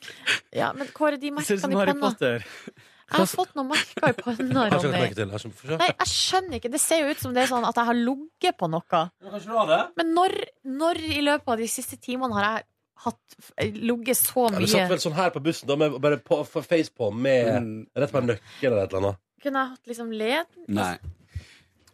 Ja, 0.56 0.70
men 0.72 0.88
de 0.88 1.30
ser 1.44 1.58
ut 1.58 1.60
som 1.60 1.70
merkene 1.70 1.74
i 1.74 1.76
Harry 1.76 1.92
panna 1.92 2.08
Potter. 2.08 2.44
Jeg 3.10 3.18
har 3.18 3.26
fått 3.26 3.56
noen 3.58 3.68
merker 3.72 4.12
i 4.12 4.14
panna, 4.16 4.64
Ronny. 4.70 5.00
Nei, 5.80 5.88
jeg 5.90 6.08
skjønner 6.08 6.60
ikke. 6.60 6.70
Det 6.70 6.80
ser 6.80 7.02
jo 7.02 7.10
ut 7.10 7.20
som 7.20 7.34
det 7.34 7.42
er 7.42 7.50
sånn 7.50 7.66
at 7.66 7.80
jeg 7.80 7.88
har 7.88 7.98
ligget 7.98 8.56
på 8.60 8.68
noe. 8.70 9.00
Men 9.98 10.12
når, 10.14 10.36
når 10.80 11.00
i 11.18 11.24
løpet 11.26 11.50
av 11.52 11.58
de 11.60 11.68
siste 11.70 11.98
timene 12.00 12.38
har 12.38 12.46
jeg 12.46 12.69
hatt 13.04 13.36
ligget 13.58 14.16
så 14.18 14.46
Ja, 14.52 14.58
du 14.60 14.66
satt 14.68 14.90
vel 14.90 14.98
sånn 15.02 15.14
her 15.16 15.30
på 15.34 15.40
bussen, 15.44 15.68
da, 15.70 15.76
med 15.80 15.94
bare 16.04 16.18
på, 16.20 16.42
for 16.46 16.62
face 16.66 16.90
på 16.92 17.08
med 17.14 17.48
Mm. 17.62 17.86
rett 17.96 18.12
på 18.12 18.18
en 18.20 18.26
nøkkel 18.32 18.68
eller 18.72 18.84
et 18.84 18.92
eller 18.92 19.06
annet. 19.08 19.18
Kunne 19.42 19.62
jeg 19.64 19.70
hatt 19.74 19.86
liksom 19.92 20.12
led? 20.12 20.46
Nei. 20.68 20.90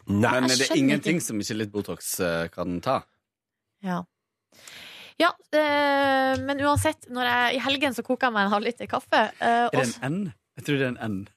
Nei. 0.06 0.30
Men 0.30 0.44
er 0.44 0.48
det 0.48 0.60
er 0.60 0.64
skjønner 0.66 0.76
ingenting 0.82 1.16
ikke. 1.20 1.26
som 1.26 1.40
ikke 1.42 1.56
litt 1.60 1.72
Botox 1.72 2.20
eh, 2.20 2.48
kan 2.54 2.80
ta. 2.80 3.00
Ja. 3.82 4.00
Ja, 5.18 5.30
eh, 5.56 6.36
men 6.42 6.58
uansett, 6.60 7.06
når 7.08 7.24
jeg, 7.30 7.56
i 7.56 7.62
helgen 7.64 7.94
så 7.96 8.02
koker 8.04 8.26
jeg 8.28 8.34
meg 8.36 8.46
en 8.46 8.52
halvliter 8.52 8.86
kaffe. 8.90 9.22
eh, 9.40 9.66
Er 9.66 9.70
det 9.70 9.80
og 9.80 10.04
en 10.04 10.12
N? 10.12 10.32
Jeg 10.58 10.64
tror 10.66 10.76
det 10.78 10.86
er 10.86 10.92
en 10.92 11.12
N. 11.12 11.28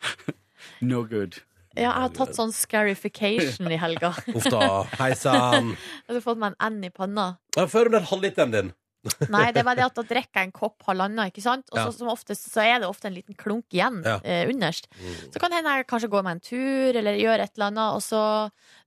no 0.80 1.02
good. 1.04 1.40
Ja, 1.78 1.92
jeg 1.92 2.02
har 2.08 2.12
tatt 2.18 2.34
sånn 2.36 2.52
scarification 2.54 3.70
i 3.72 3.78
helga. 3.80 4.10
Uff 4.36 4.48
da. 4.50 4.84
Hei 4.98 5.12
sann. 5.18 5.72
Jeg 6.08 6.14
har 6.18 6.24
fått 6.24 6.40
meg 6.42 6.54
en 6.58 6.76
N 6.78 6.84
i 6.88 6.92
panna. 6.94 7.30
Før 7.56 7.90
om 7.90 7.98
den 7.98 8.06
halvliteren 8.10 8.54
din. 8.54 8.74
Nei, 9.32 9.52
det 9.54 9.62
var 9.64 9.76
det 9.78 9.84
at 9.86 9.94
da 9.94 10.02
drikker 10.04 10.40
jeg 10.42 10.48
en 10.48 10.52
kopp 10.52 10.82
halvannen, 10.88 11.30
ikke 11.30 11.40
sant? 11.44 11.68
Og 11.70 11.78
så 11.78 11.84
Ja. 11.86 11.92
som 11.94 12.08
oftest 12.10 12.48
så 12.50 12.64
er 12.66 12.80
det 12.82 12.88
ofte 12.90 13.06
en 13.08 13.14
liten 13.14 13.36
klunk 13.38 13.70
igjen 13.72 14.00
Ja. 14.04 14.16
eh, 14.26 14.48
underst. 14.50 14.88
Så 15.30 15.38
kan 15.38 15.52
det 15.54 15.60
hende 15.60 15.76
jeg 15.78 15.86
kanskje 15.88 16.10
går 16.12 16.24
meg 16.26 16.34
en 16.36 16.42
tur 16.44 16.98
eller 16.98 17.14
gjør 17.16 17.44
et 17.44 17.52
eller 17.54 17.68
annet, 17.70 17.94
og 17.94 18.02
så 18.04 18.22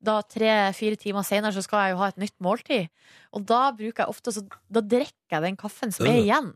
da 0.03 0.17
tre-fire 0.21 0.99
timer 0.99 1.23
senere 1.25 1.55
så 1.55 1.63
skal 1.63 1.85
jeg 1.87 1.95
jo 1.95 2.01
ha 2.03 2.09
et 2.11 2.19
nytt 2.21 2.35
måltid. 2.43 2.89
Og 3.31 3.47
da 3.47 3.61
bruker 3.71 4.03
jeg 4.03 4.11
ofte 4.11 4.35
så 4.35 4.43
Da 4.69 4.83
drikker 4.83 5.37
jeg 5.39 5.47
den 5.47 5.57
kaffen 5.63 5.95
som 5.95 6.05
er 6.11 6.19
igjen, 6.19 6.51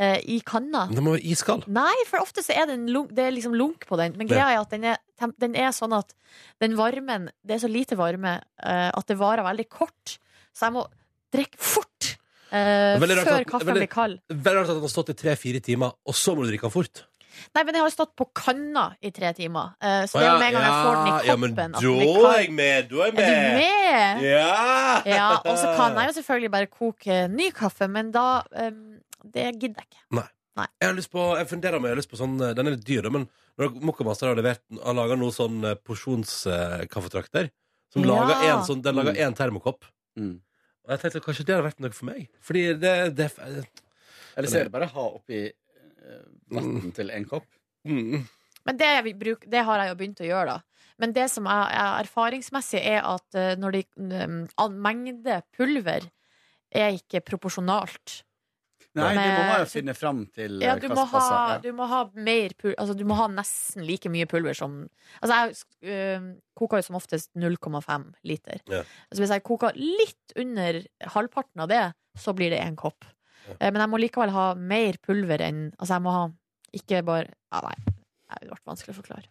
eh, 0.00 0.16
i 0.24 0.40
kanna. 0.40 0.86
Den 0.88 1.04
må 1.04 1.14
være 1.18 1.28
iskald. 1.36 1.68
Nei, 1.68 1.92
for 2.08 2.24
ofte 2.24 2.40
så 2.42 2.56
er 2.56 2.64
det, 2.72 2.78
en 2.80 2.88
lunk, 2.96 3.12
det 3.14 3.28
er 3.28 3.36
liksom 3.36 3.54
lunk 3.54 3.84
på 3.86 4.00
den. 4.00 4.16
Men 4.16 4.26
greia 4.32 4.54
er 4.56 4.64
at 4.64 4.72
den 4.72 4.88
er, 4.88 4.96
den 5.38 5.56
er 5.56 5.72
sånn 5.74 5.94
at 5.96 6.12
den 6.60 6.76
varmen 6.76 7.30
Det 7.46 7.56
er 7.56 7.62
så 7.64 7.70
lite 7.72 7.96
varme 7.96 8.36
uh, 8.62 8.90
at 8.92 9.06
det 9.08 9.16
varer 9.20 9.44
veldig 9.46 9.68
kort. 9.72 10.18
Så 10.52 10.66
jeg 10.68 10.74
må 10.76 10.86
drikke 11.34 11.58
fort 11.58 12.12
uh, 12.52 12.96
før 13.00 13.40
at- 13.40 13.50
kaffen 13.50 13.68
veldig- 13.72 13.82
blir 13.84 13.92
kald. 13.92 14.20
Veldig 14.30 14.56
rart 14.60 14.70
at 14.70 14.76
den 14.78 14.86
har 14.86 14.92
stått 14.92 15.12
i 15.12 15.18
tre-fire 15.18 15.60
timer, 15.60 15.92
og 16.06 16.14
så 16.14 16.34
må 16.36 16.44
du 16.44 16.50
drikke 16.52 16.68
den 16.68 16.74
fort. 16.76 17.04
Nei, 17.52 17.64
men 17.68 17.74
jeg 17.76 17.82
har 17.84 17.90
stått 17.92 18.14
på 18.16 18.24
kanna 18.32 18.86
i 19.04 19.10
tre 19.12 19.28
timer. 19.36 19.74
Uh, 19.76 20.06
så 20.08 20.20
det 20.22 20.28
er 20.28 20.38
med 20.40 20.46
en 20.46 20.54
gang 20.56 20.64
jeg 20.64 20.76
får 20.86 20.94
den 20.96 21.06
i 21.06 21.10
koppen. 21.10 21.26
ja, 21.28 21.36
men 21.36 21.52
da 21.56 22.30
er 22.30 22.40
jeg 22.40 22.52
med! 22.56 22.88
Da 22.88 22.96
er 22.96 23.10
jeg 23.10 23.12
Er 23.12 23.26
du 23.26 23.58
med? 23.60 24.22
Ja! 24.24 25.02
Ja, 25.04 25.26
og 25.44 25.58
så 25.60 25.74
kan 25.76 25.98
jeg 26.00 26.08
jo 26.08 26.14
selvfølgelig 26.20 26.50
bare 26.56 26.70
koke 26.72 27.18
ny 27.28 27.50
kaffe, 27.52 27.88
men 27.92 28.08
da 28.14 28.24
um, 28.56 28.96
Det 29.26 29.44
gidder 29.60 29.82
jeg 29.84 29.88
ikke. 29.90 30.02
Nei. 30.16 30.24
Nei. 30.56 30.66
Jeg 30.80 30.88
har 30.88 30.96
lyst 30.96 31.12
på, 31.12 31.24
jeg 31.36 31.48
funderer 31.50 31.76
om 31.76 31.84
jeg 31.84 31.92
har 31.92 32.00
lyst 32.00 32.10
på 32.12 32.18
sånn 32.20 32.38
eh, 32.40 32.54
Den 32.56 32.70
er 32.70 32.76
litt 32.76 32.86
dyr, 32.88 33.04
da, 33.04 33.12
men 33.12 33.26
når 33.60 33.74
Mokkamaster 33.84 34.30
har 34.30 34.38
levert 34.38 34.62
Har 34.80 34.96
laga 34.96 35.18
noen 35.20 35.34
sånn 35.34 35.58
eh, 35.68 35.76
porsjonskaffetrakter 35.84 37.50
Som 37.92 38.06
Ja. 38.06 38.14
lager 38.14 38.46
en 38.48 38.64
sånn 38.68 38.80
Den 38.84 38.96
lager 38.96 39.20
én 39.20 39.36
termokopp. 39.36 39.84
Mm. 40.16 40.38
Og 40.86 40.94
jeg 40.94 41.02
tenkte 41.02 41.22
kanskje 41.24 41.44
det 41.44 41.56
hadde 41.56 41.66
vært 41.66 41.82
noe 41.84 41.92
for 41.92 42.08
meg. 42.08 42.26
Fordi 42.40 42.64
det, 42.80 42.94
det 43.18 43.28
Eller 43.36 44.48
så 44.48 44.60
er 44.62 44.68
det 44.68 44.72
bare 44.72 44.88
å 44.88 44.94
ha 44.96 45.06
oppi 45.18 45.44
vann 46.54 46.72
mm. 46.76 46.90
til 46.94 47.10
en 47.10 47.24
kopp. 47.26 47.46
mm. 47.84 48.26
Men 48.66 48.78
det, 48.80 48.88
vi 49.06 49.14
bruk, 49.14 49.44
det 49.46 49.62
har 49.62 49.78
jeg 49.78 49.92
jo 49.92 49.98
begynt 50.00 50.20
å 50.24 50.26
gjøre, 50.26 50.56
da. 50.56 50.76
Men 50.98 51.12
det 51.14 51.26
som 51.30 51.46
er, 51.50 51.68
er 51.70 52.00
erfaringsmessig, 52.02 52.80
er 52.80 53.04
at 53.06 53.36
eh, 53.38 53.54
når 53.60 53.78
de 53.78 54.70
mengde 54.74 55.40
pulver 55.56 56.08
er 56.74 56.96
ikke 56.96 57.22
proporsjonalt. 57.24 58.22
Nei, 58.96 59.12
du 59.14 59.42
må 59.50 59.58
jo 59.60 59.66
finne 59.70 59.94
fram 59.94 60.22
til 60.34 60.60
Ja, 60.62 60.74
eh, 60.74 60.80
du 60.80 60.86
hva 60.88 60.94
må, 60.94 61.02
som 61.04 61.10
passer. 61.12 61.34
ha, 61.36 61.48
Ja. 61.54 61.58
du 61.64 61.72
må 61.76 61.86
ha 61.90 62.00
mer 62.14 62.54
pulver 62.56 62.74
Altså, 62.78 62.96
du 62.96 63.04
må 63.04 63.14
ha 63.18 63.26
nesten 63.28 63.84
like 63.86 64.08
mye 64.08 64.26
pulver 64.26 64.54
som 64.56 64.88
Altså, 65.22 65.34
jeg 65.82 65.90
øh, 65.92 66.30
koker 66.56 66.78
jo 66.80 66.86
som 66.88 66.96
oftest 66.96 67.30
0,5 67.36 68.06
liter. 68.24 68.60
Ja. 68.68 68.82
Altså, 69.10 69.20
hvis 69.22 69.34
jeg 69.36 69.42
koker 69.44 69.72
litt 69.76 70.36
under 70.36 70.80
halvparten 71.14 71.60
av 71.62 71.68
det, 71.68 71.82
så 72.16 72.32
blir 72.34 72.50
det 72.50 72.60
én 72.64 72.76
kopp. 72.76 73.04
Eh, 73.60 73.70
Men 73.70 73.80
jeg 73.84 73.90
må 73.92 73.98
likevel 74.00 74.30
ha 74.34 74.54
mer 74.54 74.96
pulver 75.04 75.38
enn 75.40 75.72
Altså, 75.78 75.94
jeg 75.94 76.02
må 76.02 76.10
ha 76.16 76.24
ikke 76.74 77.04
bare 77.04 77.28
ja, 77.52 77.60
Nei, 77.62 78.38
det 78.42 78.48
ble 78.50 78.58
vanskelig 78.66 78.94
å 78.96 79.02
forklare. 79.02 79.28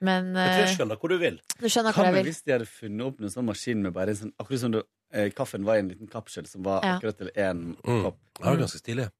Men 0.00 0.30
Jeg 0.34 0.52
tror 0.54 0.62
jeg 0.66 0.76
skjønner 0.78 0.96
hvor 1.02 1.10
du 1.10 1.18
vil. 1.18 1.40
du 1.58 1.66
skjønner 1.66 1.92
Hva 1.92 1.98
hvor 1.98 2.06
jeg 2.08 2.14
vil. 2.14 2.24
hvis 2.30 2.42
de 2.46 2.52
hadde 2.54 2.66
funnet 2.70 3.06
opp 3.06 3.18
noen 3.20 3.32
sånn 3.34 3.44
maskin 3.48 3.82
med 3.82 3.92
bare 3.92 4.14
en 4.14 4.20
sånn 4.20 4.32
Akkurat 4.38 4.60
som 4.62 4.70
du, 4.72 4.78
eh, 5.12 5.30
kaffen 5.30 5.64
var 5.64 5.76
i 5.76 5.78
en 5.84 5.88
liten 5.88 6.08
kapsel 6.10 6.46
som 6.46 6.62
var 6.62 6.82
Ja. 6.84 6.96
akkurat 6.98 7.16
til 7.18 7.30
én 7.36 7.76
Mm. 7.84 8.02
kopp. 8.04 8.18
Det 8.38 8.44
var 8.44 8.56
ganske 8.56 8.78
stilig. 8.82 9.10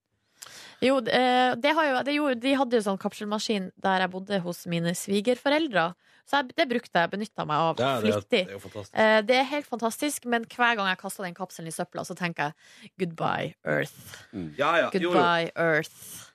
Jo, 0.80 1.01
det, 1.01 1.12
eh, 1.14 1.55
det 1.57 1.72
har 1.74 1.84
jo, 1.86 2.03
det 2.05 2.14
gjorde, 2.14 2.41
de 2.41 2.53
hadde 2.55 2.72
jo 2.78 2.80
sånn 2.80 2.99
kapselmaskin 2.99 3.72
der 3.82 4.01
jeg 4.01 4.11
bodde 4.11 4.41
hos 4.41 4.66
mine 4.66 4.93
svigerforeldre. 4.95 5.95
Så 6.28 6.36
jeg, 6.43 6.53
det 6.57 6.68
brukte 6.68 6.93
jeg, 6.93 7.11
benytta 7.11 7.45
meg 7.47 7.57
av 7.57 7.76
det, 7.76 7.84
er, 7.86 8.01
flittig. 8.03 8.47
det 8.47 8.49
er 8.49 8.53
jo 8.53 8.59
fantastisk. 8.61 8.95
Eh, 8.95 9.20
Det 9.22 9.36
er 9.36 9.45
helt 9.45 9.66
fantastisk, 9.66 10.24
men 10.26 10.45
hver 10.45 10.76
gang 10.76 10.86
jeg 10.89 10.99
kaster 10.99 11.24
den 11.24 11.34
kapselen 11.34 11.66
i 11.68 11.70
søpla, 11.72 12.05
så 12.05 12.14
tenker 12.14 12.53
jeg 12.53 12.91
goodbye, 13.01 13.55
Earth. 13.64 14.26
Ja, 14.57 14.76
ja. 14.76 14.91
Jo, 14.93 15.01
jo. 15.01 15.11
Goodbye, 15.12 15.51
Earth. 15.57 16.30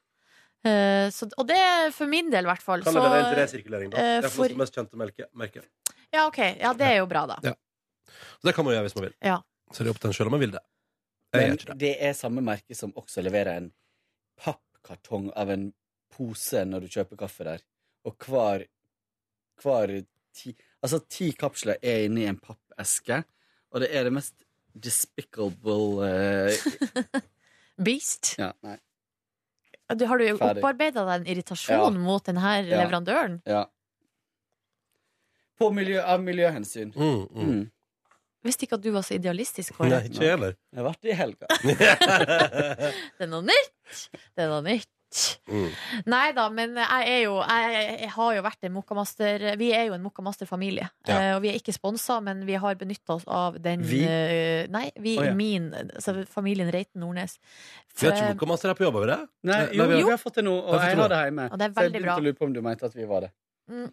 Eh, 0.65 1.09
så, 1.11 1.27
og 1.37 1.47
det 1.47 1.57
er 1.57 1.91
for 1.91 2.07
min 2.07 2.29
del, 2.31 2.43
i 2.45 2.47
hvert 2.47 2.61
fall. 2.63 2.81
Kan 2.83 2.93
Så, 2.93 3.01
det 3.03 3.11
være 3.11 3.29
en 3.29 3.39
resirkulering, 3.41 3.89
da? 3.91 3.97
eh, 3.97 4.21
Det 4.21 4.25
er 4.25 4.29
for- 4.29 4.47
for... 4.49 4.55
mest 4.57 4.73
kjente 4.75 4.95
melke- 4.95 5.27
merket. 5.35 5.65
ja, 6.13 6.25
ok. 6.27 6.37
Ja, 6.59 6.73
det 6.73 6.87
er 6.87 6.97
jo 6.97 7.05
bra, 7.05 7.25
da. 7.27 7.37
Ja. 7.43 7.53
Så 8.07 8.47
det 8.49 8.53
kan 8.55 8.65
man 8.67 8.73
gjøre 8.75 8.85
hvis 8.87 8.95
man 8.97 9.05
vil. 9.07 9.15
Ja. 9.23 9.37
Så 9.71 9.83
det 9.83 9.89
er 9.89 9.95
opp 9.95 10.01
til 10.03 10.11
en 10.11 10.13
sjøl 10.17 10.27
om 10.29 10.35
man 10.37 10.43
vil 10.43 10.51
det. 10.55 10.63
Jeg 11.33 11.39
Men 11.41 11.47
gjør 11.49 11.59
ikke 11.59 11.71
det. 11.73 11.79
det 11.79 11.93
er 12.09 12.13
samme 12.13 12.41
merke 12.45 12.75
som 12.77 12.91
også 12.99 13.23
leverer 13.25 13.57
en 13.57 13.71
pappkartong 14.43 15.31
av 15.39 15.49
en 15.49 15.67
pose 16.13 16.61
når 16.69 16.85
du 16.85 16.87
kjøper 16.93 17.17
kaffe 17.23 17.47
der. 17.47 17.63
Og 18.05 18.17
hver, 18.27 18.65
hver 19.63 19.95
ti 20.35 20.55
Altså, 20.83 20.99
ti 21.07 21.29
kapsler 21.31 21.77
er 21.81 22.01
inni 22.09 22.25
en 22.27 22.35
pappeske, 22.43 23.21
og 23.71 23.79
det 23.79 23.87
er 23.95 24.03
det 24.03 24.11
mest 24.11 24.41
despicable 24.75 26.03
uh... 26.03 27.21
Beast. 27.85 28.33
Ja, 28.37 28.49
nei. 28.67 28.75
Du, 29.95 30.03
har 30.09 30.17
du 30.19 30.25
opparbeida 30.33 31.05
deg 31.07 31.21
en 31.21 31.29
irritasjon 31.31 31.93
Ja. 31.95 32.01
mot 32.03 32.25
denne 32.27 32.41
Ja. 32.43 32.81
leverandøren? 32.81 33.39
Ja. 33.47 33.63
På 35.57 35.69
miljø, 35.71 36.01
av 36.01 36.19
miljøhensyn. 36.23 36.91
Mm, 36.95 37.27
mm. 37.31 37.47
Mm. 37.47 37.63
Visste 38.43 38.67
ikke 38.67 38.79
at 38.79 38.83
du 38.83 38.91
var 38.91 39.05
så 39.07 39.15
idealistisk. 39.15 39.77
Kåre. 39.77 39.89
Nei, 39.89 40.01
ikke 40.09 40.23
jeg 40.25 40.35
heller. 40.35 40.57
Jeg 40.73 40.81
har 40.81 40.89
vært 40.89 41.01
det 41.01 41.13
i 41.13 41.19
helga. 41.19 41.47
Det 43.17 43.27
er 43.27 43.31
noe 43.31 43.45
nytt! 43.47 44.03
Det 44.35 44.43
er 44.43 44.51
noe 44.51 44.61
nytt. 44.65 44.89
Mm. 45.45 45.67
Nei 46.09 46.31
da, 46.33 46.47
men 46.49 46.71
jeg 46.79 47.09
er 47.11 47.19
jo 47.27 47.35
Jeg, 47.37 47.81
jeg 48.01 48.09
har 48.15 48.29
jo 48.33 48.41
vært 48.41 48.65
en 48.65 48.73
Mokkamaster 48.73 49.43
Vi 49.61 49.67
er 49.77 49.83
jo 49.91 49.93
en 49.93 50.01
Mokkamaster-familie. 50.01 50.87
Ja. 51.05 51.17
Uh, 51.19 51.27
og 51.35 51.43
vi 51.43 51.51
er 51.51 51.59
ikke 51.59 51.75
sponsa, 51.75 52.17
men 52.25 52.41
vi 52.47 52.55
har 52.57 52.79
benytta 52.79 53.19
oss 53.19 53.27
av 53.29 53.59
den 53.61 53.83
Vi? 53.85 54.01
Uh, 54.09 54.65
Nei, 54.73 54.87
vi 54.97 55.13
oh, 55.21 55.27
ja. 55.29 55.35
min 55.37 55.69
altså 55.77 56.15
familien 56.33 56.71
Reiten 56.73 57.03
Nordnes. 57.05 57.37
Vi 57.93 58.09
har 58.09 58.17
ikke 58.17 58.33
Mokkamaster 58.33 58.73
her 58.73 58.79
på 58.79 58.87
jobb, 58.87 58.97
har 58.97 59.05
vi 59.05 59.11
det? 59.11 59.19
Nei, 59.51 59.59
Nei, 59.59 59.67
vi 59.69 59.83
har- 59.83 59.93
vi 59.93 60.09
har 60.15 60.21
fått 60.21 60.41
det 60.41 60.47
nå, 60.49 60.55
og 60.63 60.79
jeg 60.79 60.95
det 60.95 61.03
har 61.03 61.13
det 61.13 61.21
hjemme. 61.27 61.49
Og 61.51 61.59
det 61.61 61.67
er 61.67 61.73
Så 61.77 61.83
jeg 61.85 61.91
begynte 61.93 62.07
bra. 62.07 62.15
å 62.17 62.25
lure 62.25 62.39
på 62.39 62.47
om 62.49 62.53
du 62.57 62.61
mente 62.65 62.89
at 62.89 62.95
vi 62.97 63.05
var 63.13 63.27
det. 63.27 63.31
Mm. 63.69 63.91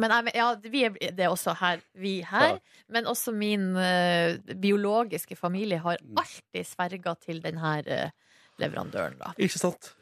Men 0.00 0.10
jeg, 0.14 0.32
ja, 0.38 0.46
vi 0.72 0.84
er 0.86 0.94
det 1.12 1.26
er 1.26 1.28
også 1.32 1.52
her, 1.60 1.80
vi 2.00 2.20
her. 2.24 2.58
Men 2.88 3.04
også 3.10 3.32
min 3.36 3.70
uh, 3.76 4.36
biologiske 4.62 5.36
familie 5.36 5.78
har 5.84 5.98
Mm. 6.02 6.16
alltid 6.22 6.64
sverga 6.66 7.14
til 7.20 7.42
denne 7.44 7.74
uh, 7.84 8.10
leverandøren, 8.58 9.18
da. 9.20 9.32
Ikke 9.36 9.58
sant? 9.60 9.92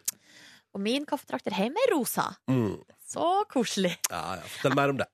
Og 0.75 0.81
min 0.81 1.05
kaffetrakter 1.07 1.51
hjemme 1.57 1.83
er 1.89 1.95
rosa. 1.97 2.29
Mm. 2.47 2.77
Så 3.11 3.45
koselig. 3.51 3.97
Ja, 4.11 4.37
ja. 4.39 4.47
Fortell 4.47 4.77
mer 4.79 4.93
om 4.95 5.01
det. 5.03 5.09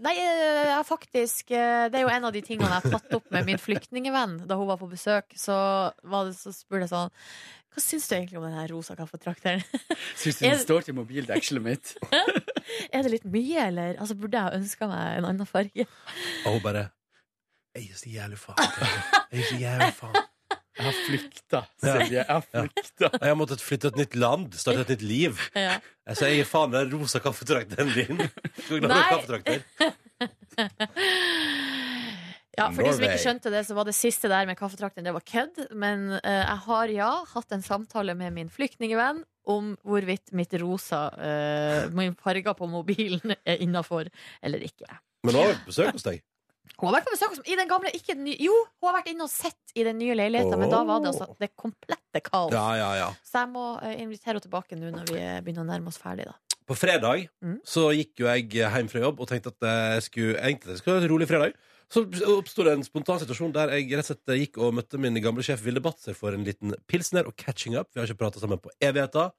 Nei, 0.00 0.14
eh, 0.16 0.60
jeg 0.64 0.72
har 0.72 0.86
faktisk 0.88 1.50
eh, 1.52 1.86
Det 1.92 1.98
er 1.98 2.04
jo 2.06 2.12
en 2.12 2.26
av 2.28 2.32
de 2.32 2.40
tingene 2.44 2.70
jeg 2.70 2.84
har 2.86 2.94
tatt 2.98 3.16
opp 3.18 3.26
med 3.34 3.48
min 3.48 3.60
flyktningevenn 3.60 4.38
da 4.48 4.56
hun 4.56 4.70
var 4.70 4.80
på 4.80 4.88
besøk. 4.90 5.34
Så, 5.36 5.56
var 6.02 6.28
det, 6.28 6.36
så 6.40 6.54
spurte 6.56 6.86
jeg 6.86 6.92
sånn 6.92 7.12
Hva 7.74 7.84
syns 7.84 8.08
du 8.08 8.14
egentlig 8.16 8.40
om 8.40 8.46
den 8.48 8.70
rosa 8.72 8.96
kaffetrakteren? 8.98 9.64
Syns 10.20 10.40
du 10.40 10.46
den 10.46 10.58
står 10.62 10.88
til 10.88 10.96
mobildekselet 10.98 11.66
mitt? 11.66 11.94
Er 12.94 13.02
det 13.04 13.12
litt 13.16 13.26
mye, 13.28 13.66
eller? 13.66 13.96
Altså, 13.98 14.14
burde 14.18 14.38
jeg 14.38 14.46
ha 14.46 14.56
ønska 14.56 14.86
meg 14.90 15.18
en 15.18 15.28
annen 15.32 15.48
farge? 15.48 15.86
Og 16.46 16.56
hun 16.56 16.64
bare 16.64 16.86
Jeg 17.76 17.90
er 17.90 17.98
så 17.98 18.10
jævlig 18.10 18.38
faen. 18.40 18.60
Jeg 19.30 19.42
er 19.42 19.48
så 19.48 19.58
jævlig 19.60 19.94
faen. 19.98 20.29
Jeg 20.80 20.86
har 20.86 20.96
flykta, 21.04 21.58
Silje. 21.82 22.16
Jeg 22.16 22.26
har 22.30 22.44
flykta. 22.46 23.10
Jeg 23.12 23.28
har 23.28 23.36
måttet 23.36 23.60
flytte 23.60 23.90
til 23.90 23.92
et 23.92 23.98
nytt 24.00 24.14
land, 24.16 24.54
starte 24.56 24.86
et 24.86 24.92
nytt 24.94 25.04
liv. 25.04 25.42
Ja. 25.52 25.74
Så 26.16 26.30
jeg 26.30 26.40
gir 26.40 26.48
faen 26.48 26.72
i 26.72 26.78
den 26.78 26.94
rosa 26.96 27.20
kaffetrakteren 27.20 27.92
din. 27.92 28.22
Skal 28.64 28.80
vi 28.80 28.80
ha 28.86 28.88
Nei. 28.94 29.02
kaffetrakter? 29.12 29.60
Ja, 32.58 32.66
For 32.74 32.82
de 32.84 32.90
som 32.92 33.04
ikke 33.06 33.20
skjønte 33.22 33.50
det, 33.54 33.60
så 33.68 33.76
var 33.76 33.86
det 33.88 33.94
siste 33.96 34.28
der 34.28 34.48
med 34.48 34.58
kaffetrakteren 34.58 35.06
Det 35.06 35.14
var 35.14 35.24
kødd. 35.24 35.60
Men 35.80 36.08
uh, 36.18 36.18
jeg 36.24 36.58
har 36.66 36.92
ja 36.92 37.10
hatt 37.30 37.54
en 37.56 37.62
samtale 37.64 38.16
med 38.18 38.34
min 38.36 38.50
flyktningevenn 38.52 39.22
om 39.50 39.70
hvorvidt 39.86 40.34
mitt 40.36 40.52
rosa 40.60 41.06
uh, 41.14 41.86
Min 41.96 42.16
farger 42.20 42.56
på 42.58 42.68
mobilen 42.68 43.36
er 43.38 43.62
innafor 43.62 44.10
eller 44.42 44.66
ikke. 44.66 44.90
Men 45.24 45.36
nå 45.36 45.44
har 45.44 45.54
vi 45.54 45.70
besøk 45.70 45.94
hos 45.94 46.04
deg. 46.06 46.20
Hun 46.78 46.88
har 46.88 46.94
vært 46.98 47.08
på 47.08 47.14
besøk 47.16 47.34
hos 47.34 47.40
i 47.50 47.56
den 47.58 47.68
gamle 47.68 47.90
ikke 47.96 48.14
den 48.16 48.24
nye, 48.24 48.36
Jo, 48.40 48.52
hun 48.80 48.88
har 48.88 49.00
vært 49.00 49.10
inne 49.12 49.26
og 49.26 49.32
sett 49.32 49.74
i 49.74 49.84
den 49.84 49.98
nye 50.00 50.14
leiligheten, 50.16 50.58
men 50.58 50.70
da 50.72 50.84
var 50.88 51.00
det 51.04 51.10
altså 51.12 51.26
det 51.40 51.50
komplette 51.56 52.22
kaos. 52.24 52.52
Ja, 52.54 52.68
ja, 52.78 52.90
ja. 53.02 53.08
Så 53.26 53.42
jeg 53.42 53.50
må 53.52 53.64
eh, 53.82 53.96
invitere 54.04 54.32
henne 54.34 54.44
tilbake 54.46 54.78
nå 54.78 54.92
når 54.94 55.10
vi 55.12 55.18
eh, 55.20 55.40
begynner 55.44 55.66
å 55.66 55.68
nærme 55.68 55.92
oss 55.92 55.98
ferdig. 56.00 56.24
Da. 56.30 56.36
På 56.70 56.76
fredag 56.78 57.26
Mm. 57.42 57.58
så 57.66 57.88
gikk 57.96 58.20
jo 58.22 58.26
jeg 58.30 58.46
hjem 58.54 58.88
fra 58.88 59.00
jobb 59.02 59.20
og 59.20 59.28
tenkte 59.28 59.50
at 59.52 59.66
jeg 59.66 60.02
skulle, 60.06 60.38
egentlig, 60.38 60.72
det 60.72 60.78
skulle 60.78 60.96
være 61.00 61.08
en 61.08 61.12
rolig 61.12 61.28
fredag. 61.28 61.58
Så 61.90 62.04
oppsto 62.36 62.62
det 62.62 62.72
en 62.76 62.84
spontan 62.86 63.18
situasjon 63.18 63.50
der 63.52 63.72
jeg 63.74 63.88
rett 63.90 64.06
og 64.06 64.10
slett 64.14 64.38
gikk 64.38 64.58
og 64.62 64.74
møtte 64.78 64.98
min 65.02 65.16
gamle 65.20 65.42
sjef 65.42 65.60
Vilde 65.64 65.82
Batzer 65.82 66.14
for 66.14 66.30
en 66.36 66.44
liten 66.46 66.70
pilsner 66.86 67.26
og 67.26 67.34
catching 67.36 67.74
up. 67.74 67.88
Vi 67.92 67.98
har 67.98 68.06
ikke 68.06 68.20
prata 68.22 68.38
sammen 68.38 68.60
på 68.62 68.70
evigheter. 68.80 69.32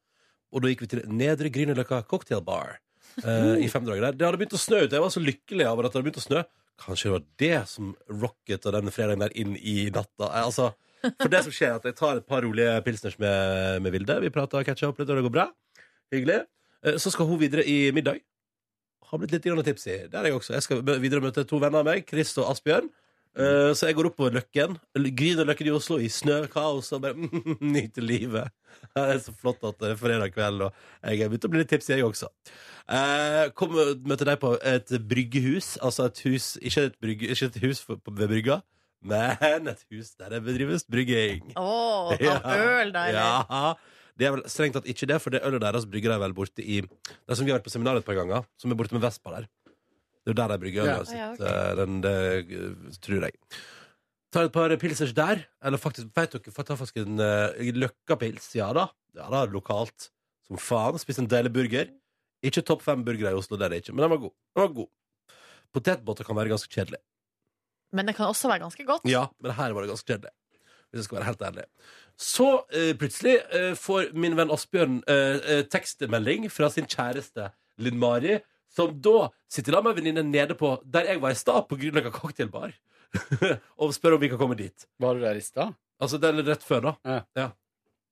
Og 0.52 0.60
da 0.62 0.68
gikk 0.68 0.82
vi 0.84 0.90
til 0.92 1.06
Nedre 1.08 1.48
Grünerløkka 1.48 2.02
cocktailbar 2.12 2.76
eh, 3.24 3.64
i 3.66 3.70
Femdraget 3.72 4.06
der. 4.08 4.18
Det 4.18 4.28
hadde 4.28 4.40
begynt 4.42 4.56
å 4.58 4.62
snø 4.62 4.84
ute. 4.86 4.96
Jeg 4.98 5.04
var 5.06 5.14
så 5.14 5.24
lykkelig 5.24 5.68
over 5.70 5.88
at 5.88 5.92
det 5.94 6.00
hadde 6.00 6.08
begynt 6.10 6.22
å 6.22 6.26
snø. 6.28 6.44
Kanskje 6.82 7.10
det 7.10 7.14
var 7.16 7.26
det 7.44 7.58
som 7.70 7.92
rocket 8.24 8.66
og 8.66 8.74
denne 8.78 8.94
fredagen 8.96 9.22
der 9.26 9.36
inn 9.38 9.58
i 9.60 9.76
natta. 9.94 10.30
Eh, 10.32 10.48
Altså, 10.48 10.72
for 11.18 11.30
det 11.34 11.44
som 11.46 11.54
skjer, 11.56 11.72
er 11.76 11.80
at 11.82 11.86
jeg 11.90 11.98
tar 11.98 12.20
et 12.22 12.28
par 12.30 12.44
rolige 12.46 12.74
pilsners 12.86 13.18
med, 13.22 13.82
med 13.82 13.96
Vilde. 13.96 14.20
Vi 14.22 14.30
prater 14.34 14.66
catcher 14.68 14.92
opp 14.92 15.00
litt, 15.02 15.10
og 15.10 15.18
det 15.18 15.26
går 15.28 15.34
bra. 15.38 15.48
Hyggelig. 16.14 16.42
Eh, 16.86 16.98
Så 17.02 17.14
skal 17.14 17.30
hun 17.30 17.40
videre 17.42 17.66
i 17.66 17.92
middag. 17.96 18.22
Har 19.12 19.20
blitt 19.20 19.34
litt 19.36 19.44
tipsy. 19.66 20.08
Det 20.08 20.16
er 20.16 20.30
jeg 20.30 20.38
også. 20.38 20.54
Jeg 20.56 20.64
skal 20.64 20.84
videre 21.04 21.20
møte 21.22 21.44
to 21.48 21.60
venner 21.60 21.80
av 21.84 21.86
meg, 21.90 22.06
Chris 22.08 22.32
og 22.38 22.48
Asbjørn. 22.54 22.88
Eh, 23.38 23.72
Så 23.78 23.88
jeg 23.88 23.96
går 23.96 24.10
opp 24.10 24.18
på 24.20 24.28
Løkken, 24.34 24.74
Grünerløkken 24.98 25.70
i 25.70 25.72
Oslo, 25.76 25.98
i 26.04 26.10
snøkaos 26.12 26.90
og 26.98 27.04
bare 27.06 27.16
nyter 27.76 28.04
livet. 28.04 28.52
Det 28.96 29.04
er 29.16 29.22
så 29.24 29.32
flott 29.40 29.64
at 29.68 29.78
det 29.80 29.94
er 29.94 30.00
fredag 30.00 30.34
kveld, 30.36 30.66
og 30.66 30.74
jeg 31.06 31.22
er 31.24 31.30
begynt 31.32 31.48
å 31.48 31.52
bli 31.54 31.62
litt 31.62 31.70
tipsy, 31.72 31.94
jeg 31.94 32.04
også. 32.08 32.28
Uh, 32.92 33.48
Kom 33.56 33.78
og 33.80 34.04
møte 34.10 34.28
deg 34.28 34.40
på 34.42 34.56
et 34.68 34.92
bryggehus. 35.08 35.78
Altså 35.86 36.10
et 36.10 36.20
hus 36.28 36.50
Ikke 36.60 36.88
et, 36.90 36.98
brygge, 37.00 37.30
ikke 37.32 37.48
et 37.54 37.60
hus 37.64 37.80
for- 37.86 38.02
på- 38.04 38.16
ved 38.18 38.28
brygga, 38.34 38.60
men 39.02 39.68
et 39.72 39.86
hus 39.94 40.12
der 40.20 40.36
det 40.36 40.44
bedrives 40.44 40.84
brygging. 40.92 41.54
Å, 41.56 41.72
av 42.12 42.52
øl, 42.58 42.92
da. 42.96 43.06
Ja. 43.16 43.74
Det 44.20 44.28
er 44.28 44.36
vel 44.36 44.44
strengt 44.52 44.76
tatt 44.76 44.90
ikke 44.92 45.08
det, 45.08 45.22
for 45.24 45.32
det 45.34 45.40
ølet 45.48 45.64
deres 45.64 45.88
brygger 45.90 46.12
de 46.12 46.20
vel 46.22 46.34
borte 46.36 46.62
i 46.62 46.82
Det 46.84 47.38
som 47.38 47.46
vi 47.48 47.54
har 47.54 47.62
vært 47.62 47.70
på 47.70 47.72
seminar 47.74 47.96
et 47.98 48.06
par 48.06 48.20
ganger, 48.20 48.44
som 48.60 48.70
er 48.74 48.78
borte 48.78 48.94
med 48.94 49.02
Vespa 49.08 49.32
der. 49.38 49.48
Det 50.22 50.32
er 50.32 50.36
jo 50.36 50.40
der 50.42 50.52
de 50.54 50.58
brygger 50.62 50.84
ølet 50.84 50.98
Ja. 50.98 51.04
sitt. 51.06 51.18
Ja, 51.18 51.30
ok. 51.34 51.40
eh, 51.50 51.76
den, 51.80 52.02
det 52.02 52.16
eh, 52.58 52.98
tror 53.02 53.28
jeg. 53.28 53.38
Ta 54.32 54.46
et 54.46 54.54
par 54.56 54.76
pilsers 54.78 55.14
der. 55.14 55.46
Eller 55.64 55.82
faktisk, 55.82 56.12
vet 56.16 56.32
dere, 56.38 56.64
ta 56.64 56.78
faktisk 56.80 57.02
en 57.02 57.20
uh, 57.20 57.72
løkkapils. 57.76 58.54
Ja 58.56 58.72
da. 58.74 58.88
Ja 59.18 59.28
da, 59.34 59.46
lokalt. 59.52 60.12
Som 60.48 60.62
faen. 60.62 61.00
Spiser 61.02 61.26
en 61.26 61.32
deilig 61.32 61.52
burger. 61.54 61.90
Ikke 62.46 62.64
topp 62.66 62.82
fem 62.86 63.04
burgere 63.06 63.36
i 63.36 63.38
Oslo, 63.38 63.58
det 63.58 63.68
er 63.68 63.74
det 63.76 63.84
ikke, 63.84 63.94
men 63.94 64.06
den 64.06 64.14
var 64.16 64.22
god. 64.24 64.34
Den 64.56 64.64
var 64.64 64.76
god. 64.80 64.90
Potetbåter 65.76 66.28
kan 66.28 66.38
være 66.40 66.52
ganske 66.52 66.72
kjedelig. 66.74 67.00
Men 67.94 68.08
det 68.08 68.16
kan 68.18 68.32
også 68.32 68.50
være 68.50 68.64
ganske 68.64 68.86
godt. 68.88 69.06
Ja, 69.10 69.28
men 69.44 69.54
her 69.54 69.76
var 69.76 69.86
det 69.86 69.92
ganske 69.92 70.08
kjedelig. 70.08 70.32
Hvis 70.90 71.04
jeg 71.04 71.08
skal 71.08 71.18
være 71.20 71.28
helt 71.30 71.44
ærlig. 71.48 71.66
Så 72.20 72.48
uh, 72.64 72.94
plutselig 73.00 73.36
uh, 73.54 73.74
får 73.80 74.10
min 74.18 74.36
venn 74.40 74.52
Asbjørn 74.52 74.98
uh, 75.06 75.38
eh, 75.40 75.62
tekstmelding 75.72 76.50
fra 76.52 76.72
sin 76.74 76.90
kjæreste 76.90 77.52
Linn 77.82 78.00
Mari, 78.02 78.40
som 78.72 78.94
da 79.04 79.30
sitter 79.52 79.76
da 79.76 79.82
med 79.84 79.94
en 79.94 80.00
venninne 80.00 80.24
nede 80.28 80.56
på 80.60 80.78
der 80.88 81.12
jeg 81.12 81.22
var 81.24 81.36
i 81.36 81.40
stad, 81.40 81.66
på 81.70 81.78
Grünerløkka 81.80 82.14
cocktailbar, 82.16 82.74
og 83.82 83.96
spør 83.96 84.16
om 84.18 84.22
vi 84.24 84.30
kan 84.32 84.40
komme 84.40 84.56
dit. 84.60 84.88
Var 85.02 85.18
du 85.18 85.26
der 85.26 85.40
i 85.40 85.44
stad? 85.44 85.76
Altså, 86.02 86.18
det 86.22 86.32
er 86.32 86.46
rett 86.48 86.64
før, 86.66 86.88
da. 86.88 87.20
Ja. 87.38 87.50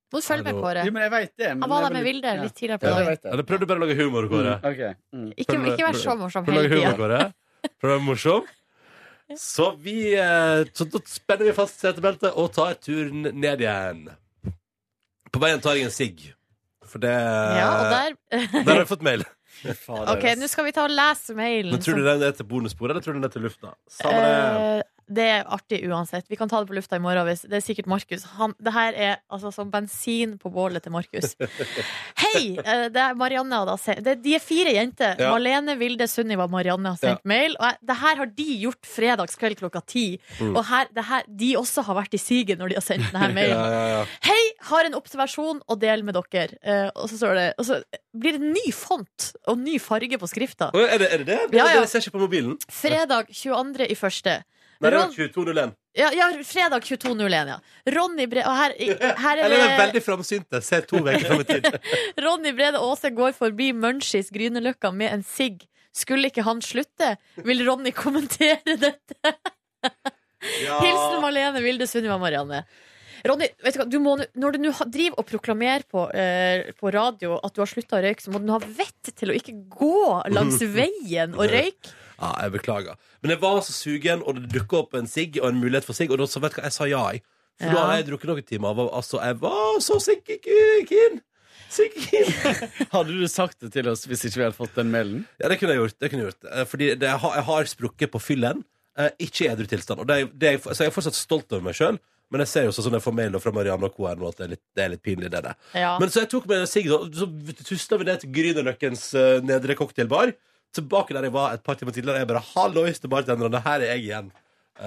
Må 0.09 0.19
du 0.21 0.25
følge 0.25 0.45
med, 0.45 0.57
Kåre. 0.57 0.83
Jo, 0.87 0.93
men 0.93 1.03
jeg 1.05 1.11
vet 1.13 1.33
det. 1.37 1.49
men 1.53 1.63
Han 1.65 1.69
var 1.69 1.83
der 1.85 1.93
med 1.93 2.05
Vilde 2.07 2.31
litt 2.39 2.55
tidligere 2.57 2.81
på 2.81 2.87
Ja, 2.89 2.93
dagen. 2.97 3.17
Ja, 3.29 3.37
det. 3.37 3.45
Prøvde 3.45 3.65
du 3.65 3.69
bare 3.69 3.81
å 3.81 3.83
lage 3.85 3.97
humor, 3.99 4.25
Kåre? 4.29 4.55
Mm, 4.57 4.69
okay. 4.71 4.95
Mm. 5.13 5.27
Ikke, 5.35 5.57
ikke 5.69 5.85
vær 5.85 5.99
så 6.01 6.15
morsom 6.17 6.47
hele 6.49 6.63
tida. 6.71 7.19
Prøv 7.77 7.91
å 7.91 7.93
være 7.93 8.05
morsom. 8.07 8.47
Så 9.37 9.67
vi 9.77 9.97
eh, 10.17 10.63
Så 10.73 10.87
da 10.89 11.01
spenner 11.05 11.45
vi 11.45 11.53
fast 11.53 11.83
setebeltet 11.83 12.33
og 12.33 12.49
tar 12.55 12.79
turen 12.81 13.27
ned 13.37 13.61
igjen. 13.61 14.07
På 15.29 15.41
veien 15.43 15.61
tar 15.61 15.77
jeg 15.77 15.85
en 15.91 15.93
sigg. 15.93 16.23
For 16.89 17.01
det 17.03 17.13
Ja, 17.13 17.67
og 17.69 17.91
der 17.93 18.15
Der 18.31 18.71
har 18.71 18.81
jeg 18.81 18.89
fått 18.89 19.05
mail. 19.05 19.25
OK, 19.65 20.25
nå 20.39 20.47
skal 20.51 20.67
vi 20.69 20.73
ta 20.75 20.85
og 20.87 20.93
lese 20.93 21.35
mailen. 21.37 21.73
Men 21.73 21.83
tror 21.83 21.99
du 21.99 22.05
den 22.05 22.23
er 22.29 22.37
til 22.37 22.47
bonusbordet, 22.49 22.95
eller 22.95 23.05
tror 23.05 23.17
du 23.17 23.19
den 23.19 23.27
er 23.29 23.33
til 23.33 23.45
lufta? 23.47 23.73
Samme 23.91 24.21
det. 24.23 24.79
Eh, 24.79 24.88
det 25.09 25.25
er 25.25 25.47
artig 25.49 25.79
uansett. 25.89 26.25
Vi 26.29 26.37
kan 26.37 26.49
ta 26.51 26.59
det 26.61 26.69
på 26.69 26.75
lufta 26.77 26.95
i 26.99 27.01
morgen. 27.01 27.25
Hvis. 27.25 27.41
Det 27.49 27.57
er 27.57 27.63
sikkert 27.65 27.87
Markus. 27.89 28.23
Han, 28.37 28.53
det 28.61 28.73
her 28.75 28.93
er 28.93 29.15
altså 29.33 29.49
som 29.55 29.71
bensin 29.73 30.35
på 30.37 30.51
bålet 30.53 30.83
til 30.85 30.93
Markus. 30.93 31.31
Hei! 32.23 32.57
eh, 32.61 32.85
Det 32.93 33.01
er 33.01 33.15
Marianne 33.17 33.57
har 33.61 33.65
da 33.69 33.75
sendt 33.81 34.03
det, 34.05 34.17
De 34.23 34.35
er 34.37 34.43
fire 34.43 34.73
jenter. 34.75 35.15
Ja. 35.19 35.31
Malene, 35.33 35.75
Vilde, 35.79 36.07
Sunniva 36.09 36.45
og 36.45 36.53
Marianne 36.53 36.93
har 36.93 36.99
sendt 37.01 37.23
Ja. 37.25 37.29
mail. 37.33 37.55
Og 37.59 37.65
jeg, 37.69 37.77
det 37.89 37.97
her 38.03 38.21
har 38.21 38.31
de 38.37 38.47
gjort 38.65 38.89
fredagskveld 38.95 39.57
klokka 39.63 39.81
ti. 39.89 40.05
Mm. 40.39 40.53
Og 40.55 40.61
her, 40.69 40.91
det 40.95 41.05
her, 41.09 41.23
de 41.41 41.49
også 41.57 41.83
har 41.89 41.97
vært 42.03 42.13
i 42.13 42.21
siget 42.21 42.59
når 42.61 42.69
de 42.73 42.79
har 42.79 42.85
sendt 42.85 43.09
denne 43.11 43.31
mailen. 43.39 43.57
Ja, 43.57 43.71
ja, 43.73 43.87
ja. 43.97 44.05
Hei, 44.29 44.39
har 44.69 44.85
en 44.89 44.97
observasjon 44.99 45.63
å 45.65 45.79
dele 45.79 46.05
med 46.05 46.17
dere. 46.19 46.59
Uh, 46.61 46.89
og 46.99 47.09
så 47.09 47.17
står 47.23 47.35
det 47.39 47.47
Og 47.57 47.65
så 47.69 47.81
blir 48.19 48.37
det 48.37 48.45
ny 48.53 48.67
font 48.75 49.31
og 49.49 49.57
ny 49.61 49.77
farge 49.81 50.17
på 50.21 50.29
skrifta. 50.29 50.69
Er 50.75 51.01
det 51.01 51.09
er 51.15 51.23
det? 51.25 51.39
det? 51.49 51.57
Ja, 51.57 51.65
ja. 51.69 51.79
Dere 51.81 51.89
ser 51.89 52.03
ikke 52.05 52.17
på 52.17 52.23
mobilen. 52.27 52.57
Fredag 52.69 53.29
22. 53.33 53.87
i 53.89 53.97
første. 53.97 54.39
Nei, 54.79 54.91
det 54.93 54.99
var 55.01 55.09
22.01. 55.11 55.71
ja, 55.99 56.09
ja, 56.15 56.27
fredag 56.47 56.85
22.01, 56.87 57.49
ja. 57.51 57.57
Ronny 57.95 58.27
Bre... 58.31 58.45
Og 58.47 58.55
her, 58.55 58.75
her 59.25 59.41
er 59.41 59.41
det... 59.41 59.57
Eller 59.57 59.73
veldig 59.81 60.01
framsynte. 60.05 60.61
Ser 60.63 60.85
to 60.87 61.01
uker 61.03 61.25
fram 61.27 61.41
i 61.43 61.47
tid. 61.49 61.67
Ronny 62.25 62.53
Brede 62.55 62.79
Aase 62.79 63.11
går 63.15 63.33
forbi 63.35 63.73
Munchies 63.75 64.31
Grünerløkka 64.31 64.93
med 64.95 65.11
en 65.17 65.25
sigg. 65.27 65.65
Skulle 65.95 66.29
ikke 66.31 66.45
han 66.47 66.61
slutte? 66.63 67.15
Vil 67.43 67.65
Ronny 67.67 67.91
kommentere 67.97 68.77
dette? 68.85 69.33
Hilsen 70.39 71.19
Malene 71.23 71.59
Vilde 71.63 71.87
Sunniva 71.89 72.15
Marianne. 72.21 72.63
Ronny, 73.27 73.49
vet 73.65 73.75
du 73.81 73.97
du 73.97 73.99
må, 73.99 74.13
nå- 74.15 74.29
når 74.39 74.55
du 74.55 74.59
nå 74.63 74.71
driver 74.87 75.19
og 75.19 75.25
proklamerer 75.27 75.83
på, 75.91 76.05
eh, 76.15 76.69
på 76.79 76.91
radio 76.95 77.35
at 77.43 77.51
du 77.51 77.59
har 77.59 77.67
slutta 77.67 77.97
å 77.99 78.03
røyke, 78.05 78.23
så 78.23 78.31
må 78.31 78.39
du 78.39 78.53
ha 78.53 78.59
vett 78.63 79.11
til 79.19 79.33
å 79.33 79.35
ikke 79.35 79.57
gå 79.75 79.91
langs 80.31 80.61
veien 80.71 81.35
og 81.35 81.49
røyke. 81.51 81.91
Ja, 82.19 82.33
jeg 82.43 82.51
beklager. 82.57 82.99
Men 83.23 83.31
jeg 83.33 83.41
var 83.41 83.61
så 83.63 83.73
sugen, 83.75 84.23
og 84.27 84.35
det 84.35 84.49
dukka 84.51 84.81
opp 84.83 84.95
en 84.99 85.07
sigg 85.07 85.39
og 85.39 85.49
en 85.49 85.61
mulighet 85.61 85.87
for 85.87 85.95
sigg, 85.95 86.11
og 86.11 86.19
da 86.19 86.27
så 86.27 86.41
vet 86.43 86.55
du 86.55 86.59
hva, 86.59 86.67
jeg 86.67 86.75
sa 86.75 86.87
ja, 86.89 87.03
jeg. 87.13 87.23
For 87.59 87.71
da 87.71 87.79
har 87.79 87.89
hadde 87.89 87.97
jeg 88.01 88.07
drukket 88.09 88.29
noen 88.31 88.45
timer. 88.47 88.81
og 88.85 88.93
Altså, 88.95 89.19
jeg 89.23 89.39
var 89.41 89.79
så 89.83 89.99
sikker. 90.03 91.19
Hadde 92.95 93.13
du 93.13 93.27
sagt 93.29 93.59
det 93.61 93.71
til 93.75 93.89
oss 93.91 94.07
hvis 94.09 94.23
ikke 94.25 94.39
vi 94.39 94.45
hadde 94.47 94.57
fått 94.57 94.77
den 94.79 94.89
mailen? 94.93 95.25
Ja, 95.37 95.51
det 95.51 95.59
kunne 95.59 95.75
jeg 95.75 95.83
gjort. 95.83 95.97
Det 96.01 96.09
kunne 96.09 96.23
jeg 96.23 96.31
gjort. 96.31 96.47
Eh, 96.49 96.65
Fordi 96.65 96.87
det, 96.95 97.09
jeg, 97.11 97.21
har, 97.23 97.35
jeg 97.37 97.45
har 97.49 97.69
sprukket 97.69 98.13
på 98.15 98.21
fyllen. 98.23 98.63
eh, 98.97 99.11
ikke 99.27 99.45
i 99.45 99.49
edru 99.51 99.67
tilstand. 99.69 100.01
Og 100.01 100.07
det, 100.09 100.17
det 100.39 100.55
så 100.63 100.79
jeg 100.83 100.89
er 100.89 100.95
fortsatt 100.95 101.19
stolt 101.19 101.51
over 101.53 101.67
meg 101.67 101.77
sjøl, 101.77 101.99
men 102.29 102.43
jeg 102.43 102.51
ser 102.51 102.67
jo 102.67 102.73
sånn 102.75 102.97
jeg 102.97 103.05
får 103.05 103.15
mail 103.17 103.37
fra 103.41 103.53
Marianne 103.55 103.87
og 103.89 103.95
co. 103.95 104.09
nå 104.09 104.29
at 104.29 104.37
det 104.39 104.45
er 104.45 104.51
litt, 104.55 104.65
det 104.77 104.83
er 104.83 104.91
litt 104.93 105.05
pinlig, 105.05 105.31
det 105.33 105.43
der. 105.45 105.55
Ja. 105.77 105.95
Men 106.01 106.11
så 106.13 106.23
jeg 106.23 106.31
tok 106.33 106.45
med 106.49 106.63
en 106.63 106.69
sigg, 106.69 106.89
og 106.93 107.09
så 107.17 107.29
tusla 107.63 107.97
vi 108.01 108.09
ned 108.09 108.21
til 108.23 108.33
Grünerløkkens 108.35 109.05
uh, 109.17 109.39
nedre 109.45 109.77
cocktailbar. 109.79 110.33
Tilbake 110.73 111.13
der 111.17 111.23
jeg 111.27 111.33
var 111.33 111.53
et 111.53 111.63
par 111.65 111.73
timer 111.79 111.91
tidligere. 111.91 112.17
Jeg 112.19 112.27
bare 112.27 112.41
'hallois 112.55 112.99
til 112.99 113.09
bartenderne, 113.09 113.59
her 113.65 113.79
er 113.81 113.95
jeg 113.95 114.03
igjen'. 114.05 114.31
Uh, 114.79 114.85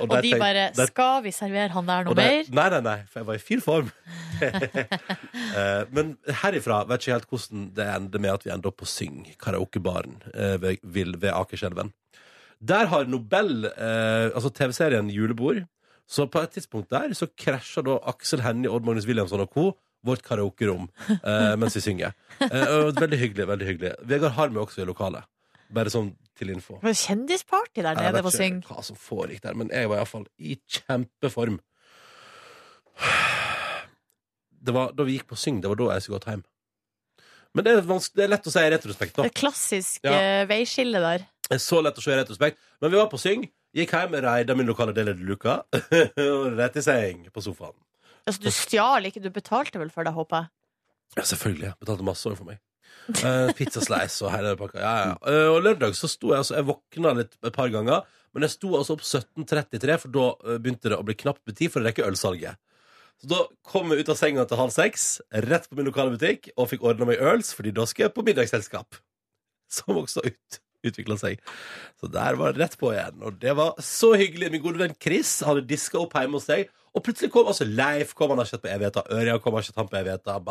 Og 0.00 0.08
og 0.10 0.22
de 0.22 0.30
tenk- 0.30 0.38
bare 0.40 0.54
der- 0.72 0.86
'Skal 0.86 1.22
vi 1.24 1.30
servere 1.30 1.68
han 1.68 1.86
der 1.86 2.04
noe 2.04 2.14
mer?' 2.14 2.44
Nei, 2.48 2.68
nei, 2.70 2.80
nei, 2.80 2.98
for 3.10 3.20
jeg 3.20 3.26
var 3.26 3.34
i 3.34 3.38
fin 3.38 3.60
form. 3.60 3.90
uh, 4.40 5.84
men 5.96 6.16
herifra 6.42 6.84
vet 6.88 7.00
ikke 7.04 7.12
helt 7.16 7.28
hvordan 7.28 7.66
det 7.76 7.86
ender 7.96 8.18
med 8.24 8.30
at 8.32 8.44
vi 8.46 8.50
ender 8.54 8.70
opp 8.70 8.78
på 8.82 8.86
Syng, 8.88 9.26
karaokebaren 9.42 10.16
uh, 10.34 10.56
ved, 10.62 10.78
ved 11.20 11.30
Akerselven. 11.32 11.92
Der 12.64 12.86
har 12.86 13.04
Nobel, 13.04 13.66
altså 13.76 14.48
TV-serien 14.54 15.10
Julebord, 15.10 15.64
så 16.08 16.24
på 16.26 16.40
et 16.40 16.50
tidspunkt 16.54 16.88
der 16.90 17.12
så 17.12 17.26
krasja 17.36 17.82
da 17.84 17.98
Aksel 18.08 18.40
Hennie, 18.40 18.70
Odd 18.70 18.84
Magnus 18.86 19.04
Williamson 19.06 19.40
og 19.40 19.50
co. 19.52 19.72
vårt 20.04 20.22
karaokerom 20.26 20.88
eh, 21.08 21.54
mens 21.60 21.76
vi 21.78 21.82
synger. 21.84 22.12
Eh, 22.44 22.90
veldig 22.98 23.18
hyggelig. 23.20 23.46
veldig 23.48 23.66
hyggelig 23.70 23.92
Vegard 24.10 24.36
Harm 24.36 24.56
er 24.58 24.64
også 24.66 24.82
i 24.84 24.88
lokalet. 24.88 25.24
Bare 25.74 25.90
sånn 25.90 26.12
til 26.38 26.50
info. 26.52 26.76
Men 26.82 26.94
Kjendisparty 26.98 27.80
der 27.82 27.94
Jeg 27.94 28.02
nede 28.04 28.18
vet 28.20 28.26
på 28.26 28.32
Syng. 28.34 28.58
ikke 28.62 28.74
hva 28.74 28.82
som 28.84 28.96
foregikk 29.00 29.42
der, 29.46 29.54
men 29.58 29.70
jeg 29.72 29.88
var 29.90 30.02
iallfall 30.02 30.26
i 30.38 30.58
kjempeform. 30.76 31.56
Det 34.64 34.72
var 34.74 34.92
da 34.96 35.04
vi 35.06 35.16
gikk 35.18 35.26
på 35.32 35.36
Syng, 35.38 35.60
det 35.62 35.68
var 35.72 35.78
da 35.80 35.90
jeg 35.96 36.04
skulle 36.06 36.18
gått 36.20 36.30
hjem. 36.32 36.44
Men 37.54 37.66
det 37.66 37.72
er, 37.76 37.82
det 37.86 38.24
er 38.24 38.30
lett 38.32 38.46
å 38.50 38.52
si 38.54 38.62
i 38.64 38.70
retrospekt, 38.72 39.16
da. 39.18 39.26
er 39.28 39.34
klassisk 39.36 40.02
Ja. 40.06 40.14
eh, 40.18 40.44
veiskille 40.50 40.98
der. 41.02 41.26
Det 41.48 41.58
er 41.58 41.62
så 41.62 41.82
lett 41.84 41.98
å 42.00 42.02
se 42.02 42.10
i 42.14 42.16
retrospekt. 42.18 42.58
Men 42.82 42.90
vi 42.90 42.98
var 42.98 43.10
på 43.12 43.20
Syng, 43.20 43.44
gikk 43.76 43.92
hjem, 43.94 44.16
reida 44.24 44.56
min 44.58 44.66
lokale 44.66 44.94
del 44.96 45.12
av 45.12 45.20
luka, 45.22 45.60
og 46.24 46.56
rett 46.58 46.76
i 46.80 46.82
seng 46.82 47.26
på 47.34 47.42
sofaen. 47.44 47.76
Altså, 48.24 48.40
du 48.40 48.50
stjal 48.54 49.08
ikke, 49.08 49.22
du 49.22 49.30
betalte 49.32 49.80
vel 49.80 49.92
for 49.92 50.06
det, 50.06 50.14
håper 50.16 50.44
jeg. 50.44 50.52
Ja, 51.18 51.24
selvfølgelig. 51.28 51.66
Jeg 51.70 51.80
betalte 51.84 52.06
masse 52.06 52.28
år 52.30 52.38
for 52.38 52.48
meg. 52.48 52.60
Uh, 53.04 53.50
Pizzaslice 53.56 54.24
og 54.24 54.32
hele 54.32 54.54
pakka. 54.58 54.80
Ja, 54.80 54.92
ja. 55.10 55.16
Uh, 55.20 55.56
og 55.56 55.64
lørdag 55.66 55.96
så 55.98 56.08
sto 56.08 56.30
jeg 56.32 56.40
altså 56.40 56.54
Jeg 56.56 56.66
våkna 56.70 57.12
litt 57.18 57.34
et 57.44 57.56
par 57.56 57.68
ganger, 57.72 58.06
men 58.34 58.46
jeg 58.46 58.54
sto 58.54 58.70
altså 58.78 58.96
opp 58.96 59.04
17.33, 59.04 59.98
for 60.02 60.14
da 60.14 60.24
eh, 60.42 60.56
begynte 60.58 60.90
det 60.90 60.96
å 60.98 61.04
bli 61.06 61.14
knapt 61.14 61.44
med 61.46 61.54
tid 61.58 61.70
for 61.70 61.84
å 61.84 61.86
rekke 61.86 62.06
ølsalget. 62.08 62.58
Så 63.22 63.28
da 63.30 63.44
kom 63.70 63.92
jeg 63.92 64.02
ut 64.02 64.10
av 64.10 64.18
senga 64.18 64.44
til 64.50 64.58
halv 64.58 64.72
seks, 64.74 65.04
rett 65.46 65.68
på 65.70 65.78
min 65.78 65.86
lokale 65.86 66.16
butikk, 66.16 66.48
og 66.58 66.66
fikk 66.72 66.82
ordna 66.82 67.06
meg 67.12 67.22
øls, 67.22 67.52
fordi 67.54 67.70
da 67.76 67.86
skal 67.86 68.08
jeg 68.08 68.14
på 68.16 68.24
middagsselskap. 68.26 68.98
Som 69.70 70.00
også 70.02 70.24
ut, 70.26 70.58
utvikla 70.82 71.18
seg. 71.20 71.44
Så 72.02 72.10
der 72.10 72.40
var 72.40 72.56
det 72.56 72.64
rett 72.64 72.74
på 72.80 72.90
igjen. 72.90 73.22
Og 73.22 73.38
det 73.38 73.54
var 73.54 73.78
så 73.82 74.12
hyggelig. 74.18 74.50
Min 74.50 74.64
gode 74.66 74.82
venn 74.82 74.98
Chris 74.98 75.36
hadde 75.46 75.62
diska 75.70 76.02
opp 76.02 76.18
hjemme 76.18 76.40
hos 76.40 76.50
seg. 76.50 76.66
Og 76.94 77.02
plutselig 77.02 77.32
kom 77.34 77.48
altså 77.50 77.66
Leif 77.66 78.12
kom, 78.14 78.30
han 78.30 78.42
har 78.42 78.48
sett 78.48 78.62
på 78.62 78.70
evigheter. 78.70 79.08
Ørjan 79.10 79.40
kom, 79.42 79.56
han 79.56 79.64
har 79.64 79.66
sett 79.66 79.80
han 79.80 79.90
på 79.90 79.98
evigheter. 79.98 80.44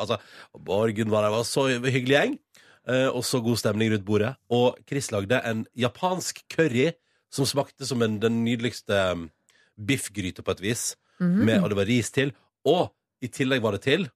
Altså, 0.00 0.16
og 0.56 0.62
Borgen 0.64 1.10
var 1.12 1.26
der. 1.26 1.34
Var 1.34 1.48
så 1.48 1.66
hyggelig 1.76 2.16
gjeng. 2.16 2.38
Uh, 2.88 3.10
og 3.12 3.20
så 3.28 3.42
god 3.44 3.58
stemning 3.60 3.92
rundt 3.92 4.06
bordet. 4.06 4.30
Og 4.48 4.78
Chris 4.88 5.10
lagde 5.12 5.42
en 5.46 5.66
japansk 5.76 6.40
curry 6.50 6.88
som 7.30 7.46
smakte 7.46 7.86
som 7.86 8.00
en, 8.02 8.16
den 8.22 8.40
nydeligste 8.46 8.96
um, 9.12 9.26
biffgryte 9.76 10.42
på 10.42 10.56
et 10.56 10.64
vis. 10.64 10.86
Mhm. 11.20 11.44
Med, 11.44 11.60
og 11.60 11.70
det 11.70 11.78
var 11.78 11.90
ris 11.90 12.08
til. 12.14 12.32
Og 12.64 12.88
i 13.20 13.28
tillegg 13.28 13.60
var 13.60 13.76
det 13.76 13.84
til 13.84 14.08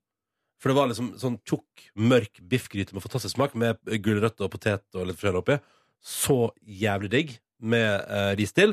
For 0.60 0.72
det 0.72 0.78
var 0.78 0.88
liksom 0.88 1.10
sånn 1.20 1.36
tjukk, 1.44 1.90
mørk 2.00 2.40
biffgryte 2.48 2.94
med 2.96 3.04
fantastisk 3.04 3.34
smak, 3.34 3.52
med 3.52 3.76
gulrøtter 3.84 4.46
og 4.46 4.52
potet 4.54 4.96
og 4.96 5.10
litt 5.10 5.18
forskjellig 5.18 5.42
oppi. 5.42 5.58
Så 6.00 6.38
jævlig 6.64 7.10
digg 7.12 7.34
med 7.60 8.00
uh, 8.08 8.32
ris 8.38 8.56
til. 8.56 8.72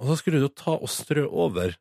Og 0.00 0.08
så 0.08 0.16
skulle 0.16 0.40
du 0.40 0.48
ta 0.48 0.78
og 0.78 0.88
strø 0.88 1.26
over 1.28 1.76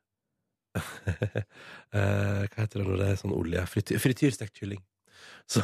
Hva 1.94 2.62
heter 2.62 2.82
det 2.82 2.86
når 2.86 3.02
det 3.02 3.10
er 3.12 3.20
sånn 3.22 3.36
olje? 3.36 3.64
Frityr, 3.72 4.02
frityrstekt 4.04 4.60
kylling. 4.60 4.82
Så 5.52 5.64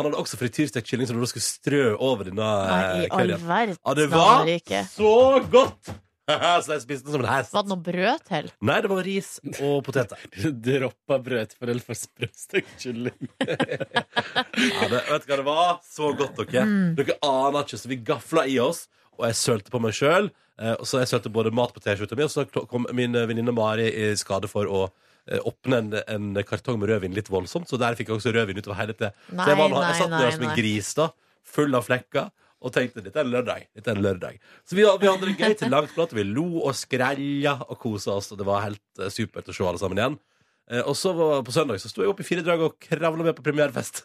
han 0.00 0.06
hadde 0.08 0.20
også 0.22 0.38
frityrstekt 0.40 0.88
kylling 0.88 1.08
som 1.10 1.18
du 1.20 1.26
skulle 1.28 1.44
strø 1.44 1.82
over 2.00 2.30
denne 2.30 2.46
Nei, 2.46 2.78
eh, 2.84 3.02
i 3.02 3.10
all 3.12 3.34
curryen. 3.36 3.74
Ja, 3.76 3.96
det 3.98 4.06
var 4.12 4.46
navn, 4.48 4.86
så 4.88 5.16
godt! 5.52 5.90
så 6.64 6.76
jeg 6.76 6.82
spiste 6.84 7.08
den 7.08 7.16
som 7.16 7.24
en 7.24 7.30
hest. 7.30 7.52
Var 7.52 7.66
det 7.66 7.72
noe 7.72 7.82
brød 7.84 8.24
til? 8.28 8.48
Nei, 8.68 8.78
det 8.84 8.90
var 8.92 9.02
ris 9.06 9.30
og 9.50 9.74
poteter. 9.86 10.24
Droppa 10.66 11.18
brød 11.26 11.56
for 11.58 11.98
sprøstekt 11.98 12.72
kylling. 12.80 13.28
Ja, 13.40 14.88
det, 14.88 15.02
vet 15.10 15.26
du 15.26 15.32
hva 15.32 15.40
det 15.40 15.46
var? 15.48 15.74
Så 15.86 16.12
godt, 16.18 16.38
dere. 16.38 16.64
Mm. 16.68 16.94
Dere 16.98 17.18
aner 17.26 17.66
ikke, 17.66 17.80
så 17.82 17.90
vi 17.90 18.00
gafla 18.12 18.46
i 18.48 18.56
oss, 18.62 18.86
og 19.20 19.28
jeg 19.28 19.38
sølte 19.38 19.72
på 19.72 19.82
meg 19.84 19.94
sjøl. 19.96 20.32
Og 20.60 20.84
så 20.84 20.98
jeg 21.00 21.08
sølte 21.08 21.30
både 21.32 21.52
mat 21.56 21.72
på 21.72 21.80
T-skjorta 21.80 22.16
mi, 22.18 22.26
og 22.26 22.32
så 22.32 22.44
kom 22.52 22.84
min 22.92 23.14
eh, 23.16 23.24
venninne 23.24 23.54
Mari 23.56 23.86
i 23.88 24.10
skade 24.20 24.48
for 24.50 24.68
å 24.68 24.82
eh, 24.90 25.40
åpne 25.48 25.78
en, 25.80 25.94
en 26.04 26.42
kartong 26.44 26.76
med 26.82 26.90
rødvin 26.90 27.16
litt 27.16 27.30
voldsomt, 27.32 27.70
så 27.70 27.78
der 27.80 27.96
fikk 27.96 28.10
jeg 28.10 28.18
også 28.18 28.34
rødvin 28.36 28.60
utover 28.60 28.76
hele 28.76 28.92
tida. 28.92 29.14
Så 29.30 29.46
jeg, 29.48 29.56
var, 29.56 29.78
jeg 29.86 29.98
satt 30.02 30.12
der 30.18 30.34
som 30.36 30.44
en 30.44 30.58
gris, 30.58 30.90
da, 30.98 31.06
full 31.54 31.78
av 31.78 31.88
flekker, 31.88 32.28
og 32.60 32.74
tenkte 32.76 33.00
dette 33.00 33.16
er 33.16 33.24
en 33.24 33.32
lørdag. 33.32 33.70
Dette 33.72 33.88
er 33.88 33.96
en 33.96 34.04
lørdag. 34.04 34.36
Så 34.68 34.76
vi, 34.76 34.84
vi 34.84 35.08
hadde 35.08 35.30
det 35.30 35.38
gøy 35.38 35.56
til 35.62 35.72
langt 35.72 35.94
prat, 35.96 36.12
vi 36.12 36.26
lo 36.28 36.44
og 36.60 36.76
skrella 36.76 37.54
og 37.64 37.80
kosa 37.80 38.18
oss, 38.18 38.28
og 38.34 38.42
det 38.42 38.48
var 38.50 38.66
helt 38.66 39.00
eh, 39.00 39.08
supert 39.08 39.48
å 39.48 39.56
se 39.56 39.64
alle 39.64 39.80
sammen 39.80 40.02
igjen. 40.02 40.20
Eh, 40.68 40.84
og 40.84 40.92
så 40.98 41.14
var, 41.16 41.40
på 41.46 41.56
søndag 41.56 41.80
så 41.80 41.88
sto 41.88 42.04
jeg 42.04 42.12
opp 42.12 42.20
i 42.20 42.28
fire 42.28 42.44
drag 42.44 42.66
og 42.68 42.76
kravla 42.84 43.30
med 43.30 43.38
på 43.38 43.46
premierefest. 43.48 44.04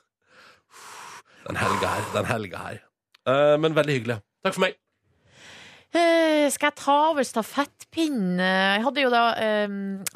Den 1.49 1.59
helga 1.59 1.91
her. 1.97 2.07
Den 2.15 2.31
helga 2.31 2.63
her. 2.63 2.81
Eh, 3.27 3.53
men 3.59 3.75
veldig 3.75 3.99
hyggelig. 3.99 4.21
Takk 4.45 4.55
for 4.55 4.69
meg. 4.69 4.79
Eh, 5.95 6.45
skal 6.51 6.71
jeg 6.73 6.79
ta 6.81 6.95
over 7.11 7.23
stafettpinnen? 7.27 8.39
Jeg 8.41 8.83
hadde 8.85 9.03
jo 9.05 9.11
da, 9.13 9.25
eh, 9.39 9.75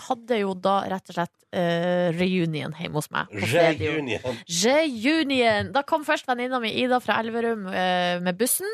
hadde 0.09 0.39
jo 0.41 0.53
da 0.59 0.81
rett 0.91 1.11
og 1.13 1.15
slett 1.15 1.35
eh, 1.55 2.09
reunion 2.17 2.73
hjemme 2.77 2.99
hos 2.99 3.07
meg. 3.13 3.31
Reunion. 3.53 4.35
Reunion! 4.63 5.71
Da 5.73 5.83
kom 5.87 6.03
først 6.07 6.27
venninna 6.29 6.59
mi 6.61 6.73
Ida 6.83 6.99
fra 7.03 7.19
Elverum 7.23 7.65
eh, 7.71 8.19
med 8.25 8.37
bussen. 8.39 8.67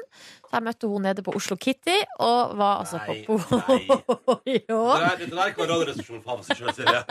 Så 0.46 0.58
jeg 0.58 0.66
møtte 0.66 0.90
hun 0.90 1.04
nede 1.06 1.24
på 1.26 1.34
Oslo 1.36 1.58
Kitty, 1.60 1.96
og 2.24 2.56
var 2.60 2.82
altså 2.84 3.00
Nei, 3.06 3.16
på 3.28 3.38
Nei, 3.54 4.60
Jo. 4.70 4.82
der, 4.94 5.16
det 5.20 5.30
der 5.34 5.54
kan 5.58 5.70
Radioresepsjonen 5.72 6.24
få 6.26 6.36
av 6.38 6.44
seg 6.48 6.60
sjøl, 6.62 6.74
Silje. 6.78 7.02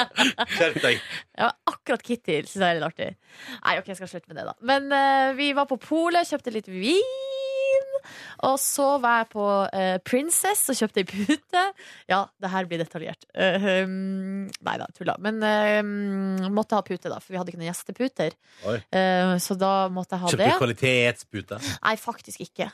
Skjerp 0.55 0.79
deg. 0.85 1.03
Ja, 1.39 1.51
akkurat 1.71 2.05
Kitty 2.07 2.41
syns 2.47 2.57
jeg 2.61 2.67
er 2.69 2.79
litt 2.81 2.89
artig. 2.89 3.11
Nei, 3.65 3.77
ok, 3.81 3.91
jeg 3.93 4.01
skal 4.01 4.13
slutte 4.15 4.31
med 4.33 4.41
det, 4.43 4.47
da. 4.51 4.57
Men 4.71 4.91
eh, 4.95 5.33
vi 5.39 5.53
var 5.59 5.69
på 5.71 5.79
polet, 5.83 6.27
kjøpte 6.31 6.55
litt 6.55 6.71
vin. 6.73 7.34
Og 8.49 8.57
så 8.63 8.87
var 9.03 9.23
jeg 9.23 9.29
på 9.33 9.47
eh, 9.75 9.97
Princess 10.07 10.65
og 10.73 10.79
kjøpte 10.79 11.03
ei 11.03 11.09
pute. 11.09 11.63
Ja, 12.11 12.25
det 12.43 12.51
her 12.53 12.69
blir 12.71 12.83
detaljert. 12.83 13.27
Uh, 13.37 13.69
um, 13.85 13.95
nei 14.67 14.75
da, 14.81 14.89
tulla. 14.97 15.17
Men 15.23 15.41
uh, 15.43 16.49
måtte 16.55 16.79
ha 16.79 16.85
pute, 16.87 17.09
da, 17.13 17.21
for 17.23 17.35
vi 17.35 17.41
hadde 17.41 17.53
ikke 17.53 17.63
noen 17.63 17.71
gjesteputer. 17.71 18.37
Eh, 18.65 19.35
så 19.43 19.57
da 19.59 19.73
måtte 19.93 20.17
jeg 20.17 20.25
ha 20.25 20.35
Kjøpte 20.35 20.45
det. 20.45 20.53
du 20.53 20.63
kvalitetspute? 20.63 21.63
Nei, 21.85 21.97
faktisk 22.01 22.45
ikke. 22.45 22.69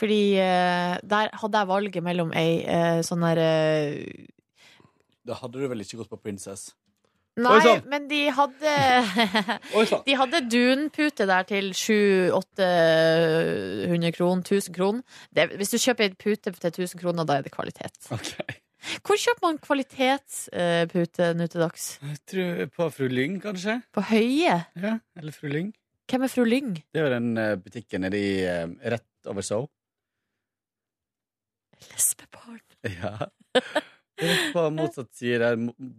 Fordi 0.00 0.20
eh, 0.38 0.96
der 1.02 1.32
hadde 1.40 1.62
jeg 1.62 1.70
valget 1.70 2.04
mellom 2.06 2.30
ei 2.38 2.60
sånn 3.06 3.24
der 3.26 3.40
Da 5.26 5.38
hadde 5.40 5.58
du 5.58 5.66
vel 5.70 5.82
ikke 5.82 5.98
gått 6.02 6.12
på 6.12 6.20
Princess? 6.22 6.70
Nei, 7.40 7.54
Oi, 7.56 7.60
sann. 7.64 7.80
men 7.88 8.08
de 8.10 8.18
hadde 8.36 8.72
Oi, 9.78 9.84
sann. 9.88 10.02
De 10.06 10.14
hadde 10.18 10.40
dunpute 10.52 11.24
der 11.30 11.42
til 11.48 11.66
700-800 11.76 14.10
kroner, 14.16 14.42
1000 14.44 14.74
kroner. 14.76 15.02
Det, 15.36 15.42
hvis 15.60 15.72
du 15.72 15.78
kjøper 15.80 16.04
en 16.10 16.16
pute 16.20 16.48
til 16.52 16.70
1000 16.72 17.00
kroner, 17.00 17.22
da 17.28 17.32
er 17.38 17.42
det 17.46 17.52
kvalitet. 17.54 17.96
Hvor 19.04 19.16
kjøper 19.20 19.42
man 19.44 19.58
kvalitetspute 19.60 21.24
nå 21.36 21.44
til 21.52 21.60
dags? 21.64 21.82
Jeg 22.02 22.18
tror 22.32 22.52
på 22.76 22.82
Fru 22.96 23.06
Lyng, 23.12 23.34
kanskje? 23.44 23.74
På 23.92 24.00
Høie? 24.10 24.56
Ja, 24.80 24.94
eller 25.20 25.32
Fru 25.36 25.48
Lyng. 25.52 25.68
Hvem 26.10 26.22
er 26.26 26.30
Fru 26.32 26.44
Lyng? 26.48 26.70
Det 26.90 26.98
er 26.98 27.04
jo 27.06 27.12
den 27.12 27.28
eh, 27.38 27.52
butikken 27.60 28.00
nedi 28.06 28.22
eh, 28.48 28.66
rett 28.90 29.28
over 29.30 29.42
So. 29.46 29.58
Lesbebarn. 31.92 32.64
Ja. 32.96 33.12
På 34.54 34.66
motsatt 34.74 35.10
side 35.16 35.50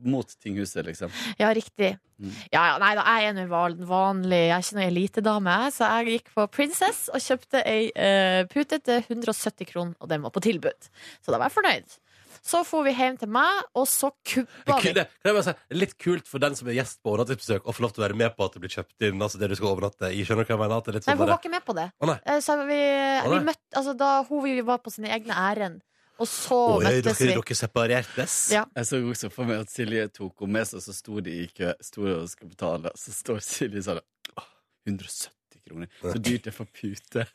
mot 0.06 0.36
tinghuset, 0.44 0.86
liksom. 0.88 1.14
Ja, 1.40 1.52
riktig. 1.56 1.96
Mm. 2.22 2.36
Ja, 2.54 2.66
ja, 2.70 2.76
nei 2.82 2.92
da, 2.98 3.06
jeg 3.18 3.32
er 3.32 3.38
nå 3.40 3.48
vanlig, 3.90 4.44
jeg 4.46 4.54
er 4.54 4.66
ikke 4.66 4.78
noen 4.78 4.88
elitedame, 4.92 5.58
så 5.74 5.90
jeg 5.98 6.20
gikk 6.20 6.32
på 6.38 6.46
Princess 6.54 7.08
og 7.10 7.24
kjøpte 7.24 7.64
ei 7.66 7.90
uh, 7.96 8.44
pute 8.52 8.78
til 8.86 9.02
170 9.08 9.72
kroner, 9.72 9.98
og 9.98 10.12
den 10.12 10.22
var 10.22 10.34
på 10.36 10.44
tilbud. 10.46 10.92
Så 11.24 11.34
da 11.34 11.42
var 11.42 11.50
jeg 11.50 11.58
fornøyd. 11.58 12.00
Så 12.42 12.64
for 12.66 12.82
vi 12.86 12.94
hjem 12.98 13.20
til 13.22 13.30
meg, 13.30 13.66
og 13.78 13.86
så 13.90 14.10
kuppa 14.26 14.78
vi. 14.82 14.94
Det, 14.98 15.06
kan 15.22 15.30
jeg 15.30 15.38
bare 15.38 15.46
si, 15.46 15.54
litt 15.78 15.94
kult 16.02 16.30
for 16.30 16.42
den 16.42 16.58
som 16.58 16.72
er 16.72 16.80
gjest 16.80 17.02
på 17.04 17.12
overnattingsbesøk, 17.14 17.68
å 17.70 17.76
få 17.76 17.86
lov 17.86 17.94
til 17.94 18.02
å 18.02 18.06
være 18.08 18.18
med 18.18 18.34
på 18.38 18.48
at 18.48 18.56
det 18.56 18.64
blir 18.64 18.74
kjøpt 18.74 19.06
inn 19.08 19.22
altså 19.22 19.42
det 19.42 19.52
du 19.52 19.56
skal 19.60 19.70
overnatte 19.76 20.10
i. 20.10 20.24
Skjønner 20.26 20.48
du 20.48 20.50
hva 20.50 20.58
jeg 20.58 20.64
mener? 20.64 20.82
At 20.82 20.88
det 20.88 20.94
er 20.94 20.98
litt 20.98 21.06
Nei, 21.06 21.14
sånn 21.14 21.22
hun 21.22 21.32
var 21.34 21.42
ikke 21.44 21.54
med 21.54 21.68
på 21.68 21.76
det. 21.78 21.88
Å, 21.94 22.10
nei. 22.10 22.18
Eh, 22.26 22.40
Så 22.42 22.58
vi, 22.66 22.80
Å, 23.22 23.30
vi 23.30 23.42
møtte, 23.52 23.66
altså, 23.78 23.96
da 24.02 24.12
hun 24.26 24.44
vi 24.48 24.56
var 24.72 24.82
på 24.82 24.94
sine 24.94 25.14
egne 25.14 25.38
ærend, 25.38 25.86
og 26.22 26.30
så 26.30 26.58
møttes 26.84 27.20
dere, 27.20 27.32
vi. 27.32 27.36
dere 27.40 27.58
separertes? 27.58 28.36
Ja. 28.54 28.64
Jeg 28.78 28.90
så 28.90 29.02
også 29.02 29.32
for 29.34 29.50
meg 29.50 29.64
at 29.66 29.74
Silje 29.74 30.08
tok 30.14 30.44
henne 30.46 30.56
med 30.60 30.70
seg, 30.70 30.84
så 30.86 30.96
sto 30.96 31.20
de 31.26 31.36
i 31.44 31.48
kø, 31.52 31.72
sto 31.84 32.06
og 32.08 32.28
skulle 32.32 32.54
betale, 32.54 32.94
så 33.00 33.14
står 33.16 33.42
Silje 33.46 33.84
sånn 33.88 34.02
«Åh, 34.38 34.50
170 34.90 35.64
kroner. 35.68 35.90
Så 36.02 36.18
dyrt 36.18 36.46
det 36.48 36.52
er 36.54 36.56
for 36.56 36.70
pute. 36.74 37.26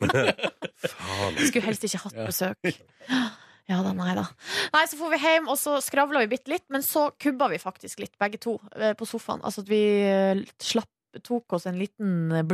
Skulle 1.47 1.65
helst 1.65 1.85
ikke 1.87 2.01
hatt 2.05 2.17
Ja. 2.17 2.29
besøk. 2.29 2.79
Ja 3.67 3.81
da, 3.83 3.89
nei 3.91 4.13
da. 4.15 4.23
Nei, 4.71 4.85
så 4.87 4.95
får 4.95 5.09
vi 5.11 5.17
hjem, 5.19 5.49
og 5.51 5.57
så 5.59 5.73
skravla 5.83 6.21
vi 6.23 6.29
bitte 6.31 6.53
litt, 6.53 6.63
men 6.71 6.79
så 6.87 7.09
kubba 7.19 7.49
vi 7.51 7.57
faktisk 7.59 7.99
litt, 7.99 8.13
begge 8.15 8.39
to, 8.39 8.53
eh, 8.79 8.93
på 8.95 9.03
sofaen. 9.03 9.41
Altså 9.43 9.59
at 9.65 9.67
vi 9.67 9.81
eh, 10.07 10.39
slapp, 10.63 10.87
tok 11.19 11.57
oss 11.57 11.65
en 11.67 11.75
liten 11.75 12.31
eh, 12.31 12.45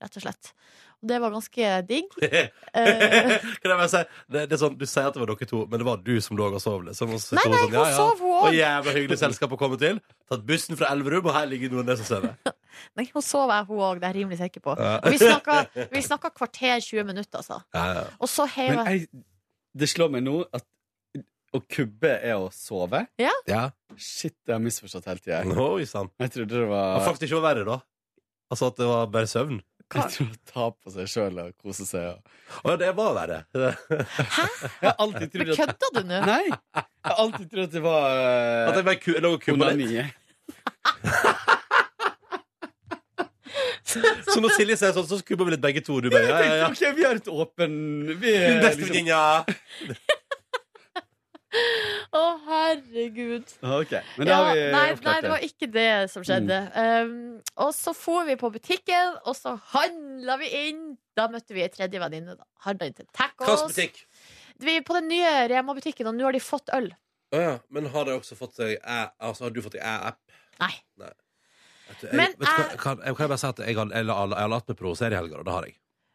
rett 0.00 0.16
og 0.16 0.24
slett. 0.24 0.54
Det 1.04 1.18
var 1.20 1.34
ganske 1.34 1.72
digg. 1.88 2.14
Eh, 2.74 3.36
kan 3.62 3.70
jeg 3.70 3.76
bare 3.78 3.86
si 3.86 3.98
det, 4.34 4.40
det 4.50 4.56
er 4.56 4.58
sånn, 4.58 4.72
Du 4.74 4.82
sier 4.90 5.06
at 5.06 5.14
det 5.14 5.20
var 5.22 5.30
dere 5.30 5.46
to, 5.46 5.60
men 5.70 5.78
det 5.78 5.86
var 5.86 6.00
du 6.02 6.16
som 6.24 6.34
lå 6.34 6.48
og 6.48 6.56
sov. 6.62 6.80
Liksom, 6.88 7.12
og 7.14 7.20
Nei, 7.38 7.44
nei, 7.52 7.60
sånn, 7.60 7.74
hun 7.76 7.92
sov, 7.94 8.22
hun. 8.24 8.32
Og 8.48 8.56
jævla 8.56 8.94
hyggelig 8.96 9.18
selskap 9.20 9.54
å 9.54 9.58
komme 9.60 9.78
til. 9.78 10.00
Tatt 10.26 10.42
bussen 10.48 10.80
fra 10.80 10.90
Elverum, 10.90 11.28
og 11.30 11.36
her 11.36 11.46
ligger 11.52 11.70
noen 11.70 11.86
der 11.86 12.00
som 12.00 12.08
sover. 12.08 12.34
Nei, 12.98 13.06
hun 13.14 13.22
sov 13.22 13.52
jeg, 13.54 13.68
hun 13.70 13.84
òg, 13.86 14.02
det 14.02 14.08
er 14.08 14.16
jeg 14.16 14.24
rimelig 14.24 14.40
sikker 14.42 14.64
på. 14.66 14.74
Ja. 14.80 14.96
Vi 15.06 15.20
snakka, 15.22 15.60
vi 15.94 16.02
snakka 16.08 16.32
kvarter 16.34 16.82
20 16.82 17.06
minutter, 17.12 17.44
altså. 17.44 17.60
Ja, 17.76 17.86
ja. 18.00 18.04
Og 18.18 18.32
så 18.34 18.48
heiv 18.56 18.74
jeg 18.74 18.98
jeg, 19.04 19.24
det 19.78 19.90
slår 19.94 20.10
meg 20.16 20.26
nå 20.26 20.40
at 20.54 20.66
å 21.54 21.60
kubbe 21.70 22.10
er 22.18 22.34
å 22.34 22.48
sove. 22.54 23.04
Ja. 23.20 23.32
Ja. 23.46 23.68
Shit, 23.94 24.34
det 24.42 24.54
har 24.56 24.58
jeg 24.58 24.66
misforstått 24.66 25.06
hele 25.06 25.22
tida. 25.22 25.42
Oi 25.46 25.86
sann. 25.86 26.10
Jeg 26.18 26.34
trodde 26.34 26.58
det 26.64 26.70
var 26.70 27.04
faktisk 27.06 27.28
ikke 27.30 27.44
verre, 27.44 27.66
da. 27.68 27.78
Altså 28.52 28.70
at 28.70 28.80
det 28.80 28.88
var 28.90 29.06
bare 29.14 29.30
søvn. 29.30 29.60
Jeg 29.94 30.10
tror 30.14 30.26
å 30.26 30.38
ta 30.48 30.64
på 30.74 30.90
seg 30.94 31.10
sjøl 31.10 31.36
og 31.42 31.52
kose 31.60 31.84
seg. 31.86 32.16
Og... 32.64 32.70
ja, 32.72 32.76
det 32.80 32.90
var 32.96 33.12
verre. 33.18 33.38
Hæ? 33.54 33.70
Jeg 34.82 34.88
har 34.88 34.96
alltid 35.04 35.28
trodd 35.34 35.46
Men 35.46 35.58
kødda 35.60 35.90
du 35.94 36.00
nå? 36.08 36.20
Nei! 36.24 36.44
Jeg 36.48 36.84
har 37.10 37.18
alltid 37.24 37.46
trodd 37.52 37.66
at 37.68 37.74
det 37.76 37.82
var 37.84 38.06
uh, 38.10 38.68
At 38.70 38.78
jeg 38.80 38.86
bare 38.88 39.00
ku- 39.02 39.20
lå 39.20 39.30
og 39.36 39.42
kubba 39.44 39.70
litt. 39.76 39.92
Så 43.94 44.40
når 44.42 44.50
Silje 44.56 44.76
sier 44.80 44.94
sånn, 44.96 45.06
så 45.06 45.20
kubber 45.22 45.46
vi 45.46 45.54
litt 45.54 45.62
begge 45.62 45.82
to. 45.84 46.00
Du 46.02 46.08
bare, 46.10 46.26
ja, 46.26 46.38
ja, 46.42 46.54
ja. 46.64 46.68
Ok, 46.72 46.80
vi 46.96 47.04
har 47.06 47.20
et 47.20 47.28
åpen 47.30 47.72
vi 48.18 48.32
er 48.34 48.58
Bestevenninna. 48.64 49.20
Å, 52.14 52.22
herregud. 52.46 53.48
Okay, 53.58 54.02
men 54.18 54.28
da 54.28 54.34
har 54.38 54.52
vi 54.54 54.60
nei, 54.70 54.82
oppklart 54.94 55.04
nei, 55.08 55.20
det 55.24 55.30
var 55.32 55.46
ikke 55.48 55.68
det 55.74 55.86
som 56.12 56.22
skjedde. 56.26 56.58
Um, 56.78 57.14
og 57.64 57.72
så 57.74 57.94
for 57.96 58.28
vi 58.28 58.36
på 58.38 58.50
butikken, 58.54 59.16
og 59.26 59.34
så 59.34 59.56
handla 59.72 60.36
vi 60.38 60.50
inn. 60.68 60.84
Da 61.18 61.26
møtte 61.30 61.56
vi 61.56 61.64
ei 61.64 61.70
tredje 61.74 61.98
venninne. 62.02 62.36
Handla 62.66 62.86
inn 62.90 62.94
til 63.00 63.08
tacos. 63.14 63.66
Vi 64.62 64.76
er 64.78 64.86
på 64.86 64.94
den 65.00 65.08
nye 65.10 65.32
Rema-butikken, 65.50 66.06
og 66.06 66.14
nå 66.14 66.28
har 66.28 66.36
de 66.36 66.42
fått 66.42 66.70
øl. 66.76 66.92
Oh, 67.34 67.40
ja. 67.42 67.54
Men 67.74 67.90
har 67.90 68.06
fått 68.38 68.54
seg 68.60 68.76
Altså, 68.86 69.48
har 69.48 69.50
du 69.54 69.62
fått 69.64 69.74
deg 69.74 69.82
æ-app? 69.82 70.20
Nei. 70.62 70.70
Vet 71.88 72.00
du, 72.00 72.06
jeg, 72.06 72.14
Men 72.16 72.30
vet 72.30 72.38
du 72.38 72.44
hva, 72.46 72.68
jeg- 72.70 72.78
kan, 72.80 73.00
jeg 73.04 73.16
bare 73.34 73.38
si 73.42 73.46
at 73.50 73.58
jeg 73.66 73.76
har, 73.76 73.90
jeg, 73.90 74.06
har- 74.06 74.28
jeg 74.30 74.38
har 74.44 74.48
latt 74.54 74.68
meg 74.70 74.78
provosere 74.78 75.12
i 75.12 75.18
helga, 75.18 75.38
og 75.42 75.44
det 75.48 75.52
har 75.52 75.66
jeg. 75.66 75.74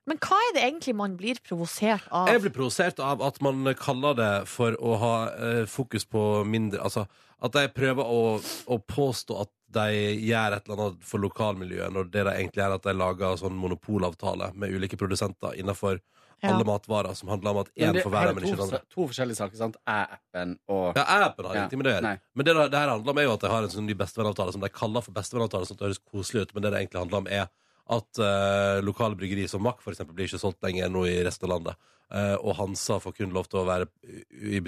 Men 0.10 0.18
hva 0.26 0.38
er 0.48 0.53
det 0.56 0.61
egentlig 0.65 0.95
man 0.98 1.15
blir 1.19 1.38
provosert 1.45 2.07
av? 2.10 2.30
Jeg 2.31 2.41
blir 2.48 2.53
provosert 2.56 2.99
av 3.06 3.22
at 3.26 3.38
man 3.45 3.61
kaller 3.77 4.18
det 4.18 4.31
for 4.49 4.73
å 4.81 4.95
ha 5.03 5.15
eh, 5.38 5.65
fokus 5.69 6.07
på 6.10 6.44
mindre 6.49 6.81
Altså 6.81 7.06
at 7.40 7.53
de 7.56 7.61
prøver 7.72 8.03
å, 8.03 8.23
å 8.68 8.77
påstå 8.84 9.36
at 9.45 9.52
de 9.72 9.86
gjør 10.27 10.56
et 10.57 10.65
eller 10.68 10.81
annet 10.81 11.06
for 11.07 11.22
lokalmiljøet, 11.23 11.94
når 11.95 12.10
det 12.11 12.23
de 12.27 12.34
egentlig 12.34 12.64
er 12.65 12.73
at 12.76 12.84
de 12.84 12.94
lager 12.98 13.38
sånn 13.40 13.56
monopolavtale 13.56 14.49
med 14.60 14.73
ulike 14.76 14.98
produsenter 14.99 15.56
innenfor 15.61 16.02
Ja. 16.40 16.53
alle 16.53 16.64
matvarer, 16.64 17.11
som 17.19 17.27
handler 17.27 17.52
om 17.52 17.57
at 17.65 17.69
én 17.76 17.98
får 17.99 18.11
være, 18.14 18.34
men 18.36 18.44
ikke 18.48 18.56
den 18.56 18.65
andre. 18.65 18.80
to 18.88 19.07
forskjellige 19.10 19.36
saker, 19.36 19.57
sant? 19.60 19.76
Æ-appen 19.88 20.53
og 20.72 20.95
Ja, 20.95 21.03
appen 21.26 21.45
har 21.49 21.56
Ja, 21.56 21.64
med 21.72 21.84
det 21.86 21.91
å 21.91 21.95
gjøre. 21.98 22.14
Men 22.34 22.45
det, 22.48 22.53
det 22.72 22.80
her 22.80 22.91
handler 22.94 23.11
om 23.11 23.18
er 23.19 23.27
jo 23.27 23.34
at 23.34 23.41
de 23.44 23.49
har 23.52 23.64
en 23.68 23.73
sånn 23.73 23.86
ny 23.86 23.95
bestevennavtale 23.99 24.53
som 24.56 24.61
de 24.64 24.69
kaller 24.72 25.03
for 25.03 25.11
bestevennavtale, 25.11 25.68
sånn 25.68 25.76
at 25.76 25.81
det 25.84 25.90
høres 25.90 25.99
koselig 25.99 26.41
ut, 26.48 26.53
men 26.56 26.64
det 26.64 26.72
det 26.72 26.80
egentlig 26.80 27.02
handler 27.03 27.18
om, 27.23 27.27
er 27.27 27.48
at 27.90 28.20
eh, 28.22 28.80
lokale 28.86 29.18
bryggeri 29.18 29.48
som 29.49 29.64
Mack 29.66 29.82
eksempel, 29.82 30.14
blir 30.16 30.30
ikke 30.30 30.41
solgt 30.41 30.61
lenger 30.66 30.91
nå 30.94 31.06
i 31.10 31.24
resten 31.26 31.49
av 31.49 31.56
landet. 31.57 31.80
Eh, 32.14 32.36
og 32.41 32.56
Hansa 32.57 32.99
får 33.02 33.16
kun 33.18 33.34
lov 33.34 33.49
til 33.49 33.61
å 33.61 33.66
være 33.70 33.88
i, 34.30 34.61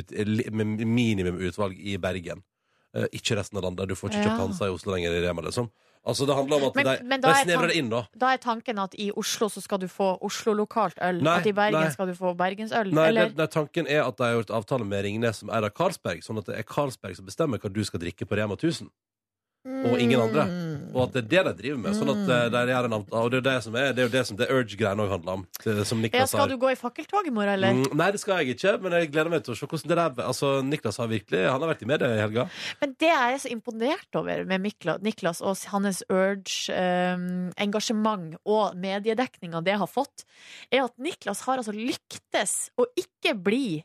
med 0.51 0.81
minimum 0.85 1.37
utvalg 1.41 1.77
i 1.77 1.97
Bergen. 2.01 2.41
Eh, 2.93 3.07
ikke 3.17 3.37
resten 3.39 3.57
av 3.61 3.63
landet. 3.69 3.87
Du 3.87 3.95
får 3.95 4.09
ikke 4.11 4.19
Ja. 4.23 4.25
kjøpt 4.29 4.43
Hansa 4.47 4.65
i 4.67 4.73
Oslo 4.73 4.93
lenger 4.93 5.13
i 5.15 5.21
Rema, 5.25 5.41
liksom. 5.45 5.69
Altså, 6.03 6.25
det 6.25 6.33
handler 6.35 6.57
om 6.57 6.63
at 6.65 6.75
Men- 6.75 6.85
de, 6.85 7.03
men 7.03 7.21
de 7.21 7.27
er 7.29 7.45
snevrer 7.45 7.67
det 7.67 7.75
inn, 7.77 7.89
da. 7.89 8.07
Da 8.17 8.33
er 8.33 8.37
tanken 8.37 8.79
at 8.79 8.95
i 8.97 9.11
Oslo 9.15 9.47
så 9.49 9.61
skal 9.61 9.77
du 9.77 9.85
få 9.87 10.17
Oslo-lokalt 10.19 10.97
øl. 10.99 11.21
Nei, 11.21 11.37
at 11.37 11.45
i 11.45 11.51
Bergen 11.53 11.79
nei. 11.79 11.89
skal 11.93 12.07
du 12.07 12.13
få 12.13 12.35
bergensøl. 12.35 12.91
Nei, 12.91 13.07
eller? 13.09 13.29
nei, 13.37 13.45
tanken 13.45 13.85
er 13.87 14.01
at 14.07 14.17
de 14.17 14.23
har 14.23 14.33
gjort 14.43 14.49
avtale 14.49 14.83
med 14.83 15.05
Ringnes 15.05 15.37
som 15.37 15.49
eier 15.49 15.63
av 15.63 15.73
Carlsberg, 15.77 16.23
sånn 16.25 16.39
at 16.39 16.45
det 16.45 16.57
er 16.57 16.63
Carlsberg 16.63 17.15
som 17.15 17.25
bestemmer 17.25 17.59
hva 17.59 17.71
du 17.71 17.83
skal 17.83 17.99
drikke 17.99 18.25
på 18.25 18.35
Rema 18.35 18.57
1000. 18.57 18.89
Og 19.61 19.99
ingen 20.01 20.17
andre. 20.17 20.49
Mm. 20.49 20.89
Og 20.91 21.05
at 21.05 21.13
det 21.13 21.21
er 21.21 21.27
det 21.29 21.41
de 21.45 21.53
driver 21.61 21.79
med. 21.83 21.93
Sånn 21.93 22.09
at 22.09 22.21
det 22.25 22.51
de 22.55 22.73
gjør 22.73 22.85
en 22.87 22.95
avtale. 22.97 23.21
Og 23.21 23.29
det 23.29 23.37
er 23.37 23.45
det 23.45 23.63
som 23.65 23.73
er, 23.77 23.91
det 23.93 24.01
er 24.01 24.05
jo 24.07 24.13
det 24.15 24.23
som 24.27 24.35
det 24.39 24.47
Urge-greiene 24.49 25.03
òg 25.05 25.11
handler 25.13 25.31
om. 25.37 25.43
Det, 25.61 25.85
som 25.87 25.97
Ja, 26.07 26.25
skal 26.29 26.49
du 26.49 26.57
gå 26.61 26.69
i 26.73 26.79
fakkeltog 26.79 27.23
i 27.29 27.33
morgen, 27.35 27.53
eller? 27.53 27.71
Mm, 27.77 27.91
Nei, 27.99 28.09
det 28.15 28.21
skal 28.23 28.35
jeg 28.41 28.47
ikke, 28.55 28.71
men 28.81 28.89
jeg 28.97 29.11
gleder 29.13 29.31
meg 29.33 29.41
til 29.45 29.53
å 29.53 29.57
se 29.59 29.65
hvordan 29.69 29.89
det 29.91 29.97
der 30.01 30.11
Altså, 30.25 30.47
Niklas 30.65 30.97
har 31.01 31.09
virkelig 31.11 31.41
Han 31.45 31.61
har 31.61 31.71
vært 31.71 31.85
i 31.85 31.89
media 31.91 32.07
i 32.09 32.23
helga. 32.23 32.43
Men 32.81 32.89
det 32.97 33.11
jeg 33.11 33.29
er 33.37 33.41
så 33.45 33.49
imponert 33.53 34.11
over 34.17 34.37
med 34.49 34.57
Niklas 35.05 35.39
og 35.45 35.53
hans 35.75 35.99
Urge-engasjement 36.09 38.27
og 38.41 38.65
mediedekninga 38.81 39.59
det 39.65 39.75
har 39.77 39.89
fått, 39.89 40.25
er 40.73 40.81
at 40.87 40.95
Niklas 40.97 41.45
har 41.45 41.55
altså 41.61 41.73
lyktes 41.75 42.73
å 42.81 42.83
ikke 42.97 43.37
bli 43.37 43.83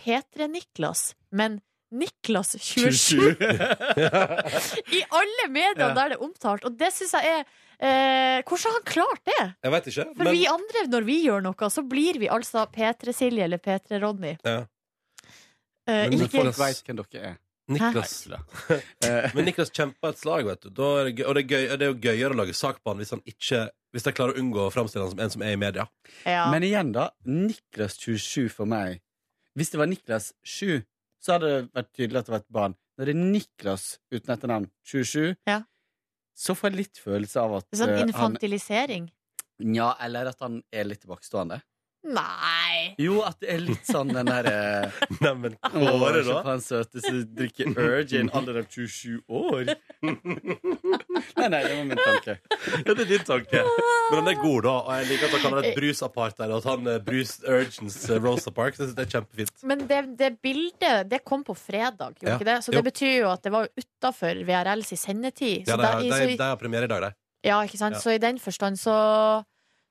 P3-Niklas, 0.00 1.12
men 1.30 1.60
Niklas 1.92 2.54
27. 2.58 3.36
I 4.98 5.02
alle 5.10 5.48
medier 5.52 5.88
Ja. 5.88 5.92
der 5.94 6.12
det 6.14 6.16
er 6.18 6.24
omtalt. 6.24 6.64
Og 6.68 6.76
det 6.80 6.88
syns 6.96 7.12
jeg 7.18 7.28
er 7.32 7.44
eh, 7.82 8.42
Hvordan 8.46 8.66
har 8.68 8.76
han 8.78 8.88
klart 8.88 9.22
det? 9.28 9.38
Jeg 9.66 9.74
vet 9.76 9.86
ikke. 9.92 10.06
For 10.16 10.30
vi 10.32 10.42
andre, 10.50 10.84
når 10.92 11.06
vi 11.08 11.18
gjør 11.26 11.44
noe, 11.48 11.70
så 11.70 11.84
blir 11.88 12.18
vi 12.22 12.28
altså 12.32 12.64
P3-Silje 12.72 13.44
eller 13.48 13.58
P3-Ronny. 13.62 14.36
ja. 14.44 14.62
Eh, 15.90 16.04
Men 16.08 16.20
ikke 16.22 16.38
folk 16.44 16.58
veit 16.60 16.82
hvem 16.86 17.00
dere 17.02 17.22
er. 17.32 17.38
Niklas 17.72 18.12
Men 19.34 19.44
Niklas 19.46 19.70
kjemper 19.74 20.12
et 20.12 20.18
slag, 20.20 20.44
vet 20.46 20.60
du. 20.66 20.70
Da 20.74 20.88
er 21.00 21.08
det 21.08 21.14
gøy, 21.18 21.24
og 21.30 21.34
det 21.36 21.42
er, 21.42 21.48
gøy, 21.50 21.64
det 21.78 21.86
er 21.86 21.90
jo 21.90 21.96
gøyere 22.02 22.34
å 22.34 22.38
lage 22.38 22.54
sak 22.58 22.78
på 22.82 22.90
han 22.92 23.00
hvis 23.02 23.10
han 23.14 23.22
ikke 23.26 23.64
Hvis 23.94 24.06
de 24.06 24.12
klarer 24.14 24.34
å 24.36 24.40
unngå 24.42 24.66
å 24.66 24.70
framstille 24.74 25.04
han 25.06 25.12
som 25.14 25.22
en 25.24 25.32
som 25.34 25.42
er 25.46 25.52
i 25.52 25.58
media. 25.60 25.84
Men 26.24 26.62
igjen, 26.64 26.92
da. 26.94 27.08
Niklas 27.28 27.98
27 28.00 28.48
for 28.54 28.64
meg. 28.70 29.00
Hvis 29.58 29.68
det 29.74 29.80
var 29.82 29.90
Niklas 29.90 30.30
7, 30.48 30.80
så 31.22 31.36
hadde 31.36 31.50
det 31.52 31.66
vært 31.76 31.90
tydelig 31.96 32.18
at 32.22 32.28
det 32.28 32.34
var 32.34 32.42
et 32.42 32.52
barn. 32.58 32.74
Når 32.98 33.08
det 33.08 33.14
er 33.14 33.20
Niklas 33.22 33.84
uten 34.12 34.34
etternavn 34.34 34.66
27, 34.84 35.36
Ja. 35.48 35.60
så 36.34 36.54
får 36.58 36.70
jeg 36.70 36.78
litt 36.82 36.98
følelse 37.00 37.40
av 37.40 37.54
at 37.60 37.68
Sånn 37.78 37.88
eh, 37.92 37.98
han 38.00 38.08
infantilisering. 38.10 39.10
Ja, 39.62 39.92
eller 40.02 40.26
at 40.32 40.40
han 40.42 40.62
er 40.72 40.84
litt 40.88 41.02
tilbakestående. 41.04 41.60
Nei! 42.02 42.94
Jo, 42.98 43.20
at 43.22 43.36
det 43.40 43.48
er 43.54 43.60
litt 43.62 43.86
sånn 43.86 44.08
den 44.10 44.26
derre 44.26 44.90
Neimen, 45.22 45.54
Kåre, 45.62 46.24
da? 46.26 46.40
Han 46.48 46.60
søte 46.64 46.98
som 47.04 47.20
drikker 47.38 47.70
Urge 47.78 48.16
i 48.16 48.20
en 48.24 48.30
alder 48.34 48.58
av 48.62 48.66
27 48.66 49.20
år. 49.30 49.70
nei, 50.02 51.48
nei, 51.48 51.60
det 51.62 51.76
var 51.76 51.84
min 51.86 52.00
tanke. 52.00 52.34
Ja, 52.86 52.94
det 52.96 53.04
er 53.04 53.10
din 53.12 53.24
tanke. 53.26 53.62
Men 54.10 54.18
han 54.18 54.30
er 54.32 54.38
god, 54.42 54.58
da. 54.66 54.74
Og 54.82 54.90
jeg 54.98 55.08
liker 55.12 55.28
at 55.28 55.34
han 55.36 55.42
kaller 55.44 55.62
det 55.62 55.72
et 55.72 56.36
der. 56.42 56.50
og 56.50 56.58
at 56.58 56.68
han 56.72 56.90
er 56.90 56.98
Bruce 57.06 57.38
Urgens 57.46 57.98
eh, 58.10 58.18
Rosa 58.24 58.50
Parks. 58.54 58.80
Jeg 58.80 58.88
synes 58.90 58.98
det 58.98 59.06
er 59.06 59.12
kjempefint. 59.16 59.54
Men 59.70 59.86
det, 59.90 60.00
det 60.18 60.30
bildet 60.44 61.08
det 61.12 61.22
kom 61.28 61.44
på 61.46 61.54
fredag, 61.58 62.16
gjorde 62.18 62.32
Ja. 62.32 62.36
ikke 62.38 62.48
det? 62.50 62.58
Så 62.66 62.72
Jo. 62.72 62.80
det 62.80 62.84
betyr 62.90 63.14
jo 63.22 63.30
at 63.32 63.42
det 63.46 63.52
var 63.54 63.68
utafor 63.78 64.42
VRLs 64.48 64.92
i 64.92 65.00
sendetid. 65.00 65.68
Ja, 65.68 65.76
Så 65.76 65.78
de, 65.78 65.82
der- 65.86 66.02
de, 66.02 66.10
så 66.12 66.28
i- 66.34 66.36
de 66.36 66.42
har 66.50 66.56
premiere 66.60 66.84
i 66.84 66.92
dag, 66.92 67.00
de. 67.06 67.12
ja, 67.48 67.60
ikke 67.62 67.78
sant? 67.78 67.94
Ja. 67.94 68.00
Så 68.02 68.14
i 68.14 68.18
den 68.22 68.38
forstand 68.42 68.78
så, 68.82 68.96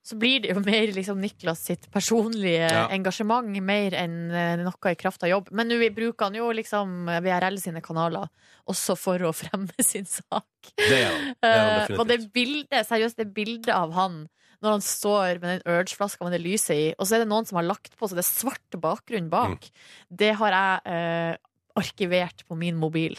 så 0.04 0.18
blir 0.18 0.42
det 0.42 0.50
jo 0.56 0.62
mer 0.66 0.90
liksom 0.96 1.20
Niklas 1.22 1.60
sitt 1.68 1.84
personlige 1.94 2.68
Ja. 2.72 2.88
engasjement, 2.90 3.46
mer 3.62 3.94
enn 3.94 4.32
eh, 4.32 4.56
noe 4.58 4.92
i 4.92 4.96
kraft 4.98 5.22
av 5.24 5.30
jobb. 5.30 5.52
Men 5.52 5.70
nå 5.70 5.78
bruker 5.94 6.26
han 6.26 6.34
jo 6.40 6.48
liksom 6.52 7.06
VRL 7.22 7.60
sine 7.62 7.82
kanaler 7.86 8.26
også 8.68 8.96
for 8.98 9.20
å 9.20 9.34
fremme 9.34 9.70
sin 9.86 10.06
sak. 10.10 10.74
Det 10.78 11.04
er. 11.06 11.20
Det 11.42 11.52
er 11.52 11.92
Eh, 11.92 12.00
og 12.00 12.08
det 12.10 12.20
bildet, 12.34 12.88
seriøst, 12.88 13.18
det 13.18 13.34
bildet 13.34 13.70
av 13.76 13.94
han 13.94 14.24
når 14.62 14.76
han 14.76 14.82
står 14.86 15.40
med 15.42 15.50
den 15.64 15.74
Urge-flaska 15.74 16.22
med 16.24 16.34
det 16.36 16.44
lyset 16.44 16.76
i, 16.78 16.90
og 17.00 17.08
så 17.10 17.16
er 17.16 17.24
det 17.24 17.30
noen 17.32 17.48
som 17.50 17.58
har 17.58 17.66
lagt 17.66 17.96
på 17.98 18.06
så 18.06 18.14
det 18.14 18.22
er 18.22 18.30
svart 18.30 18.76
bakgrunn 18.78 19.30
bak, 19.30 19.66
Mm. 19.66 20.18
det 20.22 20.36
har 20.38 20.52
jeg 20.54 20.82
eh, 20.86 21.36
arkivert 21.82 22.44
på 22.48 22.58
min 22.58 22.78
mobil. 22.78 23.18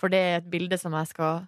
For 0.00 0.08
det 0.10 0.18
er 0.18 0.36
et 0.40 0.50
bilde 0.50 0.78
som 0.80 0.92
jeg 0.98 1.06
skal 1.12 1.44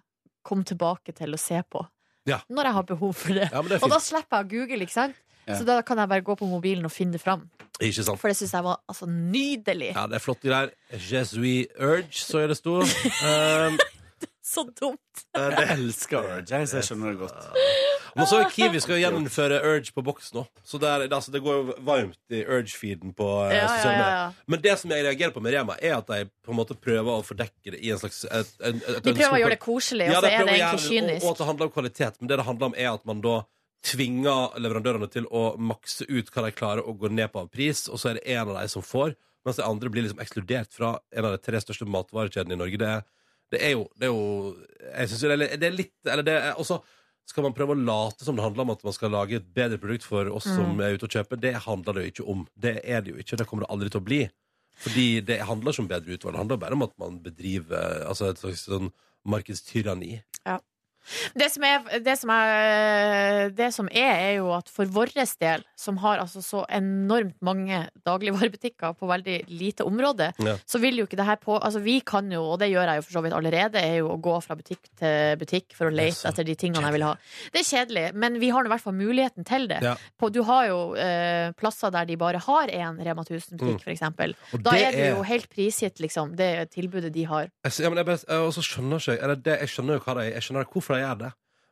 komme 0.47 0.63
tilbake 0.63 1.11
til 1.15 1.33
og 1.35 1.39
se 1.39 1.59
på. 1.71 1.81
Ja. 2.29 2.39
Når 2.49 2.69
jeg 2.69 2.77
har 2.77 2.87
behov 2.87 3.13
for 3.19 3.35
det. 3.35 3.49
Ja, 3.51 3.61
det 3.67 3.81
og 3.83 3.91
da 3.91 3.99
slipper 4.03 4.41
jeg 4.41 4.45
å 4.45 4.51
google, 4.53 4.85
ikke 4.85 4.95
sant? 4.95 5.19
Ja. 5.43 5.57
Så 5.59 5.65
da 5.67 5.81
kan 5.83 5.99
jeg 5.99 6.07
bare 6.07 6.23
gå 6.23 6.35
på 6.39 6.47
mobilen 6.47 6.85
og 6.87 6.93
finne 6.93 7.17
det 7.17 7.21
fram. 7.21 7.43
Ikke 7.81 8.05
sant? 8.05 8.19
For 8.21 8.31
det 8.31 8.37
syns 8.39 8.53
jeg 8.55 8.63
var 8.63 8.79
altså 8.87 9.09
nydelig. 9.09 9.89
Ja, 9.91 10.05
det 10.07 10.19
er 10.19 10.23
flotte 10.23 10.47
greier. 10.47 10.71
Jesuit 10.93 11.73
Urge, 11.79 12.15
så 12.15 12.45
er 12.45 12.53
det 12.53 12.57
stort. 12.61 12.93
Um, 13.27 13.75
Så 14.53 14.63
dumt. 14.77 15.23
Jeg 15.33 15.65
elsker 15.73 16.19
Urge, 16.21 16.45
jeg, 16.51 16.67
jeg 16.69 16.85
skjønner 16.85 17.13
det 17.15 17.19
godt. 17.23 17.47
Men 18.13 18.27
så 18.29 18.37
er 18.43 18.51
Kiwi 18.53 18.77
skal 18.83 18.99
jo 18.99 19.01
gjeninnføre 19.01 19.57
Urge 19.65 19.93
på 19.95 20.03
boks 20.05 20.27
nå. 20.35 20.43
Så 20.61 20.77
det, 20.81 20.89
er, 20.93 21.05
altså, 21.07 21.31
det 21.33 21.41
går 21.41 21.55
jo 21.57 21.75
varmt 21.87 22.35
i 22.37 22.43
Urge-feeden 22.45 23.15
på 23.17 23.29
eh, 23.47 23.55
Ja, 23.55 23.63
ja, 23.65 23.93
ja, 23.97 24.03
ja. 24.11 24.27
Men 24.53 24.61
det 24.61 24.75
som 24.77 24.93
jeg 24.93 25.07
reagerer 25.07 25.33
på 25.33 25.41
med 25.41 25.55
Rema, 25.55 25.79
er 25.81 25.95
at 25.97 26.11
de 26.11 26.27
på 26.45 26.53
en 26.53 26.59
måte 26.59 26.77
prøver 26.77 27.09
å 27.09 27.23
fordekke 27.25 27.73
det 27.73 27.79
i 27.81 27.89
en 27.95 27.97
slags 28.03 28.21
et, 28.29 28.53
et, 28.61 28.77
et, 28.77 28.99
De 29.07 29.15
prøver 29.17 29.39
å 29.39 29.41
gjøre 29.41 29.55
det 29.55 29.63
koselig, 29.63 30.11
og 30.11 30.19
så 30.19 30.29
er 30.29 30.45
det 30.45 30.53
egentlig 30.59 30.85
kynisk. 30.85 31.23
Og, 31.23 31.25
og 31.25 31.33
at 31.33 31.41
det 31.41 31.49
handler 31.49 31.71
om 31.71 31.73
kvalitet. 31.79 32.21
Men 32.21 32.29
det 32.29 32.37
det 32.43 32.47
handler 32.51 32.69
om, 32.69 32.77
er 32.85 32.91
at 32.93 33.09
man 33.09 33.25
da 33.25 33.35
tvinger 33.83 34.59
leverandørene 34.63 35.09
til 35.11 35.25
å 35.33 35.43
makse 35.59 36.05
ut 36.07 36.29
hva 36.31 36.45
de 36.45 36.53
klarer 36.55 36.85
å 36.87 36.93
gå 36.95 37.09
ned 37.11 37.33
på 37.33 37.41
av 37.43 37.49
pris, 37.51 37.87
og 37.89 37.99
så 37.99 38.13
er 38.13 38.19
det 38.21 38.27
en 38.37 38.53
av 38.53 38.61
de 38.61 38.67
som 38.71 38.85
får, 38.85 39.17
mens 39.43 39.57
de 39.59 39.65
andre 39.65 39.89
blir 39.91 40.05
liksom 40.05 40.21
ekskludert 40.23 40.71
fra 40.77 40.93
en 41.11 41.27
av 41.27 41.33
de 41.35 41.41
tre 41.43 41.59
største 41.59 41.89
matvarekjedene 41.89 42.55
i 42.55 42.61
Norge. 42.61 42.79
Det, 42.79 42.93
er- 42.99 43.03
det 43.53 43.61
er 43.63 43.71
jo 43.75 43.85
Det 43.99 44.07
er 44.09 44.11
jo 44.11 44.23
Jeg 44.97 45.09
syns 45.11 45.23
jo 45.23 45.29
det 45.31 45.37
er, 45.47 45.57
det 45.61 45.67
er 45.69 45.75
litt 45.77 46.09
Eller 46.11 46.25
det 46.27 46.35
er 46.39 46.59
også 46.59 46.81
skal 47.29 47.45
man 47.45 47.53
prøve 47.55 47.71
å 47.71 47.79
late 47.79 48.25
som 48.27 48.35
det 48.35 48.43
handler 48.43 48.65
om 48.65 48.71
at 48.73 48.81
man 48.83 48.93
skal 48.97 49.13
lage 49.13 49.37
et 49.39 49.45
bedre 49.55 49.77
produkt 49.79 50.03
for 50.03 50.27
oss 50.35 50.43
Mm. 50.49 50.55
som 50.57 50.81
er 50.83 50.97
ute 50.97 51.05
og 51.07 51.13
kjøper? 51.15 51.39
Det 51.39 51.53
handler 51.63 51.95
det 51.95 52.01
jo 52.03 52.11
ikke 52.11 52.25
om. 52.33 52.41
Det 52.59 52.73
er 52.83 52.99
det 53.01 53.13
jo 53.13 53.21
ikke. 53.21 53.37
Det 53.39 53.45
kommer 53.47 53.63
det 53.63 53.69
aldri 53.71 53.87
til 53.93 54.01
å 54.01 54.03
bli. 54.09 54.19
Fordi 54.83 55.05
det 55.23 55.37
handler 55.47 55.71
ikke 55.71 55.83
om 55.85 55.87
bedre 55.87 56.17
utvalg. 56.17 56.33
Det 56.35 56.41
handler 56.41 56.59
bare 56.65 56.75
om 56.75 56.83
at 56.83 56.97
man 56.99 57.21
bedriver 57.23 58.03
altså 58.09 58.27
et 58.27 58.41
slags 58.43 58.65
sånn 58.67 58.91
markedstyranni. 59.23 60.17
Det 61.35 61.49
som, 61.51 61.63
er, 61.67 61.99
det, 62.03 62.13
som 62.19 62.29
er, 62.33 63.49
det 63.55 63.69
som 63.75 63.89
er, 63.91 64.13
er 64.13 64.33
jo 64.37 64.51
at 64.55 64.69
for 64.71 64.85
vår 64.85 65.11
del, 65.39 65.63
som 65.79 65.97
har 66.03 66.21
altså 66.23 66.41
så 66.43 66.63
enormt 66.71 67.35
mange 67.43 67.81
dagligvarebutikker 68.07 68.95
på 68.99 69.09
veldig 69.09 69.37
lite 69.51 69.83
område, 69.87 70.31
Ja. 70.39 70.55
så 70.65 70.79
vil 70.79 70.97
jo 71.01 71.05
ikke 71.07 71.17
det 71.19 71.25
her 71.27 71.35
på 71.41 71.59
Altså 71.63 71.79
vi 71.83 71.99
kan 72.01 72.29
jo, 72.31 72.41
og 72.53 72.59
det 72.59 72.69
gjør 72.71 72.87
jeg 72.89 72.97
jo 72.99 73.01
for 73.05 73.13
så 73.17 73.21
vidt 73.23 73.33
allerede, 73.37 73.79
er 73.79 73.97
jo 74.01 74.09
å 74.13 74.17
gå 74.21 74.33
fra 74.43 74.55
butikk 74.55 74.87
til 74.99 75.37
butikk 75.39 75.75
for 75.77 75.87
å 75.87 75.93
lete 75.93 76.27
etter 76.29 76.43
de 76.47 76.55
tingene 76.59 76.83
jeg 76.87 76.93
vil 76.97 77.05
ha. 77.07 77.13
Det 77.53 77.61
er 77.61 77.67
kjedelig, 77.69 78.05
men 78.19 78.39
vi 78.41 78.49
har 78.53 78.65
i 78.65 78.71
hvert 78.71 78.81
fall 78.83 78.95
muligheten 78.97 79.45
til 79.47 79.67
det. 79.71 79.79
Ja. 79.85 79.95
På, 80.19 80.29
du 80.33 80.41
har 80.47 80.67
jo 80.67 80.79
eh, 80.99 81.51
plasser 81.59 81.91
der 81.93 82.05
de 82.09 82.17
bare 82.19 82.41
har 82.43 82.67
én 82.73 82.99
Rema 83.03 83.23
1000-butikk, 83.23 83.83
Mm. 83.83 83.91
eksempel. 83.93 84.33
Da 84.63 84.71
er 84.75 84.91
det 84.91 84.99
er- 84.99 85.15
jo 85.15 85.23
helt 85.23 85.49
prisgitt, 85.49 85.99
liksom, 85.99 86.35
det 86.35 86.71
tilbudet 86.71 87.11
de 87.13 87.23
har. 87.23 87.47
Jeg, 87.63 87.73
ja, 87.79 87.89
men 87.89 87.97
jeg, 88.05 88.05
jeg, 88.05 88.27
jeg 88.27 88.63
skjønner 88.63 88.99
ikke 88.99 89.21
eller 89.23 89.35
det, 89.35 89.59
Jeg 89.63 89.69
skjønner 89.69 89.93
jo 89.97 89.99
hva 90.03 90.13
de, 90.19 90.25
jeg 90.33 90.41
skjønner 90.43 90.65
hvorfor 90.73 90.92
de 90.93 91.01
gjør 91.03 91.23
det. 91.25 91.31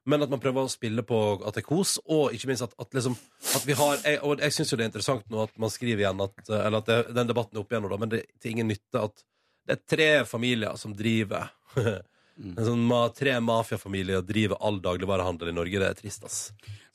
Men 0.10 0.26
at 0.26 0.32
man 0.34 0.42
prøver 0.42 0.66
å 0.66 0.72
spille 0.72 1.04
på 1.06 1.18
at 1.46 1.54
det 1.54 1.62
er 1.62 1.68
kos, 1.68 1.98
og 2.10 2.34
ikke 2.34 2.50
minst 2.50 2.66
at, 2.66 2.72
at, 2.82 2.90
liksom, 2.98 3.14
at 3.56 3.66
vi 3.70 3.76
har 3.78 4.00
jeg, 4.02 4.18
Og 4.26 4.42
jeg 4.42 4.56
syns 4.56 4.72
jo 4.74 4.80
det 4.80 4.88
er 4.88 4.90
interessant 4.90 5.28
nå 5.30 5.44
at 5.44 5.54
man 5.62 5.74
skriver 5.74 6.02
igjen 6.02 6.24
at, 6.26 6.40
Eller 6.50 6.80
at 6.80 6.90
det, 6.90 7.02
den 7.14 7.30
debatten 7.30 7.58
er 7.58 7.62
oppe 7.62 7.76
igjen 7.76 7.86
nå, 7.86 7.92
da, 7.94 8.00
men 8.02 8.14
det 8.14 8.24
er 8.24 8.32
til 8.42 8.56
ingen 8.56 8.72
nytte 8.74 9.04
at 9.06 9.22
det 9.70 9.76
er 9.76 9.84
tre 9.94 10.10
familier 10.26 10.74
som 10.82 10.96
driver 10.98 11.52
En 12.42 12.66
sånn 12.66 12.84
ma, 12.88 13.04
Tre 13.14 13.36
mafiafamilier 13.44 14.24
driver 14.26 14.58
all 14.66 14.80
dagligvarehandel 14.82 15.52
i 15.52 15.54
Norge. 15.54 15.82
Det 15.82 15.90
er 15.92 15.98
trist, 16.00 16.24
ass. 16.26 16.40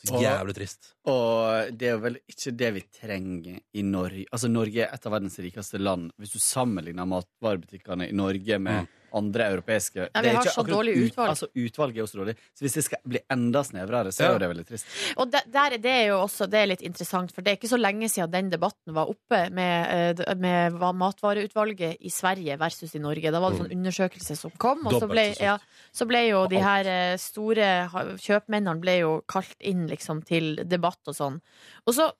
Så 0.03 0.19
jævlig 0.23 0.57
trist. 0.57 0.91
Og 1.11 1.71
det 1.77 1.91
er 1.91 1.95
jo 1.95 2.03
vel 2.03 2.19
ikke 2.33 2.53
det 2.59 2.71
vi 2.75 2.83
trenger 2.99 3.61
i 3.79 3.85
Norge. 3.87 4.27
Altså, 4.31 4.51
Norge 4.51 4.83
er 4.83 4.91
et 4.95 5.07
av 5.07 5.15
verdens 5.15 5.39
rikeste 5.43 5.79
land. 5.79 6.11
Hvis 6.19 6.35
du 6.35 6.41
sammenligner 6.43 7.09
matvarebutikkene 7.11 8.09
i 8.11 8.17
Norge 8.17 8.59
med 8.63 8.91
andre 9.17 9.47
europeiske 9.55 10.05
Ja, 10.13 10.23
vi 10.23 10.33
har 10.37 10.49
så 10.53 10.65
dårlig 10.67 10.95
ut- 10.97 11.11
utvalg. 11.13 11.31
Altså, 11.33 11.49
utvalget 11.55 11.97
er 11.97 12.03
jo 12.03 12.09
så 12.11 12.21
dårlig. 12.21 12.35
Så 12.57 12.67
hvis 12.67 12.77
det 12.79 12.85
skal 12.87 13.01
bli 13.09 13.21
enda 13.33 13.63
snevrere, 13.65 14.13
så 14.15 14.27
er 14.27 14.35
jo 14.35 14.43
det 14.43 14.51
veldig 14.53 14.67
trist. 14.69 14.87
Og 15.17 15.31
der, 15.33 15.47
der, 15.57 15.77
det 15.83 15.93
er 15.93 16.05
jo 16.11 16.19
også 16.25 16.49
det 16.51 16.61
er 16.63 16.71
litt 16.73 16.85
interessant, 16.87 17.33
for 17.35 17.43
det 17.47 17.53
er 17.55 17.59
ikke 17.61 17.73
så 17.73 17.81
lenge 17.81 18.11
siden 18.13 18.31
den 18.35 18.51
debatten 18.53 18.95
var 18.97 19.11
oppe 19.13 19.41
med, 19.57 20.21
eh, 20.21 20.35
med 20.37 20.77
matvareutvalget 21.01 21.97
i 22.01 22.13
Sverige 22.13 22.59
versus 22.61 22.95
i 22.95 23.03
Norge. 23.03 23.33
Da 23.33 23.41
var 23.41 23.51
det 23.53 23.61
en 23.61 23.65
sånn 23.67 23.77
undersøkelse 23.79 24.37
som 24.37 24.55
kom, 24.63 24.85
og 24.87 25.01
så 25.01 25.09
ble, 25.11 25.27
ja, 25.41 25.57
så 25.93 26.07
ble 26.09 26.27
jo 26.29 26.45
de 26.53 26.61
her 26.63 26.87
eh, 26.93 27.17
store 27.21 27.89
kjøpmennene 28.23 28.81
ble 28.83 28.99
jo 29.01 29.17
kalt 29.29 29.57
inn 29.61 29.87
liksom 29.91 30.23
til 30.27 30.57
debatt 30.69 31.01
og 31.11 31.17
sånn. 31.17 31.41
Og 31.87 31.97
så 31.97 32.11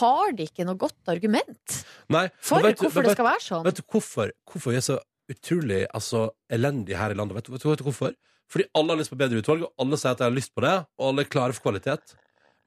har 0.00 0.32
de 0.32 0.46
ikke 0.48 0.64
noe 0.64 0.78
godt 0.80 1.10
argument 1.12 1.74
Nei, 2.08 2.28
for 2.40 2.64
vet 2.64 2.78
hvorfor 2.80 3.02
vet, 3.02 3.10
det 3.10 3.16
skal 3.18 3.26
være 3.28 3.44
sånn. 3.44 3.64
Vet 3.66 3.80
du 3.80 3.82
hvorfor, 3.92 4.30
hvorfor 4.48 4.78
er 4.78 4.84
så 4.84 4.96
utrolig 5.30 5.84
altså, 5.94 6.28
elendig 6.52 6.98
her 6.98 7.14
i 7.14 7.18
landet? 7.18 7.36
Vet 7.38 7.48
du, 7.48 7.54
vet, 7.54 7.80
du, 7.80 7.86
hvorfor? 7.86 8.14
Fordi 8.50 8.66
alle 8.76 8.92
har 8.92 9.00
lyst 9.00 9.12
på 9.12 9.18
bedre 9.20 9.40
utvalg, 9.40 9.64
og 9.66 9.84
alle 9.84 9.98
sier 10.00 10.14
at 10.14 10.20
de 10.20 10.28
har 10.28 10.34
lyst 10.34 10.52
på 10.54 10.64
det, 10.64 10.74
og 11.00 11.08
alle 11.10 11.24
er 11.24 11.32
klare 11.32 11.56
for 11.56 11.70
kvalitet. 11.70 12.16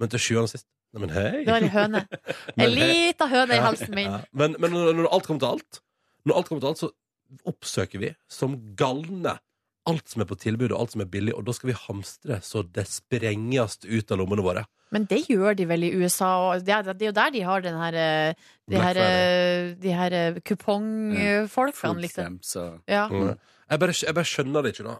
Men 0.01 0.11
til 0.13 0.23
sjuende 0.23 0.49
og 0.49 0.53
sist 0.55 0.67
Neimen, 0.95 1.11
hei! 1.11 1.43
Det 1.43 1.51
var 1.51 1.65
en 1.67 1.73
høne. 1.73 2.03
En 2.55 2.71
lita 2.71 3.27
høne 3.27 3.57
i 3.57 3.63
halsen 3.63 3.91
min. 3.97 4.07
ja. 4.07 4.21
Men, 4.31 4.55
men 4.63 4.71
når, 4.73 4.93
når 5.01 5.09
alt 5.17 5.27
kommer 5.27 5.43
til 5.43 5.57
alt, 5.57 5.81
når 6.25 6.39
alt 6.39 6.49
kommer 6.49 6.63
til 6.63 6.69
alt, 6.71 6.81
så 6.85 7.47
oppsøker 7.51 8.01
vi 8.01 8.13
som 8.31 8.55
galne 8.79 9.35
alt 9.89 10.11
som 10.11 10.23
er 10.23 10.29
på 10.29 10.37
tilbud, 10.39 10.71
og 10.71 10.81
alt 10.81 10.95
som 10.95 11.03
er 11.03 11.09
billig, 11.11 11.33
og 11.35 11.45
da 11.47 11.55
skal 11.55 11.71
vi 11.71 11.77
hamstre 11.79 12.39
så 12.45 12.63
det 12.75 12.87
sprenges 12.91 13.79
ut 13.85 14.13
av 14.13 14.21
lommene 14.21 14.45
våre. 14.45 14.65
Men 14.95 15.07
det 15.09 15.25
gjør 15.27 15.57
de 15.59 15.67
vel 15.67 15.83
i 15.87 15.91
USA, 15.99 16.29
og 16.47 16.63
det 16.67 16.75
er, 16.75 16.87
det 16.93 17.07
er 17.07 17.11
jo 17.11 17.17
der 17.17 17.33
de 17.35 17.43
har 17.43 17.65
den 17.65 17.79
her 17.81 17.97
eh, 18.03 18.45
De 18.67 18.79
her, 18.79 18.99
eh, 19.01 19.73
de 19.79 19.91
her 19.95 20.15
eh, 20.15 20.39
kupongfolkene, 20.43 22.03
liksom. 22.03 22.39
Ja. 22.87 23.07
Mm. 23.11 23.35
Jeg, 23.67 23.79
bare, 23.79 23.95
jeg 24.03 24.15
bare 24.15 24.31
skjønner 24.31 24.63
det 24.63 24.75
ikke, 24.75 24.87
da. 24.87 24.97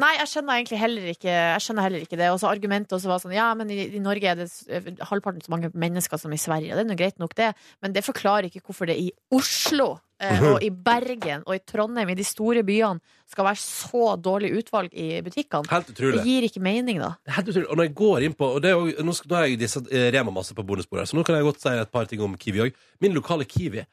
Nei, 0.00 0.10
jeg 0.18 0.30
skjønner 0.30 0.58
egentlig 0.58 0.78
heller 0.80 1.08
ikke 1.12 1.30
Jeg 1.30 1.62
skjønner 1.64 1.86
heller 1.86 2.04
ikke 2.04 2.18
det. 2.18 2.28
Og 2.34 2.40
så 2.42 2.50
argumentet 2.50 2.94
også 2.96 3.10
var 3.10 3.22
sånn 3.22 3.36
Ja, 3.36 3.50
men 3.58 3.70
i, 3.72 3.78
i 3.96 4.02
Norge 4.02 4.32
er 4.32 4.38
det 4.42 4.48
eh, 4.68 4.92
halvparten 5.10 5.44
så 5.44 5.54
mange 5.54 5.72
mennesker 5.72 6.20
som 6.20 6.34
i 6.34 6.40
Sverige. 6.40 6.76
Det 6.76 6.84
er 6.84 6.90
nå 6.90 6.98
greit 6.98 7.20
nok, 7.22 7.36
det, 7.38 7.52
men 7.84 7.96
det 7.96 8.06
forklarer 8.06 8.50
ikke 8.50 8.64
hvorfor 8.66 8.90
det 8.90 8.98
i 9.00 9.10
Oslo 9.36 9.92
eh, 9.94 10.02
og 10.50 10.64
i 10.64 10.70
Bergen 10.70 11.46
og 11.46 11.54
i 11.56 11.62
Trondheim, 11.64 12.10
i 12.12 12.18
de 12.18 12.26
store 12.26 12.64
byene, 12.66 13.00
skal 13.30 13.46
være 13.46 13.60
så 13.62 14.16
dårlig 14.20 14.50
utvalg 14.58 14.92
i 14.92 15.20
butikkene. 15.24 15.70
Helt 15.70 15.92
utrolig. 15.92 16.18
Det 16.18 16.26
gir 16.26 16.48
ikke 16.48 16.64
mening, 16.64 16.98
da. 17.00 17.14
Helt 17.36 17.52
utrolig. 17.52 17.68
Og 17.70 17.78
når 17.78 17.88
jeg 17.88 17.94
går 18.00 18.26
inn 18.26 18.34
på 18.36 18.48
Og 18.56 18.58
det 18.64 18.72
er 18.72 18.76
jo, 18.76 19.06
nå, 19.06 19.14
skal, 19.14 19.30
nå 19.30 19.38
har 19.38 19.46
jeg 19.46 19.60
disse 19.60 19.82
eh, 19.86 20.10
Rema 20.12 20.34
masse 20.34 20.56
på 20.56 20.64
bonusbordet, 20.66 21.06
så 21.08 21.16
nå 21.16 21.24
kan 21.24 21.38
jeg 21.38 21.46
godt 21.46 21.62
si 21.62 21.72
et 21.72 21.92
par 21.94 22.10
ting 22.10 22.22
om 22.26 22.34
Kiwi 22.40 22.66
òg. 22.66 22.84
Min 23.00 23.16
lokale 23.16 23.46
Kiwi 23.48 23.86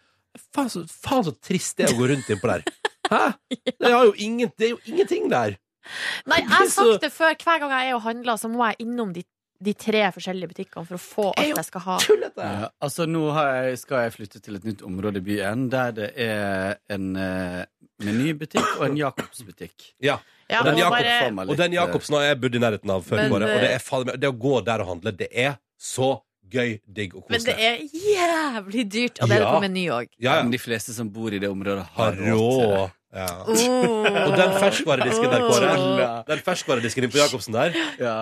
faen 0.54 0.70
så, 0.70 0.84
faen 0.88 1.26
så 1.28 1.34
trist 1.44 1.78
det 1.78 1.88
er 1.88 1.96
å 1.96 2.00
gå 2.00 2.10
rundt 2.12 2.30
innpå 2.34 2.52
der. 2.52 2.66
Hæ? 3.12 3.24
Det, 3.50 3.88
er 3.88 3.96
jo 3.96 4.14
ingen, 4.14 4.52
det 4.60 4.70
er 4.70 4.76
jo 4.76 4.80
ingenting 4.86 5.30
der. 5.32 5.58
Nei, 6.28 6.42
jeg 6.42 6.52
har 6.52 6.70
sagt 6.72 7.06
det 7.06 7.12
før. 7.16 7.38
Hver 7.40 7.62
gang 7.64 7.72
jeg 7.72 7.92
er 7.92 7.96
og 7.96 8.04
handler, 8.04 8.40
så 8.40 8.50
må 8.52 8.66
jeg 8.68 8.84
innom 8.84 9.14
de, 9.16 9.24
de 9.64 9.74
tre 9.74 10.04
forskjellige 10.14 10.52
butikkene 10.52 10.86
for 10.86 10.98
å 10.98 11.02
få 11.02 11.26
alt 11.34 11.56
jeg 11.56 11.68
skal 11.68 11.84
ha. 11.88 11.98
Ja, 12.38 12.70
altså 12.84 13.08
Nå 13.10 13.24
har 13.34 13.48
jeg, 13.66 13.80
skal 13.82 14.06
jeg 14.06 14.14
flytte 14.14 14.42
til 14.44 14.60
et 14.60 14.68
nytt 14.68 14.84
område 14.86 15.22
i 15.22 15.26
byen 15.26 15.68
der 15.74 15.96
det 15.98 16.12
er 16.28 16.78
en 16.94 17.08
uh, 17.18 17.64
menybutikk 18.04 18.76
og 18.78 18.86
en 18.92 19.00
Jacobs-butikk. 19.00 19.94
Ja. 20.04 20.20
Ja, 20.48 20.62
og, 20.62 20.70
den 20.70 20.80
og 20.86 20.94
bare- 20.94 21.48
og 21.50 21.58
den 21.60 21.74
Jacobsen 21.76 22.16
har 22.16 22.30
jeg 22.30 22.40
bodd 22.40 22.56
i 22.56 22.62
nærheten 22.64 22.94
av 22.94 23.04
før. 23.04 23.20
Men, 23.20 23.34
bare, 23.34 23.50
og 23.52 23.66
det, 23.66 23.72
eh, 23.74 23.90
er, 24.14 24.22
det 24.22 24.30
å 24.30 24.38
gå 24.38 24.54
der 24.64 24.84
og 24.86 24.94
handle, 24.94 25.12
det 25.12 25.28
er 25.34 25.58
så 25.76 26.14
gøy, 26.48 26.78
digg 26.88 27.18
og 27.18 27.26
Men 27.34 27.44
det 27.44 27.56
er 27.60 27.82
jævlig 27.92 28.86
dyrt, 28.88 29.20
og 29.20 29.28
det 29.28 29.36
er 29.36 29.44
det 29.44 29.50
på 29.52 29.64
Meny 29.66 29.88
òg. 29.92 30.08
Ja, 30.16 30.38
ja. 30.40 30.46
De 30.48 30.62
fleste 30.62 30.96
som 30.96 31.10
bor 31.12 31.34
i 31.36 31.42
det 31.44 31.50
området, 31.52 31.84
har 31.98 32.14
Har 32.16 32.22
råd. 32.32 32.94
Ja. 33.16 33.28
Og 33.48 34.34
den 34.36 34.54
ferskvaredisken 34.60 35.32
der, 35.32 35.44
Kåre. 35.48 35.70
Oh. 35.80 36.02
Den 36.28 36.42
ferskvaredisken 36.44 37.06
din 37.06 37.12
på 37.14 37.22
Jacobsen 37.22 37.56
der. 37.56 37.76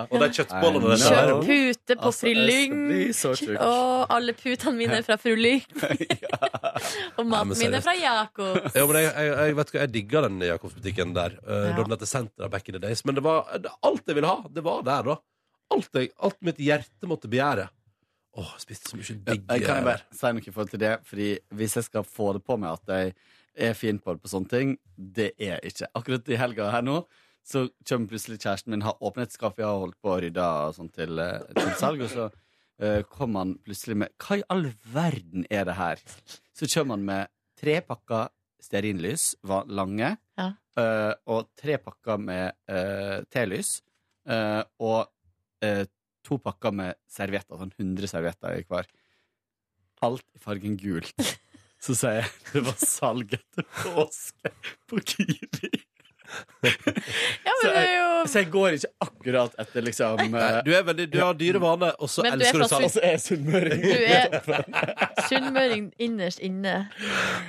Og 0.06 0.20
de 0.22 0.28
kjøttbollene 0.36 0.92
der. 0.92 1.02
Kjøtt 1.02 1.48
pute 1.48 1.96
på 1.96 2.10
Altså, 2.10 2.20
Fru 2.22 2.34
Lyng. 2.38 2.76
Og 3.66 4.14
alle 4.14 4.34
putene 4.38 4.76
mine 4.78 5.00
er 5.00 5.06
fra 5.06 5.18
Fru 5.20 5.34
Lyng. 5.34 5.64
Og 7.18 7.26
maten 7.26 7.56
min 7.58 7.74
er 7.74 7.82
fra 7.84 7.96
Jakob. 7.98 8.60
Ja, 8.76 8.84
men 8.86 9.00
jeg, 9.00 9.10
jeg, 9.10 9.32
jeg, 9.32 9.56
vet 9.58 9.72
hva, 9.72 9.80
jeg 9.82 9.92
digga 9.94 10.22
den 10.28 10.42
Jacobsbutikken 10.50 11.16
der. 11.16 11.38
Uh, 11.42 11.54
Ja. 11.66 11.72
Da 11.76 11.82
den 11.82 11.96
het 11.96 12.08
Sentra 12.08 12.48
back 12.48 12.68
in 12.68 12.76
the 12.76 12.80
days. 12.80 13.02
Men 13.04 13.16
det 13.18 13.24
var 13.26 13.48
det, 13.58 13.72
alt 13.84 14.06
jeg 14.06 14.16
ville 14.16 14.28
ha, 14.30 14.44
det 14.52 14.62
var 14.64 14.84
der, 14.86 15.10
da. 15.10 15.16
Alt, 15.74 15.88
jeg, 15.98 16.12
alt 16.22 16.38
mitt 16.46 16.60
hjerte 16.62 17.10
måtte 17.10 17.28
begjære. 17.32 17.66
Åh, 18.36 18.44
oh, 18.44 18.52
spiste 18.60 18.90
så 18.90 18.98
mye 18.98 19.16
digg 19.24 19.46
Jeg 19.48 19.62
kan 19.64 19.78
jeg 19.78 19.84
bare 19.86 20.02
si 20.12 20.30
noe 20.36 20.44
i 20.44 20.52
forhold 20.52 20.72
til 20.74 20.80
det? 20.82 20.90
Fordi 21.08 21.28
Hvis 21.56 21.76
jeg 21.78 21.86
skal 21.86 22.04
få 22.04 22.34
det 22.36 22.42
på 22.44 22.58
meg 22.60 22.76
at 22.76 22.92
jeg 22.92 23.14
er 23.56 23.76
fin 23.78 23.98
på 24.02 24.14
på 24.20 24.30
sånne 24.30 24.50
ting, 24.50 24.74
det 24.96 25.32
er 25.42 25.62
ikke. 25.66 25.88
Akkurat 25.98 26.28
i 26.28 26.38
helga 26.40 26.70
her 26.74 26.84
nå 26.86 27.00
så 27.46 27.68
kommer 27.86 28.10
plutselig 28.10 28.40
kjæresten 28.42 28.74
min 28.74 28.82
har 28.82 28.98
åpnet 28.98 29.28
et 29.28 29.36
skap 29.36 29.60
jeg 29.60 29.68
har 29.68 29.78
holdt 29.78 29.98
på 30.02 30.10
å 30.10 30.18
rydde 30.24 30.46
sånn 30.74 30.90
til, 30.90 31.20
eh, 31.22 31.44
til 31.54 31.74
salg, 31.78 32.02
og 32.02 32.10
så 32.10 32.24
uh, 32.82 33.02
kom 33.06 33.38
han 33.38 33.52
plutselig 33.62 33.94
med 34.02 34.14
Hva 34.18 34.40
i 34.40 34.46
all 34.50 34.66
verden 34.90 35.46
er 35.48 35.68
det 35.68 35.76
her? 35.78 36.02
Så 36.56 36.66
kommer 36.72 36.98
han 36.98 37.06
med 37.06 37.30
tre 37.56 37.78
pakker 37.86 38.32
stearinlys, 38.66 39.34
lange, 39.70 40.16
Ja. 40.38 40.48
uh, 40.78 41.14
og 41.30 41.52
tre 41.56 41.78
pakker 41.78 42.18
med 42.18 42.56
uh, 42.68 43.22
telys, 43.30 43.78
uh, 44.28 44.64
og 44.82 45.06
eh, 45.62 45.84
to 46.26 46.38
pakker 46.42 46.74
med 46.74 46.98
servietter, 47.08 47.56
sånn 47.58 47.72
100 47.78 48.10
servietter 48.10 48.58
i 48.58 48.64
hver. 48.66 48.88
Alt 50.02 50.26
i 50.34 50.42
fargen 50.42 50.76
gult. 50.80 51.14
Så 51.86 51.94
sier 51.94 52.22
jeg 52.22 52.30
det 52.52 52.64
var 52.66 52.78
salg 52.82 53.36
etter 53.36 53.68
påske 53.82 54.54
på 54.90 55.02
Kiwi. 55.06 55.70
Ja, 56.26 56.70
men 57.44 57.60
så, 57.62 57.68
det 57.68 57.72
er 57.76 57.84
jeg, 57.84 57.98
jo 58.00 58.06
så 58.26 58.40
jeg 58.40 58.48
går 58.50 58.76
ikke 58.76 58.88
akkurat 59.06 59.52
etter 59.62 59.84
liksom 59.86 60.22
Nei, 60.32 60.46
du, 60.66 60.70
er 60.74 60.86
veldig, 60.88 61.06
du 61.12 61.18
har 61.22 61.36
dyre 61.38 61.60
vaner, 61.62 61.92
og 62.02 62.10
så 62.10 62.24
Men 62.26 62.40
du 62.40 62.42
er 62.42 62.48
elsker 62.48 62.58
du 62.58 62.64
fra 62.64 62.68
salg. 62.72 62.86
Og 62.88 62.94
så 62.96 63.02
er 63.02 63.14
jeg 63.14 63.22
sunnmøring. 63.24 63.84
Du 63.84 63.92
er 64.16 65.28
sunnmøring 65.30 65.84
innerst 66.02 66.42
inne. 66.44 66.74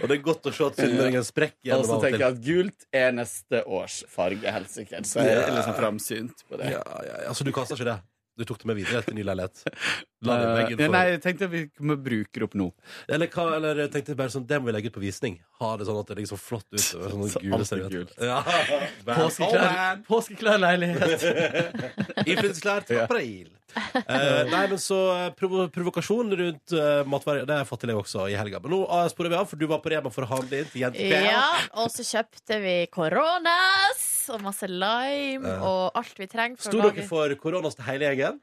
Og 0.01 0.05
det 0.11 0.19
er 0.19 0.22
godt 0.27 0.49
å 0.51 0.53
se 0.53 0.68
at 0.68 0.81
sunnmøringen 0.84 1.26
sprekker 1.26 1.73
Og 1.80 1.88
så 1.89 1.97
tenker 2.03 2.26
jeg 2.27 2.35
at 2.35 2.43
gult 2.45 2.88
er 3.01 3.18
neste 3.18 3.64
års 3.65 4.01
farge, 4.14 4.53
helt 4.57 4.73
sikkert. 4.73 5.09
Så 5.09 5.26
jeg 5.26 5.41
er 5.41 5.55
liksom 5.55 5.80
framsynt 5.80 6.45
på 6.45 6.61
det. 6.61 6.76
Ja, 6.77 6.85
ja, 7.07 7.18
ja. 7.27 7.34
Så 7.38 7.47
du 7.47 7.53
kaster 7.55 7.80
ikke 7.80 7.89
det? 7.95 7.99
Du 8.38 8.43
tok 8.45 8.59
det 8.61 8.68
med 8.69 8.77
videre 8.77 9.01
til 9.01 9.15
ny 9.18 9.23
leilighet? 9.26 9.64
La 10.27 10.35
det 10.38 10.45
i 10.45 10.47
Eh, 10.47 10.55
veggen 10.57 10.77
for- 10.84 10.93
nei, 10.93 11.03
jeg 11.15 11.22
tenkte 11.23 11.47
vi 11.49 11.61
bruker 11.77 12.03
bruke 12.07 12.43
opp 12.47 12.53
nå. 12.57 12.68
Eller, 13.09 13.27
hva, 13.34 13.45
eller 13.57 13.81
jeg 13.84 13.91
tenkte 13.95 14.15
bare 14.19 14.30
sånn, 14.34 14.45
det 14.49 14.59
må 14.61 14.69
vi 14.69 14.76
legge 14.77 14.91
ut 14.91 14.95
på 14.97 15.01
visning. 15.03 15.39
Ha 15.61 15.72
det 15.77 15.88
sånn 15.89 15.99
at 16.01 16.07
det 16.11 16.18
ligger 16.19 16.31
så 16.35 16.39
flott 16.41 16.65
ut. 16.69 16.77
og 17.01 17.11
Sånne 17.11 17.30
Så 17.34 17.41
gule 17.41 17.53
alt 17.57 17.65
er 17.65 17.69
servietter. 17.72 17.97
gult. 17.97 18.14
Ja. 18.22 18.41
Påskeklær, 19.18 20.01
påskeklær 20.07 20.61
leilighet. 20.61 21.27
Innflytelsesklær 22.30 22.85
til 22.89 23.01
april. 23.05 23.49
Eh, 24.18 24.49
nei, 24.49 24.64
men 24.72 24.80
så 24.82 24.98
eh, 25.14 25.30
provo 25.38 25.68
provokasjon 25.74 26.32
rundt 26.40 26.74
uh, 26.76 27.02
matvarer, 27.10 27.45
det 27.48 27.54
har 27.56 27.64
jeg 27.64 27.70
fått 27.70 27.82
til 27.84 27.91
jeg 27.91 27.99
også 27.99 28.28
i 28.32 28.38
helga. 28.40 28.62
Men 28.64 28.74
nå 28.74 28.82
uh, 28.88 29.04
sporer 29.12 29.34
vi 29.34 29.40
av, 29.40 29.48
for 29.49 29.60
du 29.60 29.68
var 29.70 29.82
på 29.84 29.91
Rema 29.94 30.12
for 30.14 30.26
å 30.26 30.30
handle 30.32 30.62
inn 30.62 30.70
til 30.72 30.86
jentepær. 30.86 31.28
Ja, 31.28 31.48
og 31.82 31.91
så 31.94 32.06
kjøpte 32.08 32.62
vi 32.64 32.78
koronas 32.94 34.06
og 34.34 34.44
masse 34.44 34.68
lime 34.68 35.48
Ja. 35.48 35.58
og 35.64 35.98
alt 35.98 36.20
vi 36.20 36.28
trenger. 36.28 36.58
for 36.58 36.72
Sto 36.72 36.82
dere 36.82 37.06
for 37.08 37.34
koronas 37.40 37.76
til 37.78 37.88
hele 37.88 38.10
gjengen? 38.10 38.40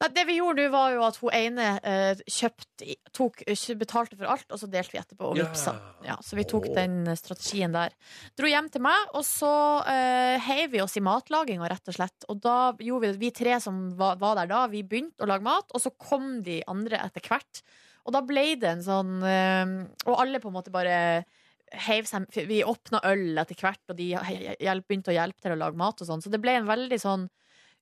Nei, 0.00 0.08
det 0.14 0.24
vi 0.28 0.38
gjorde 0.38 0.68
var 0.72 0.92
jo 0.94 1.02
at 1.06 1.18
hun 1.20 1.34
ene 1.34 1.68
eh, 1.82 2.22
kjøpte, 2.30 2.96
tok, 3.16 3.42
betalte 3.78 4.16
for 4.16 4.30
alt, 4.30 4.46
og 4.50 4.60
så 4.60 4.68
delte 4.70 4.94
vi 4.94 5.00
etterpå 5.02 5.32
og 5.32 5.38
Ja. 5.38 5.46
vippsa. 5.46 5.74
Ja, 6.06 6.16
så 6.22 6.36
vi 6.38 6.44
tok 6.48 6.68
oh. 6.70 6.74
den 6.74 7.06
eh, 7.06 7.18
strategien 7.18 7.74
der. 7.74 7.94
Dro 8.38 8.46
hjem 8.50 8.70
til 8.72 8.84
meg, 8.84 9.10
og 9.16 9.24
så 9.26 9.52
uh, 9.86 10.36
heiv 10.46 10.70
vi 10.72 10.80
oss 10.82 10.96
i 10.96 11.04
matlaginga, 11.04 11.68
rett 11.68 11.88
og 11.88 11.96
slett. 11.98 12.26
Og 12.30 12.40
da 12.40 12.72
gjorde 12.78 13.06
vi 13.06 13.12
det, 13.12 13.20
vi 13.20 13.30
tre 13.34 13.58
som 13.60 13.90
var, 13.98 14.16
var 14.20 14.36
der 14.40 14.50
da, 14.50 14.66
vi 14.70 14.75
begynte 14.82 15.22
å 15.24 15.26
lage 15.30 15.42
mat, 15.42 15.70
og 15.74 15.80
så 15.80 15.90
kom 15.96 16.42
de 16.42 16.62
andre 16.68 16.98
etter 17.04 17.20
hvert. 17.22 17.62
Og 18.06 18.12
da 18.12 18.20
ble 18.22 18.54
det 18.56 18.68
en 18.70 18.82
sånn 18.82 19.22
eh, 19.26 19.86
Og 20.06 20.20
alle 20.20 20.38
på 20.38 20.46
en 20.48 20.54
måte 20.54 20.70
bare 20.70 21.24
heiv 21.72 22.06
seg 22.06 22.28
Vi 22.46 22.60
åpna 22.62 23.00
øl 23.04 23.36
etter 23.42 23.56
hvert, 23.58 23.80
og 23.90 23.96
de 23.96 24.12
hjelp, 24.12 24.86
begynte 24.86 25.10
å 25.10 25.16
hjelpe 25.16 25.40
til 25.42 25.52
å 25.52 25.58
lage 25.58 25.76
mat 25.76 26.00
og 26.00 26.06
sånn. 26.06 26.22
Så 26.22 26.30
det 26.30 26.38
ble 26.40 26.52
en 26.60 26.66
veldig 26.68 27.00
sånn 27.02 27.26